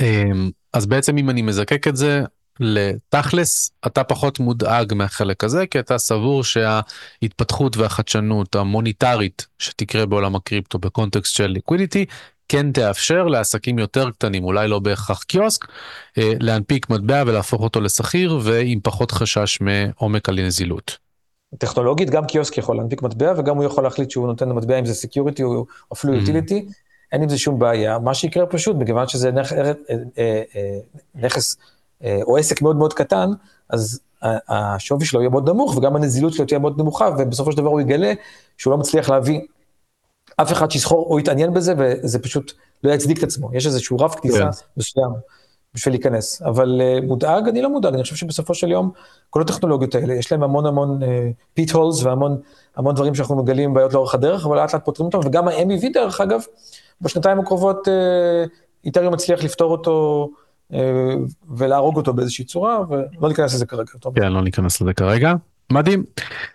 אה, 0.00 0.30
אז 0.72 0.86
בעצם 0.86 1.18
אם 1.18 1.30
אני 1.30 1.42
מזקק 1.42 1.88
את 1.88 1.96
זה, 1.96 2.22
לתכלס 2.60 3.70
אתה 3.86 4.04
פחות 4.04 4.40
מודאג 4.40 4.94
מהחלק 4.94 5.44
הזה 5.44 5.66
כי 5.66 5.78
אתה 5.78 5.98
סבור 5.98 6.44
שההתפתחות 6.44 7.76
והחדשנות 7.76 8.54
המוניטרית 8.54 9.46
שתקרה 9.58 10.06
בעולם 10.06 10.36
הקריפטו 10.36 10.78
בקונטקסט 10.78 11.34
של 11.34 11.46
liquidity 11.46 12.04
כן 12.48 12.72
תאפשר 12.72 13.24
לעסקים 13.24 13.78
יותר 13.78 14.10
קטנים, 14.10 14.44
אולי 14.44 14.68
לא 14.68 14.78
בהכרח 14.78 15.22
קיוסק, 15.22 15.64
אה, 16.18 16.32
להנפיק 16.40 16.90
מטבע 16.90 17.22
ולהפוך 17.26 17.62
אותו 17.62 17.80
לסחיר 17.80 18.38
ועם 18.42 18.80
פחות 18.82 19.10
חשש 19.10 19.58
מעומק 19.60 20.28
על 20.28 20.46
נזילות. 20.46 20.98
טכנולוגית 21.58 22.10
גם 22.10 22.24
קיוסק 22.26 22.58
יכול 22.58 22.76
להנפיק 22.76 23.02
מטבע 23.02 23.32
וגם 23.36 23.56
הוא 23.56 23.64
יכול 23.64 23.84
להחליט 23.84 24.10
שהוא 24.10 24.26
נותן 24.26 24.48
למטבע 24.48 24.78
אם 24.78 24.86
זה 24.86 24.94
security 24.94 25.42
או 25.42 25.66
אפילו 25.92 26.14
יוטיליטי, 26.14 26.64
mm-hmm. 26.68 27.12
אין 27.12 27.22
עם 27.22 27.28
זה 27.28 27.38
שום 27.38 27.58
בעיה. 27.58 27.98
מה 27.98 28.14
שיקרה 28.14 28.46
פשוט, 28.46 28.76
מכיוון 28.76 29.08
שזה 29.08 29.32
נכ... 29.32 29.52
אה, 29.52 29.72
אה, 30.18 30.42
נכס 31.14 31.56
או 32.22 32.36
עסק 32.36 32.62
מאוד 32.62 32.76
מאוד 32.76 32.92
קטן, 32.92 33.30
אז 33.70 34.00
השווי 34.48 35.06
שלו 35.06 35.20
יהיה 35.20 35.30
מאוד 35.30 35.48
נמוך 35.48 35.76
וגם 35.76 35.96
הנזילות 35.96 36.32
שלו 36.32 36.44
תהיה 36.44 36.58
מאוד 36.58 36.80
נמוכה 36.80 37.08
ובסופו 37.18 37.52
של 37.52 37.58
דבר 37.58 37.68
הוא 37.68 37.80
יגלה 37.80 38.12
שהוא 38.58 38.70
לא 38.70 38.78
מצליח 38.78 39.10
להביא 39.10 39.40
אף 40.36 40.52
אחד 40.52 40.70
שיסחור 40.70 41.06
או 41.10 41.18
יתעניין 41.18 41.54
בזה, 41.54 41.74
וזה 41.78 42.18
פשוט 42.18 42.52
לא 42.84 42.92
יצדיק 42.92 43.18
את 43.18 43.22
עצמו. 43.22 43.50
יש 43.54 43.66
איזשהו 43.66 43.96
רף 43.96 44.14
כניסה. 44.14 44.38
כן. 44.38 44.48
מסוים 44.76 45.10
בשביל 45.74 45.94
להיכנס. 45.94 46.42
אבל 46.42 46.80
uh, 46.80 47.06
מודאג, 47.06 47.48
אני 47.48 47.62
לא 47.62 47.70
מודאג, 47.70 47.94
אני 47.94 48.02
חושב 48.02 48.16
שבסופו 48.16 48.54
של 48.54 48.70
יום, 48.70 48.90
כל 49.30 49.42
הטכנולוגיות 49.42 49.94
האלה, 49.94 50.14
יש 50.14 50.32
להם 50.32 50.42
המון 50.42 50.66
המון 50.66 51.00
pit 51.54 51.70
אה, 51.70 51.76
holes 51.76 52.02
והמון 52.02 52.40
המון 52.76 52.94
דברים 52.94 53.14
שאנחנו 53.14 53.36
מגלים 53.36 53.74
בעיות 53.74 53.94
לאורך 53.94 54.14
הדרך, 54.14 54.46
אבל 54.46 54.56
לאט 54.56 54.74
לאט 54.74 54.84
פותרים 54.84 55.06
אותם, 55.06 55.18
וגם 55.24 55.48
ה-MEV 55.48 55.92
דרך 55.92 56.20
אגב, 56.20 56.40
בשנתיים 57.00 57.40
הקרובות 57.40 57.88
איתריום 58.84 59.12
אה, 59.12 59.16
מצליח 59.16 59.44
לפתור 59.44 59.72
אותו. 59.72 60.28
אה, 60.72 60.76
ולהרוג 61.50 61.96
אותו 61.96 62.12
באיזושהי 62.12 62.44
צורה, 62.44 62.80
ולא 62.88 63.28
ניכנס 63.28 63.54
לזה 63.54 63.66
כרגע. 63.66 63.92
כן, 64.14 64.32
לא 64.32 64.42
ניכנס 64.42 64.80
לזה 64.80 64.92
כרגע. 64.94 65.34
מדהים. 65.72 66.04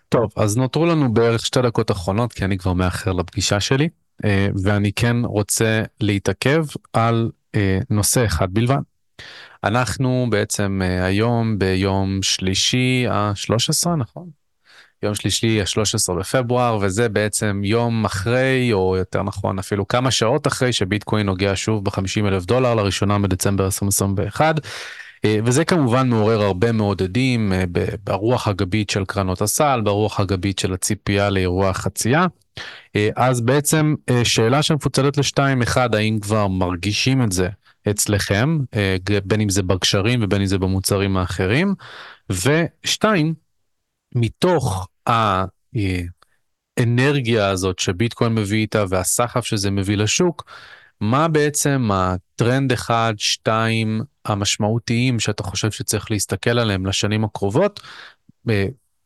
טוב, 0.10 0.32
אז 0.36 0.58
נותרו 0.58 0.86
לנו 0.86 1.14
בערך 1.14 1.46
שתי 1.46 1.62
דקות 1.62 1.92
אחרונות, 1.92 2.34
כי 2.34 2.46
אני 2.46 2.58
כבר 2.58 2.74
מאחר 2.74 3.12
לפגישה 3.12 3.60
שלי, 3.60 3.90
אה, 4.26 4.48
ואני 4.64 4.92
כן 4.94 5.18
רוצה 5.26 5.84
להתעכב 6.02 6.66
על 6.94 7.32
אה, 7.56 7.80
נושא 7.90 8.26
אחד 8.26 8.54
בלבד. 8.54 8.82
אנחנו 9.64 10.28
בעצם 10.30 10.82
אה, 10.84 11.06
היום 11.06 11.60
ביום 11.60 12.22
שלישי 12.22 13.06
ה-13, 13.10 13.90
נכון? 13.98 14.30
יום 15.04 15.16
שלישי 15.16 15.62
ה-13 15.62 16.14
בפברואר, 16.20 16.78
וזה 16.82 17.10
בעצם 17.10 17.62
יום 17.64 18.06
אחרי, 18.06 18.74
או 18.74 18.98
יותר 18.98 19.24
נכון 19.24 19.60
אפילו 19.60 19.88
כמה 19.88 20.12
שעות 20.12 20.48
אחרי 20.48 20.74
שביטקוין 20.74 21.26
נוגע 21.26 21.52
שוב 21.56 21.86
ב-50 21.86 22.28
אלף 22.28 22.46
דולר 22.46 22.76
לראשונה 22.76 23.20
בדצמבר 23.20 23.66
2021. 23.66 24.56
אה, 25.26 25.40
וזה 25.46 25.66
כמובן 25.66 26.10
מעורר 26.10 26.42
הרבה 26.42 26.72
מעודדים 26.72 27.54
אה, 27.54 27.64
ברוח 28.04 28.48
הגבית 28.48 28.90
של 28.90 29.06
קרנות 29.06 29.42
הסל, 29.42 29.82
ברוח 29.84 30.20
הגבית 30.20 30.60
של 30.60 30.74
הציפייה 30.74 31.30
לאירוע 31.30 31.70
החצייה. 31.70 32.26
אה, 32.96 33.10
אז 33.16 33.42
בעצם 33.42 33.96
שאלה 34.24 34.64
שמפוצלת 34.64 35.18
לשתיים, 35.18 35.62
אחד, 35.62 35.96
האם 35.96 36.20
כבר 36.20 36.48
מרגישים 36.48 37.24
את 37.24 37.32
זה 37.32 37.50
אצלכם, 37.90 38.60
בין 39.26 39.42
אם 39.42 39.50
זה 39.50 39.64
בקשרים 39.64 40.24
ובין 40.24 40.42
אם 40.42 40.48
זה 40.48 40.58
במוצרים 40.58 41.18
האחרים, 41.18 41.76
ושתיים, 42.30 43.34
מתוך 44.16 44.88
ה... 45.10 45.44
האנרגיה 46.78 47.50
הזאת 47.50 47.80
שביטקוין 47.80 48.36
מביא 48.36 48.62
איתה 48.62 48.84
והסחף 48.90 49.46
שזה 49.46 49.72
מביא 49.72 49.98
לשוק, 49.98 50.46
מה 51.02 51.28
בעצם 51.28 51.90
הטרנד 51.94 52.72
אחד, 52.72 53.14
שתיים 53.18 54.02
המשמעותיים 54.26 55.20
שאתה 55.20 55.44
חושב 55.44 55.72
שצריך 55.72 56.12
להסתכל 56.12 56.60
עליהם 56.60 56.86
לשנים 56.86 57.24
הקרובות, 57.24 57.80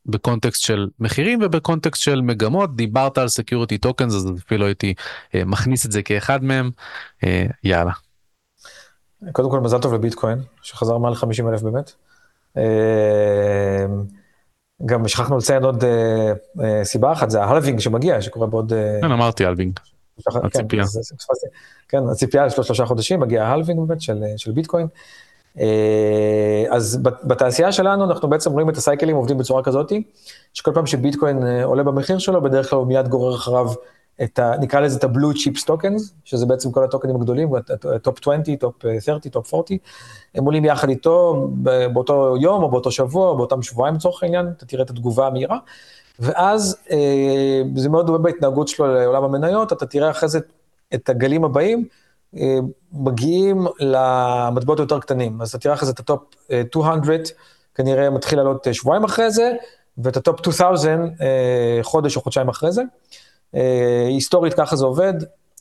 בקונטקסט 0.06 0.62
של 0.62 0.88
מחירים 1.00 1.40
ובקונטקסט 1.44 2.02
של 2.02 2.22
מגמות, 2.22 2.76
דיברת 2.76 3.18
על 3.18 3.28
security 3.28 3.78
tokens 3.78 4.14
אז 4.14 4.32
אפילו 4.46 4.66
הייתי 4.66 4.94
מכניס 5.36 5.86
את 5.86 5.92
זה 5.92 6.04
כאחד 6.04 6.44
מהם, 6.44 6.72
יאללה. 7.64 7.92
קודם 9.32 9.50
כל 9.50 9.60
מזל 9.60 9.78
טוב 9.78 9.94
לביטקוין, 9.94 10.40
שחזר 10.62 10.98
מעל 10.98 11.16
50 11.16 11.50
אלף 11.50 11.62
באמת. 11.62 11.92
גם 14.86 15.08
שכחנו 15.08 15.38
לציין 15.38 15.64
עוד 15.64 15.84
סיבה 16.84 17.12
אחת, 17.12 17.30
זה 17.30 17.44
ה 17.44 17.48
halving 17.48 17.80
שמגיע, 17.80 18.22
שקורה 18.22 18.48
בעוד... 18.48 18.74
כן, 19.02 19.12
אמרתי 19.12 19.46
halving. 19.46 19.80
הציפייה. 20.28 20.84
כן, 21.90 22.08
הציפייה 22.12 22.50
של 22.50 22.64
שלושה 22.64 22.86
חודשים, 22.86 23.20
מגיע 23.20 23.44
ה 23.44 23.48
halving 23.48 23.80
באמת 23.88 24.02
של 24.38 24.52
ביטקוין. 24.54 24.88
אז 26.70 27.00
בתעשייה 27.24 27.72
שלנו 27.72 28.04
אנחנו 28.04 28.30
בעצם 28.30 28.52
רואים 28.52 28.70
את 28.70 28.78
הסייקלים 28.78 29.16
עובדים 29.16 29.38
בצורה 29.38 29.64
כזאת, 29.64 29.92
שכל 30.54 30.72
פעם 30.74 30.86
שביטקוין 30.86 31.44
עולה 31.64 31.84
במחיר 31.84 32.18
שלו, 32.18 32.42
בדרך 32.42 32.70
כלל 32.70 32.80
הוא 32.80 32.88
מיד 32.88 33.08
גורר 33.08 33.36
אחריו 33.36 33.68
את 34.24 34.40
ה... 34.40 34.52
נקרא 34.60 34.80
לזה 34.80 34.98
את 34.98 35.04
ה-blue 35.04 35.36
chip 35.36 35.70
tokens, 35.70 36.02
שזה 36.26 36.46
בעצם 36.46 36.72
כל 36.72 36.84
הטוקנים 36.84 37.16
הגדולים, 37.16 37.50
top 38.02 38.20
20, 38.28 38.56
top 38.56 38.76
30, 39.00 39.32
top 39.32 39.54
40, 39.54 39.80
הם 40.36 40.46
עולים 40.46 40.66
יחד 40.66 40.90
איתו 40.90 41.48
באותו 41.94 42.36
יום 42.42 42.64
או 42.64 42.72
באותו 42.72 42.92
שבוע 42.92 43.30
או 43.30 43.38
באותם 43.38 43.62
שבועיים 43.62 43.96
לצורך 43.96 44.24
העניין, 44.24 44.48
אתה 44.58 44.66
תראה 44.66 44.84
את 44.84 44.90
התגובה 44.90 45.28
המהירה. 45.28 45.58
ואז 46.20 46.78
זה 47.76 47.90
מאוד 47.90 48.06
דומה 48.08 48.18
בהתנהגות 48.18 48.68
שלו 48.68 48.94
לעולם 48.94 49.24
המניות, 49.24 49.74
אתה 49.74 49.86
תראה 49.86 50.12
אחרי 50.12 50.30
זה 50.30 50.40
את 50.94 51.10
הגלים 51.10 51.44
הבאים, 51.44 51.88
מגיעים 52.94 53.68
למטבעות 53.80 54.80
יותר 54.80 55.00
קטנים. 55.00 55.42
אז 55.42 55.50
אתה 55.50 55.58
תראה 55.58 55.74
אחרי 55.74 55.86
זה 55.86 55.92
את 55.92 56.00
ה 56.00 56.06
top 56.06 56.24
200, 56.50 57.02
כנראה 57.76 58.10
מתחיל 58.10 58.40
לעלות 58.40 58.68
שבועיים 58.72 59.04
אחרי 59.04 59.32
זה, 59.32 59.54
ואת 59.98 60.18
ה 60.18 60.25
top 60.25 60.48
2000 60.48 61.12
חודש 61.82 62.16
או 62.16 62.22
חודשיים 62.22 62.50
אחרי 62.50 62.72
זה. 62.72 62.84
היסטורית 64.08 64.54
ככה 64.54 64.76
זה 64.76 64.86
עובד, 64.86 65.14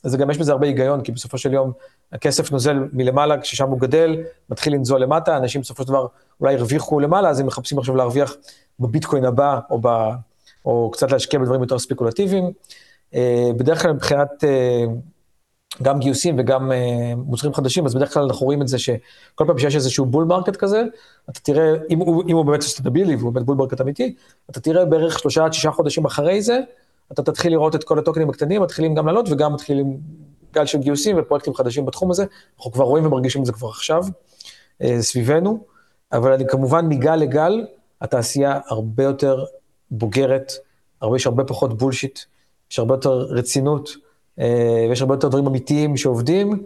אז 0.03 0.15
גם 0.15 0.29
יש 0.29 0.37
בזה 0.37 0.51
הרבה 0.51 0.67
היגיון, 0.67 1.01
כי 1.01 1.11
בסופו 1.11 1.37
של 1.37 1.53
יום 1.53 1.71
הכסף 2.11 2.51
נוזל 2.51 2.79
מלמעלה, 2.93 3.41
כששם 3.41 3.69
הוא 3.69 3.79
גדל, 3.79 4.17
מתחיל 4.49 4.73
לנזול 4.73 5.01
למטה, 5.01 5.37
אנשים 5.37 5.61
בסופו 5.61 5.83
של 5.83 5.89
דבר 5.89 6.07
אולי 6.41 6.55
הרוויחו 6.55 6.99
למעלה, 6.99 7.29
אז 7.29 7.39
הם 7.39 7.45
מחפשים 7.45 7.79
עכשיו 7.79 7.95
להרוויח 7.95 8.35
בביטקוין 8.79 9.25
הבא, 9.25 9.59
או, 9.69 9.79
ב, 9.81 9.87
או 10.65 10.89
קצת 10.93 11.11
להשקיע 11.11 11.39
בדברים 11.39 11.61
יותר 11.61 11.79
ספקולטיביים. 11.79 12.51
בדרך 13.57 13.81
כלל 13.81 13.93
מבחינת 13.93 14.43
גם 15.83 15.99
גיוסים 15.99 16.35
וגם 16.39 16.71
מוצרים 17.17 17.53
חדשים, 17.53 17.85
אז 17.85 17.95
בדרך 17.95 18.13
כלל 18.13 18.23
אנחנו 18.23 18.45
רואים 18.45 18.61
את 18.61 18.67
זה 18.67 18.79
שכל 18.79 19.45
פעם 19.47 19.57
שיש 19.57 19.75
איזשהו 19.75 20.05
bull 20.05 20.23
market 20.23 20.55
כזה, 20.55 20.83
אתה 21.29 21.39
תראה, 21.39 21.73
אם 21.89 21.99
הוא, 21.99 22.23
אם 22.27 22.35
הוא 22.35 22.45
באמת 22.45 22.61
סטבילי 22.61 23.15
והוא 23.15 23.33
באמת 23.33 23.45
bull 23.45 23.57
market 23.57 23.81
אמיתי, 23.81 24.15
אתה 24.49 24.59
תראה 24.59 24.85
בערך 24.85 25.19
שלושה 25.19 25.45
עד 25.45 25.53
שישה 25.53 25.71
חודשים 25.71 26.05
אחרי 26.05 26.41
זה, 26.41 26.59
אתה 27.11 27.23
תתחיל 27.23 27.51
לראות 27.51 27.75
את 27.75 27.83
כל 27.83 27.99
הטוקנים 27.99 28.29
הקטנים, 28.29 28.61
מתחילים 28.61 28.95
גם 28.95 29.07
לעלות 29.07 29.29
וגם 29.31 29.53
מתחילים 29.53 29.97
גל 30.53 30.65
של 30.65 30.77
גיוסים 30.77 31.15
ופרויקטים 31.19 31.53
חדשים 31.53 31.85
בתחום 31.85 32.11
הזה. 32.11 32.25
אנחנו 32.57 32.71
כבר 32.71 32.83
רואים 32.83 33.05
ומרגישים 33.05 33.41
את 33.41 33.45
זה 33.45 33.53
כבר 33.53 33.67
עכשיו, 33.67 34.03
סביבנו, 34.99 35.59
אבל 36.13 36.33
אני 36.33 36.47
כמובן 36.47 36.87
מגל 36.87 37.15
לגל, 37.15 37.65
התעשייה 38.01 38.59
הרבה 38.67 39.03
יותר 39.03 39.45
בוגרת, 39.91 40.51
הרבה, 41.01 41.15
יש 41.15 41.27
הרבה 41.27 41.43
פחות 41.43 41.77
בולשיט, 41.77 42.19
יש 42.71 42.79
הרבה 42.79 42.93
יותר 42.93 43.11
רצינות, 43.11 43.89
ויש 44.89 45.01
הרבה 45.01 45.13
יותר 45.13 45.27
דברים 45.27 45.47
אמיתיים 45.47 45.97
שעובדים, 45.97 46.63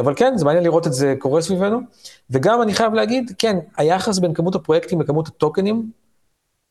אבל 0.00 0.14
כן, 0.16 0.36
זה 0.36 0.44
מעניין 0.44 0.64
לראות 0.64 0.86
את 0.86 0.92
זה 0.92 1.14
קורה 1.18 1.42
סביבנו, 1.42 1.78
וגם 2.30 2.62
אני 2.62 2.74
חייב 2.74 2.94
להגיד, 2.94 3.32
כן, 3.38 3.58
היחס 3.76 4.18
בין 4.18 4.34
כמות 4.34 4.54
הפרויקטים 4.54 5.00
לכמות 5.00 5.28
הטוקנים, 5.28 5.90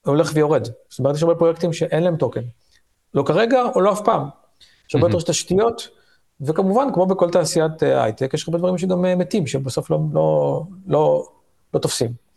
הולך 0.06 0.32
ויורד. 0.34 0.68
זאת 0.90 1.00
אומרת, 1.00 1.16
יש 1.16 1.24
הרבה 1.24 1.36
פרויקטים 1.36 1.74
שאין 1.74 2.04
להם 2.04 2.18
טוקן. 2.18 2.42
לא 3.14 3.24
כרגע, 3.24 3.64
או 3.76 3.82
לא 3.82 3.92
אף 3.92 4.02
פעם. 4.06 4.28
יש 4.90 4.96
הרבה 4.96 5.08
יותר 5.08 5.22
תשתיות, 5.22 5.90
וכמובן, 6.42 6.88
כמו 6.94 7.06
בכל 7.06 7.30
תעשיית 7.30 7.84
הייטק, 7.84 8.34
יש 8.34 8.48
הרבה 8.48 8.58
דברים 8.58 8.78
שגם 8.78 9.02
מתים, 9.02 9.48
שבסוף 9.48 9.90
לא, 9.90 10.00
לא, 10.14 10.64
לא, 10.88 11.28
לא 11.74 11.80
תופסים. 11.80 12.29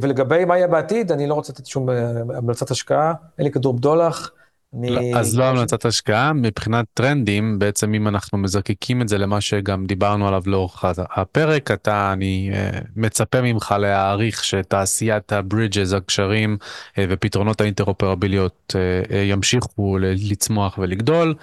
ולגבי 0.00 0.44
מה 0.44 0.56
יהיה 0.56 0.66
בעתיד, 0.68 1.12
אני 1.12 1.26
לא 1.26 1.34
רוצה 1.34 1.52
לתת 1.52 1.66
שום 1.66 1.88
המלצת 2.36 2.70
השקעה, 2.70 3.12
אין 3.38 3.46
לי 3.46 3.52
כדור 3.52 3.74
בדולח. 3.74 4.30
אני... 4.74 5.14
אז 5.16 5.38
לא 5.38 5.44
המלצת 5.44 5.84
השקעה, 5.84 6.32
מבחינת 6.32 6.84
טרנדים, 6.94 7.58
בעצם 7.58 7.94
אם 7.94 8.08
אנחנו 8.08 8.38
מזקקים 8.38 9.02
את 9.02 9.08
זה 9.08 9.18
למה 9.18 9.40
שגם 9.40 9.86
דיברנו 9.86 10.28
עליו 10.28 10.42
לאורך 10.46 10.84
הפרק, 10.98 11.70
אתה, 11.70 12.12
אני 12.12 12.50
מצפה 12.96 13.40
ממך 13.40 13.74
להעריך 13.78 14.44
שתעשיית 14.44 15.32
ה 15.32 15.39
bridges, 15.39 15.92
הקשרים 15.92 16.56
ופתרונות 16.98 17.60
האינטרופרביליות 17.60 18.74
ימשיכו 19.30 19.98
לצמוח 20.00 20.78
ולגדול. 20.78 21.34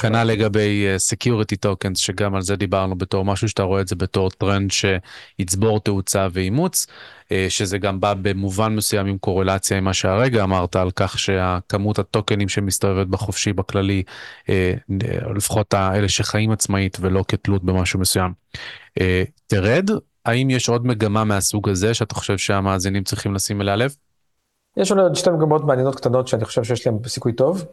כנ"ל 0.00 0.24
לגבי 0.24 0.86
security 0.96 1.56
tokens, 1.56 1.98
שגם 1.98 2.34
על 2.34 2.42
זה 2.42 2.56
דיברנו 2.56 2.98
בתור 2.98 3.24
משהו 3.24 3.48
שאתה 3.48 3.62
רואה 3.62 3.80
את 3.80 3.88
זה 3.88 3.96
בתור 3.96 4.30
טרנד 4.30 4.70
שיצבור 4.70 5.80
תאוצה 5.80 6.28
ואימוץ. 6.32 6.86
שזה 7.48 7.78
גם 7.78 8.00
בא 8.00 8.14
במובן 8.22 8.76
מסוים 8.76 9.06
עם 9.06 9.18
קורלציה 9.18 9.78
עם 9.78 9.84
מה 9.84 9.92
שהרגע 9.92 10.42
אמרת 10.44 10.76
על 10.76 10.90
כך 10.96 11.18
שהכמות 11.18 11.98
הטוקנים 11.98 12.48
שמסתובבת 12.48 13.06
בחופשי 13.06 13.52
בכללי, 13.52 14.02
לפחות 15.36 15.74
האלה 15.74 16.08
שחיים 16.08 16.50
עצמאית 16.50 16.96
ולא 17.00 17.24
כתלות 17.28 17.64
במשהו 17.64 18.00
מסוים, 18.00 18.32
תרד. 19.46 19.90
האם 20.24 20.50
יש 20.50 20.68
עוד 20.68 20.86
מגמה 20.86 21.24
מהסוג 21.24 21.68
הזה 21.68 21.94
שאתה 21.94 22.14
חושב 22.14 22.38
שהמאזינים 22.38 23.04
צריכים 23.04 23.34
לשים 23.34 23.60
אליה 23.60 23.76
לב? 23.76 23.94
יש 24.76 24.92
עוד 24.92 25.14
שתי 25.14 25.30
מגמות 25.30 25.64
מעניינות 25.64 25.96
קטנות 25.96 26.28
שאני 26.28 26.44
חושב 26.44 26.64
שיש 26.64 26.86
להן 26.86 26.96
סיכוי 27.06 27.32
טוב. 27.32 27.64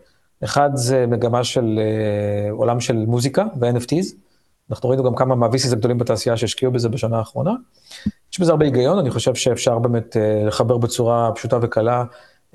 אחד 0.44 0.70
זה 0.74 1.06
מגמה 1.08 1.44
של 1.44 1.80
עולם 2.52 2.80
של 2.80 2.96
מוזיקה 2.96 3.46
ו-NFTs. 3.60 4.16
אנחנו 4.70 4.90
ראינו 4.90 5.04
גם 5.04 5.16
כמה 5.16 5.36
מהוויסיס 5.36 5.74
הגדולים 5.74 5.98
בתעשייה 5.98 6.38
שהשקיעו 6.38 6.72
בזה 6.72 6.90
בשנה 6.90 7.18
האחרונה. 7.18 7.52
יש 8.34 8.40
בזה 8.40 8.52
הרבה 8.52 8.66
היגיון, 8.66 9.00
אני 9.00 9.12
חושב 9.12 9.36
שאפשר 9.36 9.80
באמת 9.80 10.16
uh, 10.16 10.48
לחבר 10.48 10.78
בצורה 10.78 11.32
פשוטה 11.36 11.58
וקלה 11.62 12.04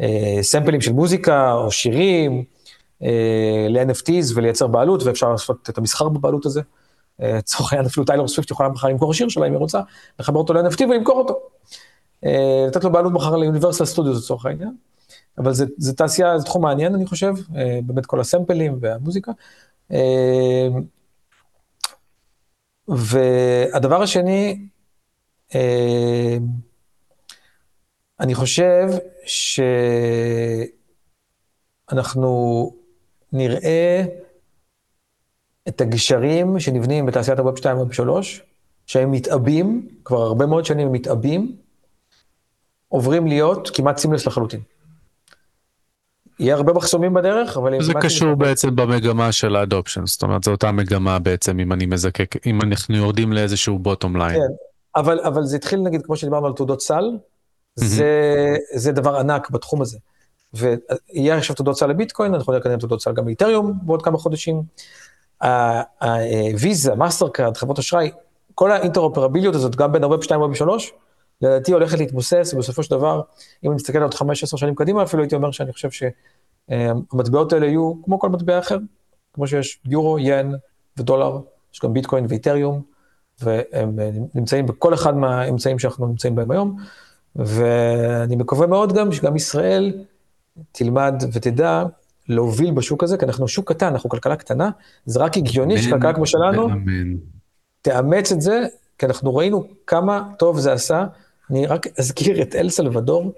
uh, 0.01 0.03
סמפלים 0.43 0.81
של 0.81 0.93
מוזיקה 0.93 1.53
או 1.53 1.71
שירים 1.71 2.45
ל-NFTs 3.69 4.33
ולייצר 4.35 4.67
בעלות, 4.67 5.03
ואפשר 5.03 5.31
לעשות 5.31 5.69
את 5.71 5.79
המסחר 5.79 6.09
בבעלות 6.09 6.47
הזה. 6.47 6.61
לצורך 7.19 7.73
העניין 7.73 7.87
אפילו 7.87 8.07
טיילור 8.07 8.29
סוויפט 8.29 8.51
יכולה 8.51 8.69
מחר 8.69 8.89
למכור 8.89 9.15
שיר 9.15 9.29
שלה 9.29 9.47
אם 9.47 9.53
היא 9.53 9.59
רוצה, 9.59 9.81
לחבר 10.21 10.39
אותו 10.39 10.53
ל-NFT 10.53 10.85
ולמכור 10.91 11.19
אותו. 11.19 11.39
לתת 12.69 12.85
לו 12.85 12.93
בעלות 12.93 13.13
מחר 13.13 13.37
לאוניברסיטל 13.37 13.85
סטודיו 13.85 14.13
לצורך 14.13 14.47
העניין. 14.47 14.75
אבל 15.39 15.53
זה, 15.53 15.65
זה 15.79 15.93
תעשייה, 15.97 16.39
זה 16.39 16.45
תחום 16.45 16.63
מעניין 16.63 16.95
אני 16.95 17.07
חושב, 17.07 17.35
uh, 17.37 17.53
באמת 17.87 18.07
כל 18.07 18.21
הסמפלים 18.21 18.79
והמוזיקה. 18.81 19.33
Uh, 19.93 19.95
והדבר 22.89 24.03
השני, 24.03 24.69
אני 28.21 28.35
חושב 28.35 28.89
שאנחנו 31.87 32.73
נראה 33.33 34.05
את 35.69 35.81
הגשרים 35.81 36.61
שנבנים 36.61 37.07
בתעשיית 37.07 37.39
ה 37.39 37.43
web 37.43 37.57
2 37.57 37.77
web 37.77 37.93
3, 37.93 38.43
שהם 38.87 39.11
מתעבים, 39.11 39.89
כבר 40.05 40.23
הרבה 40.23 40.47
מאוד 40.47 40.65
שנים 40.65 40.87
הם 40.87 40.93
מתעבים, 40.93 41.57
עוברים 42.89 43.27
להיות 43.27 43.71
כמעט 43.75 43.99
seamless 43.99 44.27
לחלוטין. 44.27 44.61
יהיה 46.43 46.55
הרבה 46.55 46.73
מחסומים 46.73 47.15
בדרך, 47.15 47.57
אבל... 47.57 47.83
זה 47.83 47.93
קשור 48.03 48.35
בעצם 48.35 48.77
במגמה 48.77 49.33
של 49.33 49.57
ה 49.57 49.62
adoption, 49.62 50.07
זאת 50.07 50.23
אומרת, 50.23 50.45
זו 50.45 50.51
אותה 50.51 50.73
מגמה 50.73 51.19
בעצם, 51.19 51.59
אם 51.59 51.73
אני 51.73 51.87
מזקק, 51.87 52.47
אם 52.47 52.63
אנחנו 52.63 52.97
יורדים 52.97 53.33
לאיזשהו 53.33 53.79
bottom 53.79 54.17
line. 54.17 54.35
כן, 54.35 54.55
אבל, 54.97 55.21
אבל 55.21 55.45
זה 55.45 55.57
התחיל, 55.57 55.81
נגיד, 55.81 56.03
כמו 56.03 56.17
שדיברנו 56.17 56.47
על 56.47 56.53
תעודות 56.53 56.81
סל, 56.81 57.05
זה, 57.75 58.57
זה 58.75 58.93
דבר 58.93 59.17
ענק 59.17 59.51
בתחום 59.51 59.83
הזה. 59.83 59.99
ויהיה 60.55 61.37
עכשיו 61.37 61.57
תעודות 61.57 61.77
סל 61.77 61.87
לביטקוין, 61.87 62.35
אנחנו 62.35 62.53
נראה 62.53 62.63
כנראה 62.63 62.79
תעודות 62.79 63.01
סל 63.01 63.13
גם 63.13 63.27
לאיתריום 63.27 63.73
בעוד 63.83 64.03
כמה 64.03 64.19
חודשים. 64.19 64.63
הוויזה, 66.01 66.95
מאסטרקארד, 66.95 67.57
חברות 67.57 67.79
אשראי, 67.79 68.11
כל 68.55 68.73
האינטרופרביליות 68.73 69.55
הזאת, 69.55 69.77
גם 69.77 69.93
בין 69.93 70.05
ה 70.05 70.09
web 70.09 70.23
2 70.23 70.41
web 70.41 70.55
3, 70.55 70.93
לדעתי 71.43 71.73
הולכת 71.73 71.99
להתבסס, 71.99 72.51
ובסופו 72.55 72.83
של 72.83 72.91
דבר, 72.91 73.21
אם 73.65 73.71
אני 73.71 73.77
מסתכל 73.77 74.03
עוד 74.03 74.15
15 74.15 74.59
שנים 74.59 74.75
קדימה, 74.75 75.03
אפילו 75.03 75.23
הייתי 75.23 75.35
אומר 75.35 75.51
שאני 75.51 75.73
חושב 75.73 75.89
שהמטבעות 76.71 77.53
האלה 77.53 77.67
יהיו 77.67 77.93
כמו 78.05 78.19
כל 78.19 78.29
מטבע 78.29 78.59
אחר, 78.59 78.79
כמו 79.35 79.47
שיש 79.47 79.81
יורו, 79.85 80.19
ין 80.19 80.55
ודולר, 80.97 81.41
יש 81.75 81.81
גם 81.81 81.93
ביטקוין 81.93 82.27
ואיתריום, 82.29 82.83
והם 83.43 83.99
נמצאים 84.35 84.67
בכל 84.67 84.95
אחד 84.95 85.17
מהאמצעים 85.17 85.79
שאנחנו 85.79 86.07
נמצאים 86.07 86.35
בהם 86.35 86.51
היום, 86.51 86.77
ואני 87.37 88.37
מקווה 88.37 88.67
מאוד 88.67 88.93
גם 88.93 89.13
שגם 89.13 89.37
ישראל 89.37 90.05
תלמד 90.73 91.23
ותדע 91.33 91.85
להוביל 92.29 92.71
בשוק 92.71 93.03
הזה, 93.03 93.17
כי 93.17 93.25
אנחנו 93.25 93.49
שוק 93.49 93.73
קטן, 93.73 93.87
אנחנו 93.87 94.11
כלכלה 94.11 94.37
קטנה, 94.37 94.71
זה 95.07 95.21
רק 95.21 95.37
הגיוני 95.37 95.83
שכלכלה 95.83 96.13
כמו 96.13 96.27
שלנו. 96.27 96.69
תאמץ 97.83 98.33
את 98.33 98.41
זה, 98.41 98.67
כי 98.99 99.07
אנחנו 99.07 99.37
ראינו 99.37 99.65
כמה 99.87 100.29
טוב 100.39 100.59
זה 100.59 100.73
עשה. 100.73 101.05
אני 101.53 101.67
רק 101.67 101.87
אזכיר 101.99 102.43
את 102.43 102.55
אל 102.55 102.71
סלבדור, 102.71 103.33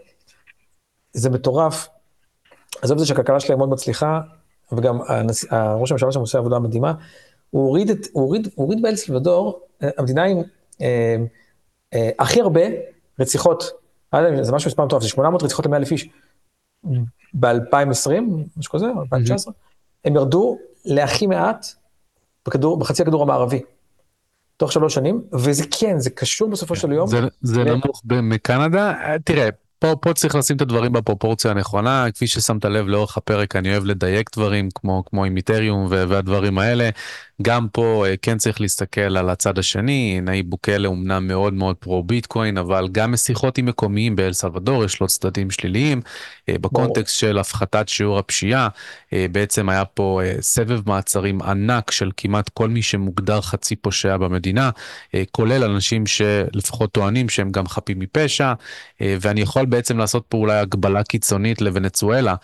זה 1.12 1.30
מטורף. 1.30 1.88
עזוב 2.82 2.96
את 2.96 2.98
זה 2.98 3.06
שהכלכלה 3.06 3.40
שלהם 3.40 3.58
מאוד 3.58 3.68
מצליחה, 3.68 4.20
וגם 4.72 4.98
הנס... 5.08 5.44
ראש 5.52 5.90
הממשלה 5.90 6.12
שם 6.12 6.20
עושה 6.20 6.38
עבודה 6.38 6.58
מדהימה. 6.58 6.92
הוא 7.50 7.66
הוריד, 7.66 7.90
את, 7.90 8.06
הוא 8.12 8.22
הוריד, 8.22 8.48
הוא 8.54 8.64
הוריד 8.64 8.82
באל 8.82 8.96
סלבדור, 8.96 9.60
אה, 9.82 9.88
המדינה 9.98 10.24
עם 10.24 10.38
אה, 10.80 11.16
אה, 11.94 12.10
הכי 12.18 12.40
הרבה 12.40 12.60
רציחות, 13.20 13.64
זה 14.42 14.52
משהו 14.52 14.68
מספר 14.68 14.84
מטורף, 14.84 15.02
זה 15.02 15.08
800 15.08 15.42
רציחות 15.42 15.66
ל-100 15.66 15.76
אלף 15.76 15.92
איש. 15.92 16.08
ב-2020, 17.34 18.10
משהו 18.56 18.72
כזה, 18.72 18.86
2019, 18.86 19.54
הם 20.04 20.16
ירדו 20.16 20.58
להכי 20.84 21.26
מעט 21.26 21.66
בכדור, 22.46 22.78
בחצי 22.78 23.02
הכדור 23.02 23.22
המערבי. 23.22 23.62
תוך 24.56 24.72
שלוש 24.72 24.94
שנים, 24.94 25.22
וזה 25.32 25.64
כן, 25.70 25.98
זה 25.98 26.10
קשור 26.10 26.50
בסופו 26.50 26.76
של 26.76 26.92
יום. 26.92 27.06
זה, 27.06 27.20
זה 27.42 27.64
נמוך 27.64 28.02
מקנדה, 28.22 28.94
תראה, 29.24 29.48
פה, 29.78 29.96
פה 30.00 30.14
צריך 30.14 30.34
לשים 30.34 30.56
את 30.56 30.60
הדברים 30.60 30.92
בפרופורציה 30.92 31.50
הנכונה, 31.50 32.06
כפי 32.14 32.26
ששמת 32.26 32.64
לב 32.64 32.86
לאורך 32.86 33.16
הפרק, 33.16 33.56
אני 33.56 33.72
אוהב 33.72 33.84
לדייק 33.84 34.30
דברים 34.36 34.68
כמו, 34.74 35.04
כמו 35.06 35.24
עם 35.24 35.36
איתריום 35.36 35.86
והדברים 35.90 36.58
האלה. 36.58 36.90
גם 37.42 37.68
פה 37.72 38.04
אה, 38.06 38.14
כן 38.22 38.38
צריך 38.38 38.60
להסתכל 38.60 39.00
על 39.00 39.30
הצד 39.30 39.58
השני, 39.58 40.20
נאיב 40.22 40.50
בוקלה 40.50 40.88
אומנם 40.88 41.26
מאוד 41.28 41.54
מאוד 41.54 41.76
פרו 41.76 42.02
ביטקוין, 42.02 42.58
אבל 42.58 42.88
גם 42.92 43.12
משיחות 43.12 43.58
עם 43.58 43.66
מקומיים 43.66 44.16
באל 44.16 44.32
סלבדור 44.32 44.84
יש 44.84 45.00
לו 45.00 45.06
צדדים 45.06 45.50
שליליים. 45.50 46.00
אה, 46.48 46.54
בקונטקסט 46.60 47.18
של 47.18 47.38
הפחתת 47.38 47.88
שיעור 47.88 48.18
הפשיעה, 48.18 48.68
אה, 49.12 49.26
בעצם 49.32 49.68
היה 49.68 49.84
פה 49.84 50.20
סבב 50.40 50.88
מעצרים 50.88 51.42
ענק 51.42 51.90
של 51.90 52.10
כמעט 52.16 52.48
כל 52.48 52.68
מי 52.68 52.82
שמוגדר 52.82 53.40
חצי 53.40 53.76
פושע 53.76 54.16
במדינה, 54.16 54.70
כולל 55.30 55.64
אנשים 55.64 56.06
שלפחות 56.06 56.92
טוענים 56.92 57.28
שהם 57.28 57.50
גם 57.50 57.66
חפים 57.66 57.98
מפשע, 57.98 58.52
ואני 59.00 59.40
יכול 59.40 59.66
בעצם 59.66 59.98
לעשות 59.98 60.24
פה 60.28 60.38
אולי 60.38 60.58
הגבלה 60.58 61.02
קיצונית 61.02 61.60
לוונצואלה, 61.60 62.34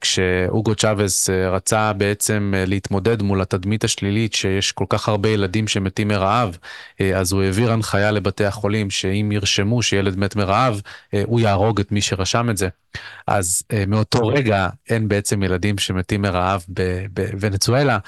כשאוגו 0.00 0.74
צ'אבס 0.74 1.30
רצה 1.30 1.92
בעצם 1.92 2.54
להתמודד 2.66 3.22
מול 3.22 3.40
התדמית 3.42 3.84
השלילית. 3.84 4.02
שלילית 4.02 4.34
שיש 4.34 4.72
כל 4.72 4.84
כך 4.88 5.08
הרבה 5.08 5.28
ילדים 5.28 5.68
שמתים 5.68 6.08
מרעב, 6.08 6.58
אה, 7.00 7.18
אז 7.18 7.32
הוא 7.32 7.42
העביר 7.42 7.72
הנחיה 7.72 8.10
לבתי 8.10 8.44
החולים 8.44 8.90
שאם 8.90 9.32
ירשמו 9.32 9.82
שילד 9.82 10.18
מת 10.18 10.36
מרעב, 10.36 10.80
אה, 11.14 11.22
הוא 11.26 11.40
יהרוג 11.40 11.80
את 11.80 11.92
מי 11.92 12.00
שרשם 12.02 12.50
את 12.50 12.56
זה. 12.56 12.68
אז 13.26 13.62
אה, 13.72 13.84
מאותו 13.86 14.26
רגע 14.26 14.68
אין 14.90 15.08
בעצם 15.08 15.42
ילדים 15.42 15.78
שמתים 15.78 16.22
מרעב 16.22 16.64
בוונצואלה. 17.12 17.98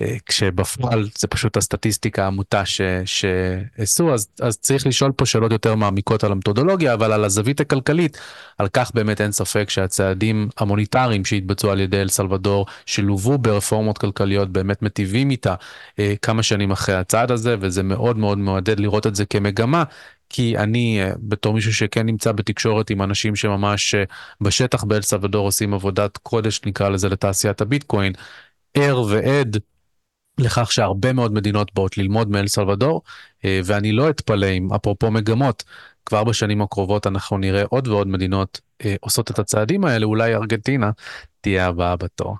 אה, 0.00 0.16
כשבפועל 0.26 1.08
זה 1.18 1.26
פשוט 1.26 1.56
הסטטיסטיקה 1.56 2.24
העמותה 2.24 2.62
שעשו, 3.04 4.14
אז, 4.14 4.28
אז 4.40 4.58
צריך 4.58 4.86
לשאול 4.86 5.12
פה 5.12 5.26
שאלות 5.26 5.52
יותר 5.52 5.74
מעמיקות 5.74 6.24
על 6.24 6.32
המתודולוגיה, 6.32 6.94
אבל 6.94 7.12
על 7.12 7.24
הזווית 7.24 7.60
הכלכלית, 7.60 8.18
על 8.58 8.68
כך 8.68 8.90
באמת 8.94 9.20
אין 9.20 9.32
ספק 9.32 9.70
שהצעדים 9.70 10.48
המוניטריים 10.58 11.24
שהתבצעו 11.24 11.70
על 11.70 11.80
ידי 11.80 12.00
אל 12.00 12.08
סלבדור, 12.08 12.66
שלוו 12.86 13.38
ברפורמות 13.38 13.98
כלכליות, 13.98 14.52
באמת 14.52 14.82
מטיבים 14.82 15.30
איתה 15.30 15.54
אה, 15.98 16.14
כמה 16.22 16.42
שנים 16.42 16.70
אחרי 16.70 16.94
הצעד 16.94 17.30
הזה, 17.30 17.56
וזה 17.60 17.82
מאוד 17.82 18.18
מאוד 18.18 18.38
מעודד 18.38 18.80
לראות 18.80 19.06
את 19.06 19.14
זה 19.14 19.26
כמגמה. 19.26 19.84
כי 20.28 20.58
אני 20.58 21.02
אה, 21.02 21.12
בתור 21.18 21.54
מישהו 21.54 21.74
שכן 21.74 22.06
נמצא 22.06 22.32
בתקשורת 22.32 22.90
עם 22.90 23.02
אנשים 23.02 23.36
שממש 23.36 23.94
בשטח 24.40 24.84
באל 24.84 25.02
סלבדור 25.02 25.46
עושים 25.46 25.74
עבודת 25.74 26.18
קודש 26.18 26.60
נקרא 26.66 26.88
לזה 26.88 27.08
לתעשיית 27.08 27.60
הביטקוין, 27.60 28.12
ער 28.74 29.02
ועד 29.08 29.56
לכך 30.38 30.72
שהרבה 30.72 31.12
מאוד 31.12 31.32
מדינות 31.32 31.74
באות 31.74 31.98
ללמוד 31.98 32.30
מאל 32.30 32.46
סלבדור, 32.46 33.02
אה, 33.44 33.60
ואני 33.64 33.92
לא 33.92 34.10
אתפלא 34.10 34.46
אם 34.46 34.72
אפרופו 34.72 35.10
מגמות, 35.10 35.64
כבר 36.06 36.24
בשנים 36.24 36.62
הקרובות 36.62 37.06
אנחנו 37.06 37.38
נראה 37.38 37.62
עוד 37.68 37.88
ועוד 37.88 38.08
מדינות 38.08 38.60
אה, 38.84 38.94
עושות 39.00 39.30
את 39.30 39.38
הצעדים 39.38 39.84
האלה, 39.84 40.06
אולי 40.06 40.34
ארגנטינה 40.34 40.90
תהיה 41.40 41.66
הבאה 41.66 41.96
בתור. 41.96 42.36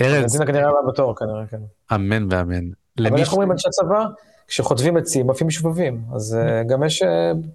ארז... 0.00 0.14
ארגנטינה 0.14 0.46
כנראה 0.46 0.68
הבאה 0.68 0.92
בתור, 0.92 1.16
כנראה, 1.16 1.46
כן. 1.50 1.60
אמן 1.94 2.26
ואמן. 2.30 2.64
אבל 2.98 3.18
איך 3.18 3.32
אומרים 3.32 3.52
אנשי 3.52 3.68
צבא? 3.70 4.04
כשחוטבים 4.48 4.96
עצים, 4.96 5.30
עפים 5.30 5.50
שבבים. 5.50 6.02
אז 6.14 6.38
אה, 6.40 6.62
גם 6.62 6.84
יש, 6.84 7.02